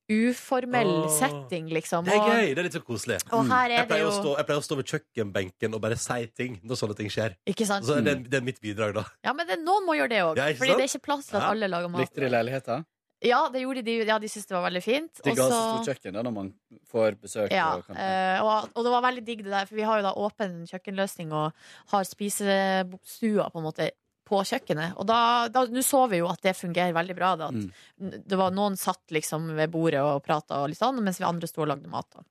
uformell 0.09 0.89
Åh. 1.05 1.09
setting, 1.19 1.69
liksom. 1.73 2.05
Det 2.05 2.13
er 2.13 2.19
Og- 2.19 2.29
gøy. 2.29 2.47
Det 2.53 2.57
er 2.59 2.63
litt 2.63 2.73
så 2.73 2.81
koselig. 2.85 3.19
Og 3.33 3.47
her 3.49 3.65
er 3.65 3.75
jeg, 3.77 3.87
pleier 3.87 4.03
det 4.03 4.05
å 4.05 4.11
jo- 4.13 4.21
stå, 4.21 4.37
jeg 4.37 4.45
pleier 4.45 4.59
å 4.61 4.65
stå 4.67 4.75
ved 4.77 4.85
kjøkkenbenken 4.85 5.73
og 5.73 5.81
bare 5.81 5.95
si 5.97 6.27
ting 6.27 6.59
når 6.63 6.75
sånne 6.77 6.95
ting 6.95 7.07
skjer. 7.09 7.35
Ikke 7.47 7.65
sant? 7.65 7.85
Så 7.85 8.03
det, 8.03 8.29
det 8.29 8.37
er 8.37 8.41
mitt 8.45 8.61
bidrag, 8.61 8.93
da. 8.93 9.05
Ja, 9.23 9.33
men 9.33 9.47
det, 9.47 9.59
noen 9.63 9.85
må 9.85 9.95
gjøre 9.97 10.09
det 10.09 10.21
òg. 10.21 10.37
Ja, 10.37 10.45
fordi 10.53 10.69
sant? 10.73 10.77
det 10.77 10.85
er 10.85 10.97
ikke 10.97 11.05
plass 11.05 11.25
til 11.27 11.37
at 11.37 11.41
Ja. 11.43 11.49
alle 11.49 11.67
lager 11.67 11.89
mat. 11.89 12.01
Likte 12.01 12.21
de 12.21 12.29
leiligheta? 12.29 12.85
Ja, 13.23 13.49
det 13.49 13.61
gjorde 13.63 13.81
de. 13.85 13.93
Ja, 14.05 14.17
de 14.19 14.27
syntes 14.27 14.45
det 14.49 14.55
var 14.57 14.65
veldig 14.67 14.81
fint. 14.83 15.21
De 15.23 15.31
ga 15.33 15.45
så 15.49 15.59
stort 15.79 15.87
kjøkken 15.87 16.13
da, 16.17 16.21
når 16.27 16.33
man 16.35 16.49
får 16.91 17.15
besøk. 17.21 17.51
ja, 17.55 17.69
og 17.79 17.89
eh, 17.95 18.41
og, 18.43 18.69
og 18.75 18.83
det 18.83 18.91
var 18.91 19.01
veldig 19.07 19.23
digg 19.25 19.43
det 19.45 19.53
der, 19.53 19.65
for 19.69 19.75
vi 19.79 19.85
har 19.87 20.01
jo 20.01 20.05
da 20.09 20.11
åpen 20.19 20.57
kjøkkenløsning 20.69 21.31
og 21.33 21.53
har 21.93 22.03
spisestua 22.05 23.49
på 23.51 23.61
en 23.61 23.65
måte 23.69 23.89
på 24.25 24.39
kjøkkenet. 24.41 24.95
Og 24.97 25.05
da 25.07 25.47
nå 25.69 25.83
så 25.85 26.03
vi 26.09 26.17
jo 26.17 26.27
at 26.31 26.41
det 26.41 26.55
fungerer 26.57 26.93
veldig 26.97 27.15
bra. 27.17 27.35
Da, 27.37 27.47
at 27.53 27.53
Mm. 28.01 28.23
det 28.27 28.37
var 28.37 28.51
Noen 28.51 28.75
satt 28.77 29.11
liksom 29.13 29.55
ved 29.55 29.69
bordet 29.71 30.01
og 30.01 30.23
prata, 30.25 30.63
og 30.63 30.69
litt 30.69 30.79
sånn, 30.81 31.01
mens 31.03 31.19
vi 31.21 31.25
andre 31.25 31.47
sto 31.47 31.61
og 31.61 31.67
lagde 31.69 31.87
mat. 31.87 32.07
Da. 32.11 32.23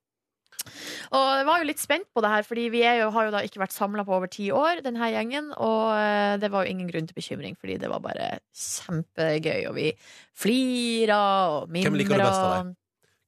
Og 1.15 1.25
jeg 1.39 1.45
var 1.47 1.61
jo 1.61 1.67
litt 1.69 1.81
spent 1.83 2.07
på 2.13 2.23
det 2.25 2.31
her, 2.31 2.43
Fordi 2.47 2.65
vi 2.73 2.81
er 2.87 3.01
jo, 3.03 3.11
har 3.15 3.27
jo 3.27 3.33
da 3.35 3.43
ikke 3.45 3.61
vært 3.61 3.75
samla 3.75 4.05
på 4.07 4.15
over 4.17 4.31
ti 4.31 4.49
år, 4.51 4.81
denne 4.85 5.11
gjengen. 5.13 5.51
Og 5.57 5.93
eh, 5.97 6.37
det 6.41 6.49
var 6.53 6.65
jo 6.65 6.73
ingen 6.75 6.89
grunn 6.91 7.07
til 7.09 7.17
bekymring, 7.17 7.55
fordi 7.61 7.77
det 7.81 7.89
var 7.91 8.01
bare 8.03 8.31
kjempegøy. 8.55 9.67
Og 9.69 9.75
vi 9.77 9.91
flira 10.35 11.21
og 11.59 11.69
mimra. 11.71 11.89
Hvem 11.89 12.01
liker 12.01 12.19
du 12.19 12.25
best 12.25 12.41
av 12.41 12.51
deg? 12.57 12.75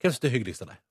Hvem 0.01 0.13
syns 0.13 0.21
du 0.23 0.27
er 0.29 0.35
hyggeligst 0.37 0.65
av 0.67 0.73
deg? 0.73 0.83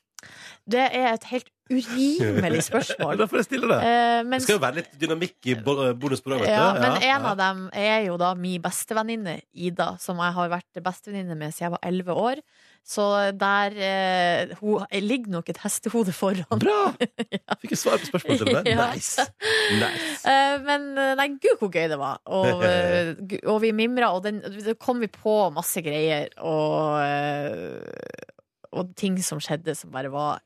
Det 0.66 0.82
er 0.98 1.12
et 1.12 1.24
helt 1.30 1.50
urimelig 1.70 2.64
spørsmål. 2.66 3.14
Da 3.20 3.26
får 3.30 3.38
jeg 3.42 3.46
stiller 3.46 3.70
det. 3.70 3.78
Eh, 3.86 4.22
Det 4.32 4.40
skal 4.42 4.56
jo 4.56 4.62
være 4.64 4.78
litt 4.80 4.96
dynamikk 4.98 5.50
i 5.52 5.54
bo- 5.62 5.92
bonusprogrammet. 5.94 6.50
Ja, 6.50 6.72
men 6.74 6.96
en 6.98 7.06
ja. 7.06 7.18
av 7.30 7.36
dem 7.38 7.60
er 7.70 8.00
jo 8.08 8.16
da 8.18 8.32
min 8.38 8.62
bestevenninne 8.64 9.36
Ida, 9.54 9.92
som 10.02 10.18
jeg 10.22 10.34
har 10.40 10.50
vært 10.56 10.82
bestevenninne 10.82 11.38
med 11.38 11.54
siden 11.54 11.68
jeg 11.68 11.76
var 11.76 11.86
elleve 11.86 12.18
år. 12.18 12.42
Så 12.86 13.02
der 13.34 13.74
eh, 13.82 14.52
hun, 14.60 14.84
ligger 15.02 15.32
nok 15.34 15.48
et 15.50 15.58
hestehode 15.64 16.12
foran. 16.14 16.60
Bra! 16.62 16.92
Fikk 17.60 17.72
jeg 17.74 17.80
svar 17.80 17.98
på 17.98 18.12
spørsmålet 18.12 18.62
til 18.62 18.78
Nice. 18.82 19.24
nice. 19.80 20.22
Eh, 20.22 20.54
men 20.62 20.86
eh, 20.94 21.16
nei, 21.18 21.26
gud 21.42 21.58
hvor 21.58 21.72
gøy 21.74 21.88
det 21.90 21.98
var. 21.98 22.22
Og, 22.30 22.62
eh, 22.68 23.10
og 23.42 23.58
vi 23.64 23.72
mimra, 23.74 24.12
og 24.14 24.22
den, 24.28 24.38
det 24.38 24.78
kom 24.78 25.02
vi 25.02 25.10
på 25.10 25.34
masse 25.54 25.82
greier. 25.82 26.30
Og, 26.46 27.02
eh, 27.02 28.35
og 28.76 28.92
ting 28.98 29.16
som 29.24 29.40
skjedde 29.42 29.74
som 29.78 29.90
bare 29.94 30.10
var 30.12 30.42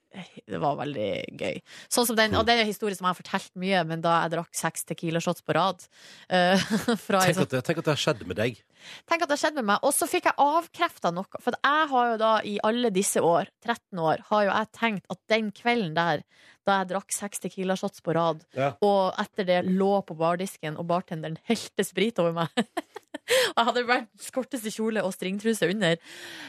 Det 0.50 0.58
var 0.58 0.74
veldig 0.80 1.38
gøy. 1.38 1.60
Sånn 1.92 2.06
som 2.08 2.16
den, 2.18 2.32
og 2.34 2.42
det 2.46 2.56
er 2.56 2.64
en 2.64 2.70
historie 2.70 2.96
som 2.98 3.06
jeg 3.06 3.12
har 3.12 3.18
fortalt 3.20 3.52
mye, 3.62 3.82
men 3.86 4.00
da 4.02 4.16
jeg 4.24 4.32
drakk 4.32 4.56
seks 4.58 4.82
Tequila-shots 4.88 5.44
på 5.46 5.54
rad. 5.54 5.84
uh, 6.32 6.58
fra 7.06 7.20
Tenk 7.22 7.36
sånn- 7.36 7.46
at, 7.46 7.52
det, 7.54 7.60
tenk 7.68 7.82
at 7.82 7.86
det 7.86 7.94
har 7.94 8.02
skjedd 8.02 8.24
med 8.26 8.40
deg. 8.40 8.58
Tenk 9.06 9.22
at 9.22 9.30
det 9.30 9.36
har 9.36 9.42
skjedd 9.44 9.60
med 9.60 9.68
meg. 9.70 9.84
Og 9.86 9.94
så 9.94 10.08
fikk 10.10 10.26
jeg 10.30 10.38
avkrefta 10.42 11.12
noe. 11.14 11.42
For 11.44 11.54
jeg 11.54 11.90
har 11.92 12.10
jo 12.10 12.18
da 12.24 12.32
i 12.42 12.56
alle 12.66 12.90
disse 12.94 13.22
år, 13.22 13.52
13 13.62 14.02
år, 14.02 14.24
har 14.32 14.46
jo 14.48 14.50
jeg 14.56 14.72
tenkt 14.80 15.14
at 15.14 15.22
den 15.30 15.52
kvelden 15.54 15.94
der, 15.94 16.24
da 16.70 16.78
jeg 16.80 16.92
drakk 16.94 17.14
seks 17.14 17.42
Tequila-shots 17.42 18.02
på 18.06 18.14
rad, 18.16 18.44
Ja. 18.56 18.72
og 18.86 19.18
etter 19.20 19.48
det 19.48 19.60
lå 19.68 19.92
på 20.06 20.16
bardisken, 20.18 20.78
og 20.78 20.86
bartenderen 20.90 21.38
helte 21.50 21.84
sprit 21.86 22.18
over 22.22 22.36
meg 22.40 22.54
jeg 23.30 23.66
hadde 23.66 23.82
verdens 23.86 24.30
korteste 24.34 24.70
kjole 24.74 25.02
og 25.06 25.12
stringtruse 25.14 25.68
under. 25.70 25.98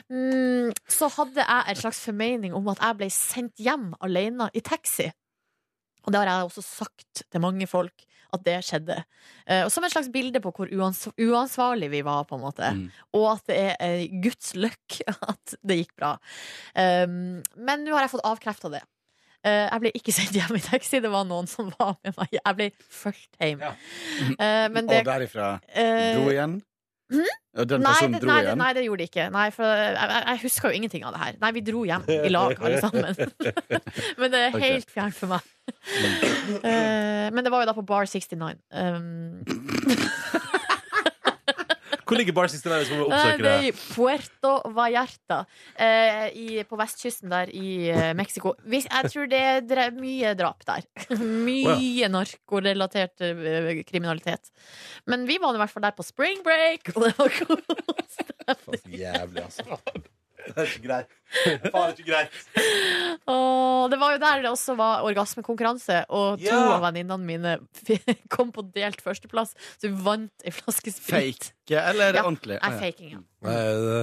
Mm, 0.10 0.72
så 0.90 1.10
hadde 1.18 1.44
jeg 1.44 1.74
en 1.74 1.82
slags 1.82 2.00
formening 2.08 2.56
om 2.58 2.70
at 2.74 2.82
jeg 2.82 2.98
ble 3.02 3.10
sendt 3.14 3.62
hjem 3.62 3.92
alene 4.02 4.48
i 4.58 4.64
taxi. 4.66 5.10
Og 6.06 6.14
det 6.14 6.22
har 6.22 6.32
jeg 6.32 6.48
også 6.48 6.64
sagt 6.66 7.22
til 7.30 7.44
mange 7.44 7.68
folk 7.70 8.06
at 8.34 8.46
det 8.46 8.56
skjedde. 8.66 8.96
Og 9.66 9.70
som 9.74 9.84
et 9.84 9.92
slags 9.94 10.10
bilde 10.10 10.40
på 10.42 10.54
hvor 10.56 10.70
uans 10.72 11.04
uansvarlig 11.20 11.92
vi 11.92 12.00
var, 12.08 12.24
på 12.30 12.38
en 12.40 12.46
måte. 12.46 12.70
Og 13.18 13.28
at 13.34 13.44
det 13.52 13.58
er 13.60 13.76
eh, 13.84 14.06
Guds 14.24 14.54
løkk 14.56 15.02
at 15.34 15.58
det 15.62 15.82
gikk 15.84 15.94
bra. 16.00 16.16
Um, 16.74 17.42
men 17.60 17.84
nå 17.86 17.94
har 17.94 18.08
jeg 18.08 18.14
fått 18.16 18.26
avkrefta 18.32 18.72
det. 18.74 18.82
Eh, 19.44 19.68
jeg 19.72 19.82
ble 19.82 19.92
ikke 19.98 20.14
sendt 20.14 20.36
hjem 20.38 20.58
i 20.60 20.62
taxi, 20.62 21.00
det 21.02 21.10
var 21.10 21.24
noen 21.26 21.48
som 21.50 21.72
var 21.80 21.96
med 22.06 22.14
meg. 22.18 22.36
Jeg 22.38 22.58
ble 22.60 22.68
fulgt 22.94 23.40
hjem. 23.42 23.64
Eh, 24.38 24.68
men 24.70 24.86
det- 24.86 25.00
Og 25.02 25.08
derifra 25.08 25.60
Eh, 25.74 26.14
dro 26.18 26.30
igjen? 26.30 26.60
hm? 27.12 27.26
Den 27.68 27.82
nei, 27.84 27.96
det, 28.08 28.22
nei, 28.24 28.56
nei, 28.56 28.68
det 28.78 28.84
gjorde 28.86 29.02
de 29.02 29.08
ikke. 29.10 29.26
Nei, 29.34 29.50
for 29.52 29.66
jeg, 29.68 29.96
jeg, 29.98 30.24
jeg 30.30 30.40
husker 30.46 30.70
jo 30.70 30.76
ingenting 30.78 31.04
av 31.04 31.12
det 31.12 31.20
her. 31.20 31.34
Nei, 31.42 31.50
vi 31.58 31.64
dro 31.68 31.82
hjem 31.84 32.06
i 32.08 32.30
lag, 32.32 32.54
alle 32.62 32.80
sammen. 32.80 33.18
Men 34.22 34.32
det 34.32 34.40
er 34.46 34.54
helt 34.54 34.64
helt 34.64 34.94
fjernt 34.94 35.18
for 35.18 35.28
meg. 35.34 35.42
uh, 36.64 37.28
men 37.32 37.44
det 37.44 37.52
var 37.52 37.62
jo 37.64 37.68
da 37.70 37.74
på 37.76 37.84
Bar 37.86 38.06
69. 38.10 38.56
Um, 38.72 39.44
Hvor 42.12 42.20
ligger 42.20 42.36
Bar 42.36 42.50
69 42.52 42.82
hvis 42.82 42.90
man 42.92 43.00
vil 43.00 43.06
oppsøke 43.08 43.44
det 43.46 43.52
er 43.52 43.66
i? 43.70 43.72
Puerto 43.72 44.54
Vallarta 44.76 45.38
eh, 45.80 46.26
i, 46.36 46.48
på 46.68 46.80
vestkysten 46.80 47.32
der 47.32 47.52
i 47.56 47.88
eh, 47.88 48.12
Mexico. 48.20 48.52
Hvis, 48.68 48.90
jeg 48.92 49.12
tror 49.14 49.32
det 49.32 49.42
er 49.80 49.96
mye 49.96 50.34
drap 50.36 50.66
der. 50.68 50.84
mye 51.48 52.12
narkorelatert 52.12 53.24
eh, 53.24 53.84
kriminalitet. 53.88 54.52
Men 55.08 55.24
vi 55.30 55.40
var 55.40 55.56
i 55.56 55.64
hvert 55.64 55.72
fall 55.72 55.88
der 55.88 55.96
på 55.96 56.04
spring 56.04 56.44
break, 56.44 56.92
og 56.96 57.08
det 57.08 57.14
var 57.16 57.38
god 57.46 57.64
Jævlig, 58.92 59.44
altså. 59.48 59.80
Det 60.42 60.58
er 60.58 60.68
ikke 60.72 60.84
greit. 60.88 61.12
Faen, 61.72 61.92
ikke 61.94 62.08
greit. 62.08 62.40
Og 63.32 63.92
det 63.92 64.00
var 64.02 64.16
jo 64.16 64.20
der 64.24 64.42
det 64.44 64.50
også 64.52 64.76
var 64.80 65.04
orgasmekonkurranse, 65.08 66.02
og 66.10 66.40
to 66.42 66.46
Ja. 66.50 66.60
av 66.76 66.82
venninnene 66.88 67.20
mine 67.26 67.54
f- 67.78 68.16
kom 68.34 68.52
på 68.56 68.64
delt 68.76 69.02
førsteplass, 69.06 69.54
så 69.78 69.88
vi 69.90 69.96
vant 70.06 70.46
ei 70.46 70.52
flaske 70.56 70.92
sprit. 70.94 71.52
Fake, 71.52 71.78
eller 71.80 72.18
Ja, 72.20 72.26
ordentlig? 72.26 72.60
Nei, 72.62 72.72
faking, 72.82 73.14
ja. 73.16 73.22
Nei, 73.48 73.56
det, 73.62 74.02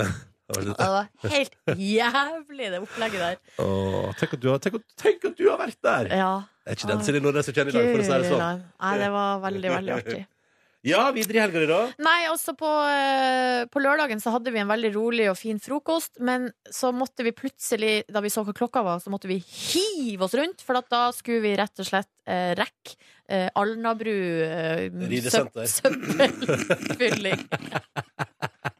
det 0.48 0.56
var 0.56 0.62
Og 0.62 0.64
Det 0.64 0.88
var 0.88 1.08
helt 1.34 1.58
jævlig, 1.76 2.70
det 2.72 2.78
opplegget 2.80 3.20
der. 3.20 3.36
Åh, 3.60 4.14
tenk, 4.16 4.32
at 4.38 4.40
du 4.40 4.48
har, 4.54 4.58
tenk, 4.64 4.78
at, 4.80 4.96
tenk 5.02 5.24
at 5.28 5.36
du 5.36 5.44
har 5.50 5.58
vært 5.60 5.82
der! 5.84 6.08
Ja. 6.22 6.30
Er 6.68 6.76
ikke 6.78 6.88
den 6.94 7.02
Silje 7.04 7.20
Nordnes 7.24 7.44
som 7.48 7.54
kjenner 7.56 7.74
i 7.74 7.78
dag, 7.78 7.90
for 7.92 8.00
å 8.00 8.06
si 8.08 8.16
det 8.22 8.30
sånn. 8.32 8.62
Nei, 8.80 8.94
det 9.02 9.10
var 9.12 9.38
veldig, 9.44 9.70
veldig 9.74 9.94
artig. 9.98 10.22
Ja, 10.86 11.08
videre 11.10 11.40
i 11.40 11.42
helga 11.42 11.58
di, 11.62 11.66
da? 11.66 11.78
Nei, 12.06 12.28
også 12.30 12.54
på, 12.58 12.68
eh, 12.86 13.64
på 13.66 13.82
lørdagen 13.82 14.20
så 14.22 14.30
hadde 14.30 14.52
vi 14.54 14.60
en 14.62 14.70
veldig 14.70 14.92
rolig 14.94 15.26
og 15.30 15.38
fin 15.40 15.58
frokost, 15.62 16.20
men 16.22 16.46
så 16.70 16.92
måtte 16.94 17.26
vi 17.26 17.34
plutselig, 17.34 18.04
da 18.06 18.22
vi 18.22 18.30
så 18.30 18.44
hva 18.46 18.54
klokka 18.54 18.84
var, 18.86 19.02
så 19.02 19.10
måtte 19.10 19.30
vi 19.30 19.40
hive 19.42 20.28
oss 20.28 20.36
rundt, 20.38 20.62
for 20.62 20.78
da 20.78 21.08
skulle 21.16 21.42
vi 21.42 21.56
rett 21.58 21.82
og 21.82 21.88
slett 21.88 22.10
eh, 22.30 22.54
rekke 22.58 22.94
eh, 23.26 23.48
Alnabru 23.58 24.14
eh, 24.46 24.86
Ridesenter. 25.10 25.66
søppelfylling. 25.66 27.42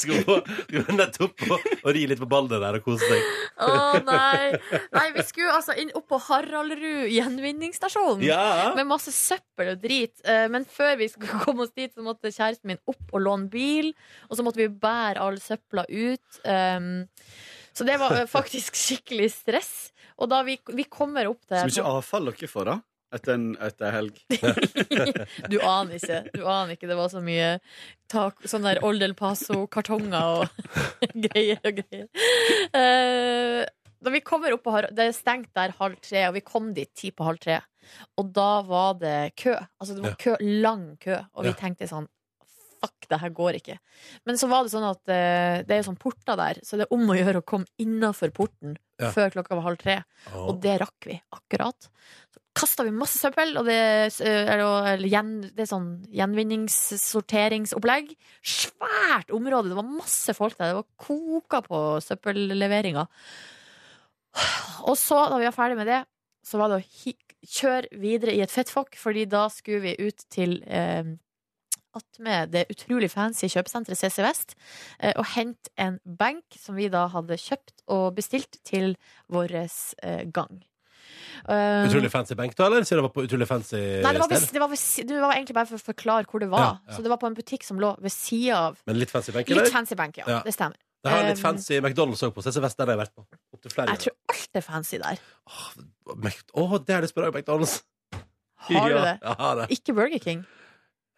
Skal 0.00 0.22
gå, 0.24 0.36
skal 0.46 0.84
gå 0.86 0.94
nettopp 0.96 1.42
og, 1.52 1.64
og 1.82 1.88
ri 1.96 2.04
litt 2.10 2.20
på 2.22 2.28
ballen 2.30 2.52
der 2.62 2.78
og 2.78 2.84
kose 2.86 3.06
deg. 3.10 3.26
Å 3.66 4.00
nei. 4.06 4.58
nei! 4.94 5.06
Vi 5.16 5.24
skulle 5.28 5.54
altså 5.56 5.76
inn 5.80 5.90
opp 5.98 6.06
på 6.12 6.18
Haraldrud 6.28 7.10
gjenvinningsstasjon 7.12 8.22
Ja. 8.26 8.72
med 8.78 8.88
masse 8.88 9.12
søppel 9.14 9.74
og 9.74 9.82
drit. 9.82 10.14
Eh, 10.24 10.46
Men 10.52 10.64
før 10.68 10.96
vi 11.00 11.08
skulle 11.12 11.40
komme 11.44 11.66
oss 11.66 11.74
dit, 11.76 11.92
så 11.94 12.04
måtte 12.06 12.32
kjæresten 12.32 12.72
min 12.72 12.80
opp 12.88 13.12
og 13.12 13.22
låne 13.24 13.50
bil. 13.52 13.92
Og 14.30 14.38
så 14.38 14.46
måtte 14.46 14.62
vi 14.62 14.68
bære 14.72 15.22
all 15.22 15.38
søpla 15.42 15.86
ut. 15.88 16.40
Um, 16.46 17.06
så 17.76 17.84
det 17.84 17.98
var 18.00 18.14
eh, 18.22 18.28
faktisk 18.30 18.76
skikkelig 18.80 19.30
stress. 19.34 19.72
Og 20.16 20.30
da 20.32 20.40
vi, 20.46 20.56
vi 20.72 20.86
kommer 20.88 21.28
opp 21.28 21.42
Så 21.50 21.66
til 21.68 21.82
mye 21.82 21.96
avfall 21.98 22.30
dere 22.32 22.48
får, 22.48 22.70
da? 22.72 22.78
Etter, 23.14 23.34
en, 23.36 23.44
etter 23.62 23.92
helg. 23.94 24.16
Du 25.52 25.60
aner 25.62 25.94
ikke. 25.98 26.18
Du 26.34 26.42
aner 26.48 26.74
ikke. 26.74 26.88
Det 26.90 26.96
var 26.98 27.08
så 27.12 27.20
mye 27.24 27.52
tak, 28.10 28.42
sånn 28.48 28.66
der 28.66 28.80
Old 28.86 29.02
El 29.06 29.14
Paso-kartonger 29.18 30.42
og 30.42 30.48
greier 31.28 31.60
og 31.62 31.78
greier. 31.82 32.08
Uh, 32.74 33.62
da 34.02 34.12
vi 34.12 34.20
kommer 34.26 34.52
opp 34.54 34.62
på 34.66 34.74
Har- 34.74 34.90
Det 34.94 35.06
er 35.08 35.14
stengt 35.16 35.52
der 35.56 35.72
halv 35.78 35.96
tre, 36.04 36.26
og 36.28 36.34
vi 36.36 36.42
kom 36.46 36.72
dit 36.76 36.90
ti 36.98 37.10
på 37.14 37.24
halv 37.26 37.40
tre. 37.42 37.60
Og 38.18 38.28
da 38.34 38.60
var 38.66 38.98
det 39.00 39.16
kø. 39.38 39.54
Altså 39.80 39.96
det 39.96 40.04
var 40.04 40.18
kø, 40.20 40.34
lang 40.42 40.88
kø. 41.02 41.16
Og 41.34 41.46
vi 41.46 41.54
Ja. 41.54 41.58
tenkte 41.62 41.88
sånn 41.90 42.08
fuck, 42.76 43.06
det 43.08 43.18
her 43.22 43.30
går 43.34 43.56
ikke. 43.58 43.78
Men 44.28 44.36
så 44.38 44.50
var 44.50 44.62
det 44.66 44.70
sånn 44.74 44.84
at 44.90 45.00
uh, 45.08 45.62
det 45.66 45.78
er 45.78 45.86
sånn 45.86 45.96
porter 45.98 46.36
der, 46.38 46.60
så 46.62 46.76
det 46.76 46.84
er 46.86 46.94
om 46.94 47.06
å 47.08 47.16
gjøre 47.16 47.40
å 47.40 47.46
komme 47.46 47.66
innafor 47.82 48.30
porten 48.36 48.76
Ja. 49.00 49.10
før 49.12 49.32
klokka 49.32 49.56
var 49.56 49.64
halv 49.70 49.78
tre. 49.80 49.96
Oh. 50.34 50.50
Og 50.52 50.60
det 50.62 50.76
rakk 50.82 51.08
vi 51.08 51.16
akkurat. 51.34 51.88
Så 52.32 52.40
kasta 52.56 52.86
vi 52.86 52.94
masse 52.94 53.20
søppel, 53.20 53.52
og 53.60 53.68
det, 53.68 53.76
er 54.24 54.62
eller 54.62 55.10
gjen, 55.10 55.34
det 55.52 55.66
er 55.66 55.70
sånn 55.70 55.90
gjenvinningssorteringsopplegg. 56.14 58.14
Svært 58.40 59.32
område, 59.34 59.72
det 59.72 59.78
var 59.78 59.88
masse 59.88 60.34
folk 60.36 60.56
der. 60.56 60.72
Det 60.72 60.80
var 60.80 61.06
koka 61.06 61.62
på 61.66 61.82
søppelleveringa. 62.04 63.06
Og 64.86 64.96
så, 65.00 65.20
da 65.30 65.40
vi 65.40 65.48
var 65.48 65.56
ferdig 65.56 65.78
med 65.78 65.90
det, 65.90 66.02
så 66.46 66.60
var 66.60 66.72
det 66.72 66.80
å 66.80 67.14
kjøre 67.46 68.00
videre 68.00 68.34
i 68.36 68.42
et 68.44 68.52
fettfokk, 68.52 68.96
fordi 69.00 69.26
da 69.30 69.46
skulle 69.52 69.84
vi 69.84 70.08
ut 70.08 70.26
til 70.32 70.58
eh, 70.64 71.08
attmed 71.96 72.52
det 72.52 72.66
utrolig 72.72 73.10
fancy 73.12 73.48
kjøpesenteret 73.52 73.98
CC 73.98 74.20
Vest 74.24 74.54
og 75.16 75.24
hente 75.32 75.72
en 75.80 75.96
benk 76.04 76.58
som 76.60 76.76
vi 76.76 76.90
da 76.92 77.06
hadde 77.14 77.40
kjøpt 77.40 77.86
og 77.88 78.10
bestilt 78.18 78.60
til 78.68 78.98
vår 79.32 79.56
gang. 80.36 80.60
Eh, 81.44 81.86
Utrolig 81.88 82.10
fancy 82.12 82.36
benk, 82.38 82.56
da, 82.58 82.66
eller? 82.70 82.86
Siden 82.88 83.02
det 83.02 83.06
var 83.08 83.14
på 83.14 83.24
utrolig 83.26 83.48
fancy 83.50 83.76
Nei, 83.76 84.12
det 84.16 84.22
var, 84.22 84.32
sted? 84.32 84.54
det, 84.54 84.62
var 84.62 84.70
ved, 84.72 84.82
det 85.10 85.20
var 85.20 85.36
egentlig 85.36 85.56
bare 85.58 85.70
for 85.70 85.78
å 85.78 85.84
forklare 85.90 86.30
hvor 86.30 86.42
det 86.42 86.50
var. 86.52 86.64
Ja, 86.64 86.72
ja. 86.88 86.96
Så 86.96 87.04
det 87.04 87.12
var 87.12 87.20
på 87.22 87.30
en 87.30 87.36
butikk 87.38 87.66
som 87.66 87.80
lå 87.82 87.92
ved 88.02 88.14
sida 88.14 88.58
av 88.68 88.80
Men 88.88 89.00
litt 89.00 89.12
fancy 89.12 89.34
benk, 89.36 89.50
eller? 89.50 89.68
Litt 89.68 89.74
fancy 89.74 89.98
benk, 89.98 90.20
ja. 90.22 90.28
Ja. 90.36 90.42
Det 90.46 90.54
stemmer. 90.56 90.78
Det 91.06 91.12
har 91.12 91.26
litt 91.28 91.38
Um, 91.38 91.42
fancy 91.44 91.78
McDonald's 91.78 92.22
òg 92.26 92.32
på 92.34 92.42
CC 92.42 92.58
Vest, 92.64 92.78
der 92.80 92.88
har 92.88 92.96
jeg 92.96 93.02
vært 93.04 93.14
på. 93.14 93.26
Opp 93.54 93.62
til 93.62 93.74
flere 93.74 93.94
Jeg 93.94 94.06
tror 94.06 94.34
alt 94.34 94.58
er 94.58 94.64
fancy 94.64 94.98
der. 94.98 95.20
Åh, 95.46 95.66
oh, 96.62 96.78
det 96.80 96.94
har 96.94 97.02
jeg 97.02 97.06
lyst 97.06 97.14
på 97.14 97.22
i 97.22 97.26
dag, 97.26 97.36
McDonald's. 97.36 97.76
Har 98.66 98.88
du 98.90 98.96
det? 98.96 99.18
Ja, 99.22 99.50
det. 99.60 99.66
Ikke 99.76 99.94
Burger 99.94 100.18
King. 100.18 100.46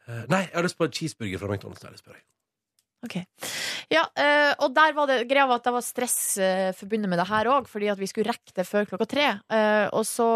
Eh, 0.09 0.25
Nei, 0.29 0.43
jeg 0.49 0.57
har 0.57 0.67
lyst 0.67 0.77
på 0.77 0.85
en 0.89 0.93
cheeseburger 0.93 1.41
fra 1.41 1.49
McDonald's. 1.55 1.81
Det 1.81 1.89
er 1.89 1.95
jeg 1.95 2.01
lyst 2.01 2.09
på 2.09 2.17
i. 2.99 3.07
Ok. 3.07 3.17
Ja, 3.93 4.03
eh, 4.19 4.53
og 4.59 4.75
der 4.75 4.93
var 4.97 5.09
det 5.09 5.23
greia 5.31 5.47
var 5.49 5.61
at 5.61 5.69
det 5.69 5.73
var 5.73 5.85
stress 5.87 6.19
eh, 6.43 6.73
forbundet 6.77 7.11
med 7.11 7.21
det 7.21 7.29
her 7.31 7.49
òg, 7.53 7.69
fordi 7.71 7.89
at 7.93 8.01
vi 8.01 8.09
skulle 8.11 8.29
rekke 8.29 8.57
det 8.57 8.67
før 8.67 8.89
klokka 8.91 9.07
tre. 9.09 9.29
Eh, 9.55 9.87
og 9.95 10.05
så 10.07 10.27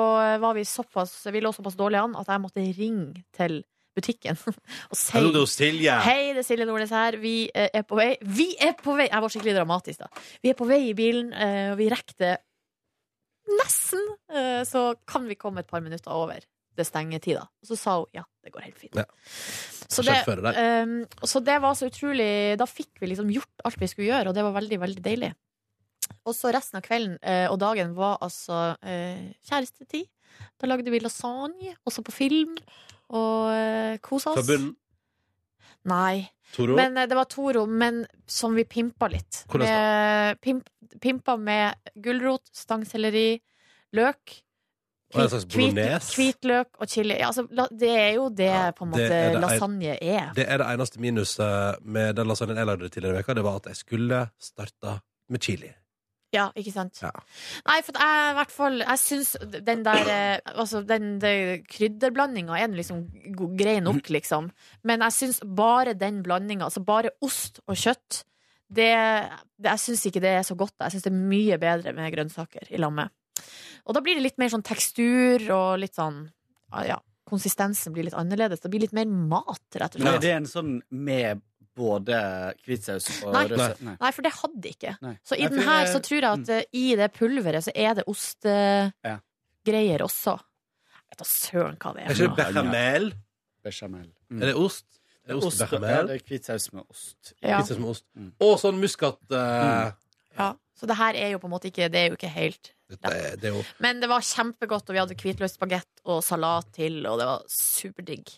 var 0.42 0.54
vi 0.56 0.64
såpass 0.68 1.26
Vi 1.32 1.42
lå 1.42 1.52
såpass 1.52 1.76
dårlig 1.78 2.00
an 2.00 2.16
at 2.18 2.30
jeg 2.30 2.42
måtte 2.42 2.64
ringe 2.78 3.24
til 3.34 3.60
butikken 3.92 4.38
og 4.90 4.96
si 4.96 5.18
er. 5.18 6.00
Hei, 6.06 6.32
det 6.32 6.40
er 6.40 6.46
Silje 6.46 6.68
Nordnes 6.68 6.94
her. 6.94 7.18
Vi 7.20 7.50
er 7.52 7.84
på 7.84 7.98
vei. 7.98 8.14
Vi 8.24 8.54
er 8.56 8.72
på 8.78 8.94
vei! 8.96 9.10
Jeg 9.10 9.24
var 9.24 9.34
skikkelig 9.34 9.58
dramatisk, 9.58 10.06
da. 10.06 10.24
Vi 10.40 10.52
er 10.54 10.56
på 10.56 10.68
vei 10.70 10.80
i 10.86 10.96
bilen, 10.96 11.34
og 11.34 11.76
vi 11.76 11.90
rekker 11.92 12.16
det 12.22 12.32
nesten. 13.58 14.00
Så 14.64 14.86
kan 15.04 15.28
vi 15.28 15.36
komme 15.36 15.60
et 15.60 15.68
par 15.68 15.84
minutter 15.84 16.14
over 16.14 16.40
det 16.78 16.86
stengetida. 16.88 17.44
Og 17.62 17.70
så 17.70 17.78
sa 17.78 17.96
hun 18.00 18.18
ja, 18.18 18.24
det 18.44 18.52
går 18.54 18.66
helt 18.66 18.80
fint. 18.80 18.98
Ja. 18.98 19.06
Så 19.92 20.04
det, 20.06 20.16
ehm, 20.56 21.02
så 21.28 21.42
det 21.44 21.58
var 21.60 21.74
så 21.76 21.90
utrolig 21.90 22.56
Da 22.56 22.64
fikk 22.64 23.02
vi 23.02 23.10
liksom 23.10 23.28
gjort 23.28 23.64
alt 23.66 23.80
vi 23.80 23.90
skulle 23.90 24.08
gjøre, 24.08 24.30
og 24.30 24.36
det 24.36 24.44
var 24.46 24.54
veldig, 24.56 24.78
veldig 24.80 25.04
deilig. 25.04 25.32
Og 26.22 26.36
så 26.36 26.52
resten 26.54 26.78
av 26.78 26.84
kvelden 26.86 27.16
uh, 27.18 27.48
og 27.50 27.58
dagen 27.62 27.96
var 27.96 28.20
altså 28.24 28.74
uh, 28.78 29.24
kjærestetid. 29.48 30.06
Da 30.60 30.68
lagde 30.70 30.92
vi 30.92 31.00
lasagne, 31.02 31.74
også 31.84 32.04
på 32.06 32.14
film, 32.14 32.54
og 33.12 33.50
uh, 33.50 33.98
kosa 34.04 34.32
oss. 34.32 34.40
Fra 34.40 34.46
bunnen. 34.54 34.76
Nei. 35.90 36.28
Toro? 36.54 36.76
Men 36.78 36.94
eh, 37.00 37.08
det 37.10 37.16
var 37.18 37.26
Toro, 37.26 37.64
men 37.66 38.04
som 38.30 38.54
vi 38.54 38.62
pimpa 38.68 39.08
litt. 39.10 39.42
Hvordan 39.50 39.66
da? 39.66 40.34
Pimp, 40.38 40.68
pimpa 41.02 41.34
med 41.40 41.90
gulrot, 42.04 42.44
stangselleri, 42.54 43.40
løk. 43.96 44.36
Og 45.12 45.22
en 45.22 45.28
slags 45.32 45.46
bolognese? 45.52 46.14
Hvitløk 46.16 46.80
og 46.80 46.88
chili. 46.88 47.18
Ja, 47.18 47.28
altså, 47.28 47.68
det 47.70 47.90
er 47.90 48.10
jo 48.16 48.28
det 48.32 48.54
på 48.78 48.86
en 48.86 48.94
måte 48.94 49.10
er 49.10 49.34
det 49.34 49.42
lasagne 49.44 49.98
er. 49.98 50.32
Det 50.36 50.46
er 50.48 50.62
det 50.62 50.70
eneste 50.72 51.02
minuset 51.02 51.84
med 51.84 52.16
den 52.16 52.32
lasagnen 52.32 52.60
jeg 52.62 52.70
lagde 52.70 52.88
tidligere 52.88 53.18
i 53.18 53.20
veka, 53.20 53.36
det 53.36 53.46
var 53.46 53.60
at 53.60 53.70
jeg 53.72 53.80
skulle 53.82 54.24
starta 54.40 54.98
med 55.32 55.44
chili. 55.44 55.70
Ja, 56.32 56.46
ikke 56.56 56.72
sant? 56.72 56.96
Ja. 57.02 57.10
Nei, 57.68 57.78
for 57.84 57.98
jeg 58.00 58.28
i 58.30 58.36
hvert 58.38 58.52
fall 58.54 58.78
Jeg 58.80 59.00
syns 59.02 59.34
den 59.68 59.82
der 59.84 60.08
eh, 60.08 60.52
Altså, 60.56 60.80
den, 60.88 61.18
den 61.20 61.66
krydderblandinga 61.68 62.56
er 62.56 62.70
nå 62.72 62.78
liksom 62.78 63.02
grei 63.58 63.76
nok, 63.84 64.08
liksom. 64.16 64.48
Men 64.88 65.04
jeg 65.04 65.16
syns 65.18 65.42
bare 65.44 65.92
den 65.98 66.22
blandinga, 66.24 66.70
altså 66.70 66.80
bare 66.88 67.12
ost 67.20 67.60
og 67.66 67.76
kjøtt, 67.76 68.22
det, 68.72 68.92
det 69.60 69.74
Jeg 69.74 69.82
syns 69.84 70.06
ikke 70.08 70.22
det 70.24 70.32
er 70.38 70.46
så 70.48 70.56
godt. 70.56 70.78
Jeg 70.80 70.94
syns 70.94 71.04
det 71.04 71.12
er 71.12 71.20
mye 71.34 71.60
bedre 71.60 71.92
med 71.96 72.14
grønnsaker 72.14 72.72
i 72.72 72.80
lammet. 72.80 73.12
Og 73.86 73.96
da 73.96 74.02
blir 74.04 74.18
det 74.18 74.26
litt 74.26 74.38
mer 74.38 74.52
sånn 74.52 74.62
tekstur 74.66 75.42
og 75.54 75.80
litt 75.82 75.96
sånn 75.98 76.24
ja, 76.72 76.84
ja, 76.94 76.98
Konsistensen 77.28 77.94
blir 77.94 78.04
litt 78.06 78.16
annerledes. 78.18 78.60
Det 78.60 78.70
blir 78.72 78.82
litt 78.84 78.94
mer 78.96 79.08
mat, 79.08 79.62
rett 79.80 79.96
og 79.96 80.02
Men 80.02 80.12
er 80.14 80.20
det 80.20 80.26
det 80.28 80.34
en 80.36 80.46
sånn 80.50 80.72
med 80.90 81.40
både 81.78 82.16
hvitsaus 82.66 83.06
og 83.24 83.32
Nei. 83.32 83.44
rødsaus? 83.48 83.82
Nei, 83.88 84.10
for 84.12 84.26
det 84.26 84.32
hadde 84.36 84.72
ikke. 84.74 84.94
Nei. 85.04 85.12
Så 85.24 85.38
i 85.38 85.46
Nei, 85.46 85.50
den 85.54 85.64
her 85.66 85.86
så 85.88 86.00
tror 86.04 86.18
jeg 86.18 86.28
at 86.28 86.50
mm. 86.52 86.72
i 86.82 86.86
det 87.00 87.08
pulveret 87.16 87.64
så 87.64 87.72
er 87.74 87.94
det 87.96 88.04
ostegreier 88.10 88.92
Ja. 90.02 90.08
også. 90.08 90.36
Jeg 90.92 91.14
vet 91.14 91.22
da 91.22 91.28
søren 91.28 91.78
hva 91.80 91.94
det 91.94 92.02
er. 92.02 92.10
Er 92.10 92.16
ikke 92.16 92.28
det 92.28 92.36
bechamel? 92.42 93.08
Bechamel. 93.64 94.08
Mm. 94.28 94.42
Er 94.42 94.46
det 94.52 94.56
ost? 94.56 94.86
Er 95.22 95.32
det 95.32 95.36
ost, 95.38 95.46
Ost 95.46 95.62
og 95.62 95.68
bechamel? 95.70 96.06
det 96.10 96.14
er 96.18 96.28
hvitsaus 96.28 96.68
med 96.72 96.84
ost. 96.88 97.34
Ja. 97.40 97.60
Hvitsaus 97.60 97.78
med 97.80 97.90
ost. 97.94 98.06
Og 98.42 98.54
sånn 98.60 98.80
muskat 98.82 99.20
eh, 99.30 99.92
Ja, 100.38 100.48
så 100.76 100.88
det 100.88 100.96
her 100.98 101.14
er 101.20 101.34
jo 101.34 101.38
på 101.42 101.46
en 101.48 101.52
måte 101.52 101.68
ikke 101.68 101.90
Det 101.92 102.00
er 102.00 102.06
jo 102.08 102.16
ikke 102.16 102.30
helt 102.32 102.72
det, 102.96 103.12
ja. 103.16 103.34
det 103.40 103.52
jo 103.54 103.62
Men 103.84 104.02
det 104.02 104.10
var 104.10 104.24
kjempegodt, 104.26 104.88
og 104.88 104.96
vi 104.96 105.00
hadde 105.02 105.18
hvitløksbagett 105.18 106.02
og 106.04 106.22
salat 106.26 106.68
til, 106.76 107.00
og 107.08 107.20
det 107.20 107.28
var 107.28 107.46
superdigg. 107.52 108.34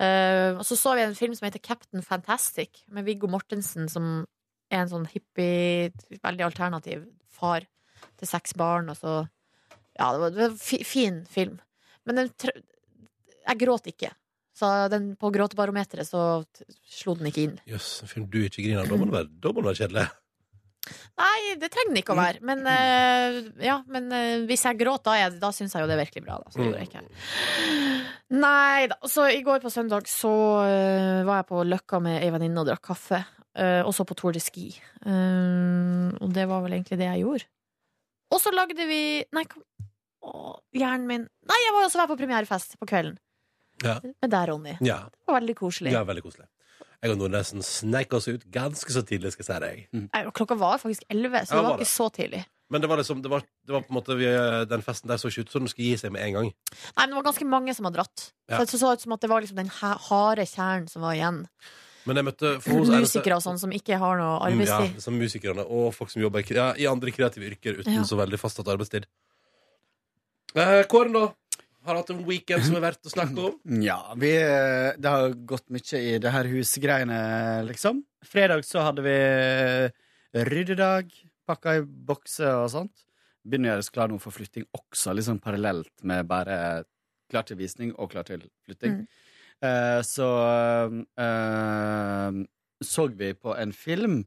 Uh, 0.00 0.58
og 0.58 0.64
så 0.66 0.78
så 0.78 0.94
vi 0.98 1.04
en 1.04 1.18
film 1.18 1.34
som 1.38 1.46
heter 1.46 1.62
Captain 1.62 2.02
Fantastic, 2.02 2.84
med 2.88 3.06
Viggo 3.06 3.30
Mortensen, 3.30 3.88
som 3.92 4.24
er 4.72 4.84
en 4.84 4.90
sånn 4.90 5.06
hippie, 5.12 5.92
veldig 6.22 6.48
alternativ 6.48 7.04
far 7.32 7.66
til 8.18 8.30
seks 8.30 8.56
barn, 8.58 8.90
og 8.92 8.98
så 8.98 9.22
Ja, 9.92 10.08
det 10.14 10.20
var, 10.22 10.30
det 10.32 10.40
var 10.40 10.50
en 10.54 10.84
fin 10.88 11.24
film. 11.28 11.58
Men 12.08 12.16
den 12.16 12.30
Jeg 13.42 13.58
gråt 13.60 13.86
ikke. 13.90 14.12
Så 14.56 14.68
den, 14.92 15.16
på 15.16 15.30
gråtebarometeret 15.34 16.06
så 16.06 16.44
slo 16.86 17.14
den 17.18 17.28
ikke 17.28 17.44
inn. 17.46 17.54
Jøss, 17.66 18.02
en 18.04 18.10
film 18.10 18.26
du 18.30 18.38
ikke 18.44 18.62
griner 18.62 18.84
av. 18.84 18.90
Da 18.92 18.96
må 19.52 19.64
det 19.64 19.68
være 19.68 19.78
kjedelig. 19.80 20.06
Nei, 21.20 21.54
det 21.60 21.68
trenger 21.70 21.92
den 21.92 22.00
ikke 22.00 22.14
å 22.14 22.18
være. 22.18 22.40
Men, 22.42 22.64
uh, 22.66 23.36
ja, 23.62 23.76
men 23.86 24.08
uh, 24.10 24.46
hvis 24.48 24.64
jeg 24.66 24.80
gråter, 24.80 25.04
da, 25.06 25.14
jeg- 25.20 25.38
da 25.42 25.50
syns 25.54 25.76
jeg 25.76 25.84
jo 25.84 25.86
det 25.90 25.94
er 25.94 26.02
virkelig 26.04 26.24
bra. 26.26 26.38
Da. 26.42 26.50
Så 26.50 26.66
det 26.72 26.82
ikke. 26.88 27.02
Nei 28.34 28.86
da. 28.90 28.96
Så 29.06 29.26
i 29.30 29.42
går 29.46 29.62
på 29.62 29.70
søndag 29.72 30.08
så 30.10 30.32
uh, 30.64 31.22
var 31.28 31.42
jeg 31.42 31.48
på 31.52 31.62
Løkka 31.68 32.00
med 32.02 32.22
ei 32.24 32.30
venninne 32.34 32.64
og 32.64 32.68
drakk 32.70 32.82
kaffe. 32.92 33.22
og 33.84 33.92
så 33.92 34.06
på 34.08 34.14
Tour 34.16 34.32
de 34.32 34.40
Ski. 34.40 34.70
Og 35.04 36.30
det 36.32 36.46
var 36.48 36.62
vel 36.64 36.72
egentlig 36.78 36.96
det 36.98 37.04
jeg 37.10 37.20
gjorde. 37.26 37.44
Og 38.32 38.40
så 38.40 38.48
lagde 38.54 38.86
vi 38.88 39.00
Nei, 39.36 39.42
kom 39.44 39.60
Å, 40.24 40.54
hjernen 40.72 41.04
min 41.06 41.26
Nei, 41.50 41.58
jeg 41.66 41.74
var 41.74 41.82
jo 41.84 41.88
også 41.90 42.06
på 42.08 42.16
premierefest 42.16 42.78
på 42.80 42.88
kvelden. 42.88 43.18
Ja. 43.84 43.98
Med 44.00 44.30
deg, 44.32 44.48
Ronny. 44.48 44.76
Ja. 44.80 45.02
Det 45.12 45.26
var 45.28 45.40
veldig 45.40 45.56
koselig. 45.58 45.92
ja, 45.92 46.00
veldig 46.08 46.22
koselig. 46.24 46.46
Jeg 47.02 47.10
og 47.10 47.18
Nordnesen 47.18 47.62
sneik 47.62 48.12
oss 48.14 48.28
ut 48.28 48.44
ganske 48.50 48.90
så 48.94 49.02
tidlig, 49.02 49.32
skal 49.32 49.44
jeg 49.44 49.48
si 49.50 49.60
deg. 49.66 50.08
Nei, 50.12 50.22
Klokka 50.30 50.56
var 50.58 50.78
faktisk 50.78 51.02
elleve, 51.10 51.42
så 51.46 51.54
Ja, 51.54 51.56
det 51.56 51.62
var 51.62 51.70
var 51.70 51.78
det. 51.78 51.86
ikke 51.86 51.96
så 51.96 52.10
tidlig. 52.14 52.44
Men 52.70 52.80
det 52.80 52.88
var 52.88 52.96
liksom 53.02 53.20
Det 53.22 53.28
var, 53.30 53.40
det 53.66 53.72
var 53.74 53.80
på 53.82 53.90
en 53.90 53.96
måte 53.98 54.16
vi, 54.16 54.24
Den 54.66 54.82
festen 54.82 55.08
der 55.08 55.16
så 55.20 55.28
ikke 55.28 55.40
ut 55.44 55.50
som 55.50 55.60
den 55.62 55.68
skulle 55.68 55.88
gi 55.90 55.96
seg 55.96 56.12
med 56.12 56.22
en 56.22 56.32
gang. 56.32 56.48
Nei, 56.96 57.06
men 57.06 57.08
det 57.10 57.18
var 57.24 57.32
ganske 57.32 57.44
mange 57.46 57.74
som 57.74 57.84
hadde 57.84 57.96
dratt. 58.00 58.32
Ja. 58.48 58.58
Så 58.58 58.70
det 58.70 58.80
så 58.80 58.92
ut 58.92 59.00
som 59.00 59.12
at 59.12 59.20
det 59.20 59.28
var 59.30 59.40
liksom 59.42 59.56
den 59.56 59.68
ha- 59.68 59.98
harde 59.98 60.46
kjernen 60.46 60.88
som 60.88 61.02
var 61.02 61.12
igjen. 61.14 61.46
Men 62.06 62.16
jeg 62.16 62.24
møtte 62.24 62.60
for 62.62 62.70
hos 62.80 62.88
eneste- 62.88 63.20
Musikere 63.20 63.36
og 63.36 63.42
sånn 63.42 63.58
som 63.60 63.70
ikke 63.70 63.98
har 63.98 64.16
noe 64.18 64.40
Mm, 64.50 64.64
Ja, 64.66 64.78
arbeidstid. 64.80 65.02
som 65.02 65.18
musikerne 65.18 65.66
og 65.68 65.94
folk 65.94 66.10
som 66.10 66.22
jobber 66.22 66.38
i, 66.40 66.42
kre- 66.42 66.56
ja, 66.56 66.72
i 66.74 66.86
andre 66.86 67.10
kreative 67.12 67.44
yrker 67.50 67.78
uten 67.78 67.94
Ja. 67.94 68.02
så 68.02 68.16
veldig 68.16 68.38
fastsatt 68.40 68.66
arbeidstid. 68.66 69.04
Eh, 70.54 70.82
Kåren, 70.84 71.12
da? 71.12 71.32
Har 71.82 71.98
hatt 71.98 72.12
en 72.14 72.22
weekend 72.26 72.62
som 72.66 72.76
er 72.78 72.84
verdt 72.84 73.08
å 73.08 73.12
snakke 73.12 73.48
om? 73.48 73.58
Ja, 73.88 73.98
vi, 74.18 74.30
eh, 74.38 74.92
det 74.98 75.12
har 75.14 75.34
gått 75.48 75.66
mye 75.74 75.98
i 75.98 76.14
det 76.22 76.30
her 76.34 76.48
husgreiene, 76.50 77.18
liksom. 77.66 78.04
Fredag 78.26 78.62
så 78.68 78.84
hadde 78.86 79.02
vi 79.06 79.16
eh, 79.18 80.44
ryddedag, 80.46 81.10
pakka 81.48 81.80
i 81.80 81.82
bokser 81.82 82.62
og 82.62 82.70
sånt. 82.74 83.04
Begynner 83.42 83.72
å 83.72 83.74
gjøre 83.74 83.84
oss 83.86 83.92
klar 83.94 84.12
nå 84.12 84.20
for 84.22 84.34
flytting 84.34 84.68
også, 84.78 85.14
liksom 85.18 85.42
parallelt 85.42 85.92
med 86.06 86.28
bare 86.30 86.56
klar 87.32 87.46
til 87.48 87.58
visning 87.58 87.90
og 87.96 88.12
klar 88.12 88.26
til 88.28 88.44
flytting. 88.66 89.02
Mm. 89.02 89.30
Eh, 89.62 90.00
så 90.06 90.28
eh, 91.18 92.42
så 92.82 93.06
vi 93.06 93.32
på 93.34 93.54
en 93.54 93.72
film 93.72 94.22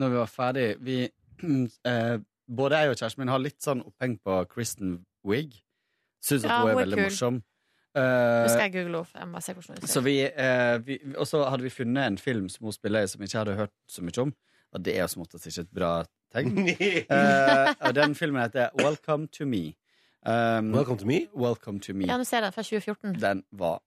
når 0.00 0.12
vi 0.12 0.20
var 0.20 0.30
ferdig. 0.32 0.68
Vi, 0.80 0.98
eh, 1.90 2.16
både 2.48 2.80
jeg 2.80 2.92
og 2.92 3.00
kjæresten 3.00 3.24
min 3.24 3.32
har 3.32 3.42
litt 3.42 3.60
sånn 3.64 3.84
oppheng 3.84 4.16
på 4.24 4.42
Kristen 4.52 5.00
Wiig. 5.26 5.60
Syns 6.22 6.44
at 6.44 6.50
Ja, 6.50 6.60
hun 6.60 6.68
er 6.68 6.72
hun 6.72 6.78
er 6.78 6.84
veldig 6.84 6.98
kul. 6.98 7.08
morsom. 7.10 7.40
Nå 7.90 8.00
Eh, 8.00 8.48
skal 8.48 8.70
jeg 8.70 8.72
google 8.72 9.04
henne. 9.18 9.88
Så 9.90 10.00
vi, 10.04 10.20
eh, 10.22 10.78
vi, 10.78 11.00
og 11.16 11.26
så 11.26 11.42
hadde 11.50 11.64
vi 11.66 11.70
funnet 11.74 12.06
en 12.06 12.18
film 12.18 12.48
som 12.48 12.64
hun 12.68 12.72
spiller 12.72 13.02
i, 13.02 13.06
som 13.10 13.20
jeg 13.20 13.28
ikke 13.32 13.38
hadde 13.38 13.56
hørt 13.56 13.72
så 13.90 14.02
mye 14.06 14.22
om. 14.22 14.34
Og 14.72 14.84
det 14.84 14.94
er 14.94 15.00
jo 15.00 15.08
som 15.08 15.22
oftest 15.24 15.46
ikke 15.50 15.64
et 15.64 15.72
bra 15.74 16.04
tegn. 16.32 16.58
uh, 17.10 17.74
og 17.88 17.94
den 17.96 18.14
filmen 18.14 18.42
heter 18.44 18.70
Welcome 18.78 19.26
to 19.34 19.44
Me. 19.44 19.74
Um, 20.24 20.70
Welcome 20.72 20.98
to 20.98 21.06
Me? 21.06 21.26
Welcome 21.34 21.80
to 21.80 21.92
Me. 21.92 22.06
Ja, 22.06 22.16
nå 22.20 22.24
ser 22.28 22.44
jeg 22.44 22.50
den 22.50 22.54
fra 22.54 22.62
2014. 22.62 23.18
Den 23.20 23.42
var 23.50 23.80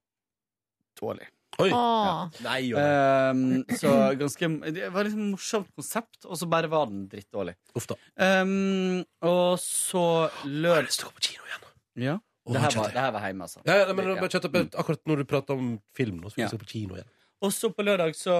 dårlig. 1.00 1.30
Oi. 1.62 1.68
Ja. 1.70 2.28
Nei, 2.42 2.60
jo, 2.66 2.76
nei. 2.76 3.30
Um, 3.30 3.76
så 3.78 3.90
ganske 4.18 4.48
Det 4.74 4.88
var 4.92 5.06
liksom 5.06 5.22
et 5.22 5.30
morsomt 5.36 5.68
konsept, 5.78 6.24
og 6.26 6.36
så 6.36 6.48
bare 6.50 6.68
var 6.68 6.90
den 6.90 7.06
drittdårlig. 7.08 7.54
Uff 7.78 7.86
da. 7.88 7.96
Um, 8.18 9.04
og 9.22 9.54
så 9.62 10.04
lørdag 10.44 10.82
Jeg 10.82 10.82
har 10.82 10.88
lyst 10.90 11.00
til 11.00 11.08
å 11.08 11.12
gå 11.14 11.20
på 11.22 11.26
kino 11.30 11.46
igjen. 11.48 11.63
Ja. 11.96 12.18
Det 12.44 12.60
her 12.60 12.74
var, 12.76 12.90
det 12.92 13.00
her 13.00 13.12
var 13.14 13.24
hjemme, 13.24 13.46
altså. 13.46 13.60
Ja, 13.64 13.76
ja, 13.80 13.92
men 13.96 14.08
Ja. 14.08 14.14
bare 14.20 14.28
kjøtt 14.28 14.74
Akkurat 14.76 15.00
når 15.08 15.16
du 15.22 15.24
prater 15.24 15.54
om 15.56 15.80
film 15.96 16.20
nå, 16.20 16.30
skal 16.30 16.42
vi 16.42 16.44
Ja. 16.44 16.48
se 16.52 16.58
på 16.58 16.68
kino 16.68 16.94
igjen. 16.98 17.08
Og 17.44 17.52
så 17.52 17.68
på 17.74 17.84
lørdag 17.84 18.14
så 18.16 18.34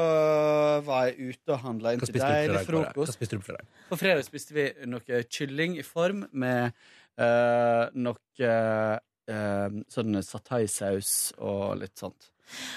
var 0.84 1.06
jeg 1.08 1.34
ute 1.34 1.52
og 1.52 1.60
handla 1.60 1.92
inn 1.92 2.00
til 2.00 2.14
deilig 2.14 2.64
fredag? 2.66 2.94
Hva 2.94 3.06
spiste 3.12 3.36
du 3.36 3.40
på 3.42 3.48
fredag? 3.52 3.66
På 3.90 3.98
fredag 4.00 4.24
spiste 4.24 4.54
vi 4.54 4.66
noe 4.86 5.22
kylling 5.28 5.78
i 5.78 5.82
form 5.82 6.26
med 6.32 6.72
eh, 7.18 7.88
noe 7.94 8.16
eh, 8.40 9.68
sånn 9.92 10.20
sataisaus 10.24 11.32
og 11.38 11.78
litt 11.80 11.96
sånt. 12.00 12.30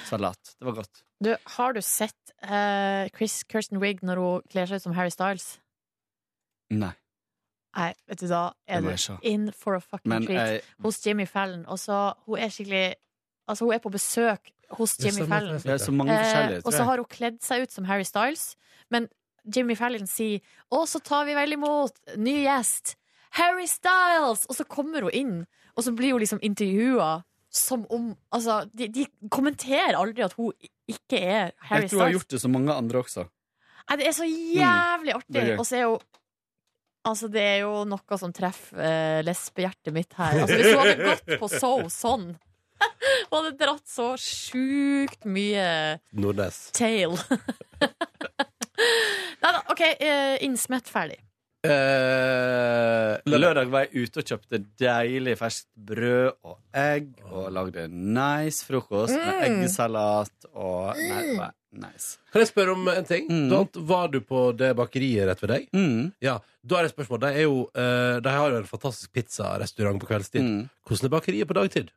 Salat. 0.08 0.56
Det 0.60 0.68
var 0.68 0.80
godt. 0.80 1.04
Du, 1.24 1.36
har 1.58 1.74
du 1.74 1.82
sett 1.82 2.34
uh, 2.46 3.08
Chris 3.16 3.44
Kirsten 3.50 3.82
Wigg 3.82 4.04
når 4.06 4.22
hun 4.22 4.46
kler 4.52 4.70
seg 4.70 4.80
ut 4.80 4.86
som 4.86 4.94
Harry 4.94 5.12
Styles? 5.12 5.58
Nei. 6.72 6.94
Nei, 7.78 7.92
vet 8.10 8.20
du 8.24 8.28
da 8.28 8.40
er 8.68 8.82
du 8.82 9.18
in 9.22 9.52
for 9.54 9.76
a 9.76 9.80
fucking 9.80 10.10
Men 10.10 10.26
treat 10.26 10.48
jeg- 10.50 10.62
hos 10.82 10.98
Jimmy 11.06 11.26
Fallon. 11.28 11.66
Og 11.68 11.78
så, 11.80 12.14
hun 12.26 12.40
er 12.40 12.50
skikkelig 12.50 12.96
Altså, 13.50 13.64
hun 13.64 13.74
er 13.74 13.80
på 13.80 13.90
besøk 13.94 14.50
hos 14.76 14.98
Jimmy 15.00 15.26
Fallon. 15.28 15.54
det 15.64 15.72
er 15.72 15.78
så 15.80 15.92
mange 15.94 16.12
forskjellige, 16.12 16.58
Eh, 16.58 16.62
og 16.66 16.74
så 16.74 16.84
har 16.84 16.98
hun 16.98 17.06
kledd 17.06 17.38
seg 17.42 17.62
ut 17.64 17.72
som 17.72 17.86
Harry 17.86 18.04
Styles. 18.04 18.56
Men 18.92 19.08
Jimmy 19.56 19.76
Fallon 19.76 20.06
sier 20.08 20.42
'Å, 20.72 20.84
så 20.86 21.00
tar 21.02 21.24
vi 21.26 21.34
vel 21.34 21.54
imot 21.54 21.94
ny 22.18 22.44
gjest'. 22.44 22.96
Harry 23.32 23.66
Styles! 23.68 24.46
Og 24.50 24.56
så 24.58 24.66
kommer 24.68 25.02
hun 25.02 25.12
inn, 25.14 25.48
og 25.78 25.84
så 25.84 25.96
blir 25.96 26.12
hun 26.12 26.20
liksom 26.20 26.40
intervjua 26.42 27.24
som 27.50 27.86
om 27.90 28.18
Altså, 28.34 28.70
de, 28.76 28.88
de 28.90 29.06
kommenterer 29.30 29.96
aldri 29.96 30.24
at 30.26 30.34
hun 30.34 30.52
ikke 30.90 31.22
er 31.22 31.52
Harry 31.62 31.88
Styles. 31.88 31.92
Jeg 31.92 31.92
tror 31.92 32.00
hun 32.00 32.06
har 32.06 32.12
gjort 32.20 32.28
det 32.30 32.42
som 32.42 32.52
mange 32.52 32.74
andre 32.74 33.00
også. 33.04 33.28
Nei, 33.90 33.96
det 33.98 34.08
er 34.08 34.12
så 34.12 34.26
jævlig 34.28 35.14
Mm, 35.14 35.22
artig. 35.22 35.60
Og 35.60 35.66
så 35.66 35.76
er 35.78 35.82
jo 35.84 36.00
Altså, 37.08 37.30
det 37.32 37.44
er 37.44 37.62
jo 37.64 37.86
noe 37.88 38.18
som 38.20 38.34
treffer 38.36 38.82
eh, 38.84 39.20
lesbehjertet 39.26 39.96
mitt 39.96 40.12
her. 40.20 40.42
Altså, 40.44 40.58
hvis 40.60 40.74
hun 40.74 40.82
hadde 40.82 41.08
gått 41.08 41.40
på 41.42 41.50
so 41.52 41.72
sånn 41.94 42.28
Hun 43.32 43.38
hadde 43.40 43.56
dratt 43.58 43.88
så 43.90 44.12
sjukt 44.22 45.26
mye 45.26 45.98
Nordnes. 46.14 46.68
tail. 46.78 47.16
Nei 49.42 49.54
da, 49.54 49.64
OK, 49.74 49.82
uh, 49.82 50.36
innsmett 50.46 50.90
ferdig. 50.92 51.18
Eh, 51.68 53.38
lørdag 53.38 53.70
var 53.72 53.86
jeg 53.88 54.08
ute 54.08 54.22
og 54.22 54.30
kjøpte 54.32 54.60
deilig 54.82 55.36
ferskt 55.40 55.68
brød 55.90 56.32
og 56.48 56.58
egg. 56.78 57.10
Og 57.32 57.50
lagde 57.56 57.88
nice 57.92 58.66
frokost 58.68 59.16
med 59.16 59.34
Mm. 59.34 59.44
eggesalat 59.48 60.48
og 60.54 60.96
Nei, 60.98 61.22
det 61.28 61.38
var 61.38 61.54
nice. 61.74 62.18
Kan 62.32 62.42
jeg 62.42 62.48
spørre 62.52 62.72
om 62.76 62.88
en 62.88 63.04
ting? 63.06 63.28
Da 63.50 63.64
var 63.82 64.08
du 64.10 64.20
på 64.22 64.56
det 64.58 64.76
bakeriet 64.76 65.28
rett 65.28 65.42
ved 65.42 65.50
deg? 65.50 65.68
Mm. 65.74 66.14
Ja, 66.22 66.40
Da 66.68 66.80
er 66.80 66.84
det 66.84 66.92
et 66.92 66.98
spørsmål. 66.98 67.20
De, 67.22 67.28
er 67.28 67.44
jo, 67.46 67.70
eh, 67.76 68.20
de 68.20 68.30
har 68.30 68.50
jo 68.52 68.58
en 68.58 68.64
fantastisk 68.68 69.14
pizzarestaurant 69.14 70.00
på 70.02 70.08
kveldstid. 70.10 70.42
Mm. 70.44 70.70
Hvordan 70.86 71.06
er 71.06 71.10
bakeriet 71.10 71.48
på 71.48 71.54
dagtid? 71.56 71.90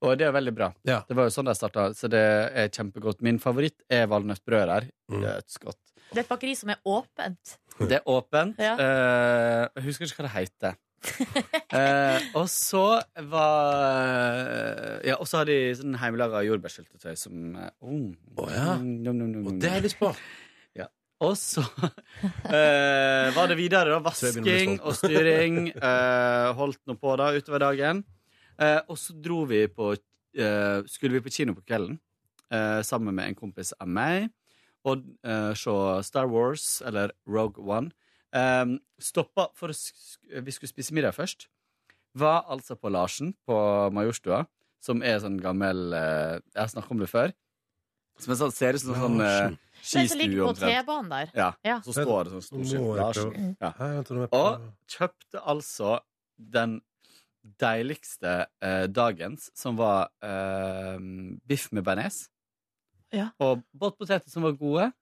Og 0.00 0.16
det 0.18 0.26
er 0.28 0.32
veldig 0.32 0.54
bra. 0.54 0.72
Ja. 0.86 1.00
Det 1.08 1.16
var 1.16 1.24
jo 1.26 1.30
sånn 1.34 1.46
de 1.46 1.54
starta, 1.54 1.88
så 1.94 2.08
det 2.08 2.20
er 2.54 2.68
kjempegodt. 2.68 3.20
Min 3.20 3.38
favoritt 3.40 3.74
er 3.90 4.06
valnøttbrød 4.06 4.66
der. 4.70 4.86
Mm. 5.10 5.22
Dødsgodt. 5.22 5.76
Det 6.12 6.20
er 6.20 6.26
et 6.26 6.30
bakeri 6.30 6.54
som 6.58 6.72
er 6.72 6.80
åpent. 6.84 7.58
Det 7.80 7.98
er 7.98 8.08
åpent. 8.08 8.58
Ja. 8.60 8.74
Eh, 8.76 9.68
jeg 9.78 9.86
husker 9.88 10.08
ikke 10.08 10.22
hva 10.22 10.28
det 10.28 10.34
heter. 10.38 10.80
Eh, 11.72 12.24
og 12.36 12.50
så 12.52 13.00
var 13.32 15.00
Ja, 15.08 15.14
og 15.16 15.24
så 15.26 15.40
har 15.40 15.48
de 15.48 15.56
sånn 15.74 15.96
hjemmelaga 15.96 16.42
jordbærsyltetøy 16.44 17.16
som 17.16 17.56
eh, 17.56 17.70
oh, 17.80 18.10
ja. 18.52 18.74
nom, 18.76 19.16
nom, 19.16 19.30
nom, 19.32 19.46
Og 19.48 19.56
det 19.58 19.70
har 19.72 19.80
jeg 19.80 19.88
lyst 19.88 19.98
på. 20.02 20.12
Ja. 20.82 20.90
Og 21.24 21.32
så 21.40 21.64
eh, 21.64 23.32
var 23.32 23.48
det 23.48 23.56
videre, 23.56 23.88
da. 23.88 23.96
Å 23.96 24.04
Vasking 24.04 24.76
og 24.82 24.92
styring. 25.00 25.58
Eh, 25.72 26.52
holdt 26.60 26.82
nå 26.86 26.98
på 27.00 27.16
da 27.16 27.32
utover 27.32 27.64
dagen. 27.64 28.04
Eh, 28.60 28.80
og 28.84 29.00
så 29.00 29.16
dro 29.16 29.42
vi 29.48 29.64
på 29.72 29.94
eh, 29.96 30.78
Skulle 30.92 31.16
vi 31.16 31.24
på 31.24 31.32
kino 31.32 31.56
på 31.56 31.64
kvelden 31.64 31.96
eh, 32.52 32.80
sammen 32.84 33.16
med 33.16 33.30
en 33.30 33.38
kompis 33.38 33.72
av 33.80 33.88
meg 33.88 34.28
og 34.88 35.04
uh, 35.26 35.52
se 35.58 35.74
Star 36.06 36.30
Wars, 36.30 36.82
eller 36.86 37.12
Rogue 37.28 37.62
One. 37.62 37.92
Um, 38.32 38.78
stoppa 39.02 39.50
for 39.58 39.72
å 39.72 39.76
sk 39.76 40.40
Vi 40.40 40.54
skulle 40.54 40.72
spise 40.72 40.94
middag 40.96 41.14
først. 41.16 41.48
Var 42.18 42.44
altså 42.50 42.76
på 42.76 42.92
Larsen 42.92 43.34
på 43.48 43.56
Majorstua, 43.92 44.46
som 44.82 45.02
er 45.04 45.20
sånn 45.22 45.38
gammel 45.40 45.92
uh, 45.92 46.40
Jeg 46.52 46.60
har 46.60 46.72
snakka 46.72 46.94
om 46.96 47.02
det 47.02 47.10
før. 47.12 47.34
Som 48.20 48.34
er 48.34 48.40
sånn, 48.42 48.54
ser 48.54 48.76
ut 48.76 48.84
som 48.84 48.96
sånn 48.96 49.20
uh, 49.24 49.58
skistue 49.80 50.46
omtrent. 50.46 51.34
Ja. 51.36 51.52
Ja. 51.64 51.80
Så 51.84 51.94
står 51.96 52.28
det 52.28 52.34
sånn 52.36 52.46
storskilt 52.48 52.96
Larsen. 53.00 53.52
Ja. 53.62 53.72
Og 54.28 54.66
kjøpte 54.92 55.44
altså 55.54 55.98
den 56.36 56.80
deiligste 57.42 58.34
uh, 58.62 58.86
dagens, 58.86 59.50
som 59.58 59.76
var 59.78 60.12
eh, 60.22 60.98
biff 61.48 61.70
med 61.74 61.84
bearnés. 61.86 62.28
Ja. 63.12 63.28
Og 63.40 63.62
båtpoteter 63.76 64.28
som 64.30 64.42
var 64.46 64.52
gode. 64.52 64.92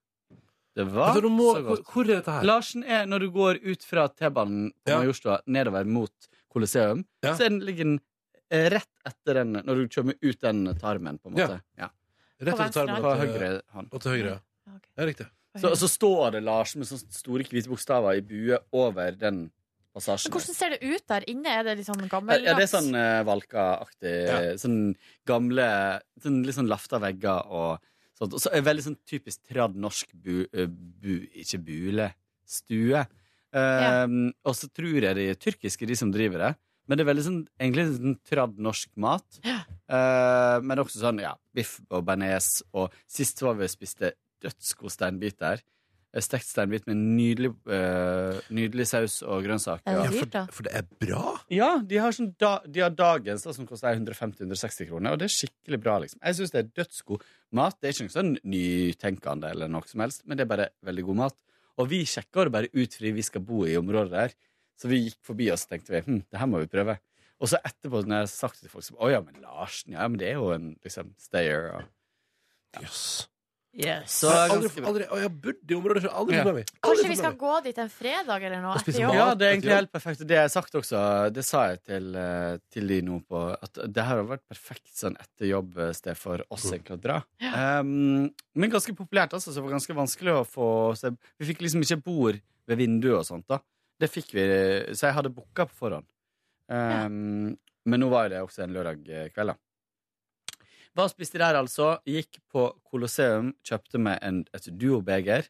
Det 0.77 0.85
var 0.87 1.11
Altså, 1.11 1.23
du 1.23 1.29
må- 1.29 1.55
så 1.57 1.63
godt. 1.67 1.85
hvor- 1.87 2.05
er 2.05 2.15
dette 2.17 2.31
her? 2.33 2.43
Larsen 2.47 2.85
er 2.85 3.07
når 3.07 3.19
du 3.21 3.31
går 3.31 3.59
ut 3.63 3.83
fra 3.83 4.09
T-banen 4.09 4.71
på 4.85 4.91
Ja. 4.91 4.99
Majorstua 5.01 5.41
nedover 5.47 5.85
mot 5.85 6.13
Colosseum. 6.53 7.05
Ja. 7.23 7.35
Så 7.35 7.45
er 7.47 7.49
den, 7.51 7.61
ligger 7.61 7.85
den 7.85 8.01
eh, 8.51 8.69
rett 8.71 8.89
etter 9.07 9.35
den 9.35 9.53
når 9.53 9.75
du 9.77 9.89
kommer 9.89 10.15
ut 10.23 10.41
den 10.41 10.65
tarmen, 10.79 11.19
på 11.21 11.27
en 11.31 11.33
måte. 11.35 11.61
Ja. 11.79 11.89
Rett 12.41 12.55
På 12.55 12.59
venstre 12.59 12.87
tarmen 12.87 13.03
På 13.03 13.13
og 13.13 13.21
til- 13.21 13.29
høyre 13.41 13.63
hånd. 13.75 13.89
Og 13.93 14.01
til 14.01 14.11
høyre. 14.13 14.41
ja. 14.67 14.73
Ja, 14.99 15.05
riktig. 15.05 15.27
Så, 15.57 15.71
så 15.77 15.89
står 15.89 16.33
det 16.33 16.43
Larsen 16.45 16.79
med 16.79 16.87
sånne 16.89 17.13
store 17.13 17.43
hvite 17.45 17.69
bokstaver 17.69 18.17
i 18.17 18.21
bue 18.21 18.59
over 18.73 19.11
den 19.19 19.51
passasjen. 19.95 20.31
Men 20.31 20.39
hvordan 20.41 20.55
ser 20.55 20.71
det 20.71 20.83
ut 20.83 21.07
der 21.09 21.21
inne? 21.27 21.47
Er 21.47 21.63
det 21.65 21.77
litt 21.79 21.87
sånn 21.87 22.09
gammeldags? 22.09 22.45
Ja, 22.45 22.55
det 22.55 22.63
er 22.63 22.71
sånn 22.79 22.95
uh, 22.95 23.25
valkaaktig. 23.27 24.59
Sånn 24.63 24.97
gamle 25.27 26.01
sånn 26.23 26.45
Litt 26.47 26.55
sånn 26.55 26.69
lafta 26.71 27.01
vegger 27.01 27.47
og 27.51 27.81
sånt. 28.21 28.37
Og 28.37 28.43
så 28.43 28.53
er 28.55 28.67
veldig 28.67 28.85
sånn 28.85 28.99
typisk 29.09 29.43
tradd 29.49 29.77
norsk 29.81 30.13
bu, 30.15 30.45
eh, 30.53 30.69
bu 30.71 31.15
Ikke 31.41 31.61
bule. 31.65 32.11
Stue. 32.47 33.05
Ja. 33.55 34.05
Um, 34.05 34.33
Og 34.47 34.55
så 34.55 34.69
tror 34.71 35.01
jeg 35.03 35.17
de 35.17 35.29
er 35.33 35.39
tyrkiske, 35.39 35.87
de 35.87 35.97
som 35.99 36.13
driver 36.15 36.39
det. 36.39 36.53
Men 36.87 36.99
det 36.99 37.05
er 37.05 37.11
veldig 37.13 37.25
sånn, 37.27 37.41
egentlig 37.59 37.85
sånn 37.97 38.17
tradd 38.27 38.57
norsk 38.59 38.91
mat. 38.97 39.41
Eh, 39.91 40.57
men 40.63 40.79
også 40.83 41.01
sånn, 41.03 41.21
ja, 41.23 41.35
biff 41.55 41.81
og 41.91 42.05
bearnés. 42.07 42.63
Og 42.75 42.95
sist 43.11 43.41
var 43.43 43.55
vi 43.59 43.67
og 43.67 43.71
spiste 43.73 44.13
dødsgod 44.43 44.91
steinbiter. 44.95 45.63
Stekt 46.19 46.49
steinbit 46.49 46.89
med 46.91 46.99
nydelig, 46.99 47.53
uh, 47.71 48.39
nydelig 48.51 48.89
saus 48.91 49.21
og 49.23 49.45
grønnsaker. 49.47 49.87
Er 49.87 50.09
Ja, 50.09 50.11
for. 50.11 50.55
For 50.57 50.67
det 50.67 50.73
er 50.75 50.89
bra. 51.05 51.37
ja, 51.55 51.69
de 51.87 52.01
har, 52.03 52.17
sånn 52.17 52.33
da, 52.41 52.57
de 52.67 52.83
har 52.83 52.91
dagens 52.91 53.47
da, 53.47 53.55
som 53.55 53.69
koster 53.69 53.95
150-160 53.95 54.89
kroner, 54.89 55.15
og 55.15 55.21
det 55.23 55.29
er 55.29 55.37
skikkelig 55.37 55.79
bra. 55.85 55.99
liksom. 56.03 56.19
Jeg 56.25 56.39
syns 56.41 56.51
det 56.57 56.65
er 56.65 56.73
dødsgod 56.81 57.23
mat. 57.55 57.79
Det 57.79 57.89
er 57.89 57.95
ikke 57.95 58.09
noe 58.09 58.17
sånn 58.17 58.33
nytenkende 58.43 59.53
eller 59.55 59.71
noe 59.71 59.87
som 59.87 60.03
helst, 60.03 60.25
men 60.27 60.41
det 60.41 60.49
er 60.49 60.51
bare 60.57 60.69
veldig 60.83 61.07
god 61.13 61.21
mat. 61.23 61.39
Og 61.79 61.89
vi 61.93 62.03
sjekker 62.09 62.51
det 62.51 62.57
bare 62.59 62.73
ut 62.75 62.99
fordi 62.99 63.15
vi 63.15 63.23
skal 63.23 63.47
bo 63.47 63.63
i 63.69 63.79
området 63.79 64.11
der. 64.11 64.35
Så 64.81 64.91
vi 64.91 65.05
gikk 65.05 65.21
forbi 65.23 65.47
oss 65.55 65.67
og 65.69 65.77
tenkte 65.77 65.95
vi, 65.95 66.03
hm, 66.09 66.21
det 66.27 66.41
her 66.41 66.51
må 66.51 66.65
vi 66.65 66.71
prøve. 66.73 66.99
Og 67.41 67.49
så 67.49 67.57
etterpå, 67.65 68.03
når 68.03 68.19
jeg 68.19 68.27
har 68.27 68.33
sagt 68.35 68.59
det 68.59 68.67
til 68.67 68.73
folk, 68.75 68.85
så 68.85 68.99
å 68.99 69.09
ja, 69.13 69.23
men 69.25 69.39
Larsen, 69.41 69.95
ja, 69.95 70.09
men 70.09 70.19
det 70.21 70.33
er 70.33 70.41
jo 70.41 70.51
en 70.57 70.73
liksom 70.85 71.15
stayer. 71.21 71.71
Og, 71.79 71.89
Yes. 72.79 73.29
Yes. 73.71 74.11
Så 74.19 74.27
Jeg 74.27 74.35
har 74.35 74.49
aldri, 74.51 74.67
ganske 74.67 74.81
bra. 74.83 74.89
aldri, 74.91 75.05
jeg 75.07 75.23
har 75.23 75.55
i 75.71 75.75
området, 75.77 76.01
sjøl. 76.03 76.15
aldri 76.21 76.35
Ja. 76.37 76.43
fått 76.45 76.55
meg. 76.57 76.65
Aldri 76.67 76.81
Kanskje 76.83 77.09
vi 77.09 77.17
skal 77.21 77.31
meg. 77.31 77.39
gå 77.39 77.63
dit 77.63 77.79
en 77.79 77.89
fredag 77.89 78.43
eller 78.43 78.61
noe 78.65 78.73
Og 78.75 78.81
spise 78.81 78.97
etter 78.97 79.07
mat. 79.07 79.15
jobb? 79.15 79.21
Ja, 79.21 79.35
det 79.35 79.47
er 79.47 79.53
egentlig 79.55 79.77
helt 79.77 79.93
perfekt. 79.93 80.19
Det 80.27 80.35
jeg 80.35 80.43
har 80.43 80.49
sagt 80.51 80.73
også, 80.75 81.33
det 81.33 81.45
sa 81.45 81.61
jeg 81.69 81.85
til, 81.85 82.17
eh, 82.17 82.59
til 82.73 82.87
de 82.89 83.01
nå 83.03 83.21
på 83.31 83.43
At 83.63 83.73
det 83.93 84.03
her 84.05 84.17
har 84.17 84.25
vært 84.25 84.43
perfekt 84.51 84.91
sånn 84.93 85.15
etter 85.21 85.47
jobb-sted 85.47 86.17
for 86.17 86.43
oss 86.51 86.65
egentlig 86.67 86.99
å 86.99 87.01
dra. 87.01 87.23
Um, 87.41 88.35
men 88.57 88.71
ganske 88.71 88.91
populært, 88.97 89.31
altså. 89.33 89.53
Så 89.55 89.63
det 89.63 89.63
var 89.71 89.79
ganske 89.79 89.95
vanskelig 89.95 90.35
å 90.35 90.45
få 90.45 90.97
så 90.99 91.17
Vi 91.39 91.47
fikk 91.55 91.63
liksom 91.63 91.81
ikke 91.87 92.03
bord 92.03 92.41
ved 92.67 92.77
vinduet 92.79 93.19
og 93.21 93.25
sånt, 93.25 93.47
da. 93.47 93.61
Det 94.01 94.11
fikk 94.11 94.33
vi, 94.35 94.95
så 94.97 95.07
jeg 95.07 95.15
hadde 95.15 95.31
booka 95.33 95.67
på 95.71 95.75
forhånd. 95.79 96.07
Um, 96.69 97.57
Men 97.87 98.01
nå 98.01 98.11
var 98.11 98.29
jo 98.29 98.35
det 98.35 98.41
også 98.43 98.63
en 98.65 98.75
lørdag 98.75 99.09
eh, 99.09 99.29
kveld, 99.31 99.55
da. 99.55 99.55
Hva 100.97 101.07
spiste 101.11 101.39
der, 101.39 101.59
altså? 101.61 101.95
Gikk 102.09 102.41
på 102.51 102.67
Colosseum, 102.91 103.53
kjøpte 103.67 104.01
meg 104.03 104.19
en, 104.27 104.45
et 104.57 104.71
duobeger. 104.75 105.47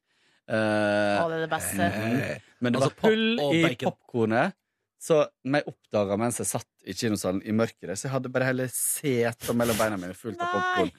Uh, 0.50 1.20
Å, 1.22 1.28
det 1.30 1.38
er 1.38 1.44
det 1.44 1.52
beste. 1.52 1.86
Mhm. 1.86 2.48
Men 2.60 2.74
det 2.74 2.80
Altså, 2.80 2.90
var 2.90 2.98
pull 3.00 3.28
pop 3.38 3.54
i 3.54 3.76
popkornet. 3.84 4.56
Så 5.00 5.16
jeg 5.48 5.64
oppdaga 5.64 6.16
mens 6.20 6.36
jeg 6.42 6.48
satt 6.50 6.66
i 6.84 6.92
kinosalen 6.92 7.40
i 7.48 7.54
mørket, 7.56 7.88
så 7.96 8.04
jeg 8.04 8.12
hadde 8.12 8.32
bare 8.32 8.50
hele 8.50 8.66
setet 8.68 9.48
mellom 9.56 9.78
beina 9.78 9.96
mine 9.96 10.16
fullt 10.16 10.42
av 10.44 10.50
popkorn. 10.52 10.90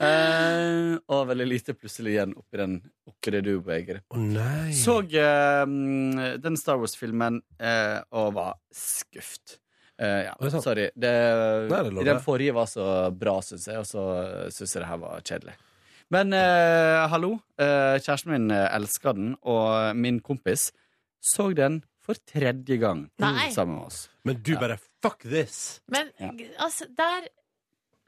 Uh, 0.00 0.96
og 1.12 1.26
veldig 1.28 1.48
lite 1.50 1.74
plutselig 1.76 2.14
igjen 2.14 2.32
oppi, 2.32 2.56
den, 2.62 2.78
oppi 3.10 3.34
det 3.34 3.42
duobegeret. 3.44 4.06
Å 4.08 4.22
nei. 4.24 4.72
Så 4.76 5.02
uh, 5.04 5.66
den 6.40 6.56
Star 6.60 6.80
Wars-filmen 6.80 7.42
uh, 7.60 8.00
og 8.08 8.32
var 8.38 8.56
skuft. 8.72 9.58
Eh, 10.00 10.22
ja, 10.30 10.34
sorry. 10.64 10.86
Det, 10.96 11.10
Nei, 11.70 11.82
det 11.92 12.06
den 12.08 12.22
forrige 12.24 12.54
var 12.56 12.68
så 12.70 12.84
bra, 13.12 13.34
syns 13.44 13.66
jeg, 13.68 13.82
og 13.82 13.88
så 13.88 14.04
syns 14.54 14.74
jeg 14.74 14.80
det 14.84 14.88
her 14.88 15.00
var 15.02 15.20
kjedelig. 15.20 15.56
Men 16.10 16.32
uh, 16.34 17.04
hallo. 17.12 17.34
uh, 17.60 17.98
kjæresten 18.02 18.32
min 18.32 18.50
elsker 18.50 19.14
den, 19.14 19.34
og 19.46 19.94
min 20.00 20.18
kompis 20.24 20.70
så 21.22 21.50
den 21.54 21.82
for 22.00 22.16
tredje 22.26 22.78
gang 22.80 23.04
Nei. 23.20 23.50
sammen 23.54 23.76
med 23.76 23.90
oss. 23.92 24.06
Men 24.24 24.40
du 24.42 24.54
bare 24.58 24.78
fuck 25.04 25.20
this! 25.22 25.80
Men 25.92 26.08
altså, 26.58 26.88
der 26.96 27.28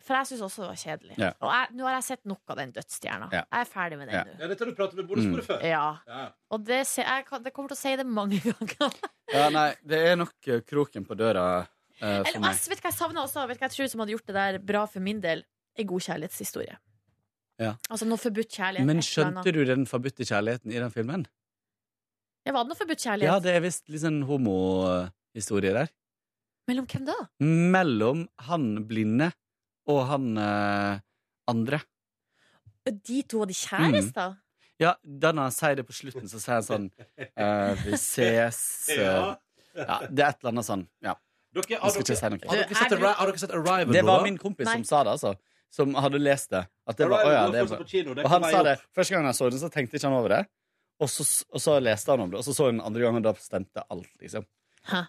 For 0.03 0.17
jeg 0.19 0.27
syns 0.33 0.41
også 0.43 0.65
det 0.65 0.69
var 0.73 0.81
kjedelig. 0.81 1.15
Ja. 1.21 1.29
Og 1.39 1.53
jeg, 1.55 1.69
nå 1.79 1.85
har 1.87 1.93
jeg 2.01 2.05
sett 2.09 2.25
nok 2.27 2.41
av 2.51 2.57
den 2.59 2.73
dødsstjerna. 2.75 3.29
Ja. 3.31 3.45
Jeg 3.53 3.61
er 3.61 3.69
ferdig 3.71 3.99
med 4.01 4.09
den 4.11 4.17
Ja. 4.17 4.23
nå. 4.27 4.33
Ja, 4.41 4.49
dette 4.51 4.65
har 4.65 4.73
du 4.73 4.75
pratet 4.81 4.99
med 4.99 5.07
bonusbordet 5.07 5.45
Mm. 5.45 5.47
før. 5.47 5.63
Ja. 5.63 6.25
Og 6.51 6.65
det, 6.67 6.81
ser, 6.91 7.07
jeg, 7.07 7.43
det 7.45 7.53
kommer 7.55 7.71
til 7.71 7.79
å 7.79 7.83
si 7.85 7.93
det 8.01 8.07
mange 8.09 8.41
ganger. 8.75 8.99
Ja, 9.31 9.45
nei, 9.55 9.69
det 9.87 10.01
er 10.09 10.17
nok 10.19 10.51
kroken 10.67 11.07
på 11.07 11.15
døra 11.21 11.45
eh, 12.03 12.21
Eller, 12.29 12.49
ass, 12.51 12.67
vet 12.71 12.81
du 12.81 12.85
hva 12.85 12.91
jeg 12.93 12.99
savner 12.99 13.23
også? 13.25 13.47
Vet 13.49 13.59
du 13.61 13.63
hva 13.65 13.69
jeg 13.71 13.77
tror 13.77 13.93
som 13.93 14.03
hadde 14.05 14.17
gjort 14.17 14.31
det 14.31 14.37
der 14.39 14.59
bra 14.73 14.87
for 14.91 15.05
min 15.05 15.21
del? 15.25 15.45
En 15.79 15.89
god 15.89 16.05
kjærlighetshistorie. 16.05 16.77
Ja. 17.63 17.77
Altså 17.89 18.09
noe 18.09 18.21
forbudt 18.21 18.51
kjærlighet. 18.53 18.89
Men 18.89 19.01
skjønte 19.05 19.55
du 19.55 19.63
den 19.69 19.87
forbudte 19.89 20.27
kjærligheten 20.27 20.73
i 20.75 20.81
den 20.83 20.93
filmen? 20.93 21.27
Ja, 22.43 22.53
var 22.57 22.65
det 22.67 22.73
noe 22.73 22.81
forbudt 22.81 23.05
kjærlighet? 23.05 23.31
Ja, 23.31 23.39
det 23.45 23.55
er 23.55 23.63
visst 23.65 23.87
litt 23.93 24.03
sånn 24.03 24.23
homohistorie 24.27 25.75
der. 25.77 25.93
Mellom 26.71 26.87
hvem 26.91 27.07
da? 27.09 27.17
Mellom 27.43 28.27
han 28.49 28.69
blinde 28.89 29.33
og 29.91 30.05
han 30.11 30.29
eh, 30.39 31.01
andre. 31.51 31.81
De 32.87 33.23
to 33.31 33.43
hadde 33.43 33.57
kjærester? 33.57 34.37
Ja, 34.83 34.97
da 35.03 35.31
når 35.35 35.49
han 35.51 35.55
sier 35.55 35.79
det 35.79 35.85
på 35.87 35.95
slutten, 35.95 36.27
så 36.31 36.41
sier 36.43 36.59
han 36.59 36.67
sånn 36.67 36.87
eh, 37.19 37.83
Vi 37.85 37.99
ses 38.01 38.61
eh, 38.95 39.03
Ja. 39.03 39.19
ja, 39.79 39.99
Det 40.09 40.25
er 40.25 40.33
et 40.33 40.41
eller 40.43 40.53
annet 40.55 40.69
sånn. 40.69 40.87
Ja. 41.05 41.15
Dere, 41.53 41.79
har, 41.83 41.93
dere, 41.93 42.17
si 42.17 42.25
har, 42.25 42.33
dere 42.33 42.75
sett, 42.75 42.93
har 42.97 43.29
dere 43.29 43.41
sett 43.43 43.51
Arrival 43.53 43.93
Det 43.93 44.05
var 44.09 44.23
min 44.25 44.39
kompis 44.41 44.67
Nei. 44.71 44.79
som 44.81 44.85
sa 44.89 45.03
det, 45.05 45.17
altså. 45.19 45.35
Som 45.73 45.95
hadde 45.97 46.21
lest 46.21 46.51
det. 46.53 46.67
At 46.89 46.97
det 46.97 47.09
var, 47.09 47.25
ja, 47.29 47.47
det 47.53 47.65
var. 47.69 47.85
kino, 47.89 48.15
det 48.17 48.25
Og 48.25 48.31
han 48.33 48.45
sa 48.45 48.63
det. 48.67 48.77
Første 48.97 49.15
gang 49.15 49.29
jeg 49.29 49.37
så 49.37 49.49
den, 49.53 49.61
så 49.61 49.69
tenkte 49.73 49.97
ikke 49.97 50.09
han 50.09 50.17
over 50.19 50.29
det. 50.37 50.43
Og 51.01 51.09
så, 51.11 51.25
og 51.53 51.61
så 51.61 51.79
leste 51.81 52.13
han 52.13 52.21
om 52.25 52.31
det, 52.33 52.39
og 52.41 52.45
så 52.47 52.55
så 52.57 52.69
han 52.69 52.79
den 52.79 52.87
andre 52.87 53.05
gangen, 53.05 53.25
og 53.25 53.33
da 53.33 53.41
stemte 53.41 53.85
alt, 53.91 54.09
liksom. 54.21 54.45
Hæ. 54.93 55.03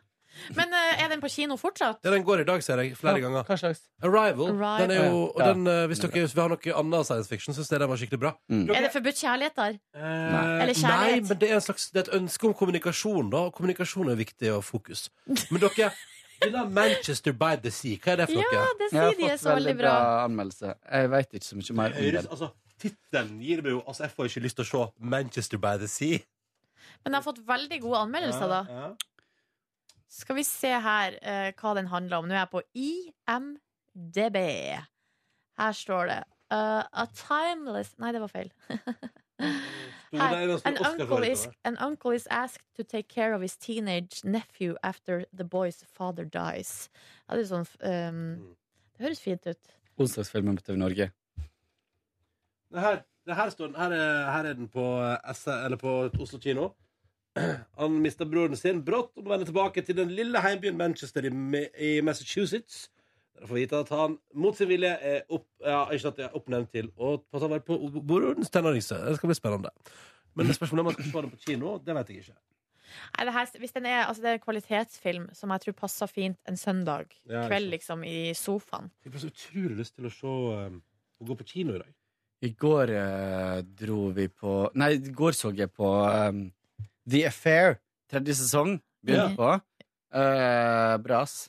Men 0.58 0.72
eh, 0.74 1.04
er 1.04 1.12
den 1.12 1.22
på 1.22 1.30
kino 1.30 1.56
fortsatt? 1.62 2.00
Ja, 2.04 2.10
den 2.12 2.24
går 2.26 2.42
i 2.42 2.46
dag, 2.48 2.64
ser 2.66 2.80
jeg. 2.82 2.96
Flere 2.98 3.22
ganger. 3.22 3.46
Arrival. 3.46 4.48
Arrival. 4.50 4.80
Den 4.82 4.92
er 4.96 5.04
jo, 5.06 5.20
og 5.28 5.40
Ja. 5.40 5.52
den, 5.54 5.68
eh, 5.68 5.86
hvis 5.92 6.02
dere 6.02 6.12
vil 6.24 6.42
ha 6.42 6.48
noe 6.50 6.74
annet 6.82 7.06
science 7.06 7.30
fiction, 7.30 7.54
syns 7.54 7.70
jeg 7.70 7.80
den 7.84 7.90
var 7.92 7.98
skikkelig 8.02 8.20
bra. 8.24 8.32
Mm. 8.50 8.64
Er 8.74 8.82
det 8.88 8.92
forbudt 8.96 9.20
kjærlighet 9.22 9.56
der? 9.56 9.78
Eh, 9.94 10.64
Eller 10.64 10.82
Nei, 10.88 11.20
men 11.22 11.38
det 11.38 11.52
er, 11.52 11.56
en 11.56 11.62
slags, 11.62 11.92
det 11.94 12.02
er 12.08 12.12
et 12.12 12.22
ønske 12.22 12.50
om 12.50 12.54
kommunikasjon, 12.54 13.30
da. 13.30 13.46
Og 13.50 13.54
kommunikasjon 13.54 14.10
er 14.10 14.16
viktig 14.16 14.50
og 14.56 14.64
fokus. 14.66 15.10
Men 15.52 15.62
dere, 15.62 15.92
denne 16.42 16.66
Manchester 16.70 17.36
by 17.38 17.56
the 17.62 17.72
Sea, 17.72 18.00
hva 18.02 18.14
er 18.14 18.22
det 18.24 18.28
for 18.32 18.42
Ja, 18.42 18.66
det 18.80 18.90
sier 18.92 19.16
de 19.20 19.30
er 19.30 19.40
så 19.42 19.56
veldig 19.56 19.78
bra. 19.80 19.94
anmeldelse. 20.26 20.74
Jeg 20.92 21.12
veit 21.14 21.34
ikke 21.40 21.46
så 21.46 21.60
mye 21.60 21.78
mer 21.80 21.96
om 21.96 22.04
Høres, 22.04 22.28
altså, 22.28 22.52
Tittelen 22.84 23.40
gir 23.40 23.62
meg 23.64 23.72
jo 23.72 23.82
Altså, 23.88 24.04
jeg 24.04 24.12
får 24.12 24.30
ikke 24.32 24.44
lyst 24.48 24.60
til 24.60 24.66
å 24.66 24.70
se 24.72 25.08
Manchester 25.14 25.62
by 25.62 25.78
the 25.80 25.88
Sea. 25.88 26.20
Men 27.04 27.14
jeg 27.14 27.20
har 27.22 27.26
fått 27.26 27.44
veldig 27.48 27.80
gode 27.84 28.06
anmeldelser, 28.08 28.48
da. 28.52 28.62
Ja, 28.70 28.86
ja. 28.88 28.94
Skal 30.14 30.38
vi 30.38 30.44
se 30.46 30.70
her 30.70 31.16
eh, 31.22 31.54
hva 31.58 31.74
den 31.78 31.88
handler 31.90 32.22
om. 32.22 32.28
Nå 32.30 32.36
er 32.36 32.44
jeg 32.44 32.52
på 32.52 32.62
IMDb. 32.78 34.38
Her 35.58 35.74
står 35.78 36.10
det 36.12 36.20
uh, 36.54 36.84
A 36.86 37.06
timeless 37.18 37.96
Nei, 38.02 38.12
det 38.14 38.22
var 38.22 38.32
feil. 38.32 38.52
Her. 39.44 40.60
An 40.64 40.78
uncle, 40.86 41.24
is, 41.24 41.48
an 41.66 41.76
uncle 41.78 42.12
is 42.12 42.28
asked 42.30 42.76
to 42.76 42.84
take 42.84 43.08
care 43.08 43.34
of 43.34 43.42
his 43.42 43.56
teenage 43.58 44.22
nephew 44.24 44.76
after 44.84 45.26
the 45.34 45.44
boy's 45.44 45.84
father 45.88 46.24
dies. 46.24 46.90
Ja, 47.26 47.40
det, 47.40 47.48
er 47.48 47.50
sånn, 47.50 47.66
um, 47.82 48.20
det 48.94 49.08
høres 49.08 49.24
fint 49.24 49.48
ut. 49.50 49.74
Onsdagsfilmen 49.98 50.60
på 50.60 50.68
TV 50.68 50.78
Norge. 50.78 51.10
Det 52.74 52.86
her, 52.86 53.02
det 53.26 53.40
her, 53.40 53.50
står 53.54 53.72
den, 53.72 53.80
her, 53.82 53.98
er, 53.98 54.32
her 54.36 54.52
er 54.52 54.60
den 54.60 54.70
på, 54.70 54.86
eh, 55.02 55.42
eller 55.66 55.82
på 55.82 55.98
Oslo 56.22 56.40
kino. 56.42 56.70
Han 57.82 57.98
mista 58.02 58.30
broren 58.30 58.58
sin 58.58 58.84
brått 58.86 59.18
og 59.18 59.26
må 59.26 59.34
vende 59.34 59.50
tilbake 59.50 59.82
til 59.82 59.98
den 59.98 60.14
lille 60.14 60.42
heimbyen 60.46 60.78
Manchester 60.78 61.26
i, 61.26 61.34
i 61.82 61.94
Massachusetts. 62.06 62.88
Der 63.40 63.50
får 63.50 63.58
vite 63.58 63.80
at 63.84 63.90
han 63.90 64.18
mot 64.40 64.56
sin 64.58 64.70
vilje 64.70 64.92
er 65.02 65.22
opp, 65.34 65.48
ja, 65.66 65.84
ikke 65.92 66.12
at 66.14 66.20
jeg 66.22 66.30
er 66.30 66.36
oppnevnt 66.38 66.70
til 66.72 66.90
å 66.96 67.16
passe 67.34 67.50
vare 67.50 67.64
på 67.66 67.78
brorens 68.06 68.52
tenåringse. 68.54 69.00
Det 69.08 69.16
skal 69.18 69.32
bli 69.32 69.38
spennende. 69.40 69.72
Men 70.38 70.50
spørsmålet 70.54 70.84
om 70.84 70.90
man 70.92 70.96
skal 70.98 71.08
se 71.10 71.22
den 71.26 71.32
på 71.34 71.42
kino, 71.48 71.78
det 71.84 71.96
vet 71.98 72.12
jeg 72.14 72.24
ikke. 72.24 72.38
Nei, 73.18 73.26
det, 73.26 73.34
her, 73.34 73.50
hvis 73.58 73.74
den 73.74 73.88
er, 73.90 74.04
altså 74.06 74.22
det 74.22 74.30
er 74.30 74.38
en 74.38 74.44
kvalitetsfilm 74.44 75.26
som 75.34 75.50
jeg 75.54 75.64
tror 75.64 75.76
passer 75.82 76.10
fint 76.12 76.38
en 76.50 76.58
søndag 76.62 77.10
Ja, 77.26 77.48
kveld, 77.50 77.72
liksom, 77.74 78.04
i 78.06 78.34
sofaen. 78.38 78.92
Jeg 79.06 79.14
får 79.16 79.24
så 79.26 79.32
utrolig 79.34 79.78
lyst 79.82 79.96
til 79.98 80.06
å 80.10 80.14
se 80.14 80.34
um, 80.70 80.80
å 81.18 81.28
gå 81.30 81.38
på 81.40 81.48
kino 81.56 81.74
i 81.78 81.82
dag. 81.82 81.94
I 82.44 82.52
går 82.60 82.92
eh, 82.92 83.60
dro 83.80 84.10
vi 84.14 84.28
på 84.28 84.54
Nei, 84.76 84.92
i 85.00 85.14
går 85.16 85.36
så 85.38 85.54
jeg 85.56 85.72
på 85.74 85.90
um, 85.90 86.46
The 87.10 87.24
Affair. 87.30 87.78
Tredje 88.12 88.36
sesong. 88.42 88.76
Begynte 89.02 89.32
Ja. 89.32 89.38
på. 89.40 89.54
Uh, 90.14 90.98
bra, 91.02 91.22
ass. 91.24 91.48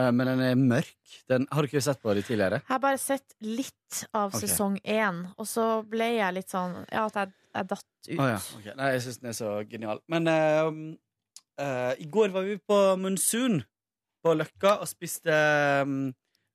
Eh, 0.00 0.10
men 0.14 0.30
den 0.30 0.42
er 0.44 0.56
mørk. 0.58 0.96
Den, 1.30 1.46
har 1.50 1.62
du 1.62 1.70
ikke 1.70 1.82
sett 1.84 2.00
på 2.02 2.14
den 2.14 2.26
tidligere? 2.26 2.60
Jeg 2.62 2.72
har 2.72 2.82
bare 2.82 3.00
sett 3.00 3.36
litt 3.44 4.00
av 4.12 4.30
okay. 4.30 4.46
sesong 4.46 4.78
én, 4.84 5.24
og 5.36 5.48
så 5.48 5.66
ble 5.88 6.12
jeg 6.16 6.36
litt 6.36 6.52
sånn 6.52 6.76
Ja, 6.86 7.06
at 7.06 7.18
jeg, 7.18 7.34
jeg 7.56 7.70
datt 7.72 7.86
ut. 7.86 8.16
Oh, 8.16 8.26
ja. 8.30 8.38
okay. 8.58 8.74
Nei, 8.78 8.90
jeg 8.96 9.04
syns 9.06 9.20
den 9.20 9.32
er 9.32 9.38
så 9.38 9.52
genial. 9.70 10.02
Men 10.10 10.30
uh, 10.30 10.70
eh, 11.60 11.92
i 12.04 12.08
går 12.12 12.34
var 12.34 12.46
vi 12.46 12.56
på 12.62 12.80
Monsun 13.00 13.60
på 14.20 14.34
Løkka 14.36 14.76
og 14.82 14.88
spiste 14.90 15.34
um, 15.86 16.10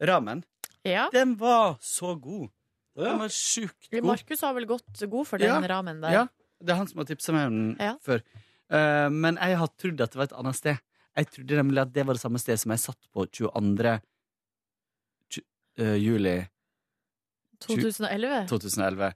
ramen. 0.06 0.44
Ja. 0.86 1.08
Den 1.14 1.34
var 1.40 1.80
så 1.84 2.14
god. 2.14 2.50
Den 2.96 3.20
var 3.20 3.32
sjukt 3.34 3.90
god. 3.90 4.06
Markus 4.06 4.44
har 4.46 4.54
vel 4.56 4.68
gått 4.70 5.06
god 5.12 5.28
for 5.28 5.42
den 5.42 5.50
Ja. 5.50 5.60
ramen 5.74 6.02
der. 6.04 6.14
Ja, 6.14 6.26
det 6.62 6.72
er 6.72 6.80
han 6.80 6.88
som 6.88 7.02
har 7.02 7.10
tipsa 7.10 7.34
meg 7.36 7.48
om 7.50 7.56
den 7.58 7.72
Ja. 7.82 7.96
før. 8.02 8.22
Uh, 8.72 9.10
men 9.14 9.38
jeg 9.38 9.58
har 9.58 9.70
trodd 9.78 10.02
at 10.02 10.14
det 10.14 10.20
var 10.22 10.30
et 10.30 10.38
annet 10.40 10.58
sted. 10.58 10.78
Jeg 11.16 11.30
trodde 11.32 11.60
nemlig 11.62 11.82
at 11.86 11.94
det 11.96 12.04
var 12.06 12.18
det 12.18 12.24
samme 12.24 12.42
sted 12.42 12.60
som 12.60 12.74
jeg 12.74 12.84
satt 12.84 13.08
på 13.16 13.26
22. 13.40 13.94
tju- 15.32 15.46
eh, 15.80 15.96
juli 16.02 16.38
2011. 17.64 18.48
2011. 18.50 19.14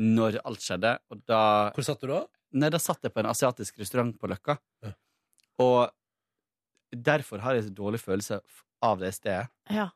Når 0.00 0.38
alt 0.48 0.64
skjedde. 0.64 0.98
Og 1.12 1.24
da 1.28 1.70
Hvor 1.76 1.84
satt 1.84 2.00
du 2.00 2.08
da? 2.08 2.22
Nei, 2.52 2.70
da 2.72 2.78
satt 2.80 3.04
jeg 3.04 3.12
på 3.12 3.20
en 3.20 3.30
asiatisk 3.30 3.78
restaurant 3.80 4.16
på 4.18 4.28
Løkka. 4.28 4.58
Og 5.60 5.90
derfor 6.92 7.38
har 7.44 7.56
jeg 7.56 7.68
så 7.68 7.74
dårlig 7.76 8.00
følelse 8.00 8.40
av 8.82 8.98
det 9.00 9.12
stedet. 9.16 9.48
Ja. 9.70 9.90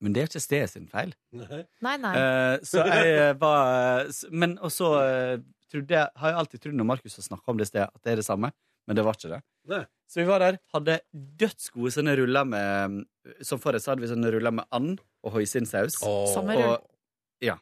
Men 0.00 0.14
det 0.14 0.22
er 0.22 0.30
ikke 0.30 0.42
stedet 0.42 0.70
sin 0.70 0.86
feil. 0.90 1.12
Nei. 1.34 1.64
Nei, 1.82 1.96
nei. 1.98 2.14
Eh, 2.14 2.56
så 2.66 2.84
jeg 2.86 3.14
eh, 3.18 3.34
var 3.38 4.06
Men 4.30 4.56
og 4.62 4.70
så 4.70 4.92
uh, 4.94 5.36
jeg, 5.74 5.90
har 5.90 6.30
jeg 6.30 6.38
alltid 6.38 6.62
trodd 6.62 6.78
når 6.78 6.86
Markus 6.86 7.18
har 7.18 7.26
snakka 7.26 7.52
om 7.52 7.58
det 7.58 7.66
stedet, 7.68 7.90
at 7.90 8.02
det 8.06 8.14
er 8.14 8.22
det 8.22 8.26
samme. 8.26 8.52
Men 8.86 8.96
det 8.96 9.04
var 9.04 9.18
ikke 9.18 9.34
det. 9.34 9.40
Nei. 9.68 9.82
Så 10.08 10.22
vi 10.22 10.26
var 10.28 10.40
der, 10.40 10.56
hadde 10.72 11.00
dødsgode 11.12 11.90
sånne 11.92 12.14
ruller 12.16 12.46
med 12.48 13.02
Som 13.44 13.60
forrige 13.60 13.82
så 13.84 13.90
hadde 13.92 14.00
vi 14.06 14.08
sånne 14.08 14.30
ruller 14.32 14.54
med 14.56 14.64
and 14.72 15.02
og 15.22 15.34
hoisinsaus. 15.34 15.98
Samme 16.32 16.54
Og, 16.56 16.86
ja. 17.44 17.58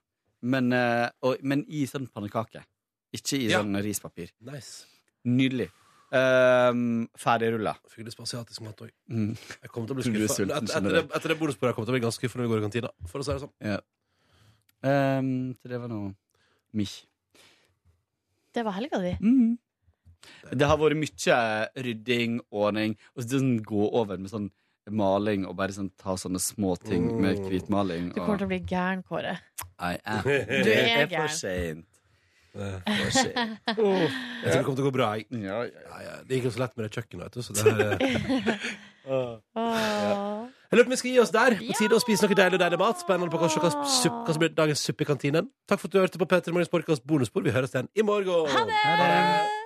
Men, 0.46 0.68
eh, 0.72 1.08
og, 1.26 1.40
men 1.42 1.64
i 1.66 1.80
sånn 1.90 2.06
pannekake. 2.12 2.62
Ikke 3.16 3.38
i 3.40 3.48
Ja. 3.50 3.62
sånn 3.64 3.74
rispapir. 3.82 4.30
Nice. 4.46 4.84
Nydelig. 5.26 5.70
Um, 6.14 7.08
Ferdigrulla. 7.18 7.72
Fikk 7.90 8.04
lyst 8.06 8.16
på 8.20 8.22
asiatisk 8.28 8.60
mat 8.62 8.78
òg. 8.84 8.92
Mm. 9.10 9.32
Jeg 9.34 9.70
kommer 9.72 9.88
til 9.88 9.96
å 9.96 9.98
bli 9.98 10.04
skuffa. 10.06 10.44
Etter, 10.44 10.62
etter, 10.62 10.92
det- 10.92 11.16
etter 11.18 11.28
det 11.34 11.38
bonussporet 11.40 11.74
kommer 11.74 11.82
jeg 11.82 11.90
til 11.90 11.94
å 11.94 11.98
bli 11.98 12.04
ganske 12.06 12.20
skuffa 12.22 12.38
når 12.38 12.46
vi 12.46 12.52
går 12.54 12.58
i 12.62 12.66
kantina. 12.68 12.90
For 13.10 13.18
å 13.18 13.24
si 13.26 13.32
det 13.32 13.42
sånn. 13.42 13.54
Ja. 13.60 13.80
Um, 14.86 15.54
så 15.58 15.68
det 15.72 15.80
var 15.80 15.88
noe 15.88 16.14
mich. 16.72 17.06
Det 18.54 18.62
var 18.64 18.72
helga 18.78 19.00
di. 19.02 19.16
Mm. 19.20 19.58
Det 20.52 20.66
har 20.70 20.78
vært 20.80 20.96
mye 21.00 21.40
rydding, 21.86 22.40
ordning, 22.50 22.96
og 23.16 23.22
så 23.24 23.38
sånn 23.38 23.56
gå 23.66 23.88
over 23.92 24.18
med 24.18 24.30
sånn 24.32 24.50
maling 24.86 25.42
og 25.50 25.56
bare 25.58 25.74
sånn 25.74 25.88
ta 25.98 26.14
sånne 26.14 26.38
små 26.38 26.76
ting 26.78 27.08
med 27.20 27.40
hvitmaling. 27.48 28.12
Du 28.14 28.20
kommer 28.20 28.36
Og 28.36 28.38
til 28.38 28.46
å 28.46 28.52
bli 28.52 28.60
gæren, 28.70 29.02
Kåre. 29.02 29.32
I 29.82 29.96
am. 30.06 30.22
Du 30.26 30.32
er 30.38 30.62
Det 30.62 30.76
er 30.78 31.08
for 31.16 31.28
seint. 31.34 31.86
For 32.56 33.10
sent. 33.12 33.58
Jeg 33.66 33.74
tror 33.76 34.54
det 34.54 34.62
kommer 34.64 34.78
til 34.78 34.84
å 34.84 34.88
gå 34.88 34.92
bra. 34.94 35.08
Jeg. 35.18 35.26
Ja, 35.42 35.58
Ja, 35.66 35.98
ja. 36.06 36.14
Det 36.24 36.38
gikk 36.38 36.46
jo 36.48 36.54
så 36.54 36.62
lett 36.62 36.76
med 36.78 36.86
det 36.86 36.92
kjøkkenet. 36.96 37.26
Vet 37.26 37.34
du, 37.34 37.42
så 37.42 37.52
det 37.52 37.66
her, 37.66 37.76
er- 37.96 38.86
Jeg 40.70 40.78
lurer 40.78 40.86
på 40.86 40.88
om 40.88 40.94
vi 40.94 41.00
skal 41.02 41.10
gi 41.12 41.20
oss 41.22 41.34
der. 41.34 41.58
På 41.60 41.76
tide 41.78 41.98
å 41.98 42.02
spise 42.02 42.26
noe 42.26 42.38
deilig 42.38 42.58
og 42.58 42.64
deilig 42.64 42.80
mat. 42.80 43.02
Spennende 43.02 43.30
på 43.34 43.42
hva, 43.42 43.50
som 43.50 44.40
blir 44.40 44.54
dagens 44.56 44.82
suppe 44.86 45.02
i 45.04 45.10
kantinen. 45.10 45.50
Takk 45.68 45.82
for 45.82 45.90
at 45.90 45.94
du 45.94 46.00
hørte 46.00 46.22
på 46.22 46.30
Petter 46.30 46.54
Morgens 46.56 46.72
podkast 46.72 47.04
bonusbord. 47.06 47.44
Vi 47.46 47.54
høres 47.54 47.74
igjen 47.76 47.90
i 47.94 48.06
morgen. 48.06 48.48
Ha 48.54 48.66
det! 48.70 49.65